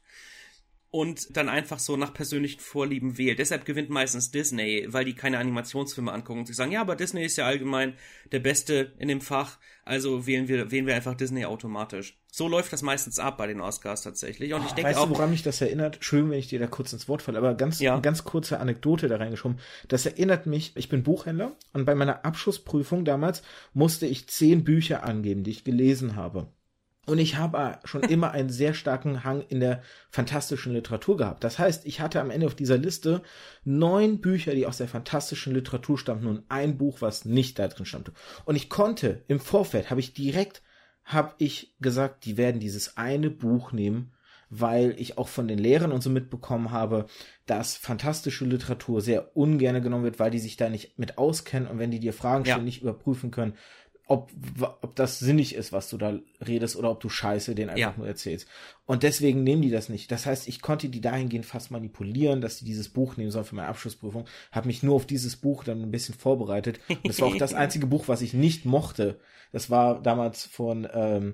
und 0.92 1.38
dann 1.38 1.48
einfach 1.48 1.80
so 1.80 1.96
nach 1.96 2.14
persönlichen 2.14 2.60
Vorlieben 2.60 3.18
wählt. 3.18 3.39
Deshalb 3.39 3.64
gewinnt 3.64 3.89
meistens 3.89 4.30
Disney, 4.30 4.86
weil 4.89 5.06
die 5.06 5.16
keine 5.16 5.38
Animationsfilme 5.38 6.12
angucken 6.12 6.39
und 6.39 6.46
sich 6.48 6.58
sagen, 6.58 6.74
ja, 6.74 6.82
aber 6.82 6.98
Disney 6.98 7.24
ist 7.24 7.38
ja 7.38 7.46
allgemein 7.46 7.94
der 8.34 8.39
Beste 8.39 8.92
in 9.00 9.08
dem 9.08 9.22
Fach, 9.22 9.58
also 9.86 10.28
wählen 10.28 10.50
wir, 10.50 10.70
wählen 10.70 10.86
wir 10.86 10.94
einfach 10.94 11.16
Disney 11.16 11.46
automatisch. 11.46 12.20
So 12.30 12.50
läuft 12.50 12.74
das 12.74 12.82
meistens 12.82 13.20
ab 13.20 13.38
bei 13.38 13.48
den 13.48 13.62
Oscars 13.62 14.02
tatsächlich. 14.04 14.54
Und 14.54 14.62
oh, 14.62 14.66
ich 14.68 14.74
denke 14.74 14.89
weißt 14.89 15.00
auch, 15.00 15.08
du, 15.08 15.16
woran 15.16 15.32
mich 15.32 15.44
das 15.44 15.62
erinnert? 15.62 15.98
Schön, 16.02 16.30
wenn 16.30 16.39
ich 16.39 16.50
dir 16.50 16.60
da 16.60 16.68
kurz 16.68 16.92
ins 16.92 17.08
Wort 17.08 17.22
falle, 17.22 17.38
aber 17.38 17.56
ganz, 17.56 17.80
ja. 17.80 17.98
ganz 18.00 18.26
kurze 18.26 18.60
Anekdote 18.60 19.08
da 19.08 19.16
reingeschoben. 19.16 19.60
Das 19.88 20.06
erinnert 20.06 20.46
mich, 20.46 20.74
ich 20.76 20.89
bin 20.89 21.04
Buchhändler 21.04 21.56
und 21.72 21.86
bei 21.86 21.96
meiner 21.96 22.26
Abschlussprüfung 22.26 23.06
damals 23.06 23.44
musste 23.74 24.08
ich 24.08 24.28
zehn 24.28 24.66
Bücher 24.66 25.04
angeben, 25.04 25.44
die 25.44 25.52
ich 25.52 25.64
gelesen 25.64 26.18
habe. 26.18 26.48
Und 27.08 27.18
ich 27.18 27.38
habe 27.38 27.80
schon 27.84 28.04
immer 28.04 28.32
einen 28.32 28.49
sehr 28.49 28.76
starken 28.76 29.24
Hang 29.24 29.41
in 29.41 29.60
der 29.60 29.82
fantastischen 30.12 30.74
Literatur 30.74 31.18
gehabt. 31.18 31.43
Das 31.43 31.58
heißt, 31.58 31.86
ich 31.88 31.99
hatte 31.99 32.22
am 32.22 32.30
Ende 32.30 32.45
auf 32.45 32.54
dieser 32.54 32.78
Liste 32.78 33.24
neun 33.64 34.22
Bücher, 34.22 34.54
die 34.54 34.68
aus 34.68 34.78
der 34.78 34.88
fantastischen 34.88 35.54
Literatur 35.54 35.97
stammten 35.97 36.28
und 36.28 36.43
ein 36.49 36.78
Buch, 36.78 37.02
was 37.02 37.26
nicht 37.26 37.58
da 37.58 37.68
drin 37.68 37.86
stammte. 37.86 38.14
Und 38.45 38.56
ich 38.56 38.70
konnte 38.70 39.24
im 39.28 39.39
Vorfeld, 39.39 39.89
habe 39.89 39.99
ich 39.99 40.14
direkt, 40.14 40.62
habe 41.04 41.34
ich 41.39 41.74
gesagt, 41.80 42.26
die 42.26 42.38
werden 42.38 42.60
dieses 42.60 42.97
eine 42.97 43.32
Buch 43.32 43.72
nehmen, 43.72 44.14
weil 44.52 44.93
ich 44.99 45.18
auch 45.18 45.30
von 45.30 45.47
den 45.47 45.58
Lehrern 45.58 45.93
und 45.93 46.04
so 46.04 46.10
mitbekommen 46.10 46.72
habe, 46.72 47.08
dass 47.45 47.78
fantastische 47.78 48.45
Literatur 48.45 49.02
sehr 49.02 49.36
ungern 49.36 49.82
genommen 49.82 50.04
wird, 50.04 50.20
weil 50.20 50.30
die 50.30 50.39
sich 50.39 50.58
da 50.58 50.70
nicht 50.70 50.99
mit 50.99 51.18
auskennen 51.18 51.70
und 51.70 51.80
wenn 51.80 51.89
die 51.89 52.02
dir 52.02 52.14
Fragen 52.14 52.43
stellen, 52.43 52.60
ja. 52.60 52.66
nicht 52.66 52.82
überprüfen 52.82 53.32
können, 53.32 53.54
ob, 54.12 54.30
ob 54.59 54.93
das 54.95 55.20
sinnig 55.20 55.55
ist, 55.55 55.72
was 55.72 55.89
du 55.89 55.97
da 55.97 56.20
redest, 56.45 56.76
oder 56.76 56.91
ob 56.91 56.99
du 56.99 57.07
Scheiße 57.07 57.55
den 57.55 57.70
einfach 57.70 57.80
ja. 57.80 57.93
nur 57.95 58.07
erzählst. 58.07 58.45
Und 58.86 59.03
deswegen 59.03 59.45
nehmen 59.45 59.62
die 59.62 59.70
das 59.70 59.88
nicht. 59.88 60.12
Das 60.12 60.26
heißt, 60.26 60.49
ich 60.49 60.62
konnte 60.62 60.89
die 60.89 60.99
dahingehend 60.99 61.45
fast 61.45 61.72
manipulieren, 61.72 62.41
dass 62.41 62.57
die 62.57 62.66
dieses 62.66 62.89
Buch 62.89 63.16
nehmen 63.16 63.32
sollen 63.32 63.45
für 63.45 63.55
meine 63.55 63.70
Abschlussprüfung. 63.70 64.26
Habe 64.51 64.68
mich 64.68 64.84
nur 64.84 64.95
auf 64.95 65.05
dieses 65.05 65.38
Buch 65.38 65.64
dann 65.64 65.82
ein 65.82 65.91
bisschen 65.91 66.14
vorbereitet. 66.14 66.82
Und 66.89 67.07
das 67.07 67.22
war 67.22 67.30
auch 67.30 67.38
das 67.38 67.53
einzige 67.55 67.88
Buch, 67.88 68.09
was 68.09 68.22
ich 68.22 68.34
nicht 68.34 68.66
mochte. 68.66 69.18
Das 69.53 69.70
war 69.70 70.01
damals 70.01 70.45
von 70.45 70.86
ähm, 70.93 71.34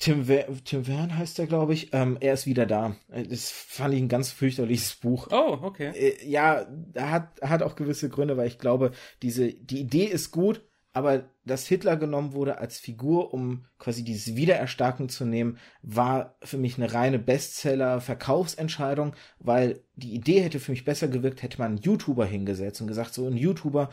Tim, 0.00 0.24
Ver 0.24 0.46
Tim 0.64 0.84
Verne 0.84 1.16
heißt 1.16 1.38
er, 1.38 1.46
glaube 1.46 1.74
ich. 1.74 1.90
Ähm, 1.92 2.16
er 2.18 2.34
ist 2.34 2.46
wieder 2.46 2.66
da. 2.66 2.96
Das 3.08 3.50
fand 3.50 3.94
ich 3.94 4.00
ein 4.00 4.08
ganz 4.08 4.32
fürchterliches 4.32 4.96
Buch. 4.96 5.28
Oh, 5.30 5.58
okay. 5.62 5.92
Äh, 5.94 6.28
ja, 6.28 6.66
hat, 6.98 7.40
hat 7.40 7.62
auch 7.62 7.76
gewisse 7.76 8.08
Gründe, 8.08 8.36
weil 8.36 8.48
ich 8.48 8.58
glaube, 8.58 8.90
diese, 9.22 9.52
die 9.52 9.78
Idee 9.78 10.06
ist 10.06 10.32
gut, 10.32 10.62
aber 10.92 11.24
dass 11.44 11.66
Hitler 11.66 11.96
genommen 11.96 12.34
wurde 12.34 12.58
als 12.58 12.78
Figur, 12.78 13.32
um 13.32 13.64
quasi 13.78 14.04
dieses 14.04 14.36
Wiedererstarken 14.36 15.08
zu 15.08 15.24
nehmen, 15.24 15.58
war 15.82 16.36
für 16.42 16.58
mich 16.58 16.76
eine 16.76 16.92
reine 16.92 17.18
Bestseller-Verkaufsentscheidung, 17.18 19.14
weil 19.38 19.80
die 19.96 20.14
Idee 20.14 20.42
hätte 20.42 20.60
für 20.60 20.72
mich 20.72 20.84
besser 20.84 21.08
gewirkt, 21.08 21.42
hätte 21.42 21.58
man 21.58 21.72
einen 21.72 21.82
YouTuber 21.82 22.26
hingesetzt 22.26 22.80
und 22.80 22.88
gesagt, 22.88 23.14
so 23.14 23.26
ein 23.26 23.36
YouTuber 23.36 23.90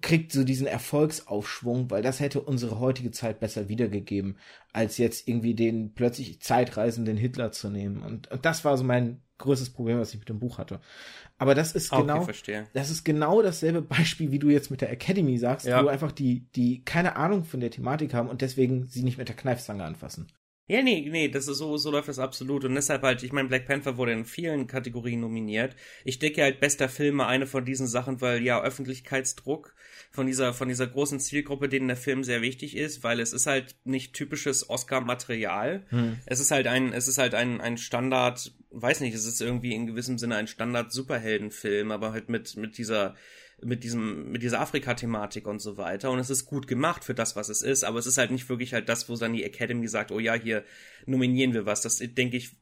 kriegt 0.00 0.32
so 0.32 0.42
diesen 0.42 0.66
Erfolgsaufschwung, 0.66 1.90
weil 1.90 2.02
das 2.02 2.18
hätte 2.18 2.40
unsere 2.40 2.80
heutige 2.80 3.12
Zeit 3.12 3.40
besser 3.40 3.68
wiedergegeben, 3.68 4.38
als 4.72 4.98
jetzt 4.98 5.28
irgendwie 5.28 5.54
den 5.54 5.94
plötzlich 5.94 6.40
zeitreisenden 6.40 7.16
Hitler 7.16 7.52
zu 7.52 7.68
nehmen. 7.68 8.02
Und, 8.02 8.30
und 8.30 8.44
das 8.44 8.64
war 8.64 8.76
so 8.76 8.84
mein 8.84 9.22
größtes 9.42 9.70
Problem, 9.70 9.98
was 9.98 10.12
ich 10.14 10.18
mit 10.18 10.28
dem 10.28 10.38
Buch 10.38 10.58
hatte. 10.58 10.80
Aber 11.38 11.54
das 11.54 11.72
ist 11.72 11.92
Okay, 11.92 12.02
genau, 12.02 12.22
verstehe. 12.22 12.66
das 12.72 12.90
ist 12.90 13.04
genau 13.04 13.42
dasselbe 13.42 13.82
Beispiel, 13.82 14.30
wie 14.30 14.38
du 14.38 14.48
jetzt 14.48 14.70
mit 14.70 14.80
der 14.80 14.90
Academy 14.90 15.36
sagst, 15.38 15.66
Ja. 15.66 15.82
wo 15.84 15.88
einfach 15.88 16.12
die, 16.12 16.46
die 16.56 16.82
keine 16.84 17.16
Ahnung 17.16 17.44
von 17.44 17.60
der 17.60 17.70
Thematik 17.70 18.14
haben 18.14 18.28
und 18.28 18.40
deswegen 18.40 18.86
sie 18.86 19.02
nicht 19.02 19.18
mit 19.18 19.28
der 19.28 19.36
Kneifzange 19.36 19.84
anfassen. 19.84 20.28
Ja, 20.68 20.80
nee, 20.80 21.06
nee, 21.10 21.28
das 21.28 21.48
ist 21.48 21.58
so, 21.58 21.76
so 21.76 21.90
läuft 21.90 22.08
das 22.08 22.20
absolut. 22.20 22.64
Und 22.64 22.76
deshalb 22.76 23.02
halt, 23.02 23.22
ich 23.24 23.32
meine, 23.32 23.48
Black 23.48 23.66
Panther 23.66 23.96
wurde 23.96 24.12
in 24.12 24.24
vielen 24.24 24.68
Kategorien 24.68 25.20
nominiert. 25.20 25.74
Ich 26.04 26.20
denke 26.20 26.40
halt, 26.42 26.60
bester 26.60 26.88
Film 26.88 27.18
war 27.18 27.26
eine 27.26 27.46
von 27.48 27.64
diesen 27.64 27.88
Sachen, 27.88 28.20
weil 28.20 28.42
ja, 28.42 28.62
Öffentlichkeitsdruck 28.62 29.74
von 30.12 30.26
dieser, 30.28 30.54
von 30.54 30.68
dieser 30.68 30.86
großen 30.86 31.18
Zielgruppe, 31.18 31.68
denen 31.68 31.88
der 31.88 31.96
Film 31.96 32.22
sehr 32.22 32.42
wichtig 32.42 32.76
ist, 32.76 33.02
weil 33.02 33.18
es 33.20 33.32
ist 33.32 33.46
halt 33.46 33.74
nicht 33.84 34.14
typisches 34.14 34.70
Oscar-Material. 34.70 35.84
Es 36.26 36.40
ist 36.40 36.50
halt 36.52 36.66
ein, 36.68 36.92
es 36.92 37.08
ist 37.08 37.18
halt 37.18 37.34
ein, 37.34 37.60
ein 37.60 37.76
Standard, 37.76 38.52
weiß 38.72 39.00
nicht, 39.00 39.14
es 39.14 39.26
ist 39.26 39.40
irgendwie 39.40 39.74
in 39.74 39.86
gewissem 39.86 40.18
Sinne 40.18 40.36
ein 40.36 40.46
Standard-Superheldenfilm, 40.46 41.90
aber 41.90 42.12
halt 42.12 42.28
mit, 42.28 42.56
mit 42.56 42.78
dieser, 42.78 43.14
mit 43.62 43.84
diesem, 43.84 44.30
mit 44.30 44.42
dieser 44.42 44.60
Afrika-Thematik 44.60 45.46
und 45.46 45.60
so 45.60 45.76
weiter. 45.76 46.10
Und 46.10 46.18
es 46.18 46.30
ist 46.30 46.46
gut 46.46 46.66
gemacht 46.66 47.04
für 47.04 47.14
das, 47.14 47.36
was 47.36 47.48
es 47.48 47.62
ist, 47.62 47.84
aber 47.84 47.98
es 47.98 48.06
ist 48.06 48.18
halt 48.18 48.30
nicht 48.30 48.48
wirklich 48.48 48.74
halt 48.74 48.88
das, 48.88 49.08
wo 49.08 49.16
dann 49.16 49.32
die 49.32 49.44
Academy 49.44 49.86
sagt, 49.88 50.10
oh 50.10 50.18
ja, 50.18 50.34
hier 50.34 50.64
nominieren 51.06 51.54
wir 51.54 51.66
was. 51.66 51.82
Das, 51.82 51.98
denke 51.98 52.36
ich, 52.36 52.56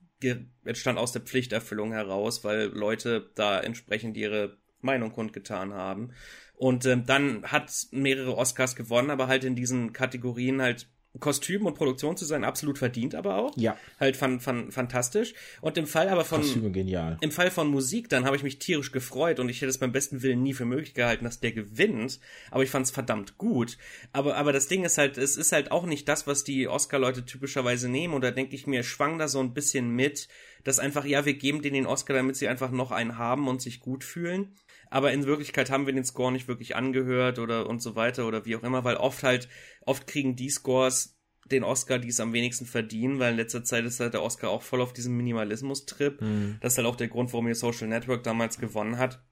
entstand 0.65 0.99
aus 0.99 1.13
der 1.13 1.23
Pflichterfüllung 1.23 1.93
heraus, 1.93 2.45
weil 2.45 2.67
Leute 2.67 3.31
da 3.35 3.61
entsprechend 3.61 4.17
ihre 4.17 4.59
Meinung 4.81 5.13
kundgetan 5.13 5.73
haben. 5.73 6.13
Und 6.55 6.85
ähm, 6.85 7.07
dann 7.07 7.45
hat 7.45 7.73
mehrere 7.91 8.37
Oscars 8.37 8.77
gewonnen, 8.77 9.11
aber 9.11 9.29
halt 9.29 9.45
in 9.45 9.57
diesen 9.57 9.93
Kategorien 9.93 10.61
halt 10.61 10.91
Kostüm 11.19 11.67
und 11.67 11.75
Produktion 11.75 12.17
zu 12.17 12.25
sein, 12.25 12.45
absolut 12.45 12.79
verdient 12.79 13.17
aber 13.17 13.37
auch. 13.37 13.57
Ja. 13.57 13.77
Halt 13.99 14.17
fan, 14.17 14.39
fan, 14.39 14.71
fantastisch. 14.71 15.35
Und 15.61 15.77
im 15.77 15.89
Fall 15.89 16.09
aber 16.09 16.25
von, 16.25 16.41
Kostüme 16.41 16.71
genial. 16.71 17.19
im 17.21 17.33
Fall 17.33 17.51
von 17.51 17.69
Musik, 17.69 18.09
dann 18.09 18.25
habe 18.25 18.37
ich 18.37 18.45
mich 18.45 18.61
tierisch 18.61 18.93
gefreut 18.93 19.41
und 19.41 19.49
ich 19.49 19.61
hätte 19.61 19.71
es 19.71 19.79
beim 19.79 19.91
besten 19.91 20.23
Willen 20.23 20.43
nie 20.43 20.55
für 20.55 20.65
möglich 20.65 20.95
gehalten, 20.95 21.25
dass 21.25 21.41
der 21.41 21.51
gewinnt. 21.51 22.21
Aber 22.53 22.63
ich 22.63 22.71
fand 22.71 22.87
es 22.87 22.93
verdammt 22.93 23.39
gut. 23.39 23.77
Aber, 24.13 24.37
aber 24.37 24.53
das 24.53 24.69
Ding 24.69 24.85
ist 24.85 24.99
halt, 24.99 25.19
es 25.19 25.37
ist 25.37 25.51
halt 25.51 25.73
auch 25.73 25.85
nicht 25.85 26.09
das, 26.09 26.29
was 26.29 26.45
die 26.45 26.69
Oscar-Leute 26.69 27.25
typischerweise 27.25 27.89
nehmen. 27.89 28.15
Und 28.15 28.23
da 28.23 28.31
denke 28.31 28.55
ich 28.55 28.69
mir, 28.69 28.85
schwang 28.85 29.19
da 29.19 29.27
so 29.27 29.41
ein 29.41 29.53
bisschen 29.53 29.91
mit, 29.91 30.29
dass 30.63 30.79
einfach, 30.79 31.05
ja, 31.05 31.25
wir 31.25 31.35
geben 31.35 31.61
denen 31.61 31.75
den 31.75 31.87
Oscar, 31.87 32.15
damit 32.15 32.37
sie 32.37 32.47
einfach 32.47 32.71
noch 32.71 32.93
einen 32.93 33.19
haben 33.19 33.49
und 33.49 33.61
sich 33.61 33.81
gut 33.81 34.05
fühlen. 34.05 34.55
Aber 34.91 35.13
in 35.13 35.25
Wirklichkeit 35.25 35.71
haben 35.71 35.87
wir 35.87 35.95
den 35.95 36.05
Score 36.05 36.33
nicht 36.33 36.49
wirklich 36.49 36.77
angehört 36.77 37.39
oder 37.39 37.69
und 37.69 37.81
so 37.81 37.95
weiter 37.97 38.27
oder 38.27 38.45
wie 38.45 38.57
auch 38.57 38.63
immer, 38.63 38.85
weil 38.85 38.97
oft 38.97 39.23
halt, 39.23 39.49
oft 39.87 40.07
kriegen 40.07 40.37
die 40.37 40.51
Scores 40.51 41.17
den 41.51 41.65
Oscar, 41.65 41.99
die 41.99 42.09
es 42.09 42.21
am 42.21 42.33
wenigsten 42.33 42.67
verdienen, 42.67 43.19
weil 43.19 43.33
in 43.33 43.37
letzter 43.37 43.65
Zeit 43.65 43.85
ist 43.85 44.01
halt 44.01 44.15
der 44.15 44.23
Oscar 44.23 44.51
auch 44.51 44.63
voll 44.63 44.81
auf 44.81 44.93
diesem 44.93 45.17
Minimalismus-Trip. 45.17 46.23
Das 46.61 46.75
ist 46.75 46.79
halt 46.79 46.87
auch 46.87 46.97
der 46.97 47.09
Grund, 47.09 47.33
warum 47.33 47.49
ihr 47.49 47.55
Social 47.55 47.89
Network 47.89 48.23
damals 48.23 48.59
gewonnen 48.59 48.99
hat. 48.99 49.25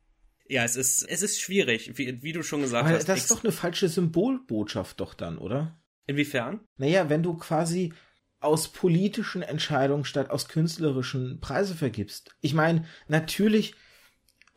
Ja, 0.48 0.64
es 0.64 0.76
ist, 0.76 1.02
es 1.02 1.22
ist 1.22 1.40
schwierig, 1.40 1.96
wie, 1.98 2.22
wie 2.22 2.32
du 2.32 2.42
schon 2.42 2.62
gesagt 2.62 2.86
Aber 2.86 2.96
hast. 2.96 3.08
das 3.08 3.20
ist 3.20 3.30
doch 3.30 3.44
eine 3.44 3.52
falsche 3.52 3.88
Symbolbotschaft 3.88 4.98
doch 4.98 5.14
dann, 5.14 5.38
oder? 5.38 5.78
Inwiefern? 6.06 6.60
Naja, 6.78 7.10
wenn 7.10 7.22
du 7.22 7.34
quasi 7.34 7.92
aus 8.40 8.68
politischen 8.68 9.42
Entscheidungen 9.42 10.04
statt 10.04 10.30
aus 10.30 10.48
künstlerischen 10.48 11.40
Preise 11.40 11.74
vergibst. 11.74 12.34
Ich 12.40 12.54
meine, 12.54 12.84
natürlich 13.08 13.74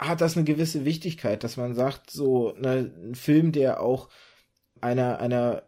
hat 0.01 0.19
das 0.19 0.35
eine 0.35 0.43
gewisse 0.43 0.83
Wichtigkeit, 0.83 1.43
dass 1.43 1.57
man 1.57 1.75
sagt, 1.75 2.09
so 2.09 2.53
ne, 2.59 2.91
ein 3.03 3.15
Film, 3.15 3.51
der 3.51 3.81
auch 3.81 4.09
einer, 4.81 5.19
einer 5.19 5.63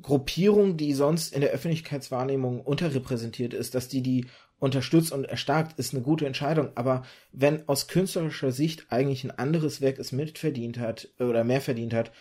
Gruppierung, 0.00 0.76
die 0.76 0.92
sonst 0.92 1.32
in 1.32 1.40
der 1.40 1.50
Öffentlichkeitswahrnehmung 1.50 2.60
unterrepräsentiert 2.60 3.54
ist, 3.54 3.74
dass 3.74 3.88
die 3.88 4.02
die 4.02 4.26
unterstützt 4.58 5.12
und 5.12 5.24
erstarkt, 5.24 5.78
ist 5.78 5.94
eine 5.94 6.02
gute 6.02 6.26
Entscheidung. 6.26 6.70
Aber 6.74 7.04
wenn 7.32 7.66
aus 7.66 7.88
künstlerischer 7.88 8.52
Sicht 8.52 8.86
eigentlich 8.90 9.24
ein 9.24 9.30
anderes 9.30 9.80
Werk 9.80 9.98
es 9.98 10.12
mitverdient 10.12 10.78
hat 10.78 11.08
oder 11.18 11.42
mehr 11.42 11.62
verdient 11.62 11.94
hat, 11.94 12.12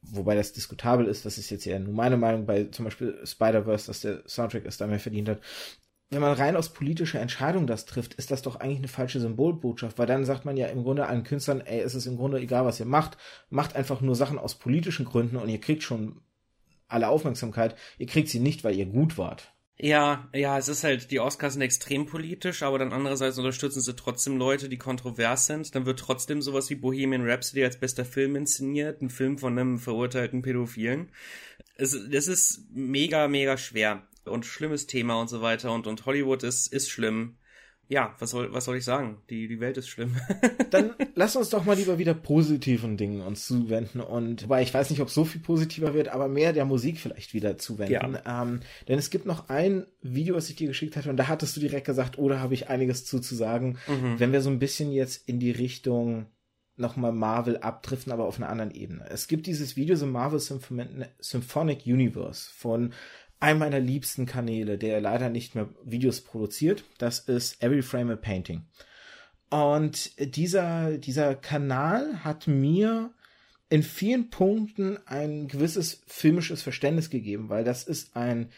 wobei 0.00 0.34
das 0.34 0.52
diskutabel 0.52 1.06
ist, 1.06 1.26
das 1.26 1.36
ist 1.36 1.50
jetzt 1.50 1.66
ja 1.66 1.78
nur 1.78 1.94
meine 1.94 2.16
Meinung 2.16 2.46
bei 2.46 2.64
zum 2.64 2.86
Beispiel 2.86 3.18
Spider-Verse, 3.24 3.86
dass 3.86 4.00
der 4.00 4.22
Soundtrack 4.26 4.64
es 4.64 4.78
da 4.78 4.86
mehr 4.86 5.00
verdient 5.00 5.28
hat. 5.28 5.40
Wenn 6.10 6.22
man 6.22 6.32
rein 6.32 6.56
aus 6.56 6.72
politischer 6.72 7.20
Entscheidung 7.20 7.66
das 7.66 7.84
trifft, 7.84 8.14
ist 8.14 8.30
das 8.30 8.40
doch 8.40 8.56
eigentlich 8.56 8.78
eine 8.78 8.88
falsche 8.88 9.20
Symbolbotschaft, 9.20 9.98
weil 9.98 10.06
dann 10.06 10.24
sagt 10.24 10.46
man 10.46 10.56
ja 10.56 10.68
im 10.68 10.82
Grunde 10.82 11.06
allen 11.06 11.22
Künstlern, 11.22 11.60
ey, 11.60 11.80
es 11.80 11.94
ist 11.94 12.06
im 12.06 12.16
Grunde 12.16 12.38
egal, 12.38 12.64
was 12.64 12.80
ihr 12.80 12.86
macht, 12.86 13.18
macht 13.50 13.76
einfach 13.76 14.00
nur 14.00 14.14
Sachen 14.14 14.38
aus 14.38 14.54
politischen 14.54 15.04
Gründen 15.04 15.36
und 15.36 15.50
ihr 15.50 15.60
kriegt 15.60 15.82
schon 15.82 16.22
alle 16.88 17.08
Aufmerksamkeit, 17.08 17.76
ihr 17.98 18.06
kriegt 18.06 18.30
sie 18.30 18.40
nicht, 18.40 18.64
weil 18.64 18.74
ihr 18.74 18.86
gut 18.86 19.18
wart. 19.18 19.52
Ja, 19.80 20.28
ja, 20.34 20.58
es 20.58 20.68
ist 20.68 20.82
halt, 20.82 21.12
die 21.12 21.20
Oscars 21.20 21.52
sind 21.52 21.62
extrem 21.62 22.06
politisch, 22.06 22.64
aber 22.64 22.78
dann 22.78 22.92
andererseits 22.92 23.38
unterstützen 23.38 23.80
sie 23.80 23.94
trotzdem 23.94 24.36
Leute, 24.36 24.68
die 24.68 24.78
kontrovers 24.78 25.46
sind. 25.46 25.72
Dann 25.72 25.86
wird 25.86 26.00
trotzdem 26.00 26.42
sowas 26.42 26.68
wie 26.70 26.74
Bohemian 26.74 27.28
Rhapsody 27.28 27.62
als 27.62 27.78
bester 27.78 28.04
Film 28.04 28.34
inszeniert, 28.34 29.00
ein 29.00 29.10
Film 29.10 29.38
von 29.38 29.56
einem 29.56 29.78
verurteilten 29.78 30.42
Pädophilen. 30.42 31.12
Es, 31.76 31.96
das 32.10 32.26
ist 32.26 32.66
mega, 32.72 33.28
mega 33.28 33.56
schwer 33.56 34.02
und 34.28 34.46
schlimmes 34.46 34.86
Thema 34.86 35.20
und 35.20 35.28
so 35.28 35.42
weiter 35.42 35.72
und, 35.72 35.86
und 35.86 36.06
Hollywood 36.06 36.42
ist, 36.42 36.72
ist 36.72 36.90
schlimm. 36.90 37.36
Ja, 37.90 38.14
was 38.18 38.32
soll, 38.32 38.52
was 38.52 38.66
soll 38.66 38.76
ich 38.76 38.84
sagen? 38.84 39.22
Die, 39.30 39.48
die 39.48 39.60
Welt 39.60 39.78
ist 39.78 39.88
schlimm. 39.88 40.14
Dann 40.70 40.90
lass 41.14 41.36
uns 41.36 41.48
doch 41.48 41.64
mal 41.64 41.74
lieber 41.74 41.96
wieder 41.98 42.12
positiven 42.12 42.98
Dingen 42.98 43.22
uns 43.22 43.46
zuwenden 43.46 44.00
und 44.00 44.42
wobei 44.42 44.60
ich 44.60 44.74
weiß 44.74 44.90
nicht, 44.90 45.00
ob 45.00 45.08
so 45.08 45.24
viel 45.24 45.40
positiver 45.40 45.94
wird, 45.94 46.08
aber 46.08 46.28
mehr 46.28 46.52
der 46.52 46.66
Musik 46.66 46.98
vielleicht 47.00 47.32
wieder 47.32 47.56
zuwenden. 47.56 48.18
Ähm, 48.26 48.60
denn 48.88 48.98
es 48.98 49.08
gibt 49.08 49.24
noch 49.24 49.48
ein 49.48 49.86
Video, 50.02 50.34
was 50.34 50.50
ich 50.50 50.56
dir 50.56 50.68
geschickt 50.68 50.96
hatte 50.96 51.08
und 51.08 51.16
da 51.16 51.28
hattest 51.28 51.56
du 51.56 51.60
direkt 51.60 51.86
gesagt, 51.86 52.18
oder 52.18 52.40
habe 52.40 52.52
ich 52.52 52.68
einiges 52.68 53.06
zu, 53.06 53.20
zu 53.20 53.34
sagen, 53.34 53.78
wenn 54.18 54.32
wir 54.32 54.42
so 54.42 54.50
ein 54.50 54.58
bisschen 54.58 54.92
jetzt 54.92 55.26
in 55.26 55.40
die 55.40 55.50
Richtung 55.50 56.26
nochmal 56.76 57.12
Marvel 57.12 57.56
abdriften, 57.56 58.12
aber 58.12 58.26
auf 58.26 58.36
einer 58.36 58.50
anderen 58.50 58.70
Ebene. 58.70 59.06
Es 59.08 59.28
gibt 59.28 59.46
dieses 59.46 59.76
Video, 59.76 59.96
The 59.96 60.06
Marvel 60.06 60.38
Symphon- 60.38 61.06
Symphonic 61.18 61.86
Universe 61.86 62.50
von 62.54 62.92
einem 63.40 63.60
meiner 63.60 63.80
liebsten 63.80 64.26
Kanäle, 64.26 64.78
der 64.78 65.00
leider 65.00 65.28
nicht 65.28 65.54
mehr 65.54 65.68
Videos 65.84 66.20
produziert. 66.20 66.84
Das 66.98 67.20
ist 67.20 67.62
Every 67.62 67.82
Frame 67.82 68.10
a 68.10 68.16
Painting. 68.16 68.66
Und 69.50 70.12
dieser, 70.34 70.98
dieser 70.98 71.34
Kanal 71.34 72.24
hat 72.24 72.46
mir 72.46 73.12
in 73.70 73.82
vielen 73.82 74.30
Punkten 74.30 74.98
ein 75.06 75.48
gewisses 75.48 76.02
filmisches 76.06 76.62
Verständnis 76.62 77.10
gegeben, 77.10 77.48
weil 77.48 77.64
das 77.64 77.84
ist 77.84 78.16
ein, 78.16 78.50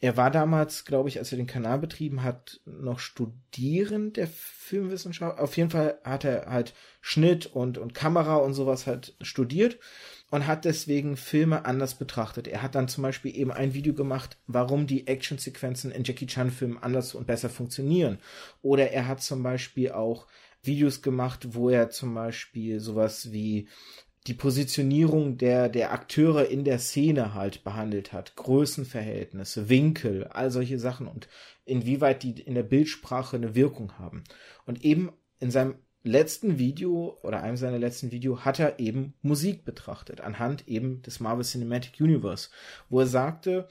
er 0.00 0.16
war 0.16 0.30
damals, 0.30 0.84
glaube 0.84 1.08
ich, 1.08 1.18
als 1.18 1.30
er 1.32 1.36
den 1.36 1.46
Kanal 1.46 1.78
betrieben 1.78 2.22
hat, 2.22 2.60
noch 2.64 2.98
Studierend 2.98 4.16
der 4.16 4.26
Filmwissenschaft. 4.26 5.38
Auf 5.38 5.56
jeden 5.56 5.70
Fall 5.70 5.98
hat 6.04 6.24
er 6.24 6.46
halt 6.46 6.74
Schnitt 7.00 7.46
und, 7.46 7.78
und 7.78 7.94
Kamera 7.94 8.36
und 8.36 8.54
sowas 8.54 8.86
halt 8.86 9.14
studiert 9.20 9.78
und 10.32 10.46
hat 10.46 10.64
deswegen 10.64 11.18
Filme 11.18 11.66
anders 11.66 11.94
betrachtet. 11.94 12.48
Er 12.48 12.62
hat 12.62 12.74
dann 12.74 12.88
zum 12.88 13.02
Beispiel 13.02 13.36
eben 13.36 13.52
ein 13.52 13.74
Video 13.74 13.92
gemacht, 13.92 14.38
warum 14.46 14.86
die 14.86 15.06
Actionsequenzen 15.06 15.92
in 15.92 16.04
Jackie 16.04 16.26
Chan 16.26 16.50
Filmen 16.50 16.78
anders 16.78 17.14
und 17.14 17.26
besser 17.26 17.50
funktionieren. 17.50 18.18
Oder 18.62 18.92
er 18.92 19.08
hat 19.08 19.22
zum 19.22 19.42
Beispiel 19.42 19.92
auch 19.92 20.26
Videos 20.62 21.02
gemacht, 21.02 21.48
wo 21.52 21.68
er 21.68 21.90
zum 21.90 22.14
Beispiel 22.14 22.80
sowas 22.80 23.30
wie 23.30 23.68
die 24.26 24.32
Positionierung 24.32 25.36
der, 25.36 25.68
der 25.68 25.92
Akteure 25.92 26.48
in 26.48 26.64
der 26.64 26.78
Szene 26.78 27.34
halt 27.34 27.62
behandelt 27.62 28.14
hat. 28.14 28.34
Größenverhältnisse, 28.36 29.68
Winkel, 29.68 30.28
all 30.28 30.50
solche 30.50 30.78
Sachen 30.78 31.08
und 31.08 31.28
inwieweit 31.66 32.22
die 32.22 32.40
in 32.40 32.54
der 32.54 32.62
Bildsprache 32.62 33.36
eine 33.36 33.54
Wirkung 33.54 33.98
haben. 33.98 34.24
Und 34.64 34.82
eben 34.82 35.12
in 35.40 35.50
seinem 35.50 35.74
letzten 36.04 36.58
Video 36.58 37.18
oder 37.22 37.42
einem 37.42 37.56
seiner 37.56 37.78
letzten 37.78 38.10
Video 38.10 38.44
hat 38.44 38.58
er 38.58 38.78
eben 38.78 39.14
Musik 39.22 39.64
betrachtet, 39.64 40.20
anhand 40.20 40.68
eben 40.68 41.02
des 41.02 41.20
Marvel 41.20 41.44
Cinematic 41.44 42.00
Universe, 42.00 42.48
wo 42.88 43.00
er 43.00 43.06
sagte, 43.06 43.68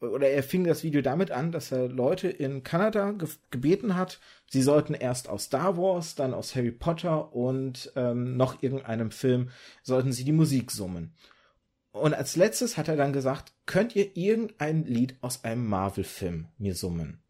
oder 0.00 0.28
er 0.28 0.42
fing 0.42 0.64
das 0.64 0.82
Video 0.82 1.00
damit 1.00 1.30
an, 1.30 1.50
dass 1.50 1.72
er 1.72 1.88
Leute 1.88 2.28
in 2.28 2.62
Kanada 2.62 3.12
ge 3.12 3.28
gebeten 3.50 3.96
hat, 3.96 4.20
sie 4.50 4.62
sollten 4.62 4.94
erst 4.94 5.28
aus 5.28 5.44
Star 5.44 5.76
Wars, 5.76 6.14
dann 6.14 6.34
aus 6.34 6.54
Harry 6.54 6.72
Potter 6.72 7.34
und 7.34 7.92
ähm, 7.96 8.36
noch 8.36 8.62
irgendeinem 8.62 9.10
Film, 9.10 9.50
sollten 9.82 10.12
sie 10.12 10.24
die 10.24 10.32
Musik 10.32 10.70
summen. 10.70 11.14
Und 11.92 12.12
als 12.12 12.36
letztes 12.36 12.76
hat 12.76 12.88
er 12.88 12.96
dann 12.96 13.12
gesagt, 13.12 13.52
könnt 13.66 13.94
ihr 13.94 14.16
irgendein 14.16 14.84
Lied 14.84 15.16
aus 15.20 15.44
einem 15.44 15.66
Marvel-Film 15.66 16.48
mir 16.58 16.74
summen? 16.74 17.22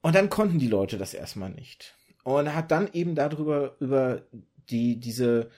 Und 0.00 0.14
dann 0.14 0.30
konnten 0.30 0.58
die 0.58 0.68
Leute 0.68 0.96
das 0.96 1.12
erstmal 1.12 1.50
nicht. 1.50 1.94
Und 2.24 2.54
hat 2.54 2.70
dann 2.70 2.92
eben 2.92 3.14
darüber, 3.14 3.76
über 3.80 4.22
die, 4.70 4.98
diese 4.98 5.50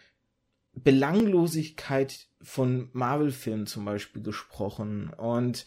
Belanglosigkeit 0.74 2.26
von 2.42 2.90
Marvel-Filmen 2.92 3.66
zum 3.66 3.84
Beispiel 3.84 4.22
gesprochen. 4.22 5.10
Und 5.16 5.64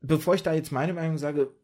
bevor 0.00 0.34
ich 0.34 0.42
da 0.42 0.52
jetzt 0.52 0.72
meine 0.72 0.94
Meinung 0.94 1.18
sage, 1.18 1.54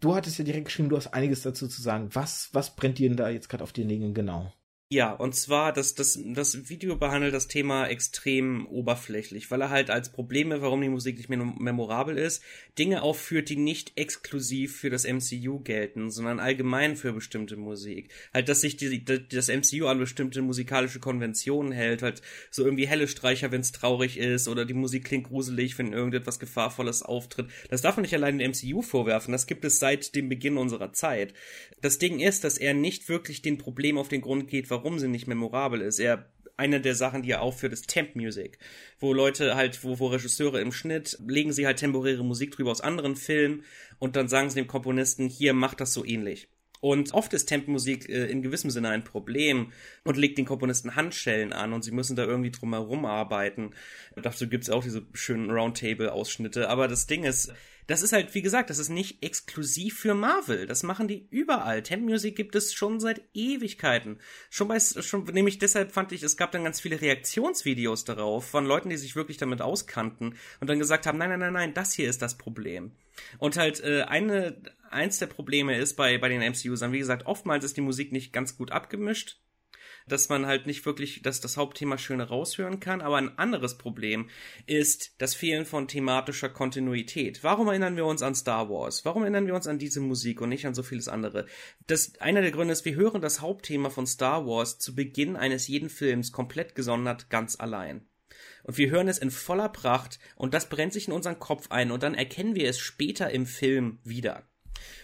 du 0.00 0.14
hattest 0.14 0.38
ja 0.38 0.44
direkt 0.44 0.66
geschrieben, 0.66 0.88
du 0.88 0.96
hast 0.96 1.12
einiges 1.12 1.42
dazu 1.42 1.68
zu 1.68 1.82
sagen. 1.82 2.08
Was, 2.12 2.50
was 2.52 2.74
brennt 2.74 2.98
dir 2.98 3.08
denn 3.08 3.16
da 3.16 3.28
jetzt 3.28 3.48
gerade 3.48 3.64
auf 3.64 3.72
den 3.72 3.88
Nägeln 3.88 4.14
genau? 4.14 4.52
Ja, 4.92 5.10
und 5.12 5.34
zwar, 5.34 5.72
das, 5.72 5.94
das, 5.94 6.18
das 6.22 6.68
Video 6.68 6.96
behandelt 6.96 7.32
das 7.32 7.48
Thema 7.48 7.86
extrem 7.86 8.66
oberflächlich, 8.66 9.50
weil 9.50 9.62
er 9.62 9.70
halt 9.70 9.88
als 9.88 10.12
Probleme, 10.12 10.60
warum 10.60 10.82
die 10.82 10.90
Musik 10.90 11.16
nicht 11.16 11.30
mehr 11.30 11.38
memorabel 11.38 12.18
ist, 12.18 12.42
Dinge 12.78 13.00
aufführt, 13.00 13.48
die 13.48 13.56
nicht 13.56 13.92
exklusiv 13.96 14.76
für 14.76 14.90
das 14.90 15.06
MCU 15.06 15.60
gelten, 15.60 16.10
sondern 16.10 16.40
allgemein 16.40 16.96
für 16.96 17.14
bestimmte 17.14 17.56
Musik. 17.56 18.10
Halt, 18.34 18.50
dass 18.50 18.60
sich 18.60 18.76
die, 18.76 19.02
das 19.02 19.48
MCU 19.48 19.86
an 19.86 19.98
bestimmte 19.98 20.42
musikalische 20.42 21.00
Konventionen 21.00 21.72
hält, 21.72 22.02
halt 22.02 22.20
so 22.50 22.62
irgendwie 22.62 22.86
helle 22.86 23.08
Streicher, 23.08 23.50
wenn 23.50 23.62
es 23.62 23.72
traurig 23.72 24.18
ist, 24.18 24.46
oder 24.46 24.66
die 24.66 24.74
Musik 24.74 25.04
klingt 25.04 25.28
gruselig, 25.28 25.78
wenn 25.78 25.94
irgendetwas 25.94 26.38
Gefahrvolles 26.38 27.02
auftritt. 27.02 27.46
Das 27.70 27.80
darf 27.80 27.96
man 27.96 28.02
nicht 28.02 28.14
allein 28.14 28.38
dem 28.38 28.50
MCU 28.50 28.82
vorwerfen, 28.82 29.32
das 29.32 29.46
gibt 29.46 29.64
es 29.64 29.78
seit 29.78 30.14
dem 30.14 30.28
Beginn 30.28 30.58
unserer 30.58 30.92
Zeit. 30.92 31.32
Das 31.80 31.98
Ding 31.98 32.20
ist, 32.20 32.44
dass 32.44 32.58
er 32.58 32.74
nicht 32.74 33.08
wirklich 33.08 33.40
den 33.40 33.56
Problem 33.56 33.96
auf 33.96 34.08
den 34.08 34.20
Grund 34.20 34.48
geht, 34.48 34.68
warum 34.68 34.81
warum 34.82 34.98
sie 34.98 35.08
nicht 35.08 35.28
memorabel 35.28 35.80
ist. 35.80 36.00
Er 36.00 36.26
eine 36.56 36.80
der 36.80 36.94
Sachen, 36.94 37.22
die 37.22 37.30
er 37.30 37.40
aufführt, 37.40 37.72
ist 37.72 37.88
Temp 37.88 38.14
Music, 38.14 38.58
wo 38.98 39.12
Leute 39.12 39.54
halt, 39.54 39.82
wo, 39.84 39.98
wo 39.98 40.08
Regisseure 40.08 40.60
im 40.60 40.72
Schnitt 40.72 41.18
legen 41.26 41.52
sie 41.52 41.66
halt 41.66 41.78
temporäre 41.78 42.24
Musik 42.24 42.52
drüber 42.52 42.70
aus 42.70 42.80
anderen 42.80 43.16
Filmen 43.16 43.64
und 43.98 44.16
dann 44.16 44.28
sagen 44.28 44.50
sie 44.50 44.60
dem 44.60 44.66
Komponisten, 44.66 45.28
hier 45.28 45.54
macht 45.54 45.80
das 45.80 45.94
so 45.94 46.04
ähnlich. 46.04 46.48
Und 46.80 47.14
oft 47.14 47.32
ist 47.32 47.46
Temp-Musik 47.46 48.08
äh, 48.08 48.26
in 48.26 48.42
gewissem 48.42 48.68
Sinne 48.70 48.88
ein 48.88 49.04
Problem 49.04 49.70
und 50.02 50.16
legt 50.16 50.36
den 50.36 50.44
Komponisten 50.44 50.96
Handschellen 50.96 51.52
an 51.52 51.72
und 51.72 51.84
sie 51.84 51.92
müssen 51.92 52.16
da 52.16 52.24
irgendwie 52.24 52.50
drum 52.50 52.72
herum 52.74 53.04
arbeiten. 53.04 53.70
Dazu 54.20 54.48
gibt's 54.48 54.68
auch 54.68 54.82
diese 54.82 55.06
schönen 55.12 55.50
Roundtable-Ausschnitte. 55.50 56.68
Aber 56.68 56.88
das 56.88 57.06
Ding 57.06 57.22
ist, 57.22 57.52
das 57.86 58.02
ist 58.02 58.12
halt, 58.12 58.34
wie 58.34 58.42
gesagt, 58.42 58.70
das 58.70 58.78
ist 58.78 58.88
nicht 58.88 59.22
exklusiv 59.22 59.98
für 59.98 60.14
Marvel. 60.14 60.66
Das 60.66 60.82
machen 60.82 61.08
die 61.08 61.26
überall. 61.30 61.82
Temp 61.82 62.04
Music 62.04 62.36
gibt 62.36 62.54
es 62.54 62.72
schon 62.72 63.00
seit 63.00 63.22
Ewigkeiten. 63.34 64.18
Schon 64.50 64.68
bei, 64.68 64.78
schon, 64.78 65.24
nämlich 65.24 65.58
deshalb 65.58 65.92
fand 65.92 66.12
ich, 66.12 66.22
es 66.22 66.36
gab 66.36 66.52
dann 66.52 66.64
ganz 66.64 66.80
viele 66.80 67.00
Reaktionsvideos 67.00 68.04
darauf 68.04 68.46
von 68.46 68.66
Leuten, 68.66 68.90
die 68.90 68.96
sich 68.96 69.16
wirklich 69.16 69.36
damit 69.36 69.60
auskannten 69.60 70.36
und 70.60 70.70
dann 70.70 70.78
gesagt 70.78 71.06
haben, 71.06 71.18
nein, 71.18 71.30
nein, 71.30 71.40
nein, 71.40 71.52
nein, 71.52 71.74
das 71.74 71.92
hier 71.92 72.08
ist 72.08 72.22
das 72.22 72.38
Problem. 72.38 72.92
Und 73.38 73.56
halt, 73.56 73.82
äh, 73.82 74.02
eine, 74.02 74.62
eins 74.90 75.18
der 75.18 75.26
Probleme 75.26 75.76
ist 75.76 75.96
bei, 75.96 76.18
bei 76.18 76.28
den 76.28 76.40
MCU-Usern, 76.40 76.92
wie 76.92 76.98
gesagt, 76.98 77.26
oftmals 77.26 77.64
ist 77.64 77.76
die 77.76 77.82
Musik 77.82 78.12
nicht 78.12 78.32
ganz 78.32 78.56
gut 78.56 78.70
abgemischt 78.70 79.38
dass 80.06 80.28
man 80.28 80.46
halt 80.46 80.66
nicht 80.66 80.84
wirklich 80.86 81.22
dass 81.22 81.40
das 81.40 81.56
Hauptthema 81.56 81.98
schön 81.98 82.20
raushören 82.20 82.80
kann. 82.80 83.00
Aber 83.00 83.16
ein 83.16 83.38
anderes 83.38 83.78
Problem 83.78 84.28
ist 84.66 85.14
das 85.18 85.34
Fehlen 85.34 85.66
von 85.66 85.88
thematischer 85.88 86.48
Kontinuität. 86.48 87.42
Warum 87.42 87.68
erinnern 87.68 87.96
wir 87.96 88.06
uns 88.06 88.22
an 88.22 88.34
Star 88.34 88.68
Wars? 88.68 89.04
Warum 89.04 89.22
erinnern 89.22 89.46
wir 89.46 89.54
uns 89.54 89.66
an 89.66 89.78
diese 89.78 90.00
Musik 90.00 90.40
und 90.40 90.48
nicht 90.48 90.66
an 90.66 90.74
so 90.74 90.82
vieles 90.82 91.08
andere? 91.08 91.46
Das, 91.86 92.18
einer 92.20 92.42
der 92.42 92.50
Gründe 92.50 92.72
ist, 92.72 92.84
wir 92.84 92.96
hören 92.96 93.20
das 93.20 93.40
Hauptthema 93.40 93.90
von 93.90 94.06
Star 94.06 94.46
Wars 94.46 94.78
zu 94.78 94.94
Beginn 94.94 95.36
eines 95.36 95.68
jeden 95.68 95.90
Films 95.90 96.32
komplett 96.32 96.74
gesondert 96.74 97.30
ganz 97.30 97.58
allein. 97.58 98.06
Und 98.64 98.78
wir 98.78 98.90
hören 98.90 99.08
es 99.08 99.18
in 99.18 99.30
voller 99.30 99.68
Pracht 99.68 100.18
und 100.36 100.54
das 100.54 100.68
brennt 100.68 100.92
sich 100.92 101.08
in 101.08 101.14
unseren 101.14 101.38
Kopf 101.38 101.70
ein 101.70 101.90
und 101.90 102.02
dann 102.02 102.14
erkennen 102.14 102.54
wir 102.54 102.68
es 102.68 102.78
später 102.78 103.30
im 103.30 103.46
Film 103.46 103.98
wieder. 104.04 104.44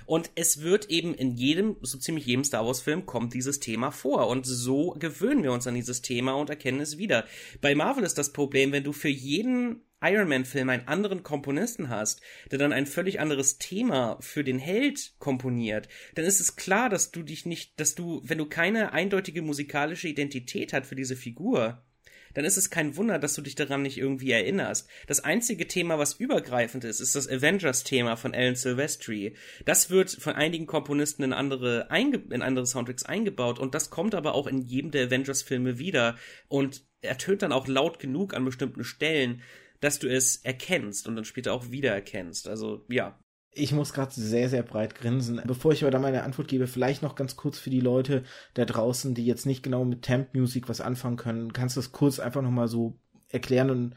Und 0.07 0.31
es 0.35 0.63
wird 0.63 0.91
eben 0.91 1.15
in 1.15 1.37
jedem, 1.37 1.77
so 1.83 1.99
ziemlich 1.99 2.27
jedem 2.27 2.45
Star 2.45 2.67
Wars 2.67 2.81
Film 2.81 3.07
kommt 3.07 3.35
dieses 3.35 3.61
Thema 3.61 3.91
vor. 3.91 4.29
Und 4.29 4.47
so 4.47 4.97
gewöhnen 4.99 5.43
wir 5.43 5.53
uns 5.53 5.67
an 5.67 5.75
dieses 5.75 6.03
Thema 6.03 6.33
und 6.35 6.51
erkennen 6.51 6.81
es 6.81 6.99
wieder. 6.99 7.27
Bei 7.61 7.75
Marvel 7.75 8.05
ist 8.05 8.19
das 8.19 8.33
Problem, 8.33 8.73
wenn 8.73 8.85
du 8.85 8.93
für 8.93 9.09
jeden 9.09 9.83
Iron 10.01 10.29
Man 10.29 10.45
Film 10.45 10.69
einen 10.69 10.87
anderen 10.87 11.23
Komponisten 11.23 11.89
hast, 11.89 12.21
der 12.51 12.59
dann 12.59 12.73
ein 12.73 12.87
völlig 12.87 13.21
anderes 13.21 13.59
Thema 13.59 14.17
für 14.21 14.45
den 14.45 14.59
Held 14.59 15.15
komponiert, 15.19 15.89
dann 16.15 16.25
ist 16.25 16.41
es 16.41 16.57
klar, 16.57 16.89
dass 16.89 17.11
du 17.11 17.23
dich 17.23 17.47
nicht, 17.47 17.81
dass 17.81 17.95
du, 17.95 18.21
wenn 18.25 18.39
du 18.39 18.47
keine 18.47 18.93
eindeutige 18.93 19.43
musikalische 19.43 20.09
Identität 20.09 20.73
hast 20.73 20.87
für 20.87 20.95
diese 20.95 21.17
Figur, 21.17 21.83
dann 22.35 22.45
ist 22.45 22.57
es 22.57 22.71
kein 22.71 22.97
Wunder, 22.97 23.19
dass 23.19 23.35
du 23.35 23.43
dich 23.43 23.55
daran 23.55 23.83
nicht 23.83 23.99
irgendwie 23.99 24.31
erinnerst. 24.31 24.89
Das 25.07 25.21
einzige 25.21 25.67
Thema, 25.67 25.99
was 25.99 26.15
übergreifend 26.15 26.85
ist, 26.85 27.01
ist 27.01 27.15
das 27.15 27.29
Avengers-Thema 27.29 28.17
von 28.17 28.35
Alan 28.35 28.55
Silvestri. 28.55 29.35
Das 29.65 29.91
wird 29.91 30.11
von 30.11 30.35
einigen 30.35 30.67
Komponisten 30.67 31.23
in 31.23 31.33
andere, 31.33 31.89
in 31.91 32.43
andere 32.43 32.67
Soundtracks 32.67 33.05
eingebaut 33.05 33.59
und 33.59 33.75
das 33.75 33.91
kommt 33.91 34.15
aber 34.15 34.35
auch 34.35 34.47
in 34.47 34.63
jedem 34.63 34.91
der 34.91 35.07
Avengers-Filme 35.07 35.79
wieder 35.79 36.17
und 36.49 36.85
ertönt 37.01 37.43
dann 37.43 37.53
auch 37.53 37.69
laut 37.69 37.99
genug 37.99 38.35
an 38.35 38.45
bestimmten 38.45 38.85
Stellen, 38.85 39.43
dass 39.81 39.99
du 39.99 40.09
es 40.09 40.37
erkennst 40.37 41.07
und 41.07 41.17
dann 41.17 41.25
später 41.25 41.53
auch 41.53 41.71
wiedererkennst. 41.71 42.49
Also 42.49 42.85
ja, 42.89 43.19
ich 43.59 43.73
muss 43.73 43.93
gerade 43.93 44.13
sehr, 44.13 44.49
sehr 44.49 44.63
breit 44.63 44.95
grinsen. 44.95 45.41
Bevor 45.47 45.73
ich 45.73 45.83
aber 45.83 45.91
da 45.91 45.99
meine 45.99 46.23
Antwort 46.23 46.49
gebe, 46.49 46.67
vielleicht 46.67 47.03
noch 47.03 47.15
ganz 47.15 47.37
kurz 47.37 47.59
für 47.59 47.71
die 47.71 47.81
Leute 47.81 48.25
da 48.55 48.65
draußen, 48.65 49.15
die 49.15 49.27
jetzt 49.27 49.47
nicht 49.47 49.63
genau 49.63 49.85
mit 49.85 50.03
Temp 50.03 50.35
Music 50.35 50.69
was 50.69 50.81
anfangen 50.81 51.17
können. 51.17 51.53
Kannst 51.53 51.77
du 51.77 51.81
das 51.81 51.93
kurz 51.93 52.19
einfach 52.21 52.43
nochmal 52.43 52.69
so 52.69 52.99
erklären 53.29 53.71
und 53.71 53.95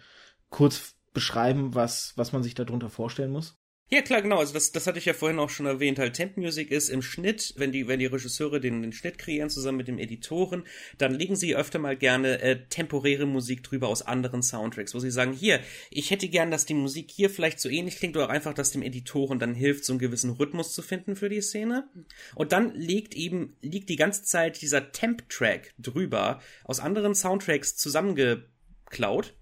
kurz 0.49 0.95
beschreiben, 1.13 1.75
was, 1.75 2.13
was 2.15 2.31
man 2.31 2.43
sich 2.43 2.55
darunter 2.55 2.89
vorstellen 2.89 3.31
muss? 3.31 3.60
Ja, 3.93 4.01
klar, 4.01 4.21
genau. 4.21 4.37
Also 4.37 4.53
das, 4.53 4.71
das 4.71 4.87
hatte 4.87 4.99
ich 4.99 5.05
ja 5.05 5.13
vorhin 5.13 5.37
auch 5.37 5.49
schon 5.49 5.65
erwähnt. 5.65 5.99
Halt 5.99 6.13
Temp 6.13 6.37
Music 6.37 6.71
ist 6.71 6.87
im 6.87 7.01
Schnitt, 7.01 7.53
wenn 7.57 7.73
die, 7.73 7.89
wenn 7.89 7.99
die 7.99 8.05
Regisseure 8.05 8.61
den, 8.61 8.81
den 8.81 8.93
Schnitt 8.93 9.17
kreieren 9.17 9.49
zusammen 9.49 9.79
mit 9.79 9.89
dem 9.89 9.99
Editoren, 9.99 10.63
dann 10.97 11.13
legen 11.13 11.35
sie 11.35 11.57
öfter 11.57 11.77
mal 11.77 11.97
gerne 11.97 12.39
äh, 12.39 12.57
temporäre 12.69 13.25
Musik 13.25 13.63
drüber 13.63 13.89
aus 13.89 14.01
anderen 14.01 14.43
Soundtracks, 14.43 14.95
wo 14.95 14.99
sie 14.99 15.11
sagen, 15.11 15.33
hier, 15.33 15.59
ich 15.89 16.09
hätte 16.09 16.29
gern, 16.29 16.51
dass 16.51 16.65
die 16.65 16.73
Musik 16.73 17.11
hier 17.11 17.29
vielleicht 17.29 17.59
so 17.59 17.67
ähnlich 17.67 17.97
klingt 17.97 18.15
oder 18.15 18.29
einfach, 18.29 18.53
dass 18.53 18.71
dem 18.71 18.81
Editoren 18.81 19.39
dann 19.39 19.53
hilft, 19.53 19.83
so 19.83 19.91
einen 19.91 19.99
gewissen 19.99 20.31
Rhythmus 20.31 20.73
zu 20.73 20.81
finden 20.81 21.17
für 21.17 21.27
die 21.27 21.41
Szene. 21.41 21.89
Und 22.35 22.53
dann 22.53 22.73
liegt 22.73 23.13
eben, 23.13 23.57
liegt 23.61 23.89
die 23.89 23.97
ganze 23.97 24.23
Zeit 24.23 24.61
dieser 24.61 24.93
Temp-Track 24.93 25.73
drüber, 25.77 26.39
aus 26.63 26.79
anderen 26.79 27.13
Soundtracks 27.13 27.75
zusammengeklaut 27.75 29.33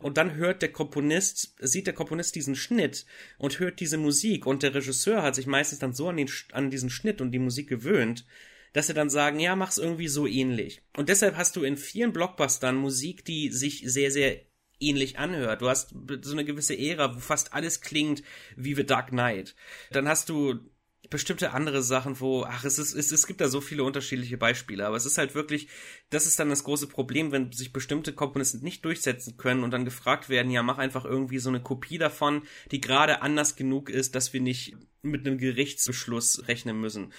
und 0.00 0.16
dann 0.16 0.34
hört 0.34 0.62
der 0.62 0.72
Komponist, 0.72 1.54
sieht 1.60 1.86
der 1.86 1.94
Komponist 1.94 2.34
diesen 2.34 2.56
Schnitt 2.56 3.06
und 3.38 3.58
hört 3.58 3.80
diese 3.80 3.98
Musik 3.98 4.46
und 4.46 4.62
der 4.62 4.74
Regisseur 4.74 5.22
hat 5.22 5.34
sich 5.34 5.46
meistens 5.46 5.78
dann 5.78 5.92
so 5.92 6.08
an, 6.08 6.16
den, 6.16 6.30
an 6.52 6.70
diesen 6.70 6.90
Schnitt 6.90 7.20
und 7.20 7.32
die 7.32 7.38
Musik 7.38 7.68
gewöhnt, 7.68 8.26
dass 8.72 8.88
sie 8.88 8.94
dann 8.94 9.10
sagen, 9.10 9.40
ja, 9.40 9.56
mach's 9.56 9.78
irgendwie 9.78 10.08
so 10.08 10.26
ähnlich. 10.26 10.82
Und 10.96 11.08
deshalb 11.08 11.36
hast 11.36 11.56
du 11.56 11.62
in 11.62 11.76
vielen 11.76 12.12
Blockbustern 12.12 12.76
Musik, 12.76 13.24
die 13.24 13.50
sich 13.50 13.82
sehr, 13.86 14.10
sehr 14.10 14.42
ähnlich 14.80 15.18
anhört. 15.18 15.62
Du 15.62 15.68
hast 15.68 15.94
so 16.22 16.32
eine 16.32 16.44
gewisse 16.44 16.78
Ära, 16.78 17.14
wo 17.14 17.20
fast 17.20 17.54
alles 17.54 17.80
klingt 17.80 18.22
wie 18.56 18.74
The 18.74 18.84
Dark 18.84 19.08
Knight. 19.08 19.54
Dann 19.90 20.08
hast 20.08 20.28
du 20.28 20.60
bestimmte 21.10 21.52
andere 21.52 21.82
Sachen, 21.82 22.20
wo, 22.20 22.44
ach, 22.44 22.64
es 22.64 22.78
ist, 22.78 22.94
es, 22.94 23.12
es 23.12 23.26
gibt 23.26 23.40
da 23.40 23.48
so 23.48 23.60
viele 23.60 23.84
unterschiedliche 23.84 24.36
Beispiele, 24.36 24.86
aber 24.86 24.96
es 24.96 25.06
ist 25.06 25.18
halt 25.18 25.34
wirklich, 25.34 25.68
das 26.10 26.26
ist 26.26 26.38
dann 26.38 26.48
das 26.48 26.64
große 26.64 26.88
Problem, 26.88 27.32
wenn 27.32 27.52
sich 27.52 27.72
bestimmte 27.72 28.12
Komponisten 28.12 28.62
nicht 28.62 28.84
durchsetzen 28.84 29.36
können 29.36 29.64
und 29.64 29.70
dann 29.70 29.84
gefragt 29.84 30.28
werden, 30.28 30.50
ja, 30.50 30.62
mach 30.62 30.78
einfach 30.78 31.04
irgendwie 31.04 31.38
so 31.38 31.48
eine 31.48 31.60
Kopie 31.60 31.98
davon, 31.98 32.42
die 32.70 32.80
gerade 32.80 33.22
anders 33.22 33.56
genug 33.56 33.90
ist, 33.90 34.14
dass 34.14 34.32
wir 34.32 34.40
nicht 34.40 34.76
mit 35.02 35.26
einem 35.26 35.38
Gerichtsbeschluss 35.38 36.48
rechnen 36.48 36.80
müssen. 36.80 37.12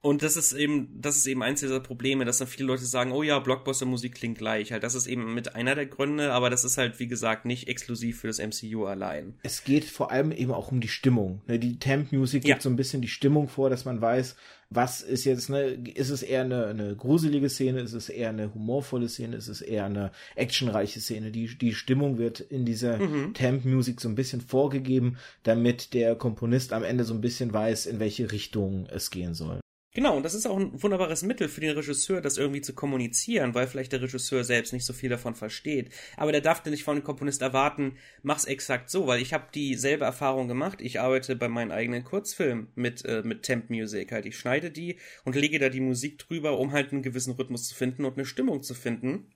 Und 0.00 0.22
das 0.22 0.36
ist 0.36 0.52
eben, 0.52 0.88
das 1.00 1.16
ist 1.16 1.26
eben 1.26 1.42
eins 1.42 1.60
dieser 1.60 1.80
Probleme, 1.80 2.24
dass 2.24 2.38
dann 2.38 2.46
viele 2.46 2.68
Leute 2.68 2.84
sagen, 2.84 3.12
oh 3.12 3.22
ja, 3.22 3.38
Blockbuster-Musik 3.38 4.14
klingt 4.14 4.38
gleich. 4.38 4.70
Halt, 4.70 4.84
das 4.84 4.94
ist 4.94 5.06
eben 5.06 5.34
mit 5.34 5.56
einer 5.56 5.74
der 5.74 5.86
Gründe, 5.86 6.32
aber 6.32 6.48
das 6.48 6.64
ist 6.64 6.78
halt, 6.78 7.00
wie 7.00 7.08
gesagt, 7.08 7.44
nicht 7.44 7.68
exklusiv 7.68 8.20
für 8.20 8.28
das 8.28 8.38
MCU 8.38 8.84
allein. 8.84 9.34
Es 9.42 9.64
geht 9.64 9.84
vor 9.84 10.12
allem 10.12 10.30
eben 10.30 10.52
auch 10.52 10.70
um 10.70 10.80
die 10.80 10.88
Stimmung. 10.88 11.42
Ne? 11.48 11.58
Die 11.58 11.78
Temp-Musik 11.78 12.44
ja. 12.44 12.54
gibt 12.54 12.62
so 12.62 12.68
ein 12.68 12.76
bisschen 12.76 13.02
die 13.02 13.08
Stimmung 13.08 13.48
vor, 13.48 13.68
dass 13.68 13.84
man 13.84 14.00
weiß, 14.00 14.36
was 14.70 15.00
ist 15.00 15.24
jetzt, 15.24 15.48
ne, 15.48 15.78
ist 15.94 16.10
es 16.10 16.22
eher 16.22 16.42
eine, 16.42 16.66
eine 16.66 16.96
gruselige 16.96 17.48
Szene, 17.48 17.80
ist 17.80 17.92
es 17.92 18.08
eher 18.08 18.30
eine 18.30 18.52
humorvolle 18.52 19.08
Szene, 19.08 19.36
ist 19.36 19.48
es 19.48 19.60
eher 19.60 19.86
eine 19.86 20.10
actionreiche 20.34 21.00
Szene. 21.00 21.30
Die, 21.30 21.56
die 21.56 21.74
Stimmung 21.74 22.18
wird 22.18 22.40
in 22.40 22.64
dieser 22.64 22.98
mhm. 22.98 23.34
Temp-Musik 23.34 24.00
so 24.00 24.08
ein 24.08 24.16
bisschen 24.16 24.40
vorgegeben, 24.40 25.18
damit 25.44 25.94
der 25.94 26.16
Komponist 26.16 26.72
am 26.72 26.82
Ende 26.82 27.04
so 27.04 27.14
ein 27.14 27.20
bisschen 27.20 27.52
weiß, 27.52 27.86
in 27.86 28.00
welche 28.00 28.32
Richtung 28.32 28.86
es 28.90 29.10
gehen 29.10 29.34
soll. 29.34 29.60
Genau, 29.96 30.14
und 30.14 30.24
das 30.24 30.34
ist 30.34 30.44
auch 30.44 30.58
ein 30.58 30.82
wunderbares 30.82 31.22
Mittel 31.22 31.48
für 31.48 31.62
den 31.62 31.74
Regisseur, 31.74 32.20
das 32.20 32.36
irgendwie 32.36 32.60
zu 32.60 32.74
kommunizieren, 32.74 33.54
weil 33.54 33.66
vielleicht 33.66 33.92
der 33.92 34.02
Regisseur 34.02 34.44
selbst 34.44 34.74
nicht 34.74 34.84
so 34.84 34.92
viel 34.92 35.08
davon 35.08 35.34
versteht. 35.34 35.88
Aber 36.18 36.32
der 36.32 36.42
darf 36.42 36.62
nicht 36.66 36.84
von 36.84 36.98
dem 36.98 37.02
Komponist 37.02 37.40
erwarten, 37.40 37.96
mach's 38.22 38.44
exakt 38.44 38.90
so, 38.90 39.06
weil 39.06 39.22
ich 39.22 39.32
habe 39.32 39.48
dieselbe 39.54 40.04
Erfahrung 40.04 40.48
gemacht. 40.48 40.82
Ich 40.82 41.00
arbeite 41.00 41.34
bei 41.34 41.48
meinen 41.48 41.72
eigenen 41.72 42.04
Kurzfilmen 42.04 42.68
mit, 42.74 43.06
äh, 43.06 43.22
mit 43.24 43.44
Temp 43.44 43.70
Music. 43.70 44.12
Halt, 44.12 44.26
ich 44.26 44.36
schneide 44.36 44.70
die 44.70 44.98
und 45.24 45.34
lege 45.34 45.58
da 45.58 45.70
die 45.70 45.80
Musik 45.80 46.18
drüber, 46.18 46.58
um 46.58 46.72
halt 46.72 46.92
einen 46.92 47.00
gewissen 47.00 47.32
Rhythmus 47.32 47.66
zu 47.66 47.74
finden 47.74 48.04
und 48.04 48.18
eine 48.18 48.26
Stimmung 48.26 48.62
zu 48.62 48.74
finden. 48.74 49.32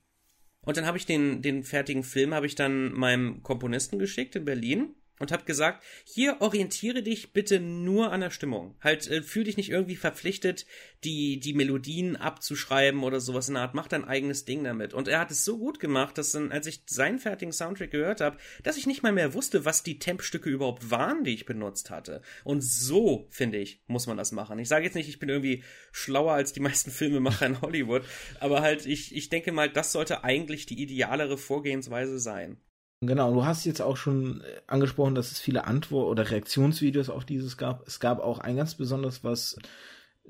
Und 0.61 0.77
dann 0.77 0.85
habe 0.85 0.99
ich 0.99 1.07
den, 1.07 1.41
den 1.41 1.63
fertigen 1.63 2.03
Film 2.03 2.35
habe 2.35 2.45
ich 2.45 2.53
dann 2.53 2.93
meinem 2.93 3.41
Komponisten 3.41 3.97
geschickt 3.97 4.35
in 4.35 4.45
Berlin 4.45 4.93
und 5.21 5.31
hat 5.31 5.45
gesagt, 5.45 5.83
hier 6.03 6.37
orientiere 6.41 7.03
dich 7.03 7.31
bitte 7.31 7.59
nur 7.59 8.11
an 8.11 8.21
der 8.21 8.31
Stimmung. 8.31 8.75
Halt, 8.81 9.07
äh, 9.07 9.21
fühl 9.21 9.43
dich 9.43 9.55
nicht 9.55 9.69
irgendwie 9.69 9.95
verpflichtet, 9.95 10.65
die, 11.03 11.39
die 11.39 11.53
Melodien 11.53 12.15
abzuschreiben 12.15 13.03
oder 13.03 13.19
sowas 13.19 13.47
in 13.47 13.53
der 13.53 13.63
Art. 13.63 13.75
Mach 13.75 13.87
dein 13.87 14.03
eigenes 14.03 14.45
Ding 14.45 14.63
damit. 14.63 14.95
Und 14.95 15.07
er 15.07 15.19
hat 15.19 15.29
es 15.29 15.45
so 15.45 15.59
gut 15.59 15.79
gemacht, 15.79 16.17
dass 16.17 16.31
dann, 16.31 16.51
als 16.51 16.65
ich 16.65 16.81
seinen 16.87 17.19
fertigen 17.19 17.53
Soundtrack 17.53 17.91
gehört 17.91 18.19
habe, 18.19 18.37
dass 18.63 18.77
ich 18.77 18.87
nicht 18.87 19.03
mal 19.03 19.11
mehr 19.11 19.35
wusste, 19.35 19.63
was 19.63 19.83
die 19.83 19.99
Tempstücke 19.99 20.49
überhaupt 20.49 20.89
waren, 20.89 21.23
die 21.23 21.35
ich 21.35 21.45
benutzt 21.45 21.91
hatte. 21.91 22.23
Und 22.43 22.63
so, 22.63 23.27
finde 23.29 23.59
ich, 23.59 23.83
muss 23.85 24.07
man 24.07 24.17
das 24.17 24.31
machen. 24.31 24.57
Ich 24.57 24.69
sage 24.69 24.85
jetzt 24.85 24.95
nicht, 24.95 25.07
ich 25.07 25.19
bin 25.19 25.29
irgendwie 25.29 25.63
schlauer 25.91 26.33
als 26.33 26.51
die 26.51 26.61
meisten 26.61 26.89
Filmemacher 26.89 27.45
in 27.45 27.61
Hollywood, 27.61 28.03
aber 28.39 28.61
halt, 28.61 28.87
ich, 28.87 29.15
ich 29.15 29.29
denke 29.29 29.51
mal, 29.51 29.69
das 29.69 29.91
sollte 29.91 30.23
eigentlich 30.23 30.65
die 30.65 30.81
idealere 30.81 31.37
Vorgehensweise 31.37 32.17
sein. 32.17 32.57
Genau, 33.03 33.33
du 33.33 33.45
hast 33.45 33.65
jetzt 33.65 33.81
auch 33.81 33.97
schon 33.97 34.41
äh, 34.41 34.61
angesprochen, 34.67 35.15
dass 35.15 35.31
es 35.31 35.39
viele 35.39 35.65
Antwort- 35.65 36.07
oder 36.07 36.29
Reaktionsvideos 36.29 37.09
auf 37.09 37.25
dieses 37.25 37.57
gab. 37.57 37.87
Es 37.87 37.99
gab 37.99 38.19
auch 38.19 38.37
ein 38.39 38.57
ganz 38.57 38.75
besonderes, 38.75 39.23
was 39.23 39.57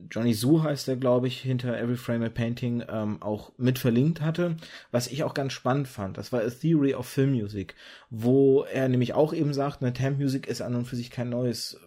Johnny 0.10 0.34
Su 0.34 0.64
heißt 0.64 0.88
der, 0.88 0.95
glaube 0.95 1.27
ich, 1.27 1.41
hinter 1.41 1.77
Every 1.77 1.98
Frame 1.98 2.23
a 2.23 2.30
Painting 2.30 2.81
ähm, 2.88 3.22
auch 3.22 3.52
mit 3.57 3.77
verlinkt 3.77 4.22
hatte, 4.22 4.56
was 4.89 5.07
ich 5.07 5.23
auch 5.23 5.34
ganz 5.34 5.52
spannend 5.52 5.89
fand. 5.89 6.18
Das 6.18 6.31
war 6.31 6.41
A 6.41 6.49
Theory 6.49 6.93
of 6.95 7.07
Film 7.07 7.31
Music, 7.34 7.76
wo 8.10 8.64
er 8.64 8.88
nämlich 8.88 9.14
auch 9.14 9.34
eben 9.34 9.53
sagt, 9.53 9.81
eine 9.81 9.91
Tamp 9.93 10.18
Music 10.18 10.48
ist 10.48 10.61
an 10.61 10.76
und 10.76 10.85
für 10.85 10.95
sich 10.95 11.11
kein 11.11 11.30
neues 11.30 11.77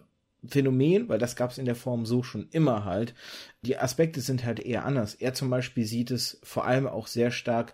Phänomen, 0.47 1.09
weil 1.09 1.17
das 1.17 1.35
gab 1.35 1.49
es 1.49 1.57
in 1.57 1.65
der 1.65 1.75
Form 1.75 2.05
so 2.05 2.21
schon 2.21 2.47
immer 2.51 2.85
halt. 2.85 3.15
Die 3.63 3.77
Aspekte 3.77 4.21
sind 4.21 4.45
halt 4.45 4.59
eher 4.59 4.85
anders. 4.85 5.15
Er 5.15 5.33
zum 5.33 5.49
Beispiel 5.49 5.85
sieht 5.85 6.11
es 6.11 6.39
vor 6.43 6.65
allem 6.65 6.85
auch 6.85 7.07
sehr 7.07 7.31
stark 7.31 7.73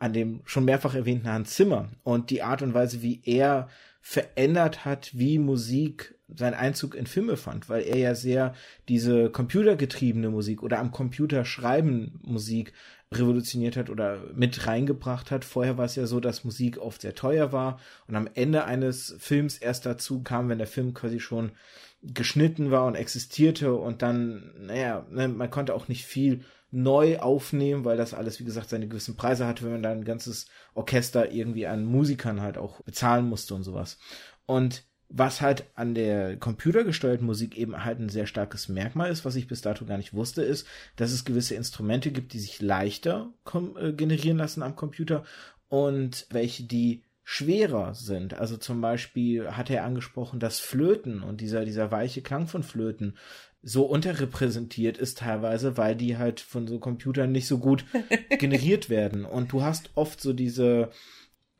an 0.00 0.12
dem 0.12 0.40
schon 0.46 0.64
mehrfach 0.64 0.94
erwähnten 0.94 1.28
Hans 1.28 1.54
Zimmer 1.54 1.90
und 2.02 2.30
die 2.30 2.42
Art 2.42 2.62
und 2.62 2.74
Weise, 2.74 3.02
wie 3.02 3.20
er 3.24 3.68
verändert 4.00 4.84
hat, 4.86 5.10
wie 5.12 5.38
Musik 5.38 6.14
seinen 6.34 6.54
Einzug 6.54 6.94
in 6.94 7.06
Filme 7.06 7.36
fand, 7.36 7.68
weil 7.68 7.82
er 7.82 7.98
ja 7.98 8.14
sehr 8.14 8.54
diese 8.88 9.30
computergetriebene 9.30 10.30
Musik 10.30 10.62
oder 10.62 10.78
am 10.78 10.90
Computer 10.90 11.44
schreiben 11.44 12.18
Musik 12.22 12.72
revolutioniert 13.12 13.76
hat 13.76 13.90
oder 13.90 14.22
mit 14.34 14.66
reingebracht 14.66 15.30
hat. 15.30 15.44
Vorher 15.44 15.76
war 15.76 15.84
es 15.84 15.96
ja 15.96 16.06
so, 16.06 16.18
dass 16.18 16.44
Musik 16.44 16.78
oft 16.78 17.02
sehr 17.02 17.14
teuer 17.14 17.52
war 17.52 17.78
und 18.06 18.16
am 18.16 18.28
Ende 18.34 18.64
eines 18.64 19.16
Films 19.18 19.58
erst 19.58 19.84
dazu 19.84 20.22
kam, 20.22 20.48
wenn 20.48 20.58
der 20.58 20.66
Film 20.66 20.94
quasi 20.94 21.20
schon 21.20 21.52
geschnitten 22.02 22.70
war 22.70 22.86
und 22.86 22.94
existierte 22.94 23.74
und 23.74 24.00
dann, 24.00 24.54
naja, 24.58 25.04
ne, 25.10 25.28
man 25.28 25.50
konnte 25.50 25.74
auch 25.74 25.88
nicht 25.88 26.06
viel 26.06 26.42
neu 26.70 27.18
aufnehmen, 27.18 27.84
weil 27.84 27.96
das 27.96 28.14
alles, 28.14 28.38
wie 28.40 28.44
gesagt, 28.44 28.68
seine 28.68 28.88
gewissen 28.88 29.16
Preise 29.16 29.46
hatte, 29.46 29.64
wenn 29.64 29.72
man 29.72 29.82
da 29.82 29.90
ein 29.90 30.04
ganzes 30.04 30.46
Orchester 30.74 31.32
irgendwie 31.32 31.66
an 31.66 31.84
Musikern 31.84 32.40
halt 32.40 32.58
auch 32.58 32.80
bezahlen 32.82 33.28
musste 33.28 33.54
und 33.54 33.64
sowas. 33.64 33.98
Und 34.46 34.84
was 35.08 35.40
halt 35.40 35.64
an 35.74 35.94
der 35.94 36.36
computergesteuerten 36.36 37.26
Musik 37.26 37.58
eben 37.58 37.84
halt 37.84 37.98
ein 37.98 38.08
sehr 38.08 38.26
starkes 38.26 38.68
Merkmal 38.68 39.10
ist, 39.10 39.24
was 39.24 39.34
ich 39.34 39.48
bis 39.48 39.60
dato 39.60 39.84
gar 39.84 39.96
nicht 39.96 40.14
wusste, 40.14 40.42
ist, 40.42 40.66
dass 40.94 41.10
es 41.10 41.24
gewisse 41.24 41.56
Instrumente 41.56 42.12
gibt, 42.12 42.32
die 42.32 42.38
sich 42.38 42.62
leichter 42.62 43.32
äh, 43.76 43.92
generieren 43.92 44.38
lassen 44.38 44.62
am 44.62 44.76
Computer 44.76 45.24
und 45.68 46.26
welche, 46.30 46.62
die 46.62 47.02
schwerer 47.32 47.94
sind. 47.94 48.34
Also 48.34 48.56
zum 48.56 48.80
Beispiel 48.80 49.52
hat 49.52 49.70
er 49.70 49.84
angesprochen, 49.84 50.40
dass 50.40 50.58
Flöten 50.58 51.22
und 51.22 51.40
dieser, 51.40 51.64
dieser 51.64 51.92
weiche 51.92 52.22
Klang 52.22 52.48
von 52.48 52.64
Flöten 52.64 53.16
so 53.62 53.84
unterrepräsentiert 53.84 54.98
ist 54.98 55.18
teilweise, 55.18 55.76
weil 55.76 55.94
die 55.94 56.16
halt 56.16 56.40
von 56.40 56.66
so 56.66 56.80
Computern 56.80 57.30
nicht 57.30 57.46
so 57.46 57.58
gut 57.58 57.84
generiert 58.40 58.90
werden. 58.90 59.24
Und 59.24 59.52
du 59.52 59.62
hast 59.62 59.90
oft 59.94 60.20
so 60.20 60.32
diese 60.32 60.90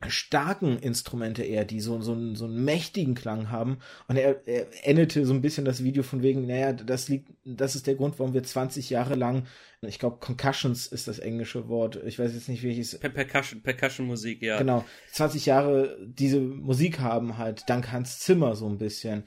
starken 0.09 0.79
Instrumente 0.79 1.43
eher, 1.43 1.65
die 1.65 1.79
so, 1.79 2.01
so, 2.01 2.13
einen, 2.13 2.35
so 2.35 2.45
einen 2.45 2.63
mächtigen 2.63 3.15
Klang 3.15 3.49
haben. 3.51 3.79
Und 4.07 4.17
er, 4.17 4.47
er 4.47 4.67
endete 4.83 5.25
so 5.25 5.33
ein 5.33 5.41
bisschen 5.41 5.65
das 5.65 5.83
Video 5.83 6.03
von 6.03 6.23
wegen, 6.23 6.47
naja, 6.47 6.73
das 6.73 7.07
liegt, 7.09 7.29
das 7.45 7.75
ist 7.75 7.87
der 7.87 7.95
Grund, 7.95 8.17
warum 8.19 8.33
wir 8.33 8.43
20 8.43 8.89
Jahre 8.89 9.15
lang, 9.15 9.45
ich 9.81 9.99
glaube, 9.99 10.17
Concussions 10.19 10.87
ist 10.87 11.07
das 11.07 11.19
englische 11.19 11.67
Wort, 11.67 11.99
ich 12.05 12.19
weiß 12.19 12.33
jetzt 12.33 12.49
nicht, 12.49 12.63
welches. 12.63 12.99
Per 12.99 13.09
Percussion, 13.09 13.61
Percussion 13.61 14.07
Musik, 14.07 14.41
ja. 14.41 14.57
Genau, 14.57 14.85
20 15.11 15.45
Jahre 15.47 15.97
diese 16.05 16.39
Musik 16.39 16.99
haben 16.99 17.37
halt, 17.37 17.63
dank 17.67 17.91
Hans 17.91 18.19
Zimmer 18.19 18.55
so 18.55 18.67
ein 18.67 18.77
bisschen. 18.77 19.23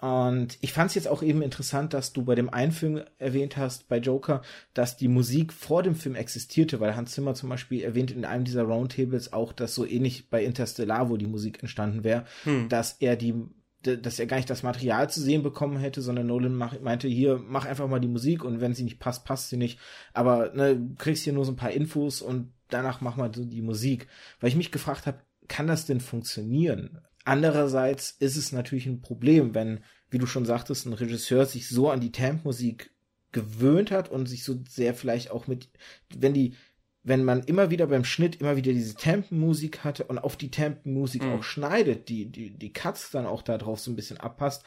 Und 0.00 0.56
ich 0.60 0.72
fand 0.72 0.88
es 0.88 0.94
jetzt 0.94 1.08
auch 1.08 1.22
eben 1.22 1.42
interessant, 1.42 1.92
dass 1.92 2.12
du 2.12 2.24
bei 2.24 2.34
dem 2.34 2.48
einen 2.48 2.72
Film 2.72 3.02
erwähnt 3.18 3.56
hast, 3.56 3.88
bei 3.88 3.98
Joker, 3.98 4.42
dass 4.72 4.96
die 4.96 5.08
Musik 5.08 5.52
vor 5.52 5.82
dem 5.82 5.94
Film 5.94 6.14
existierte, 6.14 6.80
weil 6.80 6.96
Hans 6.96 7.12
Zimmer 7.12 7.34
zum 7.34 7.50
Beispiel 7.50 7.82
erwähnt 7.82 8.10
in 8.10 8.24
einem 8.24 8.44
dieser 8.44 8.62
Roundtables 8.62 9.32
auch, 9.32 9.52
dass 9.52 9.74
so 9.74 9.84
ähnlich 9.84 10.30
bei 10.30 10.42
Interstellar, 10.42 11.10
wo 11.10 11.16
die 11.18 11.26
Musik 11.26 11.60
entstanden 11.60 12.02
wäre, 12.02 12.24
hm. 12.44 12.68
dass 12.68 12.96
er 13.00 13.16
die 13.16 13.34
dass 13.82 14.18
er 14.18 14.26
gar 14.26 14.36
nicht 14.36 14.50
das 14.50 14.62
Material 14.62 15.08
zu 15.08 15.22
sehen 15.22 15.42
bekommen 15.42 15.78
hätte, 15.78 16.02
sondern 16.02 16.26
Nolan 16.26 16.54
mach, 16.54 16.78
meinte, 16.80 17.08
hier, 17.08 17.40
mach 17.42 17.64
einfach 17.64 17.88
mal 17.88 17.98
die 17.98 18.08
Musik 18.08 18.44
und 18.44 18.60
wenn 18.60 18.74
sie 18.74 18.84
nicht 18.84 18.98
passt, 18.98 19.24
passt 19.24 19.48
sie 19.48 19.56
nicht. 19.56 19.78
Aber 20.12 20.52
ne, 20.52 20.94
kriegst 20.98 21.24
hier 21.24 21.32
nur 21.32 21.46
so 21.46 21.52
ein 21.52 21.56
paar 21.56 21.70
Infos 21.70 22.20
und 22.20 22.52
danach 22.68 23.00
mach 23.00 23.16
mal 23.16 23.32
so 23.34 23.42
die 23.42 23.62
Musik. 23.62 24.06
Weil 24.38 24.50
ich 24.50 24.56
mich 24.56 24.70
gefragt 24.70 25.06
habe, 25.06 25.20
kann 25.48 25.66
das 25.66 25.86
denn 25.86 26.00
funktionieren? 26.00 27.00
Andererseits 27.24 28.10
ist 28.18 28.36
es 28.36 28.52
natürlich 28.52 28.86
ein 28.86 29.02
Problem, 29.02 29.54
wenn, 29.54 29.80
wie 30.10 30.18
du 30.18 30.26
schon 30.26 30.46
sagtest, 30.46 30.86
ein 30.86 30.92
Regisseur 30.92 31.46
sich 31.46 31.68
so 31.68 31.90
an 31.90 32.00
die 32.00 32.12
Temp-Musik 32.12 32.90
gewöhnt 33.32 33.90
hat 33.90 34.10
und 34.10 34.26
sich 34.26 34.44
so 34.44 34.60
sehr 34.68 34.94
vielleicht 34.94 35.30
auch 35.30 35.46
mit, 35.46 35.68
wenn 36.14 36.34
die, 36.34 36.54
wenn 37.02 37.24
man 37.24 37.42
immer 37.44 37.70
wieder 37.70 37.86
beim 37.86 38.04
Schnitt 38.04 38.36
immer 38.36 38.56
wieder 38.56 38.72
diese 38.72 38.94
Tempenmusik 38.94 39.84
hatte 39.84 40.04
und 40.04 40.18
auf 40.18 40.36
die 40.36 40.50
Tempenmusik 40.50 41.22
mhm. 41.22 41.32
auch 41.32 41.42
schneidet, 41.42 42.08
die, 42.08 42.26
die, 42.26 42.50
die 42.50 42.72
Cuts 42.72 43.10
dann 43.10 43.26
auch 43.26 43.42
darauf 43.42 43.80
so 43.80 43.90
ein 43.90 43.96
bisschen 43.96 44.18
abpasst, 44.18 44.64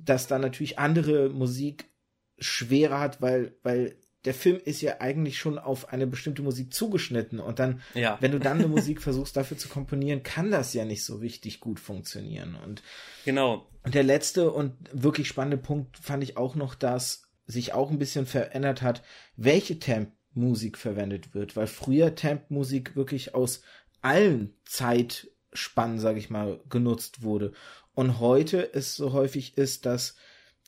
dass 0.00 0.26
dann 0.26 0.40
natürlich 0.40 0.78
andere 0.78 1.28
Musik 1.28 1.90
schwerer 2.38 3.00
hat, 3.00 3.20
weil, 3.20 3.56
weil 3.62 3.96
der 4.26 4.34
Film 4.34 4.60
ist 4.64 4.82
ja 4.82 5.00
eigentlich 5.00 5.38
schon 5.38 5.58
auf 5.58 5.92
eine 5.92 6.06
bestimmte 6.06 6.42
Musik 6.42 6.74
zugeschnitten 6.74 7.38
und 7.38 7.58
dann, 7.58 7.80
ja. 7.94 8.18
wenn 8.20 8.32
du 8.32 8.40
dann 8.40 8.58
eine 8.58 8.68
Musik 8.68 9.00
versuchst 9.02 9.36
dafür 9.36 9.56
zu 9.56 9.68
komponieren, 9.68 10.22
kann 10.22 10.50
das 10.50 10.74
ja 10.74 10.84
nicht 10.84 11.04
so 11.04 11.16
richtig 11.16 11.60
gut 11.60 11.80
funktionieren 11.80 12.56
und 12.64 12.82
genau. 13.24 13.68
Und 13.82 13.94
der 13.94 14.02
letzte 14.02 14.50
und 14.50 14.74
wirklich 14.92 15.28
spannende 15.28 15.58
Punkt 15.58 15.96
fand 15.96 16.24
ich 16.24 16.36
auch 16.36 16.56
noch, 16.56 16.74
dass 16.74 17.22
sich 17.46 17.72
auch 17.72 17.90
ein 17.90 18.00
bisschen 18.00 18.26
verändert 18.26 18.82
hat, 18.82 19.02
welche 19.36 19.78
Temp-Musik 19.78 20.76
verwendet 20.76 21.34
wird, 21.34 21.54
weil 21.54 21.68
früher 21.68 22.16
Temp-Musik 22.16 22.96
wirklich 22.96 23.36
aus 23.36 23.62
allen 24.02 24.54
Zeitspannen, 24.64 26.00
sage 26.00 26.18
ich 26.18 26.30
mal, 26.30 26.60
genutzt 26.68 27.22
wurde 27.22 27.52
und 27.94 28.18
heute 28.18 28.74
es 28.74 28.96
so 28.96 29.12
häufig 29.12 29.56
ist, 29.56 29.86
dass 29.86 30.16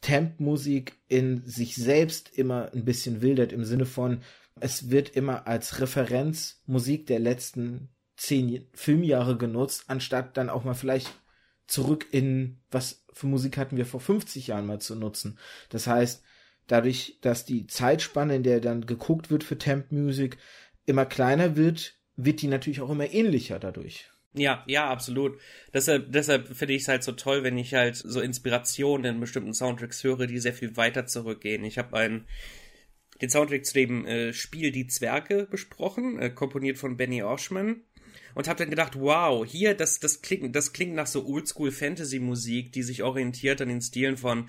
Temp-Musik 0.00 0.94
in 1.08 1.44
sich 1.44 1.76
selbst 1.76 2.36
immer 2.36 2.70
ein 2.72 2.84
bisschen 2.84 3.20
wildert 3.22 3.52
im 3.52 3.64
Sinne 3.64 3.86
von, 3.86 4.22
es 4.60 4.90
wird 4.90 5.10
immer 5.10 5.46
als 5.46 5.80
Referenz 5.80 6.62
Musik 6.66 7.06
der 7.06 7.18
letzten 7.18 7.88
zehn 8.16 8.66
Filmjahre 8.74 9.36
genutzt, 9.36 9.84
anstatt 9.86 10.36
dann 10.36 10.50
auch 10.50 10.64
mal 10.64 10.74
vielleicht 10.74 11.12
zurück 11.66 12.06
in, 12.10 12.60
was 12.70 13.04
für 13.12 13.26
Musik 13.26 13.56
hatten 13.56 13.76
wir 13.76 13.86
vor 13.86 14.00
50 14.00 14.48
Jahren 14.48 14.66
mal 14.66 14.80
zu 14.80 14.96
nutzen. 14.96 15.38
Das 15.68 15.86
heißt, 15.86 16.22
dadurch, 16.66 17.18
dass 17.20 17.44
die 17.44 17.66
Zeitspanne, 17.66 18.36
in 18.36 18.42
der 18.42 18.60
dann 18.60 18.86
geguckt 18.86 19.30
wird 19.30 19.44
für 19.44 19.58
Temp-Musik, 19.58 20.38
immer 20.86 21.06
kleiner 21.06 21.56
wird, 21.56 21.96
wird 22.16 22.42
die 22.42 22.48
natürlich 22.48 22.80
auch 22.80 22.90
immer 22.90 23.10
ähnlicher 23.10 23.58
dadurch. 23.58 24.10
Ja, 24.34 24.62
ja, 24.66 24.88
absolut. 24.90 25.40
Deshalb, 25.72 26.12
deshalb 26.12 26.54
finde 26.54 26.74
ich 26.74 26.82
es 26.82 26.88
halt 26.88 27.02
so 27.02 27.12
toll, 27.12 27.42
wenn 27.44 27.56
ich 27.58 27.74
halt 27.74 27.96
so 27.96 28.20
Inspirationen 28.20 29.14
in 29.14 29.20
bestimmten 29.20 29.54
Soundtracks 29.54 30.04
höre, 30.04 30.26
die 30.26 30.38
sehr 30.38 30.52
viel 30.52 30.76
weiter 30.76 31.06
zurückgehen. 31.06 31.64
Ich 31.64 31.78
habe 31.78 31.96
einen 31.96 32.26
den 33.20 33.30
Soundtrack 33.30 33.64
zu 33.66 33.74
dem 33.74 34.06
äh, 34.06 34.32
Spiel 34.32 34.70
Die 34.70 34.86
Zwerge 34.86 35.46
besprochen, 35.50 36.20
äh, 36.20 36.30
komponiert 36.30 36.78
von 36.78 36.96
Benny 36.96 37.22
Oshman 37.22 37.82
und 38.34 38.48
habe 38.48 38.58
dann 38.58 38.70
gedacht, 38.70 38.98
wow, 39.00 39.44
hier 39.46 39.74
das 39.74 39.98
das 39.98 40.22
klingt 40.22 40.54
das 40.54 40.72
klingt 40.72 40.94
nach 40.94 41.06
so 41.06 41.26
Oldschool 41.26 41.72
Fantasy 41.72 42.20
Musik, 42.20 42.72
die 42.72 42.82
sich 42.82 43.02
orientiert 43.02 43.60
an 43.60 43.68
den 43.68 43.82
Stilen 43.82 44.16
von 44.16 44.48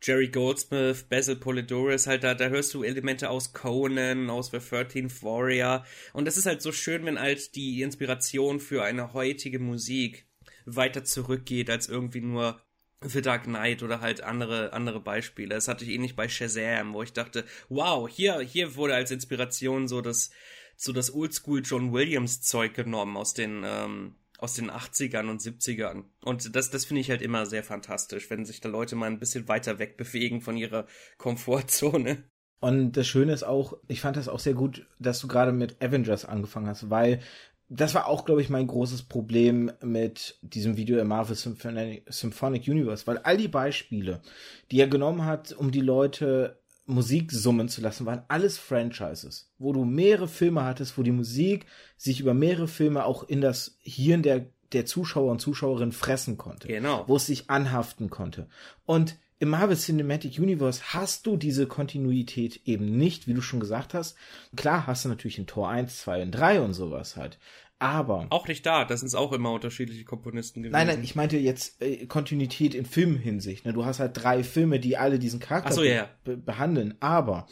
Jerry 0.00 0.28
Goldsmith, 0.28 1.04
Basil 1.08 1.36
Polidorus, 1.36 2.06
halt 2.06 2.22
da, 2.22 2.34
da 2.34 2.48
hörst 2.48 2.72
du 2.74 2.82
Elemente 2.82 3.30
aus 3.30 3.52
Conan, 3.52 4.30
aus 4.30 4.50
The 4.50 4.58
13th 4.58 5.22
Warrior. 5.22 5.84
Und 6.12 6.24
das 6.24 6.36
ist 6.36 6.46
halt 6.46 6.62
so 6.62 6.72
schön, 6.72 7.04
wenn 7.04 7.18
halt 7.18 7.54
die 7.56 7.82
Inspiration 7.82 8.60
für 8.60 8.84
eine 8.84 9.12
heutige 9.12 9.58
Musik 9.58 10.26
weiter 10.66 11.04
zurückgeht, 11.04 11.68
als 11.70 11.88
irgendwie 11.88 12.20
nur 12.20 12.60
The 13.02 13.22
Dark 13.22 13.44
Knight 13.44 13.82
oder 13.82 14.00
halt 14.00 14.22
andere, 14.22 14.72
andere 14.72 15.00
Beispiele. 15.00 15.54
Das 15.54 15.68
hatte 15.68 15.84
ich 15.84 15.90
ähnlich 15.90 16.16
bei 16.16 16.28
Shazam, 16.28 16.94
wo 16.94 17.02
ich 17.02 17.12
dachte, 17.12 17.44
wow, 17.68 18.08
hier, 18.08 18.40
hier 18.40 18.76
wurde 18.76 18.94
als 18.94 19.10
Inspiration 19.10 19.88
so 19.88 20.00
das, 20.00 20.30
so 20.76 20.92
das 20.92 21.12
Oldschool 21.12 21.62
John 21.64 21.92
Williams 21.92 22.40
Zeug 22.42 22.74
genommen 22.74 23.16
aus 23.16 23.34
den, 23.34 23.62
ähm, 23.64 24.14
aus 24.38 24.54
den 24.54 24.70
80ern 24.70 25.28
und 25.28 25.42
70ern. 25.42 26.04
Und 26.24 26.54
das, 26.56 26.70
das 26.70 26.84
finde 26.84 27.00
ich 27.00 27.10
halt 27.10 27.22
immer 27.22 27.44
sehr 27.44 27.64
fantastisch, 27.64 28.30
wenn 28.30 28.46
sich 28.46 28.60
da 28.60 28.68
Leute 28.68 28.96
mal 28.96 29.06
ein 29.06 29.18
bisschen 29.18 29.48
weiter 29.48 29.78
wegbewegen 29.78 30.40
von 30.40 30.56
ihrer 30.56 30.86
Komfortzone. 31.18 32.24
Und 32.60 32.92
das 32.92 33.06
Schöne 33.06 33.32
ist 33.32 33.42
auch, 33.42 33.76
ich 33.88 34.00
fand 34.00 34.16
das 34.16 34.28
auch 34.28 34.40
sehr 34.40 34.54
gut, 34.54 34.86
dass 34.98 35.20
du 35.20 35.28
gerade 35.28 35.52
mit 35.52 35.82
Avengers 35.82 36.24
angefangen 36.24 36.68
hast, 36.68 36.88
weil 36.88 37.20
das 37.68 37.94
war 37.94 38.06
auch, 38.06 38.24
glaube 38.24 38.40
ich, 38.40 38.48
mein 38.48 38.66
großes 38.66 39.02
Problem 39.02 39.70
mit 39.82 40.38
diesem 40.42 40.76
Video 40.76 40.98
im 40.98 41.08
Marvel 41.08 41.36
Symphonic, 41.36 42.04
Symphonic 42.08 42.66
Universe, 42.66 43.06
weil 43.06 43.18
all 43.18 43.36
die 43.36 43.48
Beispiele, 43.48 44.22
die 44.70 44.80
er 44.80 44.88
genommen 44.88 45.24
hat, 45.24 45.52
um 45.52 45.70
die 45.70 45.82
Leute 45.82 46.58
Musik 46.88 47.32
summen 47.32 47.68
zu 47.68 47.82
lassen, 47.82 48.06
waren 48.06 48.22
alles 48.28 48.56
Franchises, 48.56 49.52
wo 49.58 49.72
du 49.72 49.84
mehrere 49.84 50.26
Filme 50.26 50.64
hattest, 50.64 50.96
wo 50.96 51.02
die 51.02 51.12
Musik 51.12 51.66
sich 51.98 52.20
über 52.20 52.32
mehrere 52.32 52.66
Filme 52.66 53.04
auch 53.04 53.24
in 53.24 53.42
das 53.42 53.78
Hirn 53.82 54.22
der, 54.22 54.46
der 54.72 54.86
Zuschauer 54.86 55.30
und 55.30 55.40
Zuschauerinnen 55.40 55.92
fressen 55.92 56.38
konnte. 56.38 56.66
Genau. 56.66 57.04
Wo 57.06 57.16
es 57.16 57.26
sich 57.26 57.50
anhaften 57.50 58.08
konnte. 58.08 58.48
Und 58.86 59.16
im 59.38 59.50
Marvel 59.50 59.76
Cinematic 59.76 60.38
Universe 60.38 60.82
hast 60.94 61.26
du 61.26 61.36
diese 61.36 61.66
Kontinuität 61.66 62.62
eben 62.64 62.96
nicht, 62.96 63.28
wie 63.28 63.34
du 63.34 63.42
schon 63.42 63.60
gesagt 63.60 63.94
hast. 63.94 64.16
Klar 64.56 64.86
hast 64.86 65.04
du 65.04 65.10
natürlich 65.10 65.38
in 65.38 65.46
Tor 65.46 65.68
1, 65.68 65.98
2 65.98 66.22
und 66.22 66.30
3 66.32 66.60
und 66.62 66.72
sowas 66.72 67.16
halt. 67.16 67.38
Aber. 67.78 68.26
Auch 68.30 68.48
nicht 68.48 68.66
da, 68.66 68.84
das 68.84 69.00
sind 69.00 69.14
auch 69.14 69.32
immer 69.32 69.52
unterschiedliche 69.52 70.04
Komponisten 70.04 70.62
gewesen. 70.62 70.72
Nein, 70.72 70.86
nein, 70.88 71.04
ich 71.04 71.14
meinte 71.14 71.36
jetzt 71.36 71.80
äh, 71.80 72.06
Kontinuität 72.06 72.74
in 72.74 72.84
Filmhinsicht. 72.84 73.64
Ne? 73.64 73.72
Du 73.72 73.84
hast 73.84 74.00
halt 74.00 74.12
drei 74.14 74.42
Filme, 74.42 74.80
die 74.80 74.96
alle 74.96 75.18
diesen 75.18 75.40
Charakter 75.40 75.74
so, 75.74 75.82
be 75.82 76.36
behandeln. 76.36 76.96
Aber 77.00 77.46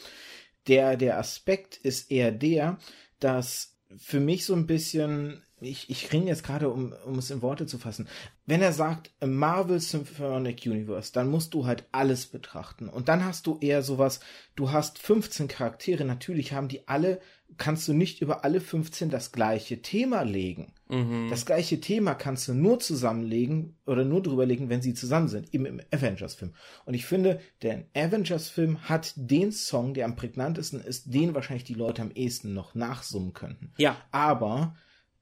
der, 0.67 0.97
der 0.97 1.17
Aspekt 1.17 1.77
ist 1.77 2.11
eher 2.11 2.31
der, 2.31 2.77
dass 3.19 3.77
für 3.95 4.19
mich 4.19 4.45
so 4.45 4.53
ein 4.53 4.67
bisschen 4.67 5.43
ich, 5.59 5.89
ich 5.89 6.11
ringe 6.13 6.27
jetzt 6.27 6.43
gerade, 6.43 6.69
um, 6.69 6.93
um 7.05 7.17
es 7.17 7.31
in 7.31 7.41
Worte 7.41 7.65
zu 7.65 7.79
fassen. 7.79 8.07
Wenn 8.45 8.61
er 8.61 8.73
sagt 8.73 9.11
Marvel 9.25 9.79
Symphonic 9.79 10.65
Universe, 10.65 11.11
dann 11.11 11.29
musst 11.29 11.53
du 11.53 11.65
halt 11.65 11.85
alles 11.91 12.27
betrachten. 12.27 12.89
Und 12.89 13.09
dann 13.09 13.25
hast 13.25 13.47
du 13.47 13.57
eher 13.59 13.81
sowas, 13.81 14.19
du 14.55 14.71
hast 14.71 14.99
15 14.99 15.47
Charaktere, 15.47 16.05
natürlich 16.05 16.53
haben 16.53 16.67
die 16.67 16.87
alle, 16.87 17.19
kannst 17.55 17.87
du 17.87 17.93
nicht 17.93 18.21
über 18.21 18.43
alle 18.43 18.59
15 18.59 19.09
das 19.09 19.31
gleiche 19.31 19.81
Thema 19.81 20.23
legen. 20.23 20.73
Mhm. 20.89 21.27
Das 21.29 21.45
gleiche 21.45 21.79
Thema 21.79 22.13
kannst 22.13 22.47
du 22.47 22.53
nur 22.53 22.79
zusammenlegen 22.79 23.77
oder 23.85 24.05
nur 24.05 24.21
drüber 24.21 24.45
legen, 24.45 24.69
wenn 24.69 24.81
sie 24.81 24.93
zusammen 24.93 25.27
sind, 25.27 25.53
eben 25.53 25.65
im 25.65 25.81
Avengers-Film. 25.91 26.53
Und 26.85 26.93
ich 26.93 27.05
finde, 27.05 27.39
der 27.61 27.85
Avengers-Film 27.95 28.89
hat 28.89 29.13
den 29.15 29.51
Song, 29.51 29.93
der 29.93 30.05
am 30.05 30.15
prägnantesten 30.15 30.81
ist, 30.81 31.13
den 31.13 31.33
wahrscheinlich 31.33 31.63
die 31.63 31.73
Leute 31.73 32.01
am 32.01 32.11
ehesten 32.11 32.53
noch 32.53 32.75
nachsummen 32.75 33.33
könnten. 33.33 33.73
Ja. 33.77 33.97
Aber 34.11 34.75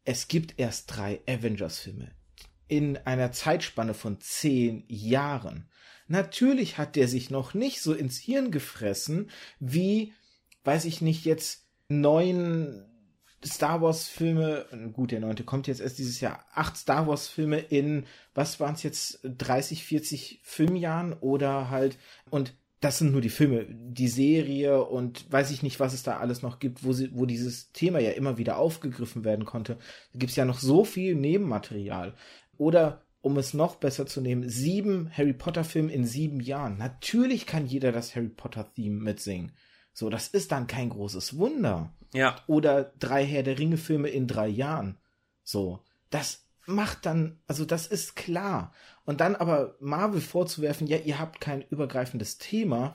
es 0.04 0.28
gibt 0.28 0.60
erst 0.60 0.96
drei 0.96 1.22
Avengers-Filme 1.28 2.12
in 2.68 2.98
einer 2.98 3.32
Zeitspanne 3.32 3.94
von 3.94 4.20
zehn 4.20 4.84
Jahren. 4.88 5.70
Natürlich 6.08 6.78
hat 6.78 6.96
der 6.96 7.08
sich 7.08 7.30
noch 7.30 7.54
nicht 7.54 7.82
so 7.82 7.94
ins 7.94 8.18
Hirn 8.18 8.52
gefressen, 8.52 9.30
wie, 9.60 10.14
weiß 10.64 10.86
ich 10.86 11.02
nicht, 11.02 11.26
jetzt 11.26 11.65
neun 11.88 12.86
Star 13.46 13.82
Wars 13.82 14.08
Filme, 14.08 14.66
gut, 14.94 15.12
der 15.12 15.20
neunte 15.20 15.44
kommt 15.44 15.68
jetzt 15.68 15.82
erst 15.82 16.00
dieses 16.00 16.20
Jahr, 16.20 16.46
acht 16.54 16.78
Star 16.78 17.08
Wars 17.08 17.28
Filme 17.28 17.60
in, 17.60 18.06
was 18.34 18.60
waren 18.60 18.74
es 18.74 18.84
jetzt, 18.84 19.20
30, 19.24 19.84
40 19.84 20.40
Filmjahren 20.44 21.14
oder 21.14 21.70
halt, 21.70 21.98
und 22.30 22.54
das 22.80 23.00
sind 23.00 23.12
nur 23.12 23.22
die 23.22 23.30
Filme, 23.30 23.66
die 23.70 24.08
Serie 24.08 24.84
und 24.84 25.32
weiß 25.32 25.52
ich 25.52 25.64
nicht, 25.64 25.80
was 25.80 25.94
es 25.94 26.04
da 26.04 26.18
alles 26.18 26.42
noch 26.42 26.60
gibt, 26.60 26.84
wo, 26.84 26.94
sie, 26.94 27.10
wo 27.14 27.26
dieses 27.26 27.72
Thema 27.72 28.00
ja 28.00 28.12
immer 28.12 28.38
wieder 28.38 28.58
aufgegriffen 28.58 29.24
werden 29.24 29.46
konnte. 29.46 29.78
Da 30.14 30.20
gibt 30.20 30.30
es 30.32 30.36
ja 30.36 30.46
noch 30.46 30.60
so 30.60 30.86
viel 30.86 31.16
Nebenmaterial. 31.16 32.14
Oder 32.58 33.04
um 33.22 33.38
es 33.38 33.56
noch 33.56 33.78
besser 33.78 34.06
zu 34.06 34.22
nehmen, 34.22 34.48
sieben 34.50 35.10
Harry 35.12 35.34
Potter 35.34 35.64
Filme 35.64 35.92
in 35.92 36.06
sieben 36.06 36.42
Jahren. 36.42 36.78
Natürlich 36.78 37.48
kann 37.48 37.66
jeder 37.66 37.92
das 37.92 38.16
Harry 38.16 38.30
Potter 38.30 38.72
Theme 38.76 39.02
mitsingen. 39.02 39.52
So, 39.96 40.10
das 40.10 40.28
ist 40.28 40.52
dann 40.52 40.68
kein 40.68 40.90
großes 40.90 41.38
Wunder. 41.38 41.90
Ja. 42.14 42.36
Oder 42.48 42.92
drei 43.00 43.26
Herr 43.26 43.44
der 43.44 43.58
Ringe 43.58 43.78
Filme 43.78 44.10
in 44.10 44.28
drei 44.28 44.48
Jahren. 44.48 44.98
So, 45.42 45.80
das 46.10 46.44
macht 46.66 47.06
dann, 47.06 47.40
also 47.48 47.64
das 47.64 47.88
ist 47.88 48.18
klar. 48.18 48.74
Und 49.06 49.22
dann 49.22 49.38
aber 49.38 49.78
Marvel 49.80 50.20
vorzuwerfen, 50.20 50.86
ja, 50.86 50.98
ihr 50.98 51.18
habt 51.18 51.40
kein 51.40 51.62
übergreifendes 51.62 52.38
Thema, 52.38 52.94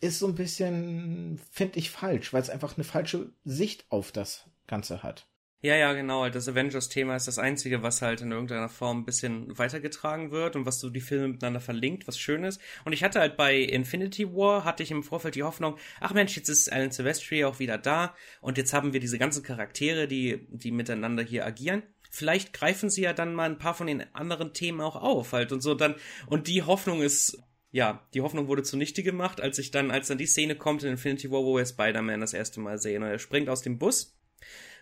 ist 0.00 0.18
so 0.18 0.26
ein 0.26 0.34
bisschen, 0.34 1.40
finde 1.50 1.78
ich, 1.78 1.90
falsch, 1.90 2.34
weil 2.34 2.42
es 2.42 2.50
einfach 2.50 2.76
eine 2.76 2.84
falsche 2.84 3.32
Sicht 3.44 3.86
auf 3.88 4.12
das 4.12 4.44
Ganze 4.66 5.02
hat. 5.02 5.26
Ja, 5.60 5.74
ja, 5.74 5.92
genau. 5.92 6.28
Das 6.28 6.46
Avengers-Thema 6.46 7.16
ist 7.16 7.26
das 7.26 7.38
einzige, 7.38 7.82
was 7.82 8.00
halt 8.00 8.20
in 8.20 8.30
irgendeiner 8.30 8.68
Form 8.68 9.00
ein 9.00 9.04
bisschen 9.04 9.58
weitergetragen 9.58 10.30
wird 10.30 10.54
und 10.54 10.66
was 10.66 10.78
so 10.78 10.88
die 10.88 11.00
Filme 11.00 11.26
miteinander 11.26 11.58
verlinkt, 11.58 12.06
was 12.06 12.16
schön 12.16 12.44
ist. 12.44 12.60
Und 12.84 12.92
ich 12.92 13.02
hatte 13.02 13.18
halt 13.18 13.36
bei 13.36 13.56
Infinity 13.58 14.32
War, 14.32 14.64
hatte 14.64 14.84
ich 14.84 14.92
im 14.92 15.02
Vorfeld 15.02 15.34
die 15.34 15.42
Hoffnung, 15.42 15.76
ach 16.00 16.14
Mensch, 16.14 16.36
jetzt 16.36 16.48
ist 16.48 16.72
Alan 16.72 16.92
Silvestri 16.92 17.44
auch 17.44 17.58
wieder 17.58 17.76
da 17.76 18.14
und 18.40 18.56
jetzt 18.56 18.72
haben 18.72 18.92
wir 18.92 19.00
diese 19.00 19.18
ganzen 19.18 19.42
Charaktere, 19.42 20.06
die, 20.06 20.46
die 20.48 20.70
miteinander 20.70 21.22
hier 21.22 21.44
agieren 21.44 21.82
vielleicht 22.10 22.54
greifen 22.54 22.88
sie 22.88 23.02
ja 23.02 23.12
dann 23.12 23.34
mal 23.34 23.50
ein 23.50 23.58
paar 23.58 23.74
von 23.74 23.86
den 23.86 24.02
anderen 24.14 24.54
Themen 24.54 24.80
auch 24.80 24.96
auf 24.96 25.34
halt 25.34 25.52
und 25.52 25.60
so 25.60 25.74
dann 25.74 25.94
und 26.26 26.48
die 26.48 26.62
Hoffnung 26.62 27.02
ist 27.02 27.38
ja, 27.70 28.08
die 28.14 28.22
Hoffnung 28.22 28.48
wurde 28.48 28.62
zunichte 28.62 29.02
gemacht, 29.02 29.42
als 29.42 29.58
ich 29.58 29.70
dann, 29.70 29.90
als 29.90 30.08
dann 30.08 30.16
die 30.16 30.26
Szene 30.26 30.56
kommt 30.56 30.84
in 30.84 30.92
Infinity 30.92 31.30
War, 31.30 31.44
wo 31.44 31.56
wir 31.56 31.66
Spider-Man 31.66 32.20
das 32.20 32.32
erste 32.32 32.60
Mal 32.60 32.78
sehen. 32.78 33.02
Und 33.02 33.10
er 33.10 33.18
springt 33.18 33.50
aus 33.50 33.60
dem 33.60 33.78
Bus 33.78 34.18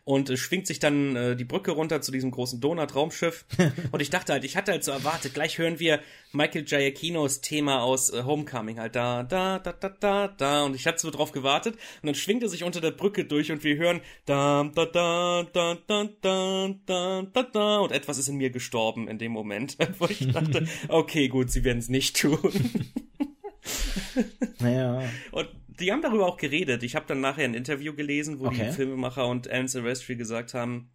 und 0.07 0.31
äh, 0.31 0.37
schwingt 0.37 0.69
sich 0.69 0.79
dann 0.79 1.17
äh, 1.17 1.37
die 1.37 1.45
Brücke 1.45 1.73
runter 1.73 2.01
zu 2.01 2.13
diesem 2.13 2.31
großen 2.31 2.61
Donut-Raumschiff. 2.61 3.45
und 3.91 4.01
ich 4.01 4.09
dachte 4.09 4.33
halt, 4.33 4.45
ich 4.45 4.57
hatte 4.57 4.71
halt 4.71 4.85
so 4.85 4.93
erwartet, 4.93 5.35
gleich 5.35 5.59
hören 5.59 5.81
wir 5.81 6.01
Michael 6.33 6.63
Giacchinos 6.63 7.41
Thema 7.41 7.83
aus 7.83 8.11
äh, 8.11 8.23
Homecoming 8.23 8.79
halt 8.79 8.95
da, 8.95 9.25
da, 9.25 9.59
da, 9.59 9.73
da, 9.73 9.89
da, 9.89 10.29
da. 10.29 10.63
Und 10.63 10.77
ich 10.77 10.87
hatte 10.87 11.01
so 11.01 11.11
drauf 11.11 11.33
gewartet 11.33 11.75
und 11.75 12.07
dann 12.07 12.15
schwingt 12.15 12.45
er 12.45 12.49
sich 12.49 12.63
unter 12.63 12.81
der 12.81 12.93
Brücke 12.93 13.25
durch 13.25 13.51
und 13.51 13.65
wir 13.65 13.77
hören 13.77 14.01
da, 14.27 14.71
da, 14.73 14.87
da, 14.87 15.43
da, 15.53 15.77
da, 15.87 16.09
da, 16.23 16.75
da, 16.87 17.23
da, 17.23 17.43
da. 17.43 17.79
Und 17.79 17.91
etwas 17.91 18.19
ist 18.19 18.29
in 18.29 18.37
mir 18.37 18.51
gestorben 18.51 19.09
in 19.09 19.19
dem 19.19 19.33
Moment, 19.33 19.77
wo 19.99 20.07
ich 20.07 20.31
dachte, 20.31 20.69
okay, 20.87 21.27
gut, 21.27 21.51
sie 21.51 21.65
werden 21.65 21.79
es 21.79 21.89
nicht 21.89 22.21
tun. 22.21 22.55
naja. 24.61 25.03
Und 25.33 25.49
die 25.81 25.93
haben 25.93 26.03
darüber 26.03 26.27
auch 26.27 26.37
geredet. 26.37 26.83
Ich 26.83 26.95
habe 26.95 27.07
dann 27.07 27.21
nachher 27.21 27.45
ein 27.45 27.55
Interview 27.55 27.95
gelesen, 27.95 28.41
wo 28.41 28.47
okay. 28.47 28.67
die 28.67 28.73
Filmemacher 28.73 29.27
und 29.27 29.49
Alan 29.49 29.69
Silvestri 29.69 30.17
gesagt 30.17 30.55
haben, 30.55 30.91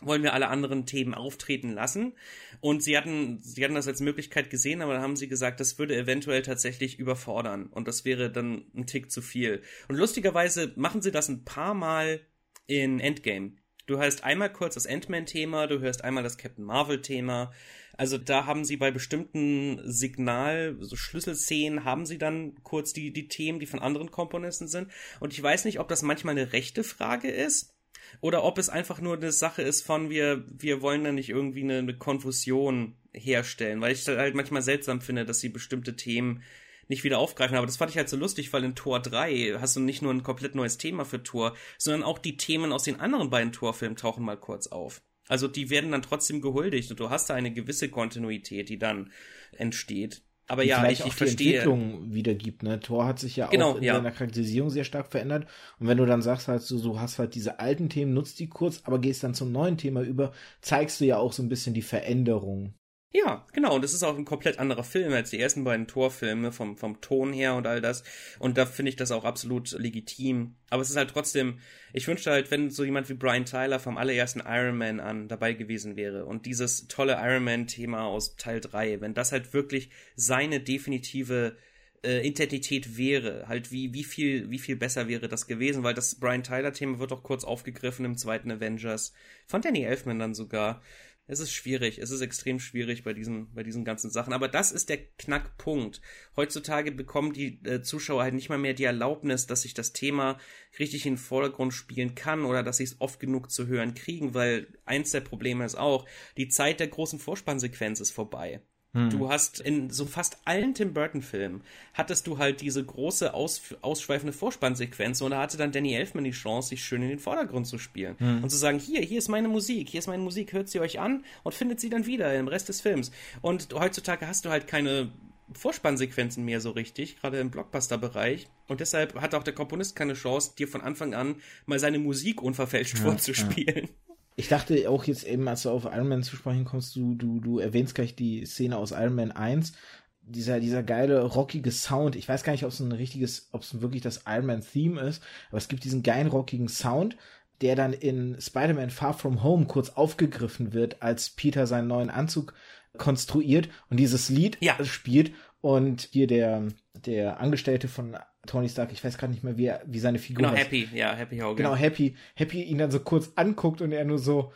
wollen 0.00 0.22
wir 0.22 0.34
alle 0.34 0.48
anderen 0.48 0.86
Themen 0.86 1.14
auftreten 1.14 1.72
lassen. 1.72 2.14
Und 2.60 2.82
sie 2.82 2.96
hatten, 2.96 3.38
sie 3.38 3.64
hatten 3.64 3.74
das 3.74 3.88
als 3.88 4.00
Möglichkeit 4.00 4.50
gesehen, 4.50 4.82
aber 4.82 4.94
dann 4.94 5.02
haben 5.02 5.16
sie 5.16 5.28
gesagt, 5.28 5.60
das 5.60 5.78
würde 5.78 5.96
eventuell 5.96 6.42
tatsächlich 6.42 6.98
überfordern. 6.98 7.66
Und 7.66 7.88
das 7.88 8.04
wäre 8.04 8.30
dann 8.30 8.66
ein 8.74 8.86
Tick 8.86 9.10
zu 9.10 9.22
viel. 9.22 9.62
Und 9.88 9.96
lustigerweise 9.96 10.72
machen 10.76 11.02
sie 11.02 11.12
das 11.12 11.28
ein 11.28 11.44
paar 11.44 11.74
Mal 11.74 12.20
in 12.66 13.00
Endgame. 13.00 13.52
Du 13.86 13.98
hörst 13.98 14.24
einmal 14.24 14.52
kurz 14.52 14.74
das 14.74 14.86
Ant-Man-Thema, 14.86 15.68
du 15.68 15.78
hörst 15.78 16.02
einmal 16.02 16.24
das 16.24 16.38
Captain 16.38 16.64
Marvel-Thema. 16.64 17.52
Also 17.96 18.18
da 18.18 18.46
haben 18.46 18.64
sie 18.64 18.76
bei 18.76 18.90
bestimmten 18.90 19.80
Signal, 19.84 20.76
so 20.80 20.96
Schlüsselszenen, 20.96 21.84
haben 21.84 22.04
sie 22.04 22.18
dann 22.18 22.54
kurz 22.62 22.92
die, 22.92 23.12
die 23.12 23.28
Themen, 23.28 23.58
die 23.58 23.66
von 23.66 23.80
anderen 23.80 24.10
Komponisten 24.10 24.68
sind. 24.68 24.90
Und 25.20 25.32
ich 25.32 25.42
weiß 25.42 25.64
nicht, 25.64 25.80
ob 25.80 25.88
das 25.88 26.02
manchmal 26.02 26.32
eine 26.32 26.52
rechte 26.52 26.84
Frage 26.84 27.28
ist 27.30 27.74
oder 28.20 28.44
ob 28.44 28.58
es 28.58 28.68
einfach 28.68 29.00
nur 29.00 29.16
eine 29.16 29.32
Sache 29.32 29.62
ist 29.62 29.82
von 29.82 30.10
wir, 30.10 30.44
wir 30.48 30.82
wollen 30.82 31.04
da 31.04 31.12
nicht 31.12 31.30
irgendwie 31.30 31.62
eine, 31.62 31.78
eine 31.78 31.96
Konfusion 31.96 32.96
herstellen, 33.12 33.80
weil 33.80 33.92
ich 33.92 34.06
halt 34.06 34.34
manchmal 34.34 34.62
seltsam 34.62 35.00
finde, 35.00 35.24
dass 35.24 35.40
sie 35.40 35.48
bestimmte 35.48 35.96
Themen 35.96 36.42
nicht 36.88 37.04
wieder 37.04 37.18
aufgreifen. 37.18 37.56
Aber 37.56 37.66
das 37.66 37.78
fand 37.78 37.90
ich 37.90 37.96
halt 37.96 38.08
so 38.08 38.16
lustig, 38.16 38.52
weil 38.52 38.64
in 38.64 38.74
Tor 38.74 39.00
3 39.00 39.56
hast 39.60 39.74
du 39.76 39.80
nicht 39.80 40.02
nur 40.02 40.12
ein 40.12 40.22
komplett 40.22 40.54
neues 40.54 40.78
Thema 40.78 41.04
für 41.04 41.22
Tor, 41.22 41.56
sondern 41.78 42.02
auch 42.02 42.18
die 42.18 42.36
Themen 42.36 42.72
aus 42.72 42.84
den 42.84 43.00
anderen 43.00 43.30
beiden 43.30 43.52
Torfilmen 43.52 43.96
tauchen 43.96 44.24
mal 44.24 44.36
kurz 44.36 44.68
auf. 44.68 45.02
Also 45.28 45.48
die 45.48 45.70
werden 45.70 45.92
dann 45.92 46.02
trotzdem 46.02 46.40
gehuldigt 46.40 46.90
und 46.90 47.00
du 47.00 47.10
hast 47.10 47.30
da 47.30 47.34
eine 47.34 47.52
gewisse 47.52 47.88
Kontinuität, 47.88 48.68
die 48.68 48.78
dann 48.78 49.10
entsteht. 49.52 50.22
Aber 50.48 50.62
die 50.62 50.68
ja, 50.68 50.88
ich, 50.88 51.04
ich 51.04 51.14
verstehe. 51.14 51.58
Entwicklung 51.58 52.12
wiedergibt, 52.12 52.62
ne? 52.62 52.78
Thor 52.78 53.04
hat 53.04 53.18
sich 53.18 53.34
ja 53.34 53.48
genau, 53.48 53.72
auch 53.72 53.76
in 53.78 53.82
ja. 53.82 53.96
seiner 53.96 54.12
Charakterisierung 54.12 54.70
sehr 54.70 54.84
stark 54.84 55.10
verändert. 55.10 55.46
Und 55.80 55.88
wenn 55.88 55.98
du 55.98 56.06
dann 56.06 56.22
sagst 56.22 56.46
halt 56.46 56.62
so, 56.62 56.80
du 56.80 57.00
hast 57.00 57.18
halt 57.18 57.34
diese 57.34 57.58
alten 57.58 57.88
Themen, 57.88 58.14
nutzt 58.14 58.38
die 58.38 58.48
kurz, 58.48 58.82
aber 58.84 59.00
gehst 59.00 59.24
dann 59.24 59.34
zum 59.34 59.50
neuen 59.50 59.76
Thema 59.76 60.02
über, 60.02 60.32
zeigst 60.60 61.00
du 61.00 61.04
ja 61.04 61.18
auch 61.18 61.32
so 61.32 61.42
ein 61.42 61.48
bisschen 61.48 61.74
die 61.74 61.82
Veränderung. 61.82 62.74
Ja, 63.16 63.46
genau. 63.54 63.76
Und 63.76 63.82
das 63.82 63.94
ist 63.94 64.02
auch 64.02 64.18
ein 64.18 64.26
komplett 64.26 64.58
anderer 64.58 64.84
Film 64.84 65.10
als 65.14 65.30
die 65.30 65.40
ersten 65.40 65.64
beiden 65.64 65.86
Torfilme 65.86 66.52
vom, 66.52 66.76
vom 66.76 67.00
Ton 67.00 67.32
her 67.32 67.54
und 67.54 67.66
all 67.66 67.80
das. 67.80 68.04
Und 68.38 68.58
da 68.58 68.66
finde 68.66 68.90
ich 68.90 68.96
das 68.96 69.10
auch 69.10 69.24
absolut 69.24 69.72
legitim. 69.72 70.56
Aber 70.68 70.82
es 70.82 70.90
ist 70.90 70.96
halt 70.96 71.10
trotzdem, 71.10 71.58
ich 71.94 72.06
wünschte 72.06 72.30
halt, 72.30 72.50
wenn 72.50 72.68
so 72.70 72.84
jemand 72.84 73.08
wie 73.08 73.14
Brian 73.14 73.46
Tyler 73.46 73.80
vom 73.80 73.96
allerersten 73.96 74.42
Iron 74.46 74.76
Man 74.76 75.00
an 75.00 75.28
dabei 75.28 75.54
gewesen 75.54 75.96
wäre 75.96 76.26
und 76.26 76.44
dieses 76.44 76.88
tolle 76.88 77.14
Iron 77.14 77.44
Man-Thema 77.44 78.04
aus 78.04 78.36
Teil 78.36 78.60
3, 78.60 79.00
wenn 79.00 79.14
das 79.14 79.32
halt 79.32 79.54
wirklich 79.54 79.88
seine 80.14 80.60
definitive 80.60 81.56
äh, 82.04 82.26
Identität 82.26 82.98
wäre, 82.98 83.48
halt 83.48 83.72
wie, 83.72 83.94
wie 83.94 84.04
viel, 84.04 84.50
wie 84.50 84.58
viel 84.58 84.76
besser 84.76 85.08
wäre 85.08 85.28
das 85.28 85.46
gewesen, 85.46 85.84
weil 85.84 85.94
das 85.94 86.16
Brian 86.16 86.42
Tyler-Thema 86.42 86.98
wird 86.98 87.12
auch 87.12 87.22
kurz 87.22 87.44
aufgegriffen 87.44 88.04
im 88.04 88.18
zweiten 88.18 88.50
Avengers, 88.50 89.14
von 89.46 89.62
Danny 89.62 89.84
Elfman 89.84 90.18
dann 90.18 90.34
sogar. 90.34 90.82
Es 91.28 91.40
ist 91.40 91.52
schwierig, 91.52 91.98
es 91.98 92.10
ist 92.10 92.20
extrem 92.20 92.60
schwierig 92.60 93.02
bei 93.02 93.12
diesen, 93.12 93.52
bei 93.52 93.62
diesen 93.62 93.84
ganzen 93.84 94.10
Sachen. 94.10 94.32
Aber 94.32 94.48
das 94.48 94.70
ist 94.70 94.88
der 94.88 94.98
Knackpunkt. 94.98 96.00
Heutzutage 96.36 96.92
bekommen 96.92 97.32
die 97.32 97.60
äh, 97.64 97.82
Zuschauer 97.82 98.22
halt 98.22 98.34
nicht 98.34 98.48
mal 98.48 98.58
mehr 98.58 98.74
die 98.74 98.84
Erlaubnis, 98.84 99.46
dass 99.46 99.62
sich 99.62 99.74
das 99.74 99.92
Thema 99.92 100.38
richtig 100.78 101.04
in 101.04 101.14
den 101.14 101.18
Vordergrund 101.18 101.74
spielen 101.74 102.14
kann 102.14 102.44
oder 102.44 102.62
dass 102.62 102.76
sie 102.76 102.84
es 102.84 103.00
oft 103.00 103.18
genug 103.18 103.50
zu 103.50 103.66
hören 103.66 103.94
kriegen, 103.94 104.34
weil 104.34 104.68
eins 104.84 105.10
der 105.10 105.20
Probleme 105.20 105.64
ist 105.64 105.76
auch, 105.76 106.06
die 106.36 106.48
Zeit 106.48 106.78
der 106.78 106.88
großen 106.88 107.18
Vorspannsequenz 107.18 108.00
ist 108.00 108.12
vorbei. 108.12 108.60
Hm. 108.92 109.10
Du 109.10 109.28
hast 109.28 109.60
in 109.60 109.90
so 109.90 110.06
fast 110.06 110.38
allen 110.44 110.74
Tim 110.74 110.94
Burton-Filmen 110.94 111.62
hattest 111.94 112.26
du 112.26 112.38
halt 112.38 112.60
diese 112.60 112.84
große 112.84 113.34
aus, 113.34 113.74
ausschweifende 113.82 114.32
Vorspannsequenz 114.32 115.20
und 115.20 115.32
da 115.32 115.42
hatte 115.42 115.56
dann 115.56 115.72
Danny 115.72 115.94
Elfman 115.94 116.24
die 116.24 116.30
Chance, 116.30 116.70
sich 116.70 116.84
schön 116.84 117.02
in 117.02 117.10
den 117.10 117.18
Vordergrund 117.18 117.66
zu 117.66 117.78
spielen 117.78 118.16
hm. 118.18 118.42
und 118.42 118.50
zu 118.50 118.56
sagen, 118.56 118.78
hier, 118.78 119.00
hier 119.02 119.18
ist 119.18 119.28
meine 119.28 119.48
Musik, 119.48 119.88
hier 119.88 119.98
ist 119.98 120.06
meine 120.06 120.22
Musik, 120.22 120.52
hört 120.52 120.68
sie 120.68 120.80
euch 120.80 120.98
an 121.00 121.24
und 121.42 121.54
findet 121.54 121.80
sie 121.80 121.90
dann 121.90 122.06
wieder 122.06 122.34
im 122.34 122.48
Rest 122.48 122.68
des 122.68 122.80
Films. 122.80 123.10
Und 123.42 123.74
heutzutage 123.74 124.26
hast 124.26 124.44
du 124.44 124.50
halt 124.50 124.66
keine 124.66 125.10
Vorspannsequenzen 125.52 126.44
mehr 126.44 126.60
so 126.60 126.70
richtig, 126.70 127.20
gerade 127.20 127.38
im 127.38 127.50
Blockbuster-Bereich. 127.50 128.48
Und 128.66 128.80
deshalb 128.80 129.20
hat 129.20 129.34
auch 129.34 129.44
der 129.44 129.54
Komponist 129.54 129.94
keine 129.94 130.14
Chance, 130.14 130.52
dir 130.58 130.68
von 130.68 130.80
Anfang 130.80 131.14
an 131.14 131.36
mal 131.66 131.78
seine 131.78 131.98
Musik 131.98 132.42
unverfälscht 132.42 132.98
ja, 132.98 133.04
vorzuspielen. 133.04 133.84
Ja. 133.84 133.90
Ich 134.36 134.48
dachte 134.48 134.88
auch 134.90 135.04
jetzt 135.04 135.24
eben, 135.24 135.48
als 135.48 135.62
du 135.62 135.70
auf 135.70 135.86
Iron 135.86 136.08
Man 136.08 136.22
zu 136.22 136.36
sprechen 136.36 136.66
kommst, 136.66 136.94
du, 136.94 137.14
du, 137.14 137.40
du 137.40 137.58
erwähnst 137.58 137.94
gleich 137.94 138.14
die 138.14 138.44
Szene 138.44 138.76
aus 138.76 138.90
Iron 138.90 139.14
Man 139.14 139.32
1. 139.32 139.72
Dieser, 140.20 140.60
dieser 140.60 140.82
geile, 140.82 141.22
rockige 141.22 141.70
Sound. 141.70 142.16
Ich 142.16 142.28
weiß 142.28 142.42
gar 142.42 142.52
nicht, 142.52 142.64
ob 142.64 142.70
es 142.70 142.80
ein 142.80 142.92
richtiges, 142.92 143.48
ob 143.52 143.62
es 143.62 143.80
wirklich 143.80 144.02
das 144.02 144.24
Iron 144.26 144.46
Man 144.46 144.60
Theme 144.60 145.00
ist, 145.00 145.22
aber 145.48 145.58
es 145.58 145.68
gibt 145.68 145.84
diesen 145.84 146.02
geilen, 146.02 146.26
rockigen 146.26 146.68
Sound, 146.68 147.16
der 147.62 147.76
dann 147.76 147.92
in 147.94 148.36
Spider-Man 148.38 148.90
Far 148.90 149.14
From 149.14 149.42
Home 149.42 149.66
kurz 149.66 149.90
aufgegriffen 149.90 150.72
wird, 150.72 151.00
als 151.02 151.30
Peter 151.30 151.66
seinen 151.66 151.88
neuen 151.88 152.10
Anzug 152.10 152.54
konstruiert 152.98 153.68
und 153.88 153.98
dieses 153.98 154.28
Lied 154.28 154.58
ja. 154.60 154.82
spielt 154.84 155.32
und 155.60 156.08
hier 156.12 156.26
der, 156.26 156.68
der 156.94 157.40
Angestellte 157.40 157.88
von 157.88 158.16
Tony 158.46 158.68
Stark, 158.68 158.92
ich 158.92 159.04
weiß 159.04 159.18
gerade 159.18 159.32
nicht 159.32 159.44
mehr, 159.44 159.56
wie, 159.56 159.66
er, 159.66 159.82
wie 159.86 159.98
seine 159.98 160.18
Figur 160.18 160.42
Genau, 160.42 160.56
heißt. 160.56 160.66
Happy, 160.66 160.88
ja, 160.94 161.14
Happy 161.14 161.38
Hogan. 161.38 161.56
Genau, 161.56 161.74
Happy, 161.74 162.16
Happy 162.34 162.62
ihn 162.62 162.78
dann 162.78 162.90
so 162.90 163.00
kurz 163.00 163.32
anguckt 163.36 163.80
und 163.82 163.92
er 163.92 164.04
nur 164.04 164.18
so, 164.18 164.52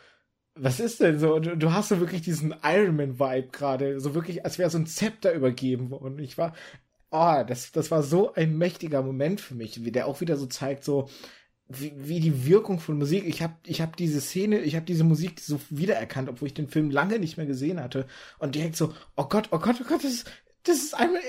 was 0.54 0.80
ist 0.80 1.00
denn 1.00 1.18
so? 1.18 1.38
Du, 1.38 1.56
du 1.56 1.72
hast 1.72 1.88
so 1.88 2.00
wirklich 2.00 2.22
diesen 2.22 2.54
Iron 2.62 2.96
Man 2.96 3.18
Vibe 3.18 3.48
gerade, 3.48 4.00
so 4.00 4.14
wirklich, 4.14 4.44
als 4.44 4.58
wäre 4.58 4.70
so 4.70 4.78
ein 4.78 4.86
Zepter 4.86 5.32
übergeben 5.32 5.90
worden. 5.90 6.18
Ich 6.18 6.38
war, 6.38 6.54
oh, 7.10 7.42
das, 7.46 7.72
das 7.72 7.90
war 7.90 8.02
so 8.02 8.34
ein 8.34 8.56
mächtiger 8.58 9.02
Moment 9.02 9.40
für 9.40 9.54
mich, 9.54 9.80
der 9.82 10.06
auch 10.06 10.20
wieder 10.20 10.36
so 10.36 10.46
zeigt, 10.46 10.84
so, 10.84 11.08
wie, 11.68 11.92
wie 11.96 12.20
die 12.20 12.46
Wirkung 12.46 12.80
von 12.80 12.98
Musik. 12.98 13.24
Ich 13.26 13.42
habe 13.42 13.54
ich 13.64 13.80
hab 13.80 13.96
diese 13.96 14.20
Szene, 14.20 14.60
ich 14.60 14.74
habe 14.74 14.86
diese 14.86 15.04
Musik 15.04 15.40
so 15.40 15.60
wiedererkannt, 15.70 16.28
obwohl 16.28 16.48
ich 16.48 16.54
den 16.54 16.68
Film 16.68 16.90
lange 16.90 17.18
nicht 17.18 17.36
mehr 17.36 17.46
gesehen 17.46 17.80
hatte. 17.80 18.06
Und 18.38 18.54
direkt 18.54 18.76
so, 18.76 18.92
oh 19.16 19.24
Gott, 19.24 19.48
oh 19.52 19.58
Gott, 19.58 19.76
oh 19.80 19.84
Gott, 19.88 20.04
das 20.04 20.12
ist, 20.12 20.30
das 20.64 20.76
ist 20.78 20.94
einmal, 20.94 21.22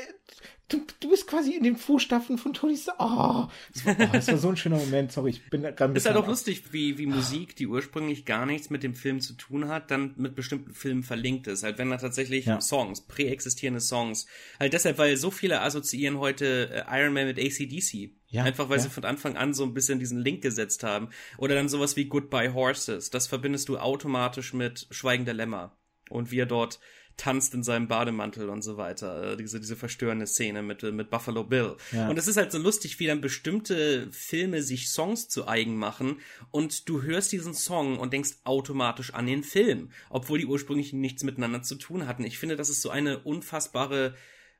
du, 0.71 0.81
du 0.99 1.09
bist 1.09 1.27
quasi 1.27 1.53
in 1.53 1.63
den 1.63 1.75
Fußstapfen 1.75 2.37
von 2.37 2.53
Tony 2.53 2.77
Stark. 2.77 2.97
Oh, 2.99 3.47
das, 3.73 3.85
war, 3.85 3.95
oh, 3.99 4.09
das 4.13 4.27
war 4.27 4.37
so 4.37 4.49
ein 4.49 4.57
schöner 4.57 4.77
Moment. 4.77 5.11
Sorry, 5.11 5.31
ich 5.31 5.49
bin 5.49 5.61
gerade 5.61 5.93
Ist 5.93 6.05
ja 6.05 6.13
halt 6.13 6.23
doch 6.23 6.27
lustig, 6.27 6.63
wie, 6.71 6.97
wie 6.97 7.05
Musik, 7.05 7.55
die 7.55 7.67
ursprünglich 7.67 8.25
gar 8.25 8.45
nichts 8.45 8.69
mit 8.69 8.83
dem 8.83 8.95
Film 8.95 9.21
zu 9.21 9.33
tun 9.33 9.67
hat, 9.67 9.91
dann 9.91 10.13
mit 10.17 10.35
bestimmten 10.35 10.73
Filmen 10.73 11.03
verlinkt 11.03 11.47
ist. 11.47 11.63
Halt, 11.63 11.77
wenn 11.77 11.89
da 11.89 11.97
tatsächlich 11.97 12.45
ja. 12.45 12.61
Songs, 12.61 13.01
präexistierende 13.01 13.81
Songs. 13.81 14.27
Halt 14.59 14.73
deshalb, 14.73 14.97
weil 14.97 15.17
so 15.17 15.31
viele 15.31 15.61
assoziieren 15.61 16.19
heute 16.19 16.85
äh, 16.87 16.99
Iron 16.99 17.13
Man 17.13 17.25
mit 17.25 17.39
ACDC. 17.39 18.11
Ja, 18.27 18.43
Einfach 18.43 18.69
weil 18.69 18.77
ja. 18.77 18.83
sie 18.83 18.89
von 18.89 19.03
Anfang 19.03 19.35
an 19.35 19.53
so 19.53 19.63
ein 19.63 19.73
bisschen 19.73 19.99
diesen 19.99 20.19
Link 20.19 20.41
gesetzt 20.41 20.83
haben. 20.83 21.09
Oder 21.37 21.55
dann 21.55 21.67
sowas 21.67 21.97
wie 21.97 22.05
Goodbye 22.05 22.53
Horses. 22.53 23.09
Das 23.09 23.27
verbindest 23.27 23.67
du 23.67 23.77
automatisch 23.77 24.53
mit 24.53 24.87
Schweigen 24.89 25.25
der 25.25 25.33
Lämmer. 25.33 25.77
Und 26.09 26.31
wie 26.31 26.39
er 26.39 26.45
dort 26.45 26.79
tanzt 27.17 27.53
in 27.53 27.63
seinem 27.63 27.87
Bademantel 27.87 28.49
und 28.49 28.61
so 28.61 28.77
weiter. 28.77 29.33
Äh, 29.33 29.37
diese, 29.37 29.59
diese 29.59 29.75
verstörende 29.75 30.27
Szene 30.27 30.63
mit, 30.63 30.83
mit 30.83 31.09
Buffalo 31.09 31.43
Bill. 31.43 31.75
Ja. 31.91 32.09
Und 32.09 32.17
es 32.17 32.27
ist 32.27 32.37
halt 32.37 32.51
so 32.51 32.57
lustig, 32.57 32.99
wie 32.99 33.07
dann 33.07 33.21
bestimmte 33.21 34.07
Filme 34.11 34.61
sich 34.63 34.89
Songs 34.89 35.27
zu 35.27 35.47
eigen 35.47 35.75
machen 35.75 36.19
und 36.51 36.89
du 36.89 37.01
hörst 37.01 37.31
diesen 37.31 37.53
Song 37.53 37.99
und 37.99 38.13
denkst 38.13 38.31
automatisch 38.43 39.13
an 39.13 39.27
den 39.27 39.43
Film, 39.43 39.91
obwohl 40.09 40.39
die 40.39 40.45
ursprünglich 40.45 40.93
nichts 40.93 41.23
miteinander 41.23 41.61
zu 41.61 41.75
tun 41.75 42.07
hatten. 42.07 42.23
Ich 42.23 42.37
finde, 42.37 42.55
das 42.55 42.69
ist 42.69 42.81
so 42.81 42.89
eine 42.89 43.19
unfassbare 43.19 44.15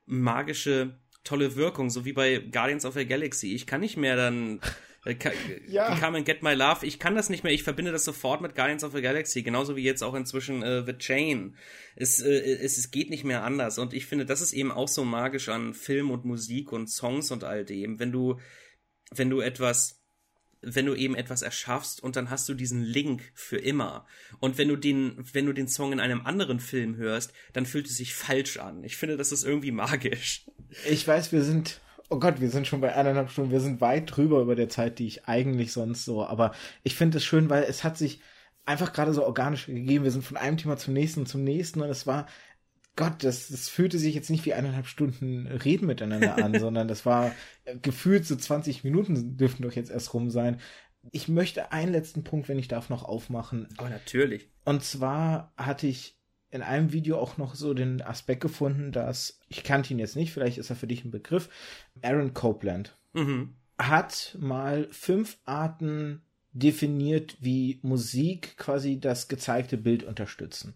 magische 0.05 0.99
tolle 1.23 1.55
Wirkung, 1.55 1.89
so 1.89 2.05
wie 2.05 2.13
bei 2.13 2.39
Guardians 2.39 2.85
of 2.85 2.95
the 2.95 3.05
Galaxy. 3.05 3.53
Ich 3.53 3.67
kann 3.67 3.81
nicht 3.81 3.97
mehr 3.97 4.15
dann 4.15 4.59
äh, 4.59 4.61
ja. 5.67 5.95
Come 5.99 6.17
and 6.17 6.25
Get 6.25 6.43
My 6.43 6.53
Love. 6.53 6.85
Ich 6.85 6.99
kann 6.99 7.15
das 7.15 7.29
nicht 7.29 7.43
mehr. 7.43 7.53
Ich 7.53 7.63
verbinde 7.63 7.91
das 7.91 8.05
sofort 8.05 8.41
mit 8.41 8.55
Guardians 8.55 8.83
of 8.83 8.93
the 8.93 9.01
Galaxy. 9.01 9.41
Genauso 9.41 9.75
wie 9.75 9.83
jetzt 9.83 10.03
auch 10.03 10.13
inzwischen 10.13 10.61
äh, 10.61 10.85
The 10.85 10.93
Chain. 10.93 11.55
Es, 11.95 12.21
äh, 12.21 12.29
es, 12.29 12.77
es 12.77 12.91
geht 12.91 13.09
nicht 13.09 13.23
mehr 13.23 13.43
anders. 13.43 13.79
Und 13.79 13.93
ich 13.93 14.05
finde, 14.05 14.25
das 14.25 14.41
ist 14.41 14.53
eben 14.53 14.71
auch 14.71 14.87
so 14.87 15.03
magisch 15.03 15.49
an 15.49 15.73
Film 15.73 16.11
und 16.11 16.25
Musik 16.25 16.71
und 16.71 16.87
Songs 16.87 17.31
und 17.31 17.43
all 17.43 17.65
dem. 17.65 17.99
Wenn 17.99 18.11
du, 18.11 18.39
wenn 19.11 19.29
du 19.29 19.39
etwas 19.39 20.01
wenn 20.61 20.85
du 20.85 20.93
eben 20.93 21.15
etwas 21.15 21.41
erschaffst 21.41 22.03
und 22.03 22.15
dann 22.15 22.29
hast 22.29 22.47
du 22.47 22.53
diesen 22.53 22.83
Link 22.83 23.31
für 23.33 23.57
immer. 23.57 24.05
Und 24.39 24.57
wenn 24.57 24.67
du 24.67 24.75
den, 24.75 25.17
wenn 25.33 25.47
du 25.47 25.53
den 25.53 25.67
Song 25.67 25.91
in 25.91 25.99
einem 25.99 26.25
anderen 26.25 26.59
Film 26.59 26.97
hörst, 26.97 27.33
dann 27.53 27.65
fühlt 27.65 27.87
es 27.87 27.97
sich 27.97 28.13
falsch 28.13 28.57
an. 28.57 28.83
Ich 28.83 28.95
finde, 28.95 29.17
das 29.17 29.31
ist 29.31 29.43
irgendwie 29.43 29.71
magisch. 29.71 30.45
Ich 30.87 31.07
weiß, 31.07 31.31
wir 31.31 31.41
sind 31.41 31.81
Oh 32.11 32.19
Gott, 32.19 32.41
wir 32.41 32.49
sind 32.49 32.67
schon 32.67 32.81
bei 32.81 32.93
eineinhalb 32.93 33.29
Stunden. 33.29 33.51
Wir 33.51 33.61
sind 33.61 33.79
weit 33.79 34.13
drüber 34.13 34.41
über 34.41 34.55
der 34.55 34.67
Zeit, 34.67 34.99
die 34.99 35.07
ich 35.07 35.29
eigentlich 35.29 35.71
sonst 35.71 36.03
so. 36.03 36.25
Aber 36.25 36.53
ich 36.83 36.95
finde 36.95 37.19
es 37.19 37.23
schön, 37.23 37.49
weil 37.49 37.63
es 37.63 37.85
hat 37.85 37.97
sich 37.97 38.19
einfach 38.65 38.91
gerade 38.91 39.13
so 39.13 39.25
organisch 39.25 39.67
gegeben. 39.67 40.03
Wir 40.03 40.11
sind 40.11 40.25
von 40.25 40.35
einem 40.35 40.57
Thema 40.57 40.75
zum 40.75 40.93
nächsten 40.93 41.25
zum 41.25 41.45
nächsten 41.45 41.81
und 41.81 41.89
es 41.89 42.05
war, 42.05 42.27
Gott, 42.97 43.23
das, 43.23 43.47
das 43.47 43.69
fühlte 43.69 43.97
sich 43.97 44.13
jetzt 44.13 44.29
nicht 44.29 44.45
wie 44.45 44.53
eineinhalb 44.53 44.87
Stunden 44.87 45.47
Reden 45.47 45.87
miteinander 45.87 46.35
an, 46.43 46.53
sondern 46.59 46.89
das 46.89 47.05
war 47.05 47.31
gefühlt 47.81 48.25
so 48.25 48.35
20 48.35 48.83
Minuten 48.83 49.37
dürften 49.37 49.63
doch 49.63 49.71
jetzt 49.71 49.89
erst 49.89 50.13
rum 50.13 50.29
sein. 50.29 50.59
Ich 51.13 51.29
möchte 51.29 51.71
einen 51.71 51.93
letzten 51.93 52.25
Punkt, 52.25 52.49
wenn 52.49 52.59
ich 52.59 52.67
darf, 52.67 52.89
noch 52.89 53.03
aufmachen. 53.03 53.69
Aber 53.77 53.89
natürlich. 53.89 54.49
Und 54.65 54.83
zwar 54.83 55.53
hatte 55.55 55.87
ich 55.87 56.20
in 56.51 56.61
einem 56.61 56.91
Video 56.91 57.17
auch 57.17 57.37
noch 57.37 57.55
so 57.55 57.73
den 57.73 58.01
Aspekt 58.01 58.41
gefunden, 58.41 58.91
dass, 58.91 59.39
ich 59.47 59.63
kannte 59.63 59.93
ihn 59.93 59.99
jetzt 59.99 60.15
nicht, 60.15 60.31
vielleicht 60.31 60.57
ist 60.57 60.69
er 60.69 60.75
für 60.75 60.87
dich 60.87 61.03
ein 61.03 61.11
Begriff, 61.11 61.49
Aaron 62.01 62.33
Copeland 62.33 62.97
mhm. 63.13 63.55
hat 63.77 64.37
mal 64.39 64.87
fünf 64.91 65.37
Arten 65.45 66.21
definiert, 66.51 67.37
wie 67.39 67.79
Musik 67.81 68.57
quasi 68.57 68.99
das 68.99 69.29
gezeigte 69.29 69.77
Bild 69.77 70.03
unterstützen. 70.03 70.75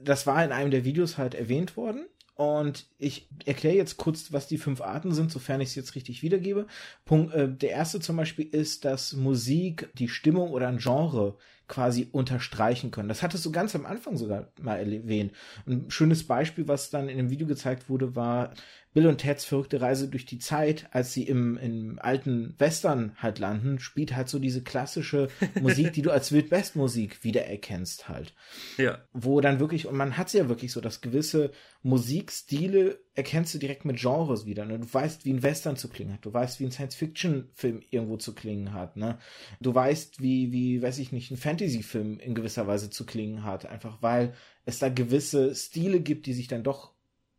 Das 0.00 0.26
war 0.26 0.42
in 0.42 0.52
einem 0.52 0.70
der 0.70 0.84
Videos 0.84 1.18
halt 1.18 1.34
erwähnt 1.34 1.76
worden. 1.76 2.06
Und 2.36 2.84
ich 2.98 3.28
erkläre 3.46 3.76
jetzt 3.76 3.96
kurz, 3.96 4.30
was 4.30 4.46
die 4.46 4.58
fünf 4.58 4.82
Arten 4.82 5.12
sind, 5.12 5.32
sofern 5.32 5.62
ich 5.62 5.70
es 5.70 5.74
jetzt 5.74 5.94
richtig 5.94 6.22
wiedergebe. 6.22 6.66
Punkt, 7.06 7.32
äh, 7.34 7.48
der 7.48 7.70
erste 7.70 7.98
zum 7.98 8.16
Beispiel 8.16 8.44
ist, 8.44 8.84
dass 8.84 9.14
Musik 9.14 9.88
die 9.94 10.08
Stimmung 10.08 10.50
oder 10.50 10.68
ein 10.68 10.76
Genre 10.76 11.38
quasi 11.66 12.08
unterstreichen 12.12 12.90
können. 12.90 13.08
Das 13.08 13.22
hattest 13.22 13.44
du 13.46 13.50
ganz 13.50 13.74
am 13.74 13.86
Anfang 13.86 14.18
sogar 14.18 14.48
mal 14.60 14.76
erwähnt. 14.76 15.32
Ein 15.66 15.90
schönes 15.90 16.26
Beispiel, 16.26 16.68
was 16.68 16.90
dann 16.90 17.08
in 17.08 17.16
dem 17.16 17.30
Video 17.30 17.46
gezeigt 17.46 17.88
wurde, 17.88 18.14
war 18.14 18.52
Bill 18.96 19.08
und 19.08 19.18
Teds 19.18 19.44
verrückte 19.44 19.82
Reise 19.82 20.08
durch 20.08 20.24
die 20.24 20.38
Zeit, 20.38 20.88
als 20.90 21.12
sie 21.12 21.24
im, 21.24 21.58
im 21.58 21.98
alten 21.98 22.54
Western 22.56 23.12
halt 23.18 23.38
landen, 23.38 23.78
spielt 23.78 24.16
halt 24.16 24.30
so 24.30 24.38
diese 24.38 24.62
klassische 24.62 25.28
Musik, 25.60 25.92
die 25.92 26.00
du 26.00 26.10
als 26.10 26.32
Wildwest-Musik 26.32 27.22
wiedererkennst 27.22 28.08
halt. 28.08 28.32
Ja. 28.78 29.04
Wo 29.12 29.42
dann 29.42 29.60
wirklich, 29.60 29.86
und 29.86 29.98
man 29.98 30.16
hat 30.16 30.32
ja 30.32 30.48
wirklich 30.48 30.72
so, 30.72 30.80
dass 30.80 31.02
gewisse 31.02 31.50
Musikstile 31.82 32.98
erkennst 33.14 33.52
du 33.52 33.58
direkt 33.58 33.84
mit 33.84 33.98
Genres 33.98 34.46
wieder. 34.46 34.64
Ne? 34.64 34.78
Du 34.78 34.86
weißt, 34.90 35.26
wie 35.26 35.34
ein 35.34 35.42
Western 35.42 35.76
zu 35.76 35.90
klingen 35.90 36.14
hat. 36.14 36.24
Du 36.24 36.32
weißt, 36.32 36.58
wie 36.60 36.64
ein 36.64 36.72
Science-Fiction-Film 36.72 37.82
irgendwo 37.90 38.16
zu 38.16 38.34
klingen 38.34 38.72
hat. 38.72 38.96
Ne? 38.96 39.18
Du 39.60 39.74
weißt, 39.74 40.22
wie, 40.22 40.52
wie, 40.52 40.80
weiß 40.80 41.00
ich 41.00 41.12
nicht, 41.12 41.30
ein 41.30 41.36
Fantasy-Film 41.36 42.18
in 42.18 42.34
gewisser 42.34 42.66
Weise 42.66 42.88
zu 42.88 43.04
klingen 43.04 43.44
hat. 43.44 43.66
Einfach 43.66 44.00
weil 44.00 44.32
es 44.64 44.78
da 44.78 44.88
gewisse 44.88 45.54
Stile 45.54 46.00
gibt, 46.00 46.24
die 46.24 46.32
sich 46.32 46.48
dann 46.48 46.62
doch 46.62 46.95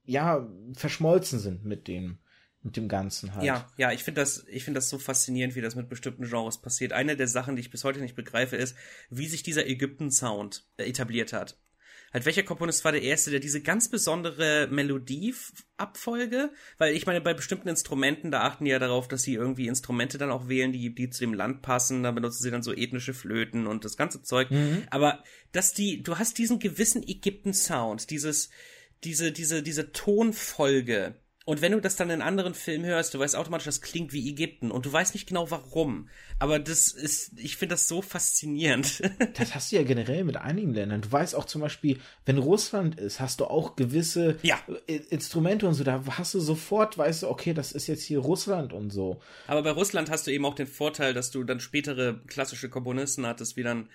ja, 0.08 0.50
verschmolzen 0.74 1.40
sind 1.40 1.66
mit 1.66 1.88
dem, 1.88 2.18
mit 2.64 2.78
dem 2.78 2.88
Ganzen 2.88 3.36
halt. 3.36 3.46
Ja, 3.46 3.68
ja, 3.78 3.92
ich 3.92 4.04
finde 4.04 4.22
das, 4.22 4.46
ich 4.48 4.64
finde 4.64 4.80
das 4.80 4.90
so 4.90 4.98
faszinierend, 4.98 5.56
wie 5.56 5.62
das 5.62 5.76
mit 5.76 5.90
bestimmten 5.90 6.24
Genres 6.24 6.60
passiert. 6.60 6.94
Eine 6.94 7.16
der 7.16 7.28
Sachen, 7.28 7.56
die 7.56 7.60
ich 7.60 7.70
bis 7.70 7.84
heute 7.84 8.00
nicht 8.00 8.16
begreife, 8.16 8.56
ist, 8.56 8.76
wie 9.10 9.28
sich 9.28 9.44
dieser 9.44 9.68
Ägypten-Sound 9.68 10.66
etabliert 10.78 11.34
hat. 11.34 11.60
Halt, 12.14 12.26
welcher 12.26 12.44
Komponist 12.44 12.86
war 12.86 12.94
der 12.94 13.02
erste, 13.02 13.32
der 13.32 13.42
diese 13.42 13.62
ganz 13.62 13.90
besondere 13.90 14.70
Melodieabfolge, 14.72 16.52
weil 16.78 16.96
ich 16.96 17.06
meine, 17.06 17.20
bei 17.20 17.34
bestimmten 17.34 17.68
Instrumenten, 17.68 18.32
da 18.32 18.44
achten 18.44 18.64
die 18.64 18.72
ja 18.72 18.80
darauf, 18.80 19.10
dass 19.10 19.24
sie 19.24 19.34
irgendwie 19.34 19.68
Instrumente 19.68 20.18
dann 20.18 20.32
auch 20.32 20.48
wählen, 20.48 20.72
die, 20.72 20.96
die 20.96 21.10
zu 21.10 21.20
dem 21.20 21.34
Land 21.34 21.62
passen, 21.62 22.04
da 22.04 22.12
benutzen 22.12 22.44
sie 22.44 22.52
dann 22.52 22.64
so 22.64 22.74
ethnische 22.74 23.14
Flöten 23.14 23.68
und 23.68 23.84
das 23.84 23.98
ganze 23.98 24.24
Zeug. 24.24 24.50
Mhm. 24.52 24.84
Aber, 24.90 25.22
dass 25.52 25.74
die, 25.74 26.02
du 26.02 26.18
hast 26.18 26.38
diesen 26.38 26.60
gewissen 26.60 27.04
Ägypten-Sound, 27.06 28.10
dieses, 28.10 28.52
diese, 29.04 29.32
diese, 29.32 29.64
diese 29.64 29.92
Tonfolge 29.92 31.16
Und 31.46 31.62
wenn 31.62 31.72
du 31.72 31.80
das 31.80 31.96
dann 31.96 32.10
in 32.10 32.22
anderen 32.22 32.54
Filmen 32.54 32.84
hörst, 32.86 33.14
du 33.14 33.20
weißt 33.20 33.38
automatisch, 33.38 33.64
das 33.64 33.82
klingt 33.82 34.12
wie 34.12 34.30
Ägypten 34.30 34.70
und 34.70 34.86
du 34.86 34.92
weißt 34.92 35.14
nicht 35.14 35.30
genau 35.30 35.50
warum. 35.50 36.10
Aber 36.40 36.60
das 36.60 36.92
ist, 36.92 37.40
ich 37.40 37.56
finde 37.56 37.76
das 37.76 37.88
so 37.88 38.02
faszinierend. 38.02 39.02
das 39.38 39.56
hast 39.56 39.72
du 39.72 39.78
ja 39.78 39.84
generell 39.84 40.26
mit 40.26 40.36
einigen 40.36 40.74
Ländern. 40.74 41.00
Du 41.00 41.10
weißt 41.10 41.36
auch 41.36 41.46
zum 41.46 41.62
Beispiel, 41.62 42.00
wenn 42.26 42.38
Russland 42.38 43.00
ist, 43.00 43.22
hast 43.22 43.40
du 43.40 43.46
auch 43.46 43.78
gewisse 43.78 44.38
ja. 44.42 44.60
Instrumente 44.88 45.68
und 45.68 45.74
so. 45.74 45.86
Da 45.86 46.04
hast 46.18 46.34
du 46.34 46.42
sofort, 46.42 46.98
weißt 46.98 47.24
du, 47.24 47.30
okay, 47.30 47.54
das 47.54 47.72
ist 47.72 47.88
jetzt 47.88 48.04
hier 48.04 48.20
Russland 48.20 48.74
und 48.74 48.90
so. 48.90 49.22
Aber 49.48 49.64
bei 49.64 49.72
Russland 49.72 50.10
hast 50.10 50.28
du 50.28 50.32
eben 50.32 50.44
auch 50.44 50.56
den 50.56 50.68
Vorteil, 50.68 51.14
dass 51.14 51.32
du 51.32 51.46
dann 51.46 51.62
spätere 51.62 52.20
klassische 52.28 52.68
Komponisten 52.68 53.26
hattest, 53.26 53.56
wie 53.56 53.64
dann 53.64 53.88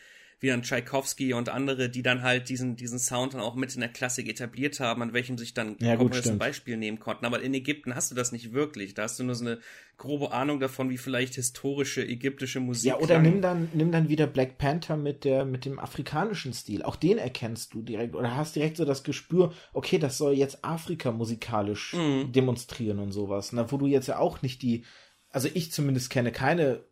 wie 0.42 0.48
dann 0.48 0.62
Tchaikovsky 0.62 1.34
und 1.34 1.48
andere, 1.48 1.88
die 1.88 2.02
dann 2.02 2.22
halt 2.22 2.48
diesen, 2.48 2.74
diesen 2.74 2.98
Sound 2.98 3.34
dann 3.34 3.40
auch 3.40 3.54
mit 3.54 3.72
in 3.76 3.80
der 3.80 3.88
Klassik 3.88 4.28
etabliert 4.28 4.80
haben, 4.80 5.00
an 5.00 5.12
welchem 5.12 5.38
sich 5.38 5.54
dann 5.54 5.76
ja, 5.78 5.92
ein 5.92 6.38
Beispiel 6.38 6.76
nehmen 6.76 6.98
konnten. 6.98 7.24
Aber 7.24 7.40
in 7.40 7.54
Ägypten 7.54 7.94
hast 7.94 8.10
du 8.10 8.16
das 8.16 8.32
nicht 8.32 8.52
wirklich. 8.52 8.94
Da 8.94 9.04
hast 9.04 9.20
du 9.20 9.24
nur 9.24 9.36
so 9.36 9.44
eine 9.44 9.60
grobe 9.98 10.32
Ahnung 10.32 10.58
davon, 10.58 10.90
wie 10.90 10.98
vielleicht 10.98 11.36
historische 11.36 12.04
ägyptische 12.04 12.58
Musik. 12.58 12.88
Ja, 12.88 12.98
oder 12.98 13.20
nimm 13.20 13.40
dann, 13.40 13.68
nimm 13.72 13.92
dann 13.92 14.08
wieder 14.08 14.26
Black 14.26 14.58
Panther 14.58 14.96
mit 14.96 15.22
der, 15.22 15.44
mit 15.44 15.64
dem 15.64 15.78
afrikanischen 15.78 16.52
Stil. 16.52 16.82
Auch 16.82 16.96
den 16.96 17.18
erkennst 17.18 17.72
du 17.72 17.80
direkt 17.80 18.16
oder 18.16 18.34
hast 18.34 18.56
direkt 18.56 18.78
so 18.78 18.84
das 18.84 19.04
Gespür, 19.04 19.52
okay, 19.72 20.00
das 20.00 20.18
soll 20.18 20.32
jetzt 20.32 20.64
Afrika 20.64 21.12
musikalisch 21.12 21.94
mhm. 21.94 22.32
demonstrieren 22.32 22.98
und 22.98 23.12
sowas. 23.12 23.52
Na, 23.52 23.70
wo 23.70 23.76
du 23.76 23.86
jetzt 23.86 24.08
ja 24.08 24.18
auch 24.18 24.42
nicht 24.42 24.62
die, 24.62 24.84
also 25.30 25.48
ich 25.54 25.70
zumindest 25.70 26.10
kenne 26.10 26.32
keine 26.32 26.82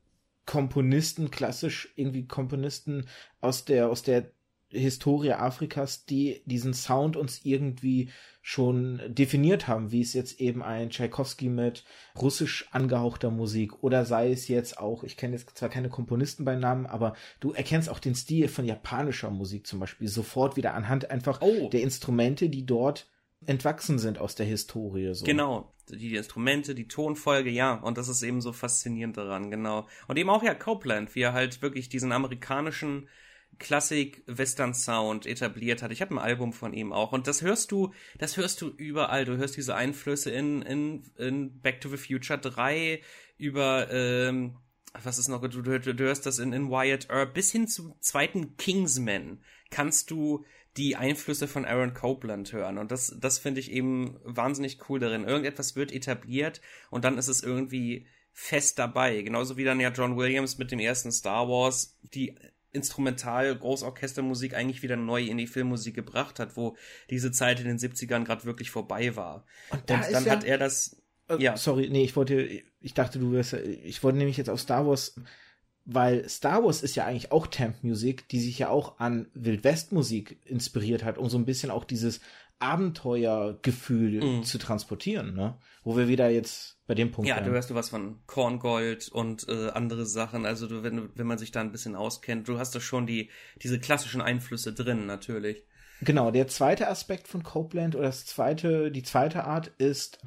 Komponisten, 0.47 1.31
klassisch 1.31 1.93
irgendwie 1.97 2.27
Komponisten 2.27 3.07
aus 3.41 3.65
der, 3.65 3.89
aus 3.89 4.03
der 4.03 4.33
Historie 4.73 5.33
Afrikas, 5.33 6.05
die 6.05 6.43
diesen 6.45 6.75
Sound 6.75 7.17
uns 7.17 7.45
irgendwie 7.45 8.11
schon 8.41 9.03
definiert 9.09 9.67
haben, 9.67 9.91
wie 9.91 10.01
es 10.01 10.13
jetzt 10.13 10.41
eben 10.41 10.63
ein 10.63 10.91
Tchaikovsky 10.91 11.49
mit 11.49 11.85
russisch 12.17 12.69
angehauchter 12.71 13.31
Musik 13.31 13.83
oder 13.83 14.05
sei 14.05 14.31
es 14.31 14.49
jetzt 14.49 14.79
auch, 14.79 15.03
ich 15.03 15.17
kenne 15.17 15.37
jetzt 15.37 15.59
zwar 15.59 15.69
keine 15.69 15.89
Komponisten 15.89 16.45
bei 16.45 16.55
Namen, 16.55 16.87
aber 16.87 17.15
du 17.41 17.53
erkennst 17.53 17.89
auch 17.89 17.99
den 17.99 18.15
Stil 18.15 18.49
von 18.49 18.65
japanischer 18.65 19.31
Musik 19.31 19.67
zum 19.67 19.81
Beispiel 19.81 20.09
sofort 20.09 20.57
wieder 20.57 20.75
anhand 20.75 21.11
einfach 21.11 21.41
oh. 21.43 21.69
der 21.69 21.83
Instrumente, 21.83 22.49
die 22.49 22.65
dort 22.65 23.09
entwachsen 23.47 23.99
sind 23.99 24.19
aus 24.19 24.35
der 24.35 24.47
Historie. 24.47 25.15
So. 25.15 25.25
Genau, 25.25 25.73
die 25.89 26.17
Instrumente, 26.17 26.75
die 26.75 26.89
Tonfolge, 26.89 27.51
ja, 27.51 27.75
und 27.75 27.99
das 27.99 28.09
ist 28.09 28.23
eben 28.23 28.41
so 28.41 28.53
faszinierend 28.53 29.17
daran, 29.17 29.51
genau. 29.51 29.87
Und 30.09 30.19
eben 30.19 30.31
auch 30.31 30.43
ja 30.43 30.55
Copeland, 30.55 31.15
wie 31.15 31.23
er 31.23 31.33
halt 31.33 31.63
wirklich 31.63 31.89
diesen 31.89 32.13
amerikanischen 32.13 33.09
Klassik-Western-Sound 33.59 35.27
etabliert 35.27 35.83
hat. 35.83 35.91
Ich 35.91 36.01
habe 36.01 36.15
ein 36.15 36.19
Album 36.19 36.53
von 36.53 36.73
ihm 36.73 36.93
auch 36.93 37.13
und 37.13 37.27
das 37.27 37.43
hörst 37.43 37.73
du, 37.73 37.93
das 38.19 38.37
hörst 38.37 38.61
du 38.63 38.69
überall. 38.69 39.25
Du 39.25 39.37
hörst 39.37 39.57
diese 39.57 39.75
Einflüsse 39.75 40.31
in, 40.31 40.63
in, 40.63 41.03
in 41.19 41.61
Back 41.61 41.81
to 41.81 41.89
the 41.89 41.97
Future 41.97 42.39
3 42.39 43.03
über 43.37 43.91
ähm, 43.91 44.57
was 44.93 45.19
ist 45.19 45.29
noch, 45.29 45.41
du, 45.41 45.63
du, 45.63 45.79
du 45.79 46.05
hörst 46.05 46.27
das 46.27 46.39
in, 46.39 46.53
in 46.53 46.69
Wyatt 46.69 47.11
Earp 47.11 47.35
bis 47.35 47.53
hin 47.53 47.69
zum 47.69 47.95
zweiten 48.01 48.57
Kingsman 48.57 49.41
kannst 49.71 50.11
du 50.11 50.45
die 50.77 50.97
Einflüsse 50.97 51.49
von 51.49 51.65
Aaron 51.65 51.95
Copeland 51.95 52.53
hören. 52.53 52.79
Und 52.79 52.91
das, 52.91 53.17
das 53.19 53.39
finde 53.39 53.61
ich 53.61 53.71
eben 53.71 54.17
wahnsinnig 54.25 54.79
cool 54.89 55.01
darin. 55.01 55.25
Irgendetwas 55.25 55.77
wird 55.77 55.93
etabliert 55.93 56.61
und 56.91 57.05
dann 57.05 57.19
ist 57.19 57.29
es 57.29 57.43
irgendwie 57.43 58.07
fest 58.33 58.79
dabei. 58.79 59.21
Genauso 59.23 59.57
wie 59.57 59.65
dann 59.65 59.81
ja 59.81 59.91
John 59.91 60.17
Williams 60.17 60.59
mit 60.59 60.71
dem 60.71 60.79
ersten 60.79 61.11
Star 61.13 61.49
Wars 61.49 61.99
die 62.15 62.37
Instrumental 62.73 63.57
Großorchestermusik 63.57 64.55
eigentlich 64.55 64.83
wieder 64.83 64.95
neu 64.95 65.25
in 65.25 65.39
die 65.39 65.49
Filmmusik 65.49 65.95
gebracht 65.95 66.39
hat, 66.39 66.57
wo 66.57 66.77
diese 67.11 67.33
Zeit 67.33 67.59
in 67.59 67.67
den 67.67 67.79
70ern 67.79 68.25
gerade 68.25 68.45
wirklich 68.45 68.71
vorbei 68.71 69.17
war. 69.17 69.45
Und, 69.71 69.83
da 69.91 69.97
und 69.97 70.13
dann 70.13 70.25
ja, 70.25 70.31
hat 70.31 70.45
er 70.45 70.57
das 70.57 71.03
äh, 71.29 71.43
ja. 71.43 71.57
Sorry, 71.57 71.89
nee, 71.91 72.05
ich 72.05 72.15
wollte 72.15 72.63
ich 72.81 72.95
dachte, 72.95 73.19
du 73.19 73.33
wirst 73.33 73.55
ich 73.55 74.03
wollte 74.05 74.19
nämlich 74.19 74.37
jetzt 74.37 74.51
auf 74.51 74.61
Star 74.61 74.87
Wars 74.87 75.17
weil 75.93 76.29
Star 76.29 76.65
Wars 76.65 76.83
ist 76.83 76.95
ja 76.95 77.05
eigentlich 77.05 77.33
auch 77.33 77.47
Temp 77.47 77.83
Music, 77.83 78.29
die 78.29 78.41
sich 78.41 78.59
ja 78.59 78.69
auch 78.69 78.99
an 79.01 79.27
Wildwest 79.35 79.93
Musik 79.93 80.41
inspiriert 80.45 81.05
hat, 81.05 81.19
um 81.19 81.29
so 81.29 81.37
ein 81.37 81.45
bisschen 81.45 81.71
auch 81.71 81.85
dieses 81.85 82.21
Abenteuergefühl 82.61 84.41
mm. 84.41 84.45
zu 84.45 84.59
transportieren, 84.59 85.35
ne? 85.35 85.57
Wo 85.83 85.97
wir 85.97 86.09
wieder 86.09 86.29
jetzt 86.29 86.79
bei 86.87 86.95
dem 86.95 87.11
Punkt 87.11 87.29
Ja, 87.29 87.37
werden. 87.37 87.47
du 87.47 87.53
hörst 87.53 87.71
du 87.71 87.75
was 87.75 87.89
von 87.89 88.21
Korngold 88.27 89.09
und 89.09 89.49
äh, 89.49 89.71
andere 89.71 90.05
Sachen, 90.05 90.45
also 90.45 90.67
du, 90.69 90.83
wenn, 90.83 91.09
wenn 91.15 91.27
man 91.27 91.39
sich 91.39 91.53
da 91.53 91.61
ein 91.61 91.73
bisschen 91.73 91.97
auskennt, 91.97 92.47
du 92.47 92.59
hast 92.59 92.75
da 92.75 92.81
schon 92.81 93.07
die, 93.07 93.31
diese 93.63 93.81
klassischen 93.81 94.21
Einflüsse 94.21 94.75
drin, 94.75 95.07
natürlich. 95.07 95.65
Genau, 96.03 96.31
der 96.31 96.49
zweite 96.49 96.89
Aspekt 96.89 97.29
von 97.29 97.43
Copeland 97.43 97.97
oder 97.97 98.07
das 98.07 98.27
zweite, 98.27 98.91
die 98.91 99.03
zweite 99.03 99.45
Art 99.45 99.69
ist 99.79 100.19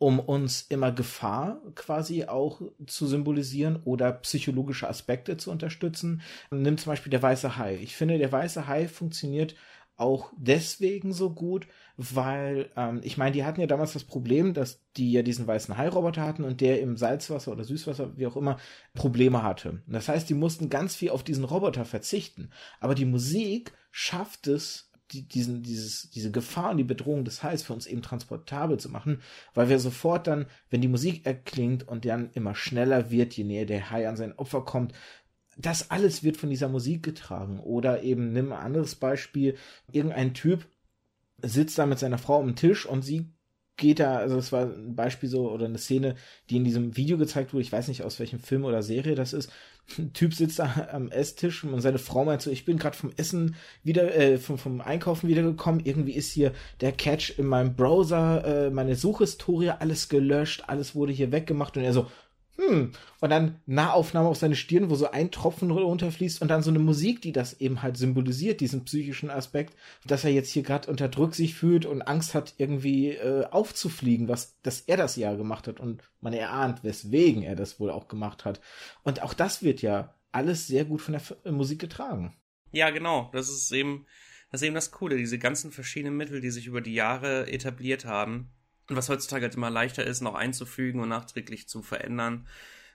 um 0.00 0.18
uns 0.18 0.62
immer 0.70 0.92
Gefahr 0.92 1.60
quasi 1.74 2.24
auch 2.24 2.62
zu 2.86 3.06
symbolisieren 3.06 3.80
oder 3.84 4.12
psychologische 4.12 4.88
Aspekte 4.88 5.36
zu 5.36 5.50
unterstützen. 5.50 6.22
Nimm 6.50 6.78
zum 6.78 6.90
Beispiel 6.90 7.10
der 7.10 7.22
weiße 7.22 7.58
Hai. 7.58 7.76
Ich 7.82 7.94
finde, 7.96 8.16
der 8.16 8.32
weiße 8.32 8.66
Hai 8.66 8.88
funktioniert 8.88 9.54
auch 9.96 10.32
deswegen 10.38 11.12
so 11.12 11.28
gut, 11.28 11.66
weil 11.98 12.70
ähm, 12.76 13.02
ich 13.04 13.18
meine, 13.18 13.32
die 13.32 13.44
hatten 13.44 13.60
ja 13.60 13.66
damals 13.66 13.92
das 13.92 14.04
Problem, 14.04 14.54
dass 14.54 14.80
die 14.96 15.12
ja 15.12 15.20
diesen 15.20 15.46
weißen 15.46 15.76
Hai-Roboter 15.76 16.22
hatten 16.22 16.44
und 16.44 16.62
der 16.62 16.80
im 16.80 16.96
Salzwasser 16.96 17.52
oder 17.52 17.64
Süßwasser, 17.64 18.16
wie 18.16 18.26
auch 18.26 18.36
immer, 18.36 18.56
Probleme 18.94 19.42
hatte. 19.42 19.82
Das 19.86 20.08
heißt, 20.08 20.30
die 20.30 20.34
mussten 20.34 20.70
ganz 20.70 20.96
viel 20.96 21.10
auf 21.10 21.22
diesen 21.22 21.44
Roboter 21.44 21.84
verzichten. 21.84 22.48
Aber 22.80 22.94
die 22.94 23.04
Musik 23.04 23.74
schafft 23.90 24.46
es, 24.46 24.89
die, 25.12 25.22
diesen, 25.22 25.62
dieses, 25.62 26.10
diese 26.10 26.30
Gefahr 26.30 26.70
und 26.70 26.78
die 26.78 26.84
Bedrohung 26.84 27.24
des 27.24 27.42
Hais 27.42 27.62
für 27.62 27.72
uns 27.72 27.86
eben 27.86 28.02
transportabel 28.02 28.78
zu 28.78 28.88
machen, 28.88 29.20
weil 29.54 29.68
wir 29.68 29.78
sofort 29.78 30.26
dann, 30.26 30.46
wenn 30.70 30.80
die 30.80 30.88
Musik 30.88 31.26
erklingt 31.26 31.86
und 31.86 32.04
dann 32.04 32.30
immer 32.32 32.54
schneller 32.54 33.10
wird, 33.10 33.34
je 33.34 33.44
näher 33.44 33.66
der 33.66 33.90
Hai 33.90 34.08
an 34.08 34.16
sein 34.16 34.36
Opfer 34.38 34.64
kommt, 34.64 34.92
das 35.56 35.90
alles 35.90 36.22
wird 36.22 36.36
von 36.36 36.50
dieser 36.50 36.68
Musik 36.68 37.02
getragen. 37.02 37.60
Oder 37.60 38.02
eben, 38.02 38.32
nimm 38.32 38.52
ein 38.52 38.58
anderes 38.58 38.94
Beispiel, 38.94 39.56
irgendein 39.90 40.34
Typ 40.34 40.66
sitzt 41.42 41.78
da 41.78 41.86
mit 41.86 41.98
seiner 41.98 42.18
Frau 42.18 42.40
am 42.40 42.56
Tisch 42.56 42.86
und 42.86 43.02
sie 43.02 43.32
geht 43.76 43.98
da, 43.98 44.18
also 44.18 44.36
es 44.36 44.52
war 44.52 44.66
ein 44.66 44.94
Beispiel 44.94 45.28
so 45.28 45.50
oder 45.50 45.64
eine 45.64 45.78
Szene, 45.78 46.14
die 46.50 46.56
in 46.56 46.64
diesem 46.64 46.96
Video 46.96 47.16
gezeigt 47.18 47.52
wurde, 47.52 47.62
ich 47.62 47.72
weiß 47.72 47.88
nicht 47.88 48.02
aus 48.02 48.20
welchem 48.20 48.38
Film 48.38 48.64
oder 48.64 48.82
Serie 48.82 49.14
das 49.14 49.32
ist. 49.32 49.50
Ein 49.98 50.12
Typ 50.12 50.34
sitzt 50.34 50.58
da 50.58 50.88
am 50.92 51.10
Esstisch 51.10 51.64
und 51.64 51.80
seine 51.80 51.98
Frau 51.98 52.24
meint 52.24 52.42
so, 52.42 52.50
ich 52.50 52.64
bin 52.64 52.78
gerade 52.78 52.96
vom 52.96 53.12
Essen 53.16 53.56
wieder, 53.82 54.14
äh, 54.14 54.38
vom, 54.38 54.58
vom 54.58 54.80
Einkaufen 54.80 55.28
wiedergekommen, 55.28 55.84
irgendwie 55.84 56.12
ist 56.12 56.32
hier 56.32 56.52
der 56.80 56.92
Catch 56.92 57.38
in 57.38 57.46
meinem 57.46 57.74
Browser, 57.74 58.66
äh, 58.66 58.70
meine 58.70 58.96
Suchhistorie, 58.96 59.70
alles 59.70 60.08
gelöscht, 60.08 60.64
alles 60.66 60.94
wurde 60.94 61.12
hier 61.12 61.32
weggemacht. 61.32 61.76
Und 61.76 61.84
er 61.84 61.92
so, 61.92 62.06
hm. 62.60 62.92
Und 63.20 63.30
dann 63.30 63.60
Nahaufnahme 63.66 64.28
auf 64.28 64.36
seine 64.36 64.54
Stirn, 64.54 64.90
wo 64.90 64.94
so 64.94 65.10
ein 65.10 65.30
Tropfen 65.30 65.70
runterfließt 65.70 66.42
und 66.42 66.48
dann 66.48 66.62
so 66.62 66.70
eine 66.70 66.78
Musik, 66.78 67.22
die 67.22 67.32
das 67.32 67.60
eben 67.60 67.82
halt 67.82 67.96
symbolisiert, 67.96 68.60
diesen 68.60 68.84
psychischen 68.84 69.30
Aspekt, 69.30 69.74
dass 70.06 70.24
er 70.24 70.30
jetzt 70.30 70.50
hier 70.50 70.62
gerade 70.62 70.90
unter 70.90 71.08
Druck 71.08 71.34
sich 71.34 71.54
fühlt 71.54 71.86
und 71.86 72.02
Angst 72.02 72.34
hat, 72.34 72.54
irgendwie 72.58 73.12
äh, 73.12 73.46
aufzufliegen, 73.46 74.28
was, 74.28 74.60
dass 74.62 74.82
er 74.82 74.98
das 74.98 75.16
ja 75.16 75.34
gemacht 75.34 75.68
hat 75.68 75.80
und 75.80 76.02
man 76.20 76.34
erahnt, 76.34 76.84
weswegen 76.84 77.42
er 77.42 77.56
das 77.56 77.80
wohl 77.80 77.90
auch 77.90 78.08
gemacht 78.08 78.44
hat. 78.44 78.60
Und 79.02 79.22
auch 79.22 79.32
das 79.32 79.62
wird 79.62 79.80
ja 79.80 80.14
alles 80.30 80.66
sehr 80.66 80.84
gut 80.84 81.00
von 81.00 81.12
der 81.12 81.22
F 81.22 81.36
Musik 81.44 81.80
getragen. 81.80 82.36
Ja, 82.72 82.90
genau. 82.90 83.30
Das 83.32 83.48
ist 83.48 83.72
eben, 83.72 84.06
das 84.50 84.60
ist 84.60 84.66
eben 84.66 84.74
das 84.74 84.90
Coole, 84.90 85.16
diese 85.16 85.38
ganzen 85.38 85.72
verschiedenen 85.72 86.16
Mittel, 86.16 86.40
die 86.40 86.50
sich 86.50 86.66
über 86.66 86.82
die 86.82 86.94
Jahre 86.94 87.50
etabliert 87.50 88.04
haben 88.04 88.50
was 88.96 89.08
heutzutage 89.08 89.44
halt 89.44 89.54
immer 89.54 89.70
leichter 89.70 90.04
ist, 90.04 90.20
noch 90.20 90.34
einzufügen 90.34 91.00
und 91.00 91.08
nachträglich 91.08 91.68
zu 91.68 91.82
verändern. 91.82 92.46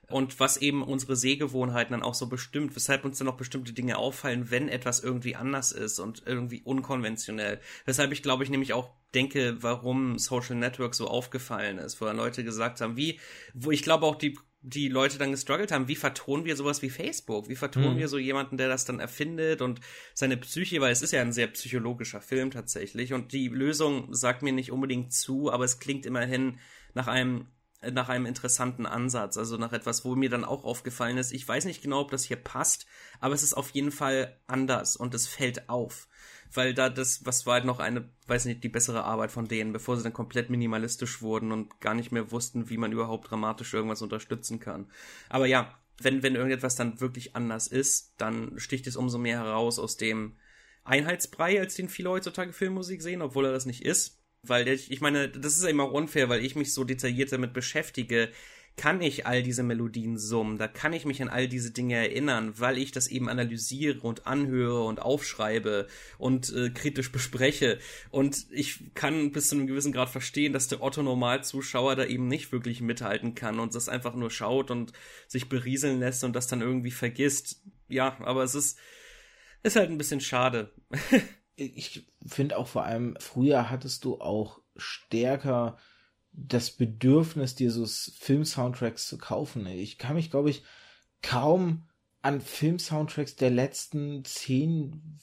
Und 0.07 0.39
was 0.39 0.57
eben 0.57 0.83
unsere 0.83 1.15
Sehgewohnheiten 1.15 1.93
dann 1.93 2.03
auch 2.03 2.13
so 2.13 2.27
bestimmt, 2.27 2.75
weshalb 2.75 3.05
uns 3.05 3.17
dann 3.17 3.27
auch 3.27 3.37
bestimmte 3.37 3.73
Dinge 3.73 3.97
auffallen, 3.97 4.51
wenn 4.51 4.69
etwas 4.69 4.99
irgendwie 4.99 5.35
anders 5.35 5.71
ist 5.71 5.99
und 5.99 6.23
irgendwie 6.25 6.61
unkonventionell. 6.63 7.59
Weshalb 7.85 8.11
ich 8.11 8.21
glaube 8.21 8.43
ich 8.43 8.51
nämlich 8.51 8.73
auch 8.73 8.91
denke, 9.15 9.57
warum 9.63 10.19
Social 10.19 10.55
Network 10.55 10.93
so 10.93 11.07
aufgefallen 11.07 11.79
ist, 11.79 12.01
wo 12.01 12.05
dann 12.05 12.17
Leute 12.17 12.43
gesagt 12.43 12.81
haben, 12.81 12.97
wie, 12.97 13.19
wo 13.53 13.71
ich 13.71 13.81
glaube 13.81 14.05
auch 14.05 14.15
die 14.15 14.37
die 14.67 14.87
Leute 14.87 15.19
dann 15.19 15.31
gestruggelt 15.31 15.71
haben, 15.71 15.87
wie 15.87 15.95
vertonen 15.95 16.45
wir 16.45 16.55
sowas 16.55 16.81
wie 16.81 16.89
Facebook? 16.89 17.49
Wie 17.49 17.55
vertonen 17.55 17.93
mhm. 17.93 17.99
wir 17.99 18.07
so 18.07 18.17
jemanden, 18.17 18.57
der 18.57 18.67
das 18.67 18.83
dann 18.83 18.99
erfindet 18.99 19.61
und 19.61 19.79
seine 20.15 20.37
Psyche, 20.37 20.81
weil 20.81 20.91
es 20.91 21.03
ist 21.03 21.11
ja 21.11 21.21
ein 21.21 21.33
sehr 21.33 21.47
psychologischer 21.47 22.19
Film 22.19 22.49
tatsächlich 22.49 23.13
und 23.13 23.31
die 23.31 23.47
Lösung 23.47 24.13
sagt 24.13 24.41
mir 24.41 24.53
nicht 24.53 24.71
unbedingt 24.71 25.13
zu, 25.13 25.51
aber 25.51 25.65
es 25.65 25.79
klingt 25.79 26.05
immerhin 26.05 26.57
nach 26.93 27.07
einem 27.07 27.47
nach 27.91 28.09
einem 28.09 28.25
interessanten 28.25 28.87
Ansatz, 28.87 29.37
also 29.37 29.57
nach 29.57 29.71
etwas, 29.71 30.03
wo 30.05 30.15
mir 30.15 30.29
dann 30.29 30.43
auch 30.43 30.63
aufgefallen 30.63 31.17
ist. 31.17 31.31
Ich 31.31 31.47
weiß 31.47 31.65
nicht 31.65 31.83
genau, 31.83 31.99
ob 31.99 32.09
das 32.09 32.23
hier 32.23 32.37
passt, 32.37 32.87
aber 33.19 33.35
es 33.35 33.43
ist 33.43 33.53
auf 33.53 33.69
jeden 33.71 33.91
Fall 33.91 34.39
anders 34.47 34.95
und 34.95 35.13
es 35.13 35.27
fällt 35.27 35.69
auf 35.69 36.07
weil 36.53 36.73
da 36.73 36.89
das, 36.89 37.25
was 37.25 37.45
war 37.45 37.55
halt 37.55 37.65
noch 37.65 37.79
eine, 37.79 38.09
weiß 38.27 38.45
nicht, 38.45 38.63
die 38.63 38.69
bessere 38.69 39.03
Arbeit 39.03 39.31
von 39.31 39.47
denen, 39.47 39.73
bevor 39.73 39.97
sie 39.97 40.03
dann 40.03 40.13
komplett 40.13 40.49
minimalistisch 40.49 41.21
wurden 41.21 41.51
und 41.51 41.79
gar 41.81 41.93
nicht 41.93 42.11
mehr 42.11 42.31
wussten, 42.31 42.69
wie 42.69 42.77
man 42.77 42.91
überhaupt 42.91 43.29
dramatisch 43.29 43.73
irgendwas 43.73 44.01
unterstützen 44.01 44.59
kann. 44.59 44.91
Aber 45.29 45.45
ja, 45.45 45.77
wenn, 46.01 46.23
wenn 46.23 46.35
irgendetwas 46.35 46.75
dann 46.75 46.99
wirklich 46.99 47.35
anders 47.35 47.67
ist, 47.67 48.13
dann 48.17 48.59
sticht 48.59 48.87
es 48.87 48.95
umso 48.95 49.17
mehr 49.17 49.39
heraus 49.39 49.79
aus 49.79 49.97
dem 49.97 50.35
Einheitsbrei, 50.83 51.59
als 51.59 51.75
den 51.75 51.89
viele 51.89 52.09
heutzutage 52.09 52.53
Filmmusik 52.53 53.01
sehen, 53.01 53.21
obwohl 53.21 53.45
er 53.45 53.51
das 53.51 53.65
nicht 53.65 53.83
ist. 53.83 54.21
Weil 54.43 54.67
ich, 54.67 54.91
ich 54.91 55.01
meine, 55.01 55.29
das 55.29 55.57
ist 55.57 55.63
ja 55.63 55.69
immer 55.69 55.91
unfair, 55.91 56.29
weil 56.29 56.45
ich 56.45 56.55
mich 56.55 56.73
so 56.73 56.83
detailliert 56.83 57.31
damit 57.31 57.53
beschäftige, 57.53 58.29
kann 58.77 59.01
ich 59.01 59.25
all 59.25 59.41
diese 59.41 59.63
Melodien 59.63 60.17
summen, 60.17 60.57
da 60.57 60.67
kann 60.67 60.91
ich 60.91 61.05
mich 61.05 61.21
an 61.21 61.29
all 61.29 61.47
diese 61.47 61.71
Dinge 61.71 61.95
erinnern, 61.95 62.53
weil 62.57 62.77
ich 62.77 62.91
das 62.91 63.07
eben 63.07 63.29
analysiere 63.29 64.01
und 64.01 64.27
anhöre 64.27 64.83
und 64.83 65.01
aufschreibe 65.01 65.87
und 66.17 66.53
äh, 66.53 66.69
kritisch 66.71 67.11
bespreche. 67.11 67.79
Und 68.11 68.45
ich 68.51 68.93
kann 68.93 69.31
bis 69.31 69.49
zu 69.49 69.55
einem 69.55 69.67
gewissen 69.67 69.93
Grad 69.93 70.09
verstehen, 70.09 70.51
dass 70.51 70.67
der 70.67 70.83
Otto-Normalzuschauer 70.83 71.95
da 71.95 72.05
eben 72.05 72.27
nicht 72.27 72.51
wirklich 72.51 72.81
mithalten 72.81 73.33
kann 73.33 73.59
und 73.59 73.73
das 73.75 73.87
einfach 73.87 74.13
nur 74.13 74.29
schaut 74.29 74.71
und 74.71 74.91
sich 75.27 75.47
berieseln 75.47 75.99
lässt 75.99 76.23
und 76.25 76.35
das 76.35 76.47
dann 76.47 76.61
irgendwie 76.61 76.91
vergisst. 76.91 77.61
Ja, 77.87 78.17
aber 78.19 78.43
es 78.43 78.55
ist, 78.55 78.77
ist 79.63 79.77
halt 79.77 79.89
ein 79.89 79.97
bisschen 79.97 80.19
schade. 80.21 80.73
ich 81.55 82.07
finde 82.25 82.57
auch 82.57 82.67
vor 82.67 82.83
allem, 82.83 83.15
früher 83.19 83.69
hattest 83.69 84.03
du 84.03 84.19
auch 84.19 84.59
stärker 84.75 85.77
das 86.37 86.71
Bedürfnis, 86.71 87.55
dir 87.55 87.71
so 87.71 87.85
Film-Soundtracks 87.85 89.07
zu 89.07 89.17
kaufen. 89.17 89.65
Ich 89.67 89.97
kann 89.97 90.15
mich, 90.15 90.29
glaube 90.29 90.49
ich, 90.49 90.63
kaum 91.21 91.83
an 92.21 92.41
Film-Soundtracks 92.41 93.35
der 93.35 93.51
letzten 93.51 94.25
10, 94.25 95.19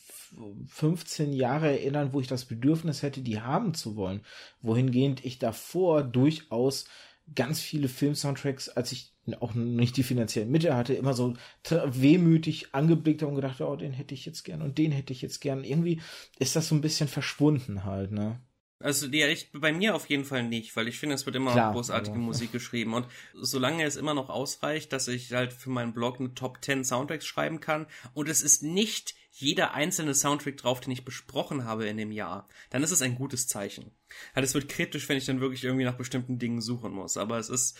15 0.67 1.33
Jahre 1.33 1.71
erinnern, 1.71 2.13
wo 2.13 2.21
ich 2.21 2.29
das 2.29 2.45
Bedürfnis 2.45 3.03
hätte, 3.03 3.23
die 3.23 3.41
haben 3.41 3.75
zu 3.75 3.97
wollen. 3.97 4.23
Wohingehend 4.61 5.25
ich 5.25 5.39
davor 5.39 6.05
durchaus 6.05 6.87
ganz 7.35 7.61
viele 7.61 7.89
Film-Soundtracks, 7.89 8.69
als 8.69 8.93
ich 8.93 9.13
auch 9.41 9.55
nicht 9.55 9.97
die 9.97 10.03
finanziellen 10.03 10.51
Mittel 10.51 10.75
hatte, 10.75 10.95
immer 10.95 11.15
so 11.15 11.35
wehmütig 11.69 12.75
angeblickt 12.75 13.23
habe 13.23 13.31
und 13.31 13.37
gedacht, 13.37 13.61
oh, 13.61 13.77
den 13.77 13.93
hätte 13.93 14.15
ich 14.15 14.25
jetzt 14.25 14.45
gern 14.45 14.63
und 14.63 14.79
den 14.79 14.93
hätte 14.93 15.13
ich 15.13 15.23
jetzt 15.23 15.41
gern. 15.41 15.65
Irgendwie 15.65 16.01
ist 16.39 16.57
das 16.57 16.69
so 16.69 16.75
ein 16.75 16.81
bisschen 16.81 17.09
verschwunden 17.09 17.85
halt, 17.85 18.13
ne? 18.13 18.41
Also 18.83 19.07
ja, 19.07 19.29
ich, 19.29 19.51
bei 19.53 19.73
mir 19.73 19.95
auf 19.95 20.09
jeden 20.09 20.25
Fall 20.25 20.43
nicht, 20.43 20.75
weil 20.77 20.89
ich 20.89 20.99
finde, 20.99 21.15
es 21.15 21.27
wird 21.27 21.37
immer 21.37 21.53
Klar, 21.53 21.73
großartige 21.73 22.17
aber. 22.17 22.25
Musik 22.25 22.53
geschrieben. 22.53 22.95
Und 22.95 23.07
solange 23.35 23.85
es 23.85 23.97
immer 23.97 24.15
noch 24.15 24.29
ausreicht, 24.29 24.93
dass 24.93 25.09
ich 25.09 25.33
halt 25.33 25.53
für 25.53 25.71
meinen 25.71 25.93
Blog 25.93 26.21
eine 26.21 26.35
Top 26.35 26.59
10 26.63 26.85
Soundtracks 26.85 27.27
schreiben 27.27 27.61
kann 27.61 27.87
und 28.15 28.29
es 28.29 28.43
ist 28.43 28.63
nicht 28.63 29.15
jeder 29.33 29.73
einzelne 29.73 30.15
Soundtrack 30.15 30.59
drauf, 30.59 30.81
den 30.81 30.93
ich 30.93 31.07
besprochen 31.07 31.65
habe 31.65 31.87
in 31.87 31.97
dem 31.97 32.13
Jahr, 32.13 32.49
dann 32.69 32.83
ist 32.83 32.91
es 32.91 33.01
ein 33.01 33.15
gutes 33.15 33.49
Zeichen. 33.49 33.91
Halt, 34.35 34.45
es 34.45 34.53
wird 34.53 34.69
kritisch, 34.69 35.09
wenn 35.09 35.17
ich 35.17 35.25
dann 35.25 35.41
wirklich 35.41 35.65
irgendwie 35.65 35.85
nach 35.87 35.97
bestimmten 35.97 36.39
Dingen 36.39 36.61
suchen 36.61 36.93
muss. 36.93 37.17
Aber 37.17 37.39
es 37.39 37.49
ist, 37.49 37.79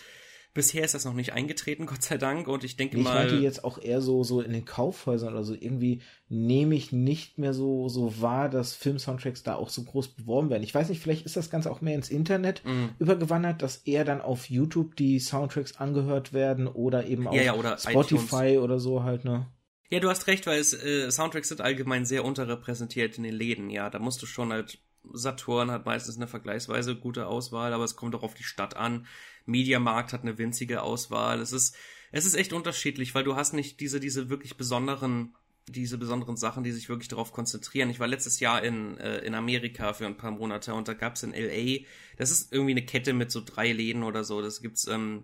Bisher 0.53 0.83
ist 0.83 0.93
das 0.93 1.05
noch 1.05 1.13
nicht 1.13 1.33
eingetreten, 1.33 1.85
Gott 1.87 2.03
sei 2.03 2.17
Dank. 2.17 2.47
Und 2.47 2.63
ich 2.63 2.77
denke 2.77 2.97
ich 2.97 3.03
mal. 3.03 3.25
Ich 3.25 3.31
meinte 3.31 3.43
jetzt 3.43 3.63
auch 3.63 3.77
eher 3.77 4.01
so, 4.01 4.23
so 4.23 4.41
in 4.41 4.53
den 4.53 4.65
Kaufhäusern 4.65 5.33
oder 5.33 5.43
so. 5.43 5.53
Irgendwie 5.53 6.01
nehme 6.29 6.75
ich 6.75 6.91
nicht 6.91 7.37
mehr 7.37 7.53
so, 7.53 7.89
so 7.89 8.21
wahr, 8.21 8.49
dass 8.49 8.73
Film-Soundtracks 8.75 9.43
da 9.43 9.55
auch 9.55 9.69
so 9.69 9.83
groß 9.83 10.09
beworben 10.09 10.49
werden. 10.49 10.63
Ich 10.63 10.73
weiß 10.73 10.89
nicht, 10.89 11.01
vielleicht 11.01 11.25
ist 11.25 11.35
das 11.35 11.49
Ganze 11.49 11.71
auch 11.71 11.81
mehr 11.81 11.95
ins 11.95 12.09
Internet 12.09 12.63
mm. 12.65 12.89
übergewandert, 12.99 13.61
dass 13.61 13.77
eher 13.77 14.05
dann 14.05 14.21
auf 14.21 14.49
YouTube 14.49 14.95
die 14.95 15.19
Soundtracks 15.19 15.77
angehört 15.77 16.33
werden 16.33 16.67
oder 16.67 17.05
eben 17.05 17.27
auf 17.27 17.35
ja, 17.35 17.43
ja, 17.43 17.53
oder 17.55 17.77
Spotify 17.77 18.51
iTunes. 18.51 18.63
oder 18.63 18.79
so 18.79 19.03
halt, 19.03 19.25
ne? 19.25 19.47
Ja, 19.89 19.99
du 19.99 20.09
hast 20.09 20.25
recht, 20.25 20.47
weil 20.47 20.59
es, 20.59 20.73
äh, 20.73 21.11
Soundtracks 21.11 21.49
sind 21.49 21.61
allgemein 21.61 22.05
sehr 22.05 22.25
unterrepräsentiert 22.25 23.17
in 23.17 23.23
den 23.23 23.35
Läden, 23.35 23.69
ja. 23.69 23.89
Da 23.89 23.99
musst 23.99 24.21
du 24.21 24.25
schon 24.25 24.51
halt 24.51 24.79
Saturn 25.11 25.71
hat 25.71 25.85
meistens 25.85 26.15
eine 26.15 26.27
vergleichsweise 26.27 26.95
gute 26.95 27.27
Auswahl, 27.27 27.73
aber 27.73 27.83
es 27.83 27.95
kommt 27.95 28.15
auch 28.15 28.23
auf 28.23 28.33
die 28.33 28.43
Stadt 28.43 28.75
an. 28.75 29.05
Mediamarkt 29.45 30.13
hat 30.13 30.21
eine 30.21 30.37
winzige 30.37 30.81
Auswahl. 30.81 31.39
Es 31.39 31.51
ist, 31.51 31.75
es 32.11 32.25
ist 32.25 32.35
echt 32.35 32.53
unterschiedlich, 32.53 33.15
weil 33.15 33.23
du 33.23 33.35
hast 33.35 33.53
nicht 33.53 33.79
diese, 33.79 33.99
diese 33.99 34.29
wirklich 34.29 34.57
besonderen, 34.57 35.35
diese 35.67 35.97
besonderen 35.97 36.37
Sachen, 36.37 36.63
die 36.63 36.71
sich 36.71 36.89
wirklich 36.89 37.07
darauf 37.07 37.31
konzentrieren. 37.31 37.89
Ich 37.89 37.99
war 37.99 38.07
letztes 38.07 38.39
Jahr 38.39 38.63
in, 38.63 38.97
äh, 38.97 39.19
in 39.19 39.33
Amerika 39.33 39.93
für 39.93 40.05
ein 40.05 40.17
paar 40.17 40.31
Monate 40.31 40.73
und 40.73 40.87
da 40.87 40.93
gab's 40.93 41.23
in 41.23 41.33
LA, 41.33 41.85
das 42.17 42.31
ist 42.31 42.51
irgendwie 42.51 42.71
eine 42.71 42.85
Kette 42.85 43.13
mit 43.13 43.31
so 43.31 43.41
drei 43.43 43.71
Läden 43.71 44.03
oder 44.03 44.23
so. 44.23 44.41
Das 44.41 44.61
gibt's, 44.61 44.87
ähm, 44.87 45.23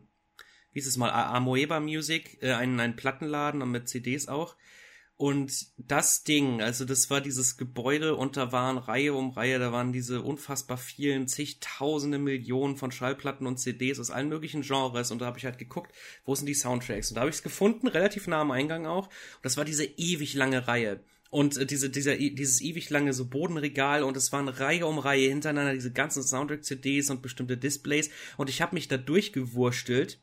wie 0.72 0.80
ist 0.80 0.88
es 0.88 0.98
mal, 0.98 1.12
Amoeba 1.12 1.80
Music, 1.80 2.42
äh, 2.42 2.54
einen, 2.54 2.80
einen 2.80 2.96
Plattenladen 2.96 3.62
und 3.62 3.72
mit 3.72 3.90
CDs 3.90 4.28
auch. 4.28 4.56
Und 5.22 5.68
das 5.78 6.24
Ding, 6.24 6.62
also 6.62 6.86
das 6.86 7.10
war 7.10 7.20
dieses 7.20 7.58
Gebäude 7.58 8.16
und 8.16 8.38
da 8.38 8.54
waren 8.54 8.78
Reihe 8.78 9.14
um 9.14 9.32
Reihe, 9.32 9.60
da 9.60 9.74
waren 9.74 9.92
diese 9.92 10.22
unfassbar 10.22 10.78
vielen, 10.78 11.28
zigtausende 11.28 12.18
Millionen 12.18 12.78
von 12.78 12.90
Schallplatten 12.90 13.46
und 13.46 13.58
CDs 13.58 14.00
aus 14.00 14.12
allen 14.12 14.30
möglichen 14.30 14.62
Genres. 14.62 15.12
Und 15.12 15.20
da 15.20 15.26
habe 15.26 15.38
ich 15.38 15.44
halt 15.44 15.58
geguckt, 15.58 15.92
wo 16.24 16.36
sind 16.36 16.46
die 16.46 16.54
Soundtracks? 16.54 17.10
Und 17.10 17.16
da 17.16 17.22
habe 17.22 17.30
ich 17.30 17.36
es 17.36 17.44
gefunden, 17.44 17.88
relativ 17.88 18.28
nah 18.28 18.40
am 18.40 18.52
Eingang 18.52 18.86
auch. 18.86 19.08
Und 19.08 19.44
das 19.44 19.58
war 19.58 19.66
diese 19.66 19.84
ewig 19.84 20.36
lange 20.36 20.70
Reihe. 20.70 21.02
Und 21.30 21.58
äh, 21.58 21.66
diese, 21.66 21.90
dieser, 21.90 22.16
dieses 22.16 22.62
ewig 22.62 22.90
lange 22.90 23.12
so 23.12 23.28
Bodenregal 23.28 24.04
und 24.04 24.16
es 24.16 24.32
waren 24.32 24.48
Reihe 24.48 24.88
um 24.88 25.00
Reihe 25.00 25.28
hintereinander 25.28 25.74
diese 25.74 25.92
ganzen 25.92 26.24
Soundtrack-CDs 26.24 27.10
und 27.10 27.22
bestimmte 27.22 27.58
Displays. 27.58 28.10
Und 28.38 28.50
ich 28.50 28.62
habe 28.62 28.74
mich 28.74 28.88
da 28.88 28.96
durchgewurstelt 28.96 30.22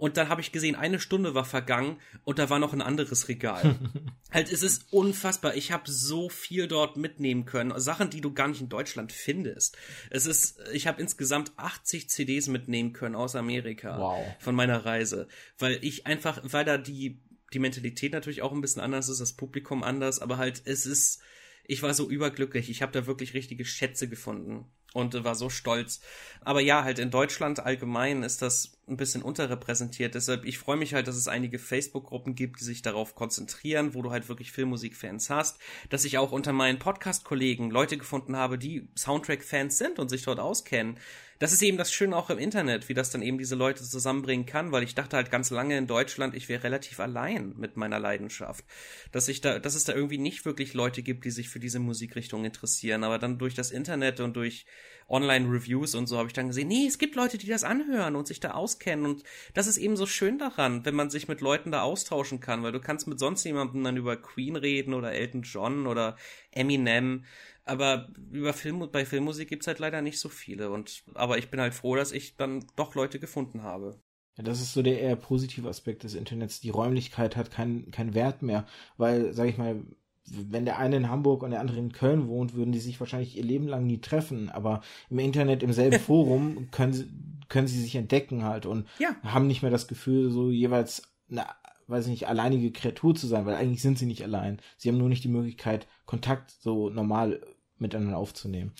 und 0.00 0.16
dann 0.16 0.30
habe 0.30 0.40
ich 0.40 0.50
gesehen, 0.50 0.76
eine 0.76 0.98
Stunde 0.98 1.34
war 1.34 1.44
vergangen 1.44 2.00
und 2.24 2.38
da 2.38 2.48
war 2.48 2.58
noch 2.58 2.72
ein 2.72 2.80
anderes 2.80 3.28
Regal. 3.28 3.78
halt, 4.32 4.50
es 4.50 4.62
ist 4.62 4.90
unfassbar. 4.94 5.56
Ich 5.56 5.72
habe 5.72 5.90
so 5.90 6.30
viel 6.30 6.68
dort 6.68 6.96
mitnehmen 6.96 7.44
können. 7.44 7.78
Sachen, 7.78 8.08
die 8.08 8.22
du 8.22 8.32
gar 8.32 8.48
nicht 8.48 8.62
in 8.62 8.70
Deutschland 8.70 9.12
findest. 9.12 9.76
Es 10.08 10.24
ist, 10.24 10.58
ich 10.72 10.86
habe 10.86 11.02
insgesamt 11.02 11.52
80 11.58 12.08
CDs 12.08 12.48
mitnehmen 12.48 12.94
können 12.94 13.14
aus 13.14 13.36
Amerika. 13.36 13.98
Wow. 13.98 14.24
Von 14.38 14.54
meiner 14.54 14.86
Reise. 14.86 15.28
Weil 15.58 15.78
ich 15.82 16.06
einfach, 16.06 16.40
weil 16.44 16.64
da 16.64 16.78
die, 16.78 17.20
die 17.52 17.58
Mentalität 17.58 18.14
natürlich 18.14 18.40
auch 18.40 18.52
ein 18.52 18.62
bisschen 18.62 18.80
anders 18.80 19.10
ist, 19.10 19.20
das 19.20 19.34
Publikum 19.34 19.82
anders, 19.82 20.18
aber 20.18 20.38
halt, 20.38 20.62
es 20.64 20.86
ist, 20.86 21.20
ich 21.64 21.82
war 21.82 21.92
so 21.92 22.08
überglücklich. 22.08 22.70
Ich 22.70 22.80
habe 22.80 22.92
da 22.92 23.06
wirklich 23.06 23.34
richtige 23.34 23.66
Schätze 23.66 24.08
gefunden 24.08 24.64
und 24.92 25.24
war 25.24 25.34
so 25.34 25.50
stolz. 25.50 26.00
Aber 26.42 26.60
ja, 26.60 26.84
halt 26.84 26.98
in 26.98 27.10
Deutschland 27.10 27.60
allgemein 27.60 28.22
ist 28.22 28.42
das 28.42 28.78
ein 28.88 28.96
bisschen 28.96 29.22
unterrepräsentiert. 29.22 30.14
Deshalb, 30.14 30.44
ich 30.44 30.58
freue 30.58 30.76
mich 30.76 30.94
halt, 30.94 31.06
dass 31.06 31.16
es 31.16 31.28
einige 31.28 31.58
Facebook-Gruppen 31.58 32.34
gibt, 32.34 32.60
die 32.60 32.64
sich 32.64 32.82
darauf 32.82 33.14
konzentrieren, 33.14 33.94
wo 33.94 34.02
du 34.02 34.10
halt 34.10 34.28
wirklich 34.28 34.52
Filmmusik-Fans 34.52 35.30
hast. 35.30 35.58
Dass 35.90 36.04
ich 36.04 36.18
auch 36.18 36.32
unter 36.32 36.52
meinen 36.52 36.78
Podcast-Kollegen 36.78 37.70
Leute 37.70 37.98
gefunden 37.98 38.36
habe, 38.36 38.58
die 38.58 38.88
Soundtrack-Fans 38.96 39.78
sind 39.78 39.98
und 39.98 40.08
sich 40.08 40.22
dort 40.22 40.40
auskennen. 40.40 40.98
Das 41.40 41.54
ist 41.54 41.62
eben 41.62 41.78
das 41.78 41.90
Schöne 41.90 42.14
auch 42.14 42.28
im 42.28 42.38
Internet, 42.38 42.90
wie 42.90 42.94
das 42.94 43.08
dann 43.08 43.22
eben 43.22 43.38
diese 43.38 43.54
Leute 43.54 43.82
zusammenbringen 43.82 44.44
kann, 44.44 44.72
weil 44.72 44.82
ich 44.82 44.94
dachte 44.94 45.16
halt 45.16 45.30
ganz 45.30 45.48
lange 45.48 45.78
in 45.78 45.86
Deutschland, 45.86 46.34
ich 46.34 46.50
wäre 46.50 46.64
relativ 46.64 47.00
allein 47.00 47.54
mit 47.56 47.78
meiner 47.78 47.98
Leidenschaft. 47.98 48.62
Dass 49.10 49.26
ich 49.26 49.40
da, 49.40 49.58
dass 49.58 49.74
es 49.74 49.84
da 49.84 49.94
irgendwie 49.94 50.18
nicht 50.18 50.44
wirklich 50.44 50.74
Leute 50.74 51.02
gibt, 51.02 51.24
die 51.24 51.30
sich 51.30 51.48
für 51.48 51.58
diese 51.58 51.78
Musikrichtung 51.78 52.44
interessieren. 52.44 53.04
Aber 53.04 53.18
dann 53.18 53.38
durch 53.38 53.54
das 53.54 53.70
Internet 53.70 54.20
und 54.20 54.36
durch 54.36 54.66
Online-Reviews 55.10 55.94
und 55.94 56.06
so 56.06 56.18
habe 56.18 56.28
ich 56.28 56.32
dann 56.32 56.48
gesehen, 56.48 56.68
nee, 56.68 56.86
es 56.86 56.98
gibt 56.98 57.16
Leute, 57.16 57.36
die 57.36 57.48
das 57.48 57.64
anhören 57.64 58.16
und 58.16 58.28
sich 58.28 58.38
da 58.38 58.52
auskennen 58.52 59.04
und 59.04 59.24
das 59.54 59.66
ist 59.66 59.76
eben 59.76 59.96
so 59.96 60.06
schön 60.06 60.38
daran, 60.38 60.84
wenn 60.84 60.94
man 60.94 61.10
sich 61.10 61.26
mit 61.26 61.40
Leuten 61.40 61.72
da 61.72 61.82
austauschen 61.82 62.40
kann, 62.40 62.62
weil 62.62 62.72
du 62.72 62.80
kannst 62.80 63.08
mit 63.08 63.18
sonst 63.18 63.44
jemandem 63.44 63.82
dann 63.82 63.96
über 63.96 64.16
Queen 64.16 64.56
reden 64.56 64.94
oder 64.94 65.12
Elton 65.12 65.42
John 65.42 65.86
oder 65.86 66.16
Eminem, 66.52 67.24
aber 67.70 68.08
über 68.32 68.52
Film 68.52 68.88
bei 68.90 69.04
Filmmusik 69.04 69.48
gibt's 69.48 69.68
halt 69.68 69.78
leider 69.78 70.02
nicht 70.02 70.18
so 70.18 70.28
viele 70.28 70.70
und 70.70 71.04
aber 71.14 71.38
ich 71.38 71.50
bin 71.50 71.60
halt 71.60 71.72
froh, 71.72 71.94
dass 71.94 72.10
ich 72.10 72.36
dann 72.36 72.64
doch 72.74 72.96
Leute 72.96 73.20
gefunden 73.20 73.62
habe. 73.62 74.00
Ja, 74.36 74.42
das 74.42 74.60
ist 74.60 74.72
so 74.72 74.82
der 74.82 75.00
eher 75.00 75.14
positive 75.14 75.68
Aspekt 75.68 76.02
des 76.02 76.14
Internets. 76.14 76.60
Die 76.60 76.70
Räumlichkeit 76.70 77.36
hat 77.36 77.52
keinen 77.52 77.90
keinen 77.92 78.14
Wert 78.14 78.42
mehr, 78.42 78.66
weil, 78.96 79.32
sag 79.32 79.48
ich 79.48 79.56
mal, 79.56 79.82
wenn 80.28 80.64
der 80.64 80.78
eine 80.78 80.96
in 80.96 81.08
Hamburg 81.08 81.42
und 81.42 81.50
der 81.50 81.60
andere 81.60 81.78
in 81.78 81.92
Köln 81.92 82.26
wohnt, 82.26 82.54
würden 82.54 82.72
die 82.72 82.80
sich 82.80 82.98
wahrscheinlich 82.98 83.36
ihr 83.36 83.44
Leben 83.44 83.68
lang 83.68 83.86
nie 83.86 83.98
treffen. 83.98 84.50
Aber 84.50 84.82
im 85.08 85.18
Internet, 85.18 85.62
im 85.62 85.72
selben 85.72 86.00
Forum, 86.00 86.68
können 86.72 86.92
sie, 86.92 87.08
können 87.48 87.68
sie 87.68 87.80
sich 87.80 87.94
entdecken 87.94 88.44
halt 88.44 88.66
und 88.66 88.86
ja. 88.98 89.14
haben 89.22 89.46
nicht 89.46 89.62
mehr 89.62 89.70
das 89.70 89.88
Gefühl, 89.88 90.30
so 90.30 90.50
jeweils 90.50 91.02
eine, 91.30 91.46
weiß 91.86 92.06
ich 92.06 92.10
nicht, 92.10 92.28
alleinige 92.28 92.72
Kreatur 92.72 93.14
zu 93.14 93.26
sein, 93.26 93.46
weil 93.46 93.56
eigentlich 93.56 93.82
sind 93.82 93.98
sie 93.98 94.06
nicht 94.06 94.22
allein. 94.22 94.60
Sie 94.76 94.88
haben 94.88 94.98
nur 94.98 95.08
nicht 95.08 95.24
die 95.24 95.28
Möglichkeit, 95.28 95.86
Kontakt 96.06 96.50
so 96.50 96.90
normal 96.90 97.40
miteinander 97.80 98.18
aufzunehmen. 98.18 98.72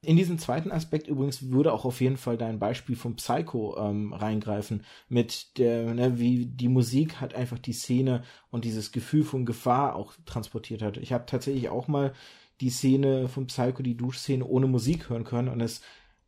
In 0.00 0.16
diesem 0.16 0.38
zweiten 0.38 0.70
Aspekt 0.70 1.08
übrigens 1.08 1.50
würde 1.50 1.72
auch 1.72 1.84
auf 1.84 2.00
jeden 2.00 2.16
Fall 2.16 2.38
dein 2.38 2.58
Beispiel 2.58 2.94
vom 2.94 3.16
Psycho 3.16 3.76
ähm, 3.78 4.12
reingreifen, 4.12 4.84
mit 5.08 5.58
der, 5.58 5.92
ne, 5.94 6.18
wie 6.18 6.46
die 6.46 6.68
Musik 6.68 7.20
hat 7.20 7.34
einfach 7.34 7.58
die 7.58 7.72
Szene 7.72 8.22
und 8.50 8.64
dieses 8.64 8.92
Gefühl 8.92 9.24
von 9.24 9.44
Gefahr 9.44 9.96
auch 9.96 10.14
transportiert 10.24 10.82
hat. 10.82 10.98
Ich 10.98 11.12
habe 11.12 11.26
tatsächlich 11.26 11.68
auch 11.68 11.88
mal 11.88 12.12
die 12.60 12.70
Szene 12.70 13.28
vom 13.28 13.46
Psycho, 13.46 13.82
die 13.82 13.96
Duschszene 13.96 14.44
ohne 14.44 14.66
Musik 14.66 15.10
hören 15.10 15.24
können 15.24 15.48
und 15.48 15.60
es, 15.60 15.80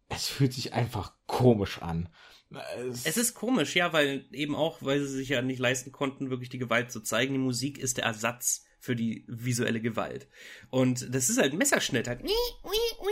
es 0.09 0.29
fühlt 0.29 0.53
sich 0.53 0.73
einfach 0.73 1.13
komisch 1.27 1.81
an. 1.81 2.09
Es, 2.91 3.07
es 3.07 3.17
ist 3.17 3.35
komisch, 3.35 3.77
ja, 3.77 3.93
weil 3.93 4.27
eben 4.33 4.57
auch, 4.57 4.79
weil 4.83 5.01
sie 5.01 5.17
sich 5.19 5.29
ja 5.29 5.43
nicht 5.43 5.61
leisten 5.61 5.93
konnten, 5.93 6.31
wirklich 6.31 6.49
die 6.49 6.59
Gewalt 6.59 6.91
zu 6.91 7.01
zeigen. 7.01 7.35
Die 7.35 7.39
Musik 7.39 7.79
ist 7.79 7.99
der 7.99 8.05
Ersatz 8.05 8.65
für 8.81 8.97
die 8.97 9.25
visuelle 9.29 9.81
Gewalt. 9.81 10.27
Und 10.71 11.15
das 11.15 11.29
ist 11.29 11.39
halt 11.39 11.53
ein 11.53 11.59
Messerschnitt. 11.59 12.09
Halt, 12.09 12.21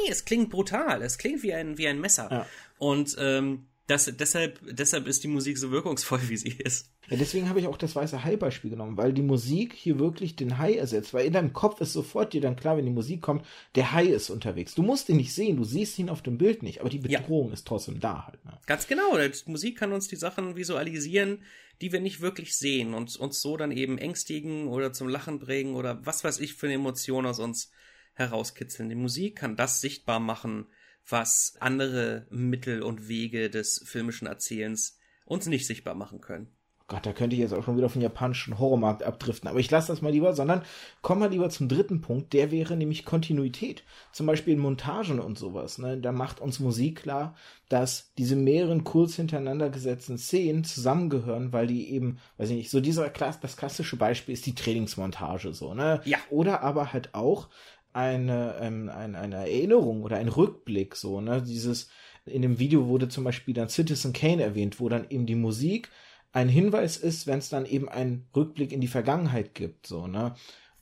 es 0.09 0.25
klingt 0.25 0.51
brutal. 0.51 1.03
Es 1.03 1.19
klingt 1.19 1.43
wie 1.43 1.53
ein, 1.53 1.79
wie 1.79 1.87
ein 1.87 2.01
Messer. 2.01 2.29
Ja. 2.31 2.47
Und 2.79 3.15
ähm, 3.19 3.67
das, 3.89 4.05
deshalb, 4.15 4.61
deshalb 4.71 5.07
ist 5.07 5.25
die 5.25 5.29
Musik 5.29 5.57
so 5.57 5.71
wirkungsvoll, 5.71 6.21
wie 6.29 6.37
sie 6.37 6.51
ist. 6.51 6.93
Ja, 7.09 7.17
deswegen 7.17 7.49
habe 7.49 7.59
ich 7.59 7.67
auch 7.67 7.79
das 7.79 7.97
weiße 7.97 8.23
Hai-Beispiel 8.23 8.69
genommen, 8.69 8.99
weil 8.99 9.15
die 9.15 9.23
Musik 9.23 9.73
hier 9.73 9.99
wirklich 9.99 10.37
den 10.37 10.59
Hai 10.59 10.75
ersetzt, 10.75 11.15
weil 11.15 11.25
in 11.25 11.33
deinem 11.33 11.55
Kopf 11.55 11.81
ist 11.81 11.95
sofort 11.95 12.35
dir 12.35 12.43
dann 12.43 12.55
klar, 12.55 12.77
wenn 12.77 12.85
die 12.85 12.93
Musik 12.93 13.23
kommt, 13.23 13.47
der 13.77 13.93
Hai 13.93 14.05
ist 14.05 14.29
unterwegs. 14.29 14.75
Du 14.75 14.83
musst 14.83 15.09
ihn 15.09 15.17
nicht 15.17 15.35
sehen, 15.35 15.57
du 15.57 15.65
siehst 15.65 15.99
ihn 15.99 16.11
auf 16.11 16.21
dem 16.21 16.37
Bild 16.37 16.63
nicht, 16.63 16.81
aber 16.81 16.91
die 16.91 16.99
Bedrohung 16.99 17.49
ja. 17.49 17.55
ist 17.55 17.67
trotzdem 17.67 17.99
da 17.99 18.27
halt. 18.27 18.45
Ne? 18.45 18.59
Ganz 18.67 18.87
genau, 18.87 19.17
die 19.17 19.51
Musik 19.51 19.79
kann 19.79 19.93
uns 19.93 20.07
die 20.07 20.17
Sachen 20.17 20.55
visualisieren, 20.55 21.43
die 21.81 21.91
wir 21.91 22.01
nicht 22.01 22.21
wirklich 22.21 22.57
sehen 22.57 22.93
und 22.93 23.17
uns 23.17 23.41
so 23.41 23.57
dann 23.57 23.73
eben 23.73 23.97
ängstigen 23.97 24.69
oder 24.69 24.93
zum 24.93 25.09
Lachen 25.09 25.39
bringen 25.39 25.75
oder 25.75 26.05
was 26.05 26.25
weiß 26.25 26.41
ich 26.41 26.55
für 26.55 26.67
eine 26.67 26.75
Emotion 26.75 27.25
aus 27.25 27.39
uns 27.39 27.71
herauskitzeln. 28.13 28.91
Die 28.91 28.97
Musik 28.97 29.37
kann 29.37 29.57
das 29.57 29.81
sichtbar 29.81 30.21
machen, 30.21 30.67
was 31.09 31.55
andere 31.61 32.27
Mittel 32.31 32.83
und 32.83 33.09
Wege 33.09 33.51
des 33.51 33.83
filmischen 33.85 34.27
Erzählens 34.29 34.99
uns 35.25 35.47
nicht 35.47 35.67
sichtbar 35.67 35.95
machen 35.95 36.21
können. 36.21 36.49
Gott, 36.91 37.05
da 37.05 37.13
könnte 37.13 37.37
ich 37.37 37.41
jetzt 37.41 37.53
auch 37.53 37.63
schon 37.63 37.77
wieder 37.77 37.85
auf 37.85 37.93
den 37.93 38.01
japanischen 38.01 38.59
Horrormarkt 38.59 39.03
abdriften. 39.03 39.47
Aber 39.47 39.59
ich 39.59 39.71
lasse 39.71 39.89
das 39.89 40.01
mal 40.01 40.11
lieber, 40.11 40.33
sondern 40.33 40.63
komm 41.03 41.19
mal 41.19 41.29
lieber 41.29 41.51
zum 41.51 41.69
dritten 41.69 42.01
Punkt. 42.01 42.33
Der 42.33 42.51
wäre 42.51 42.79
nämlich 42.79 43.05
Kontinuität. 43.05 43.85
Zum 44.11 44.25
Beispiel 44.25 44.55
in 44.55 44.59
Montagen 44.59 45.21
und 45.21 45.37
sowas. 45.37 45.77
Ne? 45.77 45.99
Da 45.99 46.13
macht 46.13 46.41
uns 46.41 46.61
Musik 46.61 47.03
klar, 47.03 47.37
dass 47.69 48.15
diese 48.17 48.37
mehreren 48.37 48.85
kurz 48.85 49.17
hintereinander 49.17 49.69
gesetzten 49.69 50.17
Szenen 50.17 50.65
zusammengehören, 50.65 51.53
weil 51.53 51.67
die 51.67 51.91
eben, 51.91 52.21
weiß 52.39 52.49
ich 52.49 52.57
nicht, 52.57 52.71
so 52.71 52.81
dieser 52.81 53.11
das 53.11 53.59
klassische 53.59 53.97
Beispiel 53.97 54.33
ist 54.33 54.47
die 54.47 54.55
Trainingsmontage 54.55 55.53
so, 55.53 55.75
ne? 55.75 56.01
Ja. 56.07 56.17
Oder 56.31 56.63
aber 56.63 56.95
halt 56.95 57.15
auch, 57.15 57.51
eine, 57.93 58.57
ähm, 58.61 58.89
eine, 58.89 59.19
eine 59.19 59.37
Erinnerung 59.37 60.03
oder 60.03 60.17
ein 60.17 60.29
Rückblick, 60.29 60.97
so, 60.97 61.21
ne? 61.21 61.43
Dieses, 61.43 61.89
in 62.25 62.43
dem 62.43 62.59
Video 62.59 62.89
wurde 62.89 63.09
zum 63.09 63.25
Beispiel 63.25 63.55
dann 63.55 63.69
Citizen 63.69 64.13
Kane 64.13 64.43
erwähnt, 64.43 64.81
wo 64.81 64.89
dann 64.89 65.09
eben 65.11 65.27
die 65.27 65.35
Musik 65.35 65.91
ein 66.33 66.49
Hinweis 66.49 66.97
ist, 66.97 67.27
wenn 67.27 67.39
es 67.39 67.49
dann 67.49 67.65
eben 67.65 67.89
einen 67.89 68.29
Rückblick 68.37 68.73
in 68.73 68.81
die 68.81 68.89
Vergangenheit 68.89 69.55
gibt, 69.55 69.87
so, 69.87 70.07
ne? 70.07 70.35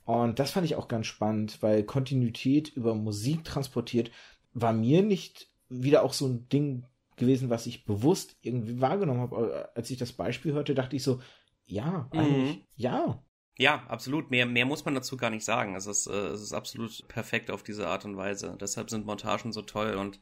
Und 0.05 0.39
das 0.39 0.51
fand 0.51 0.65
ich 0.65 0.75
auch 0.75 0.87
ganz 0.87 1.05
spannend, 1.07 1.61
weil 1.61 1.83
Kontinuität 1.83 2.69
über 2.69 2.95
Musik 2.95 3.43
transportiert 3.43 4.09
war 4.53 4.73
mir 4.73 5.03
nicht 5.03 5.47
wieder 5.69 6.03
auch 6.03 6.13
so 6.13 6.27
ein 6.27 6.49
Ding 6.49 6.85
gewesen, 7.17 7.49
was 7.49 7.67
ich 7.67 7.85
bewusst 7.85 8.37
irgendwie 8.41 8.79
wahrgenommen 8.79 9.21
habe. 9.21 9.69
Als 9.75 9.89
ich 9.89 9.97
das 9.97 10.13
Beispiel 10.13 10.53
hörte, 10.53 10.75
dachte 10.75 10.95
ich 10.95 11.03
so, 11.03 11.19
ja, 11.65 12.07
eigentlich, 12.11 12.57
mhm. 12.57 12.61
ja. 12.75 13.23
Ja, 13.57 13.83
absolut. 13.87 14.29
Mehr, 14.29 14.45
mehr 14.45 14.65
muss 14.65 14.85
man 14.85 14.93
dazu 14.95 15.17
gar 15.17 15.31
nicht 15.31 15.43
sagen. 15.43 15.75
Es 15.75 15.87
ist, 15.87 16.07
äh, 16.07 16.27
es 16.27 16.41
ist 16.41 16.53
absolut 16.53 17.07
perfekt 17.07 17.49
auf 17.49 17.63
diese 17.63 17.87
Art 17.87 18.05
und 18.05 18.15
Weise. 18.15 18.55
Deshalb 18.61 18.89
sind 18.89 19.05
Montagen 19.05 19.51
so 19.51 19.63
toll 19.63 19.95
und 19.95 20.19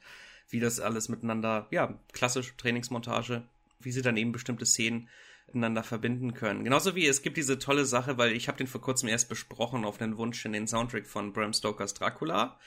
wie 0.49 0.59
das 0.59 0.79
alles 0.79 1.09
miteinander, 1.09 1.67
ja, 1.71 1.99
klassisch 2.13 2.55
Trainingsmontage, 2.57 3.43
wie 3.79 3.91
sie 3.91 4.01
dann 4.01 4.15
eben 4.17 4.31
bestimmte 4.31 4.65
Szenen 4.65 5.09
miteinander 5.47 5.83
verbinden 5.83 6.33
können. 6.33 6.63
Genauso 6.63 6.95
wie 6.95 7.07
es 7.07 7.21
gibt 7.21 7.37
diese 7.37 7.59
tolle 7.59 7.85
Sache, 7.85 8.17
weil 8.17 8.31
ich 8.31 8.47
habe 8.47 8.57
den 8.57 8.67
vor 8.67 8.81
kurzem 8.81 9.09
erst 9.09 9.29
besprochen 9.29 9.85
auf 9.85 9.97
den 9.97 10.17
Wunsch 10.17 10.45
in 10.45 10.53
den 10.53 10.67
Soundtrack 10.67 11.05
von 11.05 11.33
Bram 11.33 11.53
Stokers 11.53 11.93
Dracula 11.93 12.57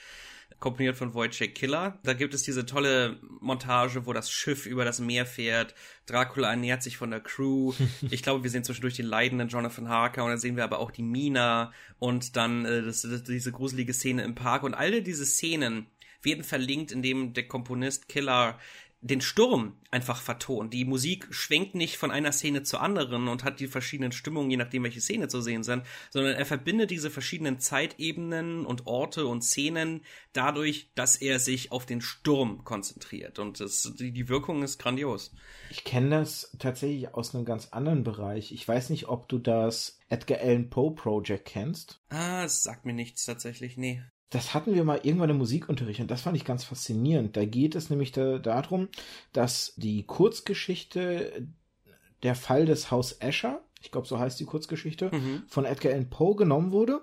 komponiert 0.59 0.97
von 0.97 1.13
Wojciech 1.13 1.53
Killer. 1.53 1.99
Da 2.03 2.13
gibt 2.13 2.33
es 2.33 2.43
diese 2.43 2.65
tolle 2.65 3.19
Montage, 3.39 4.05
wo 4.05 4.13
das 4.13 4.29
Schiff 4.29 4.65
über 4.65 4.83
das 4.83 4.99
Meer 4.99 5.25
fährt. 5.25 5.73
Dracula 6.05 6.49
ernährt 6.49 6.83
sich 6.83 6.97
von 6.97 7.11
der 7.11 7.21
Crew. 7.21 7.73
Ich 8.11 8.23
glaube, 8.23 8.43
wir 8.43 8.49
sehen 8.49 8.63
zwischendurch 8.63 8.95
den 8.95 9.05
leidenden 9.05 9.49
Jonathan 9.49 9.87
Harker 9.87 10.23
und 10.23 10.31
dann 10.31 10.39
sehen 10.39 10.55
wir 10.55 10.63
aber 10.63 10.79
auch 10.79 10.91
die 10.91 11.03
Mina 11.03 11.71
und 11.99 12.35
dann 12.35 12.65
äh, 12.65 12.81
das, 12.81 13.01
das, 13.03 13.23
diese 13.23 13.51
gruselige 13.51 13.93
Szene 13.93 14.23
im 14.23 14.35
Park 14.35 14.63
und 14.63 14.73
alle 14.73 15.01
diese 15.01 15.25
Szenen 15.25 15.87
werden 16.21 16.43
verlinkt, 16.43 16.91
indem 16.91 17.33
der 17.33 17.47
Komponist 17.47 18.09
Killer 18.09 18.59
den 19.01 19.21
Sturm 19.21 19.77
einfach 19.91 20.21
vertont. 20.21 20.73
Die 20.73 20.83
Musik 20.83 21.27
schwenkt 21.31 21.73
nicht 21.73 21.97
von 21.97 22.11
einer 22.11 22.33
Szene 22.33 22.63
zur 22.63 22.81
anderen 22.81 23.29
und 23.29 23.45
hat 23.45 23.59
die 23.59 23.67
verschiedenen 23.67 24.11
Stimmungen, 24.11 24.51
je 24.51 24.57
nachdem, 24.57 24.83
welche 24.83 24.99
Szene 24.99 25.29
zu 25.29 25.41
sehen 25.41 25.63
sind, 25.63 25.83
sondern 26.09 26.35
er 26.35 26.45
verbindet 26.45 26.91
diese 26.91 27.09
verschiedenen 27.09 27.59
Zeitebenen 27.59 28.65
und 28.65 28.87
Orte 28.87 29.25
und 29.25 29.41
Szenen 29.41 30.01
dadurch, 30.33 30.91
dass 30.95 31.15
er 31.15 31.39
sich 31.39 31.71
auf 31.71 31.85
den 31.85 32.01
Sturm 32.01 32.65
konzentriert. 32.65 33.39
Und 33.39 33.61
das, 33.61 33.93
die, 33.97 34.11
die 34.11 34.27
Wirkung 34.27 34.63
ist 34.63 34.79
grandios. 34.79 35.33
Ich 35.69 35.85
kenne 35.85 36.09
das 36.09 36.55
tatsächlich 36.59 37.13
aus 37.13 37.33
einem 37.33 37.45
ganz 37.45 37.67
anderen 37.67 38.03
Bereich. 38.03 38.51
Ich 38.51 38.67
weiß 38.67 38.89
nicht, 38.89 39.07
ob 39.07 39.29
du 39.29 39.37
das 39.39 39.97
Edgar 40.09 40.39
Allan 40.39 40.69
Poe 40.69 40.93
Project 40.93 41.45
kennst. 41.45 42.01
Ah, 42.09 42.43
es 42.43 42.63
sagt 42.63 42.85
mir 42.85 42.93
nichts 42.93 43.25
tatsächlich, 43.25 43.77
nee 43.77 44.03
das 44.29 44.53
hatten 44.53 44.75
wir 44.75 44.83
mal 44.83 44.99
irgendwann 45.03 45.31
im 45.31 45.37
Musikunterricht 45.37 45.99
und 45.99 46.11
das 46.11 46.21
fand 46.21 46.37
ich 46.37 46.45
ganz 46.45 46.63
faszinierend. 46.63 47.35
Da 47.35 47.45
geht 47.45 47.75
es 47.75 47.89
nämlich 47.89 48.11
da, 48.11 48.37
darum, 48.37 48.89
dass 49.33 49.73
die 49.77 50.03
Kurzgeschichte 50.03 51.47
Der 52.21 52.35
Fall 52.35 52.65
des 52.65 52.91
Haus 52.91 53.13
Escher, 53.13 53.61
ich 53.81 53.91
glaube, 53.91 54.07
so 54.07 54.19
heißt 54.19 54.39
die 54.39 54.45
Kurzgeschichte, 54.45 55.09
mhm. 55.11 55.43
von 55.47 55.65
Edgar 55.65 55.93
Allan 55.93 56.09
Poe 56.09 56.35
genommen 56.35 56.71
wurde 56.71 57.01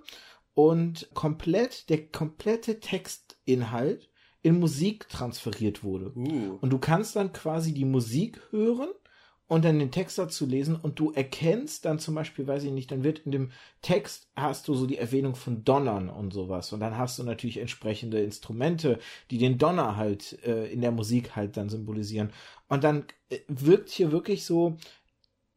und 0.55 1.09
komplett, 1.15 1.89
der 1.91 2.07
komplette 2.09 2.81
Textinhalt 2.81 4.09
in 4.43 4.61
Musik 4.61 5.09
transferiert 5.09 5.83
wurde. 5.83 6.13
Uh. 6.15 6.59
Und 6.61 6.71
du 6.71 6.79
kannst 6.79 7.17
dann 7.17 7.33
quasi 7.33 7.75
die 7.75 7.85
Musik 7.85 8.41
hören 8.51 8.91
und 9.49 9.65
dann 9.65 9.79
den 9.79 9.93
Text 9.93 10.19
dazu 10.19 10.45
lesen 10.45 10.75
und 10.75 10.99
du 10.99 11.13
erkennst 11.13 11.85
dann 11.85 12.01
zum 12.01 12.15
Beispiel, 12.15 12.47
weiß 12.47 12.65
ich 12.65 12.73
nicht, 12.73 12.91
dann 12.91 13.05
wird 13.05 13.21
in 13.21 13.31
dem 13.31 13.53
Text 13.81 14.29
hast 14.35 14.67
du 14.67 14.75
so 14.75 14.87
die 14.87 14.99
Erwähnung 14.99 15.37
von 15.37 15.63
Donnern 15.65 16.09
und 16.09 16.33
sowas. 16.33 16.73
Und 16.73 16.81
dann 16.81 16.99
hast 16.99 17.19
du 17.19 17.23
natürlich 17.23 17.59
entsprechende 17.59 18.21
Instrumente, 18.21 18.99
die 19.31 19.39
den 19.39 19.59
Donner 19.59 19.97
halt 19.97 20.45
äh, 20.45 20.67
in 20.67 20.81
der 20.81 20.91
Musik 20.91 21.37
halt 21.37 21.57
dann 21.57 21.69
symbolisieren. 21.69 22.33
Und 22.69 22.83
dann 22.83 23.05
äh, 23.29 23.39
wirkt 23.47 23.91
hier 23.91 24.11
wirklich 24.11 24.45
so, 24.45 24.79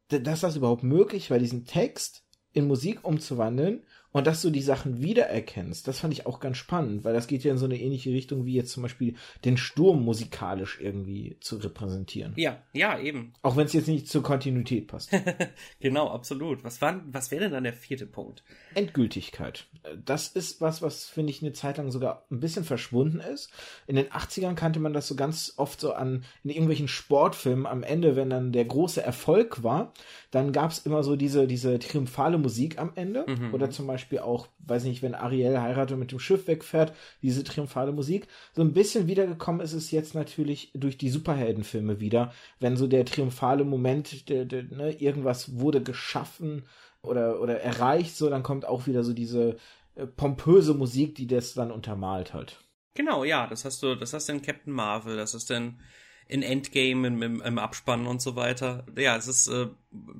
dass 0.09 0.41
das 0.41 0.55
überhaupt 0.55 0.83
möglich 0.83 1.31
war, 1.31 1.39
diesen 1.39 1.65
Text 1.65 2.23
in 2.53 2.67
Musik 2.67 3.03
umzuwandeln 3.03 3.83
und 4.11 4.25
dass 4.25 4.41
du 4.41 4.49
die 4.49 4.61
Sachen 4.61 5.01
wiedererkennst, 5.01 5.87
das 5.87 5.99
fand 5.99 6.13
ich 6.13 6.25
auch 6.25 6.39
ganz 6.39 6.57
spannend, 6.57 7.03
weil 7.03 7.13
das 7.13 7.27
geht 7.27 7.43
ja 7.43 7.51
in 7.51 7.57
so 7.57 7.65
eine 7.65 7.79
ähnliche 7.79 8.11
Richtung 8.11 8.45
wie 8.45 8.55
jetzt 8.55 8.71
zum 8.71 8.83
Beispiel 8.83 9.15
den 9.45 9.57
Sturm 9.57 10.03
musikalisch 10.03 10.79
irgendwie 10.81 11.37
zu 11.41 11.57
repräsentieren. 11.57 12.33
Ja, 12.35 12.63
ja, 12.73 12.99
eben. 12.99 13.33
Auch 13.43 13.55
wenn 13.55 13.65
es 13.65 13.73
jetzt 13.73 13.87
nicht 13.87 14.07
zur 14.07 14.23
Kontinuität 14.23 14.87
passt. 14.87 15.11
genau, 15.79 16.09
absolut. 16.09 16.63
Was, 16.63 16.81
war, 16.81 17.01
was 17.11 17.29
wäre 17.29 17.43
denn 17.43 17.51
dann 17.51 17.63
der 17.63 17.73
vierte 17.73 18.07
Punkt? 18.07 18.43
Endgültigkeit. 18.73 19.67
Das 20.03 20.29
ist 20.29 20.59
was, 20.59 20.81
was 20.81 21.05
finde 21.05 21.31
ich 21.31 21.43
eine 21.43 21.53
Zeit 21.53 21.77
lang 21.77 21.91
sogar 21.91 22.25
ein 22.31 22.39
bisschen 22.39 22.63
verschwunden 22.63 23.19
ist. 23.19 23.51
In 23.85 23.95
den 23.95 24.07
80ern 24.07 24.55
kannte 24.55 24.79
man 24.79 24.93
das 24.93 25.07
so 25.07 25.15
ganz 25.15 25.53
oft 25.57 25.79
so 25.79 25.93
an, 25.93 26.23
in 26.43 26.49
irgendwelchen 26.49 26.87
Sportfilmen 26.87 27.67
am 27.67 27.83
Ende, 27.83 28.15
wenn 28.15 28.29
dann 28.29 28.51
der 28.51 28.65
große 28.65 29.03
Erfolg 29.03 29.63
war, 29.63 29.93
dann 30.31 30.51
gab 30.51 30.71
es 30.71 30.79
immer 30.79 31.03
so 31.03 31.15
diese, 31.15 31.45
diese 31.45 31.77
triumphale 31.77 32.37
Musik 32.37 32.79
am 32.79 32.91
Ende. 32.95 33.25
Mhm. 33.27 33.53
Oder 33.53 33.69
zum 33.69 33.85
Beispiel 33.85 33.98
Beispiel 33.99 34.19
auch, 34.19 34.47
weiß 34.59 34.85
nicht, 34.85 35.01
wenn 35.01 35.13
Ariel 35.13 35.59
heiratet 35.59 35.93
und 35.93 35.99
mit 35.99 36.11
dem 36.11 36.19
Schiff 36.19 36.47
wegfährt, 36.47 36.93
diese 37.21 37.43
triumphale 37.43 37.91
Musik. 37.91 38.27
So 38.53 38.61
ein 38.61 38.71
bisschen 38.71 39.07
wiedergekommen 39.07 39.59
ist 39.61 39.73
es 39.73 39.91
jetzt 39.91 40.15
natürlich 40.15 40.71
durch 40.73 40.97
die 40.97 41.09
Superheldenfilme 41.09 41.99
wieder, 41.99 42.33
wenn 42.59 42.77
so 42.77 42.87
der 42.87 43.05
triumphale 43.05 43.65
Moment, 43.65 44.29
der, 44.29 44.45
der, 44.45 44.63
ne, 44.63 44.93
irgendwas 45.01 45.59
wurde 45.59 45.83
geschaffen 45.83 46.63
oder, 47.01 47.41
oder 47.41 47.59
erreicht, 47.59 48.15
so, 48.15 48.29
dann 48.29 48.43
kommt 48.43 48.65
auch 48.65 48.87
wieder 48.87 49.03
so 49.03 49.11
diese 49.11 49.57
äh, 49.95 50.07
pompöse 50.07 50.73
Musik, 50.73 51.15
die 51.15 51.27
das 51.27 51.53
dann 51.53 51.71
untermalt 51.71 52.33
hat. 52.33 52.63
Genau, 52.95 53.25
ja, 53.25 53.47
das 53.47 53.65
hast 53.65 53.83
du, 53.83 53.95
das 53.95 54.13
hast 54.13 54.29
du 54.29 54.33
in 54.33 54.41
Captain 54.41 54.73
Marvel, 54.73 55.17
das 55.17 55.33
ist 55.33 55.49
dann 55.49 55.79
in 56.27 56.41
Endgame, 56.41 57.07
im, 57.07 57.21
im, 57.21 57.41
im 57.41 57.57
Abspann 57.59 58.07
und 58.07 58.21
so 58.21 58.37
weiter. 58.37 58.85
Ja, 58.97 59.17
es 59.17 59.27
ist, 59.27 59.47
äh, 59.47 59.67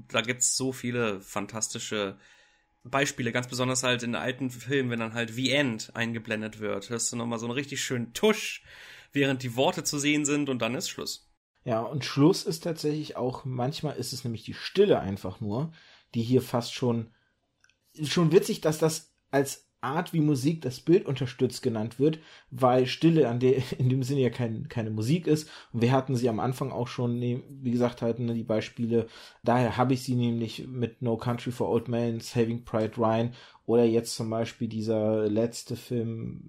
da 0.10 0.22
gibt's 0.22 0.58
so 0.58 0.74
viele 0.74 1.22
fantastische 1.22 2.18
Beispiele, 2.84 3.32
ganz 3.32 3.48
besonders 3.48 3.84
halt 3.84 4.04
in 4.04 4.16
alten 4.16 4.50
Filmen, 4.50 4.90
wenn 4.90 5.00
dann 5.00 5.14
halt 5.14 5.32
The 5.32 5.52
End 5.52 5.92
eingeblendet 5.96 6.60
wird, 6.60 6.90
hörst 6.90 7.12
du 7.12 7.18
nochmal 7.18 7.40
so 7.40 7.46
einen 7.46 7.54
richtig 7.54 7.84
schönen 7.84 8.14
Tusch, 8.14 8.64
während 9.12 9.44
die 9.44 9.56
Worte 9.56 9.84
zu 9.84 10.00
sehen 10.00 10.26
sind 10.26 10.50
und 10.50 10.62
dann 10.62 10.76
ist 10.76 10.90
Schluss. 10.90 11.30
Ja, 11.66 11.82
und 11.82 12.06
Schluss 12.06 12.44
ist 12.44 12.64
tatsächlich 12.64 13.16
auch, 13.16 13.44
manchmal 13.46 13.98
ist 13.98 14.14
es 14.14 14.24
nämlich 14.24 14.44
die 14.44 14.54
Stille 14.54 15.00
einfach 15.00 15.42
nur, 15.42 15.72
die 16.16 16.24
hier 16.24 16.42
fast 16.42 16.74
schon, 16.74 17.14
schon 18.04 18.32
witzig, 18.32 18.62
dass 18.62 18.80
das 18.80 19.14
als 19.30 19.69
Art, 19.82 20.14
wie 20.14 20.20
Musik 20.20 20.62
das 20.62 20.80
Bild 20.80 21.06
unterstützt 21.06 21.62
genannt 21.62 22.00
wird, 22.00 22.20
weil 22.52 22.86
Stille 22.86 23.30
an 23.30 23.40
der, 23.40 23.62
in 23.80 23.90
dem 23.90 24.04
Sinne 24.04 24.22
ja 24.22 24.30
kein, 24.30 24.68
keine 24.68 24.90
Musik 24.90 25.28
ist. 25.28 25.50
Und 25.72 25.82
wir 25.82 25.92
hatten 25.92 26.16
sie 26.16 26.30
am 26.30 26.40
Anfang 26.40 26.72
auch 26.72 26.88
schon, 26.88 27.20
ne, 27.20 27.44
wie 27.50 27.72
gesagt, 27.72 28.02
halt 28.02 28.20
ne, 28.20 28.34
die 28.34 28.44
Beispiele. 28.44 29.08
Daher 29.44 29.78
habe 29.78 29.94
ich 29.94 30.04
sie 30.04 30.16
nämlich 30.16 30.68
mit 30.68 31.02
No 31.02 31.18
Country 31.18 31.52
for 31.52 31.70
Old 31.70 31.88
Men, 31.88 32.20
Saving 32.20 32.64
Pride 32.64 32.98
Ryan 32.98 33.34
oder 33.66 33.86
jetzt 33.86 34.16
zum 34.16 34.30
Beispiel 34.30 34.68
dieser 34.68 35.28
letzte 35.30 35.76
Film 35.76 36.42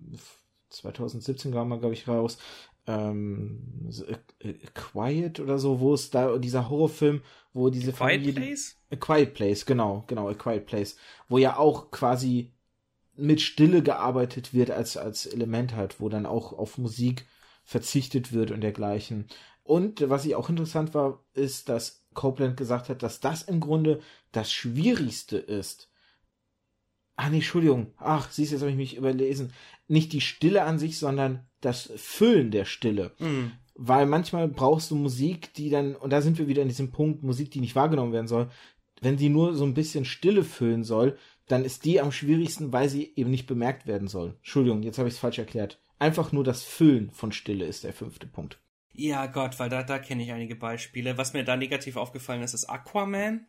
2017 0.71 1.53
kam 1.53 1.71
er, 1.73 1.79
glaube 1.79 1.95
ich, 1.95 2.09
raus. 2.09 2.39
Ähm, 2.87 3.89
A, 4.09 4.15
A 4.15 4.71
Quiet 4.75 5.39
oder 5.39 5.59
so, 5.59 5.81
wo 5.81 5.95
es 5.95 6.11
da 6.11 6.39
dieser 6.39 6.71
Horrorfilm, 6.71 7.23
wo 7.53 7.71
diese 7.71 7.93
A 7.93 7.97
Quiet 7.97 8.21
Familie, 8.23 8.33
Place? 8.33 8.77
A 8.91 8.97
Quiet 8.97 9.35
Place, 9.35 9.67
genau, 9.67 10.05
genau, 10.07 10.29
A 10.29 10.35
Quiet 10.35 10.67
Place, 10.67 10.97
wo 11.29 11.39
ja 11.39 11.57
auch 11.57 11.91
quasi 11.91 12.53
mit 13.21 13.41
Stille 13.41 13.83
gearbeitet 13.83 14.55
wird 14.55 14.71
als, 14.71 14.97
als 14.97 15.27
Element 15.27 15.77
halt, 15.77 16.01
wo 16.01 16.09
dann 16.09 16.27
auch 16.27 16.53
auf 16.53 16.79
Musik 16.79 17.27
verzichtet 17.65 18.33
wird 18.33 18.51
und 18.51 18.63
dergleichen. 18.63 19.27
Und 19.63 20.09
was 20.09 20.25
ich 20.25 20.35
auch 20.35 20.49
interessant 20.49 20.95
war, 20.95 21.25
ist, 21.35 21.69
dass 21.69 22.05
Copeland 22.15 22.57
gesagt 22.57 22.89
hat, 22.89 23.03
dass 23.03 23.21
das 23.21 23.43
im 23.43 23.61
Grunde 23.61 24.01
das 24.33 24.53
Schwierigste 24.53 25.37
ist. 25.37 25.91
Ah, 27.17 27.29
nee, 27.29 27.37
Entschuldigung. 27.37 27.93
Ach, 27.99 28.31
siehst 28.31 28.51
du, 28.51 28.55
jetzt 28.57 28.63
habe 28.63 28.71
ich 28.71 28.77
mich 28.77 28.97
überlesen. 28.97 29.53
Nicht 29.89 30.13
die 30.13 30.23
Stille 30.23 30.63
an 30.63 30.79
sich, 30.79 30.99
sondern 30.99 31.47
das 31.61 31.93
Füllen 31.97 32.51
der 32.51 32.65
Stille. 32.65 33.13
Mhm. 33.19 33.53
Weil 33.75 34.07
manchmal 34.07 34.49
brauchst 34.49 34.91
du 34.91 34.97
Musik, 34.97 35.53
die 35.55 35.71
dann, 35.71 35.95
und 35.95 36.11
da 36.11 36.23
sind 36.23 36.39
wir 36.39 36.49
wieder 36.49 36.63
in 36.63 36.69
diesem 36.69 36.91
Punkt, 36.91 37.23
Musik, 37.23 37.51
die 37.51 37.61
nicht 37.61 37.77
wahrgenommen 37.77 38.13
werden 38.13 38.29
soll. 38.29 38.51
Wenn 39.01 39.17
die 39.17 39.29
nur 39.29 39.55
so 39.55 39.65
ein 39.65 39.75
bisschen 39.75 40.05
Stille 40.05 40.45
füllen 40.45 40.83
soll, 40.83 41.17
dann 41.51 41.65
ist 41.65 41.85
die 41.85 42.01
am 42.01 42.13
schwierigsten, 42.13 42.73
weil 42.73 42.89
sie 42.89 43.13
eben 43.17 43.31
nicht 43.31 43.47
bemerkt 43.47 43.87
werden 43.87 44.09
soll. 44.09 44.35
Entschuldigung, 44.39 44.83
jetzt 44.83 44.99
habe 44.99 45.09
ich 45.09 45.15
es 45.15 45.21
falsch 45.21 45.39
erklärt. 45.39 45.81
Einfach 45.99 46.33
nur 46.33 46.45
das 46.45 46.63
Füllen 46.63 47.11
von 47.11 47.33
Stille 47.33 47.67
ist 47.67 47.85
der 47.85 47.93
fünfte 47.93 48.27
Punkt. 48.27 48.59
Ja, 48.93 49.27
Gott, 49.27 49.59
weil 49.59 49.69
da, 49.69 49.83
da 49.83 49.99
kenne 49.99 50.23
ich 50.23 50.33
einige 50.33 50.57
Beispiele. 50.57 51.19
Was 51.19 51.33
mir 51.33 51.45
da 51.45 51.57
negativ 51.57 51.97
aufgefallen 51.97 52.43
ist, 52.43 52.55
ist 52.55 52.67
Aquaman. 52.67 53.47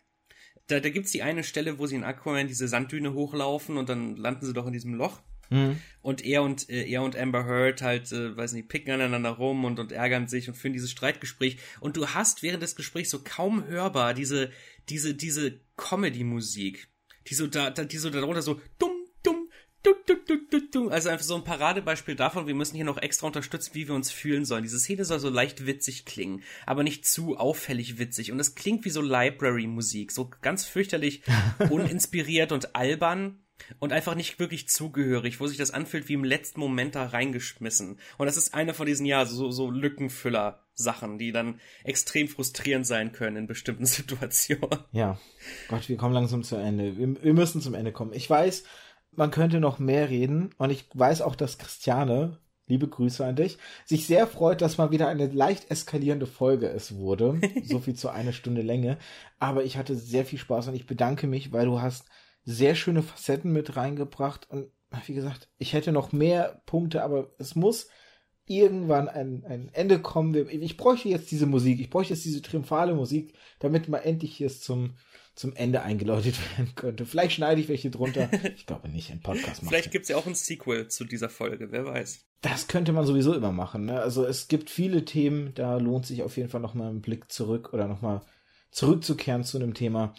Da, 0.68 0.80
da 0.80 0.90
gibt 0.90 1.06
es 1.06 1.12
die 1.12 1.24
eine 1.24 1.44
Stelle, 1.44 1.80
wo 1.80 1.88
sie 1.88 1.96
in 1.96 2.04
Aquaman 2.04 2.48
diese 2.48 2.68
Sanddüne 2.68 3.14
hochlaufen 3.14 3.78
und 3.78 3.90
dann 3.90 4.16
landen 4.16 4.46
sie 4.46 4.54
doch 4.54 4.68
in 4.68 4.74
diesem 4.74 4.94
Loch. 4.94 5.22
Mhm. 5.50 5.80
Und 6.02 6.24
er 6.24 6.44
und 6.44 6.70
äh, 6.70 6.86
er 6.88 7.04
und 7.04 7.16
Amber 7.18 7.46
Heard 7.46 7.82
halt, 7.82 8.12
äh, 8.12 8.36
weiß 8.36 8.54
nicht, 8.54 8.70
picken 8.70 8.94
aneinander 8.94 9.32
rum 9.32 9.66
und, 9.66 9.80
und 9.80 9.92
ärgern 9.92 10.28
sich 10.28 10.48
und 10.48 10.56
führen 10.56 10.74
dieses 10.74 10.92
Streitgespräch. 10.92 11.58
Und 11.82 11.98
du 11.98 12.08
hast 12.08 12.42
während 12.42 12.64
des 12.64 12.76
Gesprächs 12.76 13.10
so 13.10 13.20
kaum 13.24 13.68
hörbar 13.68 14.14
diese, 14.14 14.50
diese, 14.90 15.14
diese 15.14 15.60
Comedy-Musik, 15.76 16.88
die 17.28 17.36
so 17.36 17.48
da, 17.48 17.70
die 17.70 17.98
so 17.98 18.10
darunter 18.10 18.42
so 18.42 18.60
dumm, 18.80 19.06
dumm, 19.24 19.50
du, 19.84 19.94
du, 20.06 20.16
du, 20.26 20.38
du, 20.50 20.62
du. 20.72 20.90
Also 20.90 21.10
einfach 21.10 21.26
so 21.26 21.36
ein 21.36 21.44
Paradebeispiel 21.44 22.16
davon, 22.16 22.48
wir 22.48 22.56
müssen 22.56 22.76
hier 22.76 22.86
noch 22.86 22.98
extra 22.98 23.28
unterstützen, 23.28 23.72
wie 23.74 23.88
wir 23.88 23.96
uns 23.96 24.12
fühlen 24.12 24.46
sollen. 24.46 24.64
Diese 24.64 24.80
Szene 24.80 25.06
soll 25.06 25.20
so 25.20 25.30
leicht 25.30 25.66
witzig 25.66 26.06
klingen, 26.06 26.44
aber 26.66 26.84
nicht 26.84 27.06
zu 27.06 27.38
auffällig 27.38 27.98
witzig. 27.98 28.32
Und 28.32 28.40
es 28.40 28.56
klingt 28.56 28.86
wie 28.86 28.90
so 28.90 29.02
Library-Musik, 29.02 30.12
so 30.12 30.30
ganz 30.42 30.66
fürchterlich 30.66 31.22
uninspiriert 31.70 32.52
und 32.52 32.76
albern 32.76 33.40
und 33.80 33.94
einfach 33.94 34.16
nicht 34.16 34.40
wirklich 34.40 34.68
zugehörig, 34.70 35.40
wo 35.40 35.48
sich 35.48 35.58
das 35.58 35.72
anfühlt 35.72 36.10
wie 36.10 36.14
im 36.14 36.24
letzten 36.24 36.60
Moment 36.60 36.96
da 36.96 37.06
reingeschmissen. 37.06 37.98
Und 38.18 38.26
das 38.26 38.38
ist 38.38 38.54
eine 38.54 38.74
von 38.74 38.86
diesen, 38.86 39.06
ja, 39.06 39.26
so, 39.26 39.52
so 39.52 39.70
Lückenfüller-Sachen, 39.70 41.18
die 41.18 41.32
dann 41.32 41.60
extrem 41.84 42.28
frustrierend 42.28 42.86
sein 42.88 43.12
können 43.12 43.38
in 43.38 43.48
bestimmten 43.48 43.86
Situationen. 43.88 44.80
Ja. 44.92 45.20
Gott, 45.68 45.90
wir 45.90 45.98
kommen 45.98 46.14
langsam 46.14 46.44
zu 46.44 46.56
Ende. 46.56 46.98
Wir, 46.98 47.24
wir 47.24 47.34
müssen 47.34 47.62
zum 47.62 47.74
Ende 47.74 47.92
kommen. 47.92 48.14
Ich 48.14 48.30
weiß, 48.30 48.64
man 49.12 49.32
könnte 49.32 49.60
noch 49.60 49.80
mehr 49.80 50.10
reden 50.10 50.52
und 50.58 50.70
ich 50.70 50.86
weiß 50.94 51.22
auch, 51.22 51.36
dass 51.36 51.58
Christiane, 51.58 52.38
liebe 52.68 52.88
Grüße 52.88 53.26
an 53.26 53.36
dich, 53.36 53.58
sich 53.86 54.08
sehr 54.08 54.28
freut, 54.28 54.62
dass 54.62 54.78
mal 54.78 54.92
wieder 54.92 55.10
eine 55.10 55.28
leicht 55.28 55.70
eskalierende 55.70 56.28
Folge 56.28 56.70
es 56.70 56.96
wurde. 56.96 57.40
so 57.64 57.80
viel 57.80 57.96
zu 57.96 58.10
einer 58.10 58.32
Stunde 58.32 58.62
Länge. 58.62 58.98
Aber 59.40 59.64
ich 59.64 59.78
hatte 59.78 59.96
sehr 59.96 60.26
viel 60.26 60.40
Spaß 60.40 60.70
und 60.70 60.76
ich 60.76 60.88
bedanke 60.88 61.28
mich, 61.28 61.52
weil 61.52 61.66
du 61.66 61.82
hast 61.82 62.06
sehr 62.44 62.76
schöne 62.76 63.04
Facetten 63.04 63.52
mit 63.52 63.76
reingebracht 63.76 64.50
und 64.50 64.68
wie 65.06 65.14
gesagt, 65.14 65.50
ich 65.58 65.74
hätte 65.74 65.92
noch 65.92 66.12
mehr 66.12 66.62
Punkte, 66.66 67.04
aber 67.04 67.32
es 67.38 67.56
muss 67.56 67.88
irgendwann 68.46 69.08
ein, 69.08 69.46
ein 69.46 69.70
Ende 69.74 70.00
kommen. 70.00 70.36
Ich 70.50 70.78
bräuchte 70.78 71.10
jetzt 71.10 71.32
diese 71.32 71.46
Musik, 71.46 71.80
ich 71.80 71.90
bräuchte 71.90 72.14
jetzt 72.14 72.26
diese 72.26 72.42
triumphale 72.42 72.94
Musik, 72.94 73.34
damit 73.60 73.88
mal 73.88 74.00
endlich 74.00 74.36
hier 74.36 74.50
zum, 74.50 74.96
zum 75.36 75.56
Ende 75.56 75.84
eingeläutet 75.84 76.36
werden 76.58 76.76
könnte. 76.76 77.06
Vielleicht 77.06 77.34
schneide 77.34 77.62
ich 77.62 77.70
welche 77.70 77.90
drunter. 77.90 78.30
Ich 78.56 78.66
glaube 78.66 78.90
nicht, 78.90 79.12
ein 79.12 79.22
Podcast 79.22 79.62
machen. 79.62 79.70
Vielleicht 79.70 79.92
gibt 79.92 80.04
es 80.04 80.10
ja 80.10 80.18
auch 80.18 80.28
ein 80.28 80.36
Sequel 80.36 80.90
zu 80.90 81.06
dieser 81.06 81.30
Folge, 81.30 81.72
wer 81.72 81.86
weiß. 81.86 82.26
Das 82.42 82.68
könnte 82.68 82.92
man 82.92 83.06
sowieso 83.06 83.34
immer 83.34 83.52
machen. 83.52 83.86
Ne? 83.86 84.02
Also 84.02 84.26
es 84.26 84.48
gibt 84.48 84.70
viele 84.70 85.06
Themen, 85.06 85.54
da 85.54 85.78
lohnt 85.78 86.06
sich 86.06 86.24
auf 86.24 86.38
jeden 86.38 86.50
Fall 86.50 86.62
nochmal 86.62 86.90
einen 86.90 87.02
Blick 87.02 87.32
zurück 87.32 87.74
oder 87.74 87.88
nochmal 87.88 88.22
zurückzukehren 88.72 89.44
zu 89.44 89.58
einem 89.58 89.74
Thema 89.74 90.16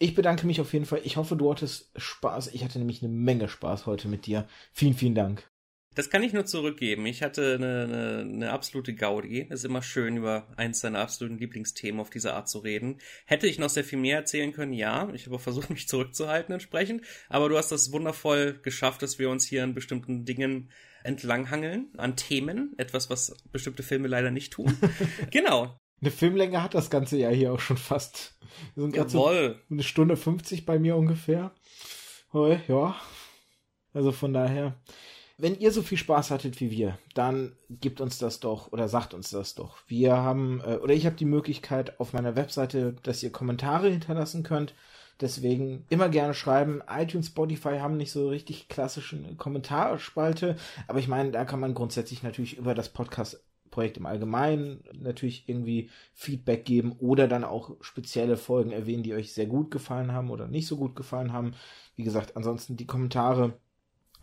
ich 0.00 0.14
bedanke 0.14 0.46
mich 0.46 0.60
auf 0.60 0.72
jeden 0.72 0.86
Fall. 0.86 1.02
Ich 1.04 1.16
hoffe, 1.18 1.36
du 1.36 1.50
hattest 1.50 1.90
Spaß. 1.94 2.48
Ich 2.54 2.64
hatte 2.64 2.78
nämlich 2.78 3.02
eine 3.02 3.12
Menge 3.12 3.48
Spaß 3.48 3.84
heute 3.86 4.08
mit 4.08 4.26
dir. 4.26 4.48
Vielen, 4.72 4.94
vielen 4.94 5.14
Dank. 5.14 5.48
Das 5.94 6.08
kann 6.08 6.22
ich 6.22 6.32
nur 6.32 6.46
zurückgeben. 6.46 7.04
Ich 7.04 7.22
hatte 7.22 7.56
eine, 7.56 7.82
eine, 7.84 8.18
eine 8.20 8.50
absolute 8.52 8.94
Gaudi. 8.94 9.46
Es 9.50 9.60
ist 9.60 9.64
immer 9.66 9.82
schön, 9.82 10.16
über 10.16 10.46
eins 10.56 10.80
deiner 10.80 11.00
absoluten 11.00 11.36
Lieblingsthemen 11.36 12.00
auf 12.00 12.08
diese 12.08 12.32
Art 12.32 12.48
zu 12.48 12.60
reden. 12.60 12.98
Hätte 13.26 13.46
ich 13.46 13.58
noch 13.58 13.68
sehr 13.68 13.84
viel 13.84 13.98
mehr 13.98 14.16
erzählen 14.16 14.52
können, 14.52 14.72
ja. 14.72 15.12
Ich 15.12 15.26
habe 15.26 15.36
auch 15.36 15.40
versucht, 15.40 15.68
mich 15.70 15.86
zurückzuhalten 15.86 16.54
entsprechend. 16.54 17.04
Aber 17.28 17.50
du 17.50 17.58
hast 17.58 17.70
das 17.70 17.92
wundervoll 17.92 18.58
geschafft, 18.62 19.02
dass 19.02 19.18
wir 19.18 19.28
uns 19.28 19.44
hier 19.44 19.62
an 19.64 19.74
bestimmten 19.74 20.24
Dingen 20.24 20.70
entlanghangeln, 21.04 21.90
an 21.98 22.16
Themen. 22.16 22.72
Etwas, 22.78 23.10
was 23.10 23.36
bestimmte 23.52 23.82
Filme 23.82 24.08
leider 24.08 24.30
nicht 24.30 24.54
tun. 24.54 24.74
genau. 25.30 25.76
Eine 26.00 26.10
Filmlänge 26.10 26.62
hat 26.62 26.74
das 26.74 26.90
Ganze 26.90 27.18
ja 27.18 27.28
hier 27.28 27.52
auch 27.52 27.60
schon 27.60 27.76
fast. 27.76 28.34
Wir 28.74 28.82
sind 28.82 28.94
gerade 28.94 29.10
so 29.10 29.26
eine 29.26 29.82
Stunde 29.82 30.16
50 30.16 30.64
bei 30.64 30.78
mir 30.78 30.96
ungefähr. 30.96 31.52
Ja. 32.68 32.96
Also 33.92 34.12
von 34.12 34.32
daher, 34.32 34.76
wenn 35.36 35.58
ihr 35.58 35.72
so 35.72 35.82
viel 35.82 35.98
Spaß 35.98 36.30
hattet 36.30 36.60
wie 36.60 36.70
wir, 36.70 36.98
dann 37.14 37.56
gebt 37.68 38.00
uns 38.00 38.18
das 38.18 38.40
doch 38.40 38.72
oder 38.72 38.88
sagt 38.88 39.14
uns 39.14 39.30
das 39.30 39.54
doch. 39.54 39.78
Wir 39.88 40.16
haben, 40.16 40.60
äh, 40.64 40.76
oder 40.76 40.94
ich 40.94 41.06
habe 41.06 41.16
die 41.16 41.24
Möglichkeit 41.24 41.98
auf 41.98 42.12
meiner 42.12 42.36
Webseite, 42.36 42.94
dass 43.02 43.22
ihr 43.22 43.32
Kommentare 43.32 43.90
hinterlassen 43.90 44.42
könnt. 44.42 44.74
Deswegen 45.20 45.84
immer 45.90 46.08
gerne 46.08 46.32
schreiben. 46.32 46.82
iTunes, 46.88 47.26
Spotify 47.26 47.78
haben 47.78 47.98
nicht 47.98 48.12
so 48.12 48.28
richtig 48.28 48.68
klassischen 48.68 49.36
Kommentarspalte, 49.36 50.56
aber 50.88 50.98
ich 50.98 51.08
meine, 51.08 51.30
da 51.30 51.44
kann 51.44 51.60
man 51.60 51.74
grundsätzlich 51.74 52.22
natürlich 52.22 52.56
über 52.56 52.74
das 52.74 52.88
Podcast 52.88 53.42
Projekt 53.70 53.96
im 53.96 54.06
Allgemeinen 54.06 54.82
natürlich 54.92 55.48
irgendwie 55.48 55.90
Feedback 56.12 56.64
geben 56.64 56.92
oder 56.98 57.28
dann 57.28 57.44
auch 57.44 57.76
spezielle 57.80 58.36
Folgen 58.36 58.72
erwähnen, 58.72 59.02
die 59.02 59.14
euch 59.14 59.32
sehr 59.32 59.46
gut 59.46 59.70
gefallen 59.70 60.12
haben 60.12 60.30
oder 60.30 60.48
nicht 60.48 60.66
so 60.66 60.76
gut 60.76 60.96
gefallen 60.96 61.32
haben. 61.32 61.52
Wie 61.96 62.04
gesagt, 62.04 62.36
ansonsten 62.36 62.76
die 62.76 62.86
Kommentare 62.86 63.58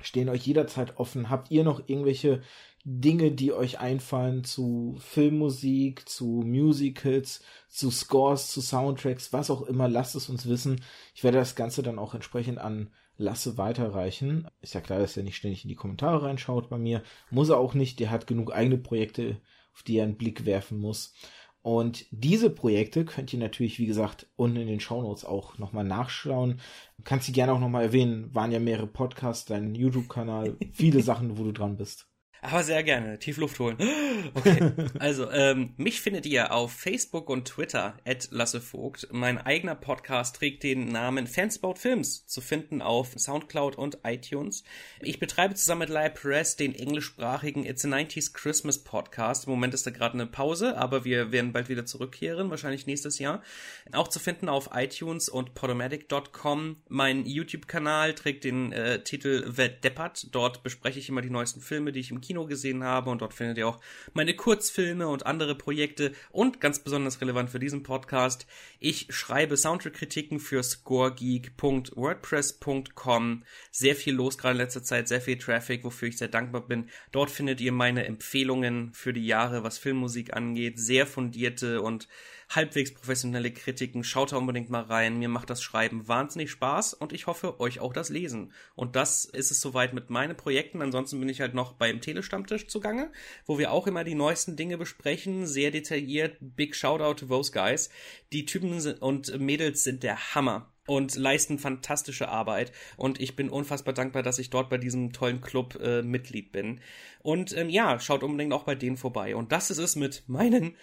stehen 0.02 0.30
euch 0.30 0.46
jederzeit 0.46 0.98
offen. 0.98 1.30
Habt 1.30 1.52
ihr 1.52 1.64
noch 1.64 1.88
irgendwelche 1.88 2.42
Dinge, 2.84 3.32
die 3.32 3.52
euch 3.52 3.80
einfallen 3.80 4.44
zu 4.44 4.96
Filmmusik, 5.00 6.08
zu 6.08 6.44
Musicals, 6.46 7.44
zu 7.68 7.92
Scores, 7.92 8.52
zu 8.52 8.62
Soundtracks, 8.62 9.34
was 9.34 9.50
auch 9.50 9.64
immer, 9.64 9.90
lasst 9.90 10.16
es 10.16 10.30
uns 10.30 10.48
wissen. 10.48 10.82
Ich 11.14 11.24
werde 11.24 11.38
das 11.38 11.56
Ganze 11.56 11.84
dann 11.84 12.00
auch 12.00 12.14
entsprechend 12.14 12.60
an 12.60 12.90
Lasse 13.18 13.58
weiterreichen. 13.58 14.48
Ist 14.62 14.74
ja 14.74 14.82
klar, 14.82 15.00
dass 15.00 15.18
er 15.18 15.24
nicht 15.24 15.36
ständig 15.38 15.64
in 15.64 15.70
die 15.70 15.76
Kommentare 15.76 16.24
reinschaut 16.24 16.70
bei 16.70 16.78
mir. 16.78 17.04
Muss 17.32 17.50
er 17.50 17.58
auch 17.58 17.74
nicht. 17.74 18.00
Der 18.00 18.12
hat 18.12 18.28
genug 18.28 18.54
eigene 18.54 18.78
Projekte, 18.78 19.42
auf 19.74 19.84
die 19.84 19.98
er 19.98 20.04
einen 20.04 20.18
Blick 20.18 20.46
werfen 20.46 20.80
muss. 20.80 21.14
Und 21.62 22.06
diese 22.12 22.50
Projekte 22.50 23.04
könnt 23.04 23.34
ihr 23.34 23.40
natürlich, 23.40 23.78
wie 23.78 23.88
gesagt, 23.88 24.28
unten 24.38 24.56
in 24.58 24.68
den 24.68 24.80
Shownotes 24.80 25.26
auch 25.26 25.58
nochmal 25.58 25.84
nachschauen. 25.84 26.62
Kannst 27.04 27.26
sie 27.26 27.34
gerne 27.34 27.52
auch 27.52 27.60
nochmal 27.60 27.84
erwähnen. 27.84 28.34
Waren 28.34 28.54
ja 28.54 28.60
mehrere 28.60 28.88
Podcasts, 28.88 29.46
dein 29.46 29.76
YouTube-Kanal, 29.76 30.56
viele 30.72 31.02
Sachen, 31.02 31.38
wo 31.38 31.44
du 31.44 31.52
dran 31.52 31.76
bist. 31.76 32.08
Aber 32.48 32.64
sehr 32.64 32.82
gerne. 32.82 33.20
Tief 33.20 33.38
Luft 33.38 33.60
holen. 33.60 33.78
Okay. 34.34 34.72
Also, 35.00 35.30
ähm, 35.32 35.74
mich 35.78 36.02
findet 36.02 36.26
ihr 36.26 36.52
auf 36.52 36.72
Facebook 36.72 37.30
und 37.30 37.46
Twitter 37.46 37.98
at 38.06 38.30
Lasse 38.32 38.62
Vogt. 38.62 39.08
Mein 39.12 39.38
eigener 39.38 39.76
Podcast 39.76 40.38
trägt 40.38 40.64
den 40.64 40.92
Namen 40.92 41.28
Fans 41.28 41.62
About 41.62 41.76
Films, 41.76 42.26
zu 42.26 42.42
finden 42.42 42.82
auf 42.82 43.14
Soundcloud 43.16 43.78
und 43.78 44.00
iTunes. 44.04 44.64
Ich 45.02 45.20
betreibe 45.20 45.56
zusammen 45.56 45.80
mit 45.80 45.90
Live 45.90 46.16
Press 46.16 46.56
den 46.56 46.74
englischsprachigen 46.74 47.66
It's 47.66 47.86
a 47.86 47.88
90s 47.88 48.34
Christmas 48.34 48.84
Podcast. 48.84 49.46
Im 49.46 49.52
Moment 49.52 49.74
ist 49.74 49.86
da 49.86 49.92
gerade 49.92 50.16
eine 50.16 50.26
Pause, 50.26 50.78
aber 50.78 51.06
wir 51.06 51.32
werden 51.32 51.54
bald 51.54 51.70
wieder 51.70 51.86
zurückkehren, 51.86 52.50
wahrscheinlich 52.50 52.88
nächstes 52.88 53.20
Jahr. 53.20 53.44
Auch 53.92 54.08
zu 54.08 54.20
finden 54.20 54.50
auf 54.50 54.70
iTunes 54.74 55.30
und 55.30 55.54
podomatic.com. 55.54 56.78
Mein 56.90 57.26
YouTube-Kanal 57.26 58.14
trägt 58.14 58.44
den 58.44 58.72
äh, 58.72 59.04
Titel 59.04 59.52
The 59.56 59.70
Deppert. 59.70 60.28
Dort 60.32 60.64
bespreche 60.64 61.00
ich 61.00 61.10
immer 61.10 61.22
die 61.22 61.30
neuesten 61.30 61.62
Filme, 61.62 61.92
die 61.92 62.00
ich 62.00 62.12
im 62.12 62.22
Kino 62.22 62.37
gesehen 62.46 62.84
habe 62.84 63.10
und 63.10 63.22
dort 63.22 63.34
findet 63.34 63.58
ihr 63.58 63.68
auch 63.68 63.80
meine 64.14 64.36
Kurzfilme 64.36 65.08
und 65.08 65.26
andere 65.26 65.56
Projekte 65.56 66.12
und 66.30 66.62
ganz 66.62 66.78
besonders 66.80 67.22
relevant 67.22 67.50
für 67.50 67.60
diesen 67.60 67.82
Podcast, 67.84 68.46
ich 68.80 69.08
schreibe 69.10 69.58
Soundtrack-Kritiken 69.58 70.40
für 70.40 70.62
scoregeek.wordpress.com. 70.62 73.44
Sehr 73.72 73.96
viel 73.96 74.14
los 74.14 74.38
gerade 74.38 74.52
in 74.54 74.58
letzter 74.58 74.84
Zeit, 74.84 75.08
sehr 75.08 75.22
viel 75.22 75.38
Traffic, 75.38 75.84
wofür 75.84 76.10
ich 76.10 76.18
sehr 76.18 76.28
dankbar 76.28 76.68
bin. 76.68 76.90
Dort 77.12 77.32
findet 77.32 77.62
ihr 77.62 77.72
meine 77.72 78.06
Empfehlungen 78.06 78.92
für 78.94 79.14
die 79.14 79.26
Jahre, 79.26 79.64
was 79.64 79.78
Filmmusik 79.78 80.36
angeht, 80.36 80.80
sehr 80.80 81.08
fundierte 81.08 81.82
und 81.82 82.10
halbwegs 82.50 82.94
professionelle 82.94 83.52
Kritiken. 83.52 84.04
Schaut 84.04 84.32
da 84.32 84.38
unbedingt 84.38 84.70
mal 84.70 84.84
rein. 84.84 85.20
Mir 85.20 85.30
macht 85.30 85.50
das 85.50 85.62
Schreiben 85.62 86.08
wahnsinnig 86.08 86.52
Spaß 86.52 86.94
und 86.94 87.14
ich 87.14 87.28
hoffe, 87.28 87.60
euch 87.60 87.80
auch 87.80 87.94
das 87.94 88.10
Lesen. 88.10 88.54
Und 88.76 88.96
das 88.96 89.26
ist 89.26 89.52
es 89.52 89.62
soweit 89.62 89.94
mit 89.94 90.10
meinen 90.10 90.38
Projekten. 90.38 90.82
Ansonsten 90.82 91.20
bin 91.20 91.30
ich 91.30 91.42
halt 91.42 91.54
noch 91.54 91.74
beim 91.74 92.02
Telestammtisch 92.02 92.68
zugange, 92.68 93.12
wo 93.46 93.58
wir 93.58 93.72
auch 93.72 93.88
immer 93.88 94.04
die 94.04 94.16
neuesten 94.16 94.56
Dinge 94.56 94.78
besprechen. 94.78 95.46
Sehr 95.46 95.72
detailliert. 95.72 96.38
Big 96.40 96.76
Shoutout 96.76 97.16
to 97.16 97.26
those 97.26 97.52
guys. 97.52 97.90
Die 98.32 98.46
Typen 98.46 98.68
und 99.00 99.40
Mädels 99.40 99.84
sind 99.84 100.04
der 100.04 100.36
Hammer 100.36 100.72
und 100.88 101.16
leisten 101.16 101.60
fantastische 101.60 102.30
Arbeit. 102.30 102.72
Und 102.96 103.20
ich 103.20 103.36
bin 103.36 103.50
unfassbar 103.50 103.94
dankbar, 103.94 104.24
dass 104.24 104.40
ich 104.40 104.50
dort 104.50 104.70
bei 104.70 104.78
diesem 104.78 105.12
tollen 105.12 105.42
Club 105.42 105.78
äh, 105.82 106.02
Mitglied 106.02 106.52
bin. 106.52 106.80
Und 107.20 107.56
ähm, 107.56 107.70
ja, 107.70 108.00
schaut 108.00 108.24
unbedingt 108.24 108.54
auch 108.54 108.64
bei 108.64 108.76
denen 108.76 108.98
vorbei. 108.98 109.36
Und 109.36 109.52
das 109.52 109.70
ist 109.70 109.78
es 109.78 109.96
mit 109.96 110.24
meinen 110.28 110.76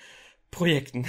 Projekten. 0.54 1.04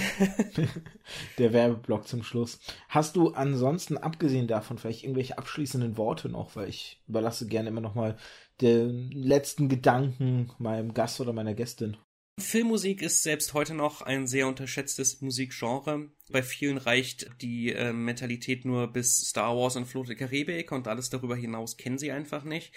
Der 1.38 1.52
Werbeblock 1.52 2.08
zum 2.08 2.24
Schluss. 2.24 2.58
Hast 2.88 3.14
du 3.14 3.30
ansonsten, 3.30 3.96
abgesehen 3.96 4.48
davon, 4.48 4.76
vielleicht 4.76 5.04
irgendwelche 5.04 5.38
abschließenden 5.38 5.96
Worte 5.96 6.28
noch, 6.28 6.56
weil 6.56 6.68
ich 6.68 7.00
überlasse 7.06 7.46
gerne 7.46 7.68
immer 7.68 7.80
noch 7.80 7.94
mal 7.94 8.16
den 8.60 9.10
letzten 9.12 9.68
Gedanken 9.68 10.50
meinem 10.58 10.94
Gast 10.94 11.20
oder 11.20 11.32
meiner 11.32 11.54
Gästin. 11.54 11.96
Filmmusik 12.38 13.00
ist 13.00 13.22
selbst 13.22 13.54
heute 13.54 13.72
noch 13.72 14.02
ein 14.02 14.26
sehr 14.26 14.48
unterschätztes 14.48 15.22
Musikgenre. 15.22 16.10
Bei 16.28 16.42
vielen 16.42 16.76
reicht 16.76 17.30
die 17.40 17.72
äh, 17.72 17.92
Mentalität 17.92 18.64
nur 18.64 18.92
bis 18.92 19.28
Star 19.28 19.56
Wars 19.56 19.76
und 19.76 20.08
der 20.08 20.16
Karibik 20.16 20.72
und 20.72 20.88
alles 20.88 21.08
darüber 21.08 21.36
hinaus 21.36 21.76
kennen 21.76 21.98
sie 21.98 22.10
einfach 22.10 22.44
nicht. 22.44 22.74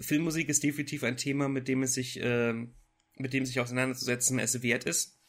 Filmmusik 0.00 0.48
ist 0.48 0.62
definitiv 0.62 1.02
ein 1.02 1.18
Thema, 1.18 1.48
mit 1.48 1.68
dem 1.68 1.82
es 1.82 1.94
sich, 1.94 2.22
äh, 2.22 2.54
mit 3.18 3.32
dem 3.32 3.44
sich 3.44 3.60
auseinanderzusetzen 3.60 4.38
es 4.38 4.62
wert 4.62 4.84
ist. 4.84 5.21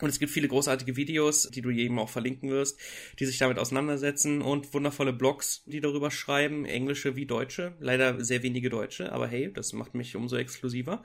Und 0.00 0.10
es 0.10 0.18
gibt 0.18 0.30
viele 0.30 0.48
großartige 0.48 0.96
Videos, 0.96 1.48
die 1.50 1.62
du 1.62 1.70
eben 1.70 1.98
auch 1.98 2.10
verlinken 2.10 2.50
wirst, 2.50 2.78
die 3.18 3.24
sich 3.24 3.38
damit 3.38 3.58
auseinandersetzen 3.58 4.42
und 4.42 4.74
wundervolle 4.74 5.14
Blogs, 5.14 5.62
die 5.64 5.80
darüber 5.80 6.10
schreiben, 6.10 6.66
englische 6.66 7.16
wie 7.16 7.24
deutsche. 7.24 7.74
Leider 7.80 8.22
sehr 8.22 8.42
wenige 8.42 8.68
deutsche, 8.68 9.10
aber 9.12 9.26
hey, 9.26 9.50
das 9.52 9.72
macht 9.72 9.94
mich 9.94 10.14
umso 10.14 10.36
exklusiver. 10.36 11.02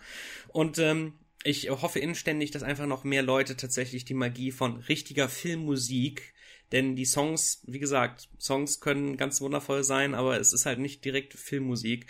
Und 0.49 0.77
ähm, 0.77 1.13
ich 1.43 1.69
hoffe 1.69 1.99
inständig, 1.99 2.51
dass 2.51 2.63
einfach 2.63 2.85
noch 2.85 3.03
mehr 3.05 3.23
Leute 3.23 3.55
tatsächlich 3.55 4.03
die 4.03 4.13
Magie 4.13 4.51
von 4.51 4.76
richtiger 4.77 5.30
Filmmusik, 5.30 6.34
denn 6.72 6.95
die 6.95 7.05
Songs, 7.05 7.63
wie 7.68 7.80
gesagt, 7.80 8.30
Songs 8.39 8.80
können 8.80 9.18
ganz 9.18 9.41
wundervoll 9.41 9.84
sein, 9.84 10.13
aber 10.13 10.39
es 10.39 10.53
ist 10.53 10.65
halt 10.65 10.80
nicht 10.80 11.03
direkt 11.03 11.34
Filmmusik. 11.34 12.07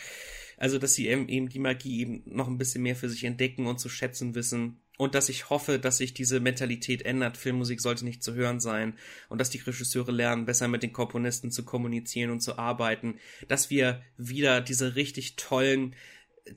Also, 0.57 0.77
dass 0.77 0.93
sie 0.93 1.07
eben 1.07 1.49
die 1.49 1.59
Magie 1.59 2.01
eben 2.01 2.21
noch 2.25 2.47
ein 2.47 2.59
bisschen 2.59 2.83
mehr 2.83 2.95
für 2.95 3.09
sich 3.09 3.23
entdecken 3.23 3.65
und 3.65 3.79
zu 3.79 3.89
schätzen 3.89 4.35
wissen. 4.35 4.79
Und 5.01 5.15
dass 5.15 5.29
ich 5.29 5.49
hoffe, 5.49 5.79
dass 5.79 5.97
sich 5.97 6.13
diese 6.13 6.39
Mentalität 6.39 7.01
ändert. 7.01 7.35
Filmmusik 7.35 7.81
sollte 7.81 8.05
nicht 8.05 8.21
zu 8.21 8.35
hören 8.35 8.59
sein. 8.59 8.99
Und 9.29 9.41
dass 9.41 9.49
die 9.49 9.57
Regisseure 9.57 10.11
lernen, 10.11 10.45
besser 10.45 10.67
mit 10.67 10.83
den 10.83 10.93
Komponisten 10.93 11.49
zu 11.49 11.65
kommunizieren 11.65 12.29
und 12.29 12.41
zu 12.41 12.59
arbeiten. 12.59 13.15
Dass 13.47 13.71
wir 13.71 14.03
wieder 14.15 14.61
diese 14.61 14.95
richtig 14.95 15.37
tollen 15.37 15.95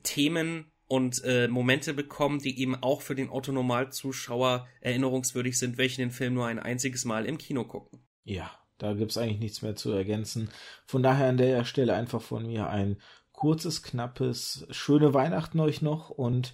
Themen 0.03 0.71
und 0.87 1.23
äh, 1.23 1.47
Momente 1.47 1.95
bekommen, 1.95 2.37
die 2.37 2.59
eben 2.59 2.75
auch 2.75 3.01
für 3.01 3.15
den 3.15 3.31
Otto-Normalzuschauer 3.31 4.67
erinnerungswürdig 4.79 5.57
sind, 5.57 5.79
welche 5.79 6.03
den 6.03 6.11
Film 6.11 6.35
nur 6.35 6.45
ein 6.45 6.59
einziges 6.59 7.03
Mal 7.03 7.25
im 7.25 7.39
Kino 7.39 7.63
gucken. 7.63 8.05
Ja, 8.25 8.51
da 8.77 8.93
gibt's 8.93 9.17
eigentlich 9.17 9.39
nichts 9.39 9.63
mehr 9.63 9.75
zu 9.75 9.91
ergänzen. 9.91 10.51
Von 10.85 11.01
daher 11.01 11.29
an 11.29 11.37
der 11.37 11.65
Stelle 11.65 11.95
einfach 11.95 12.21
von 12.21 12.45
mir 12.45 12.69
ein 12.69 13.01
kurzes, 13.31 13.81
knappes, 13.81 14.67
schöne 14.69 15.15
Weihnachten 15.15 15.59
euch 15.59 15.81
noch 15.81 16.11
und 16.11 16.53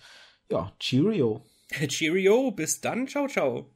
ja, 0.49 0.71
Cheerio. 0.79 1.43
Cheerio, 1.87 2.51
bis 2.51 2.81
dann, 2.81 3.07
ciao, 3.07 3.27
ciao. 3.27 3.71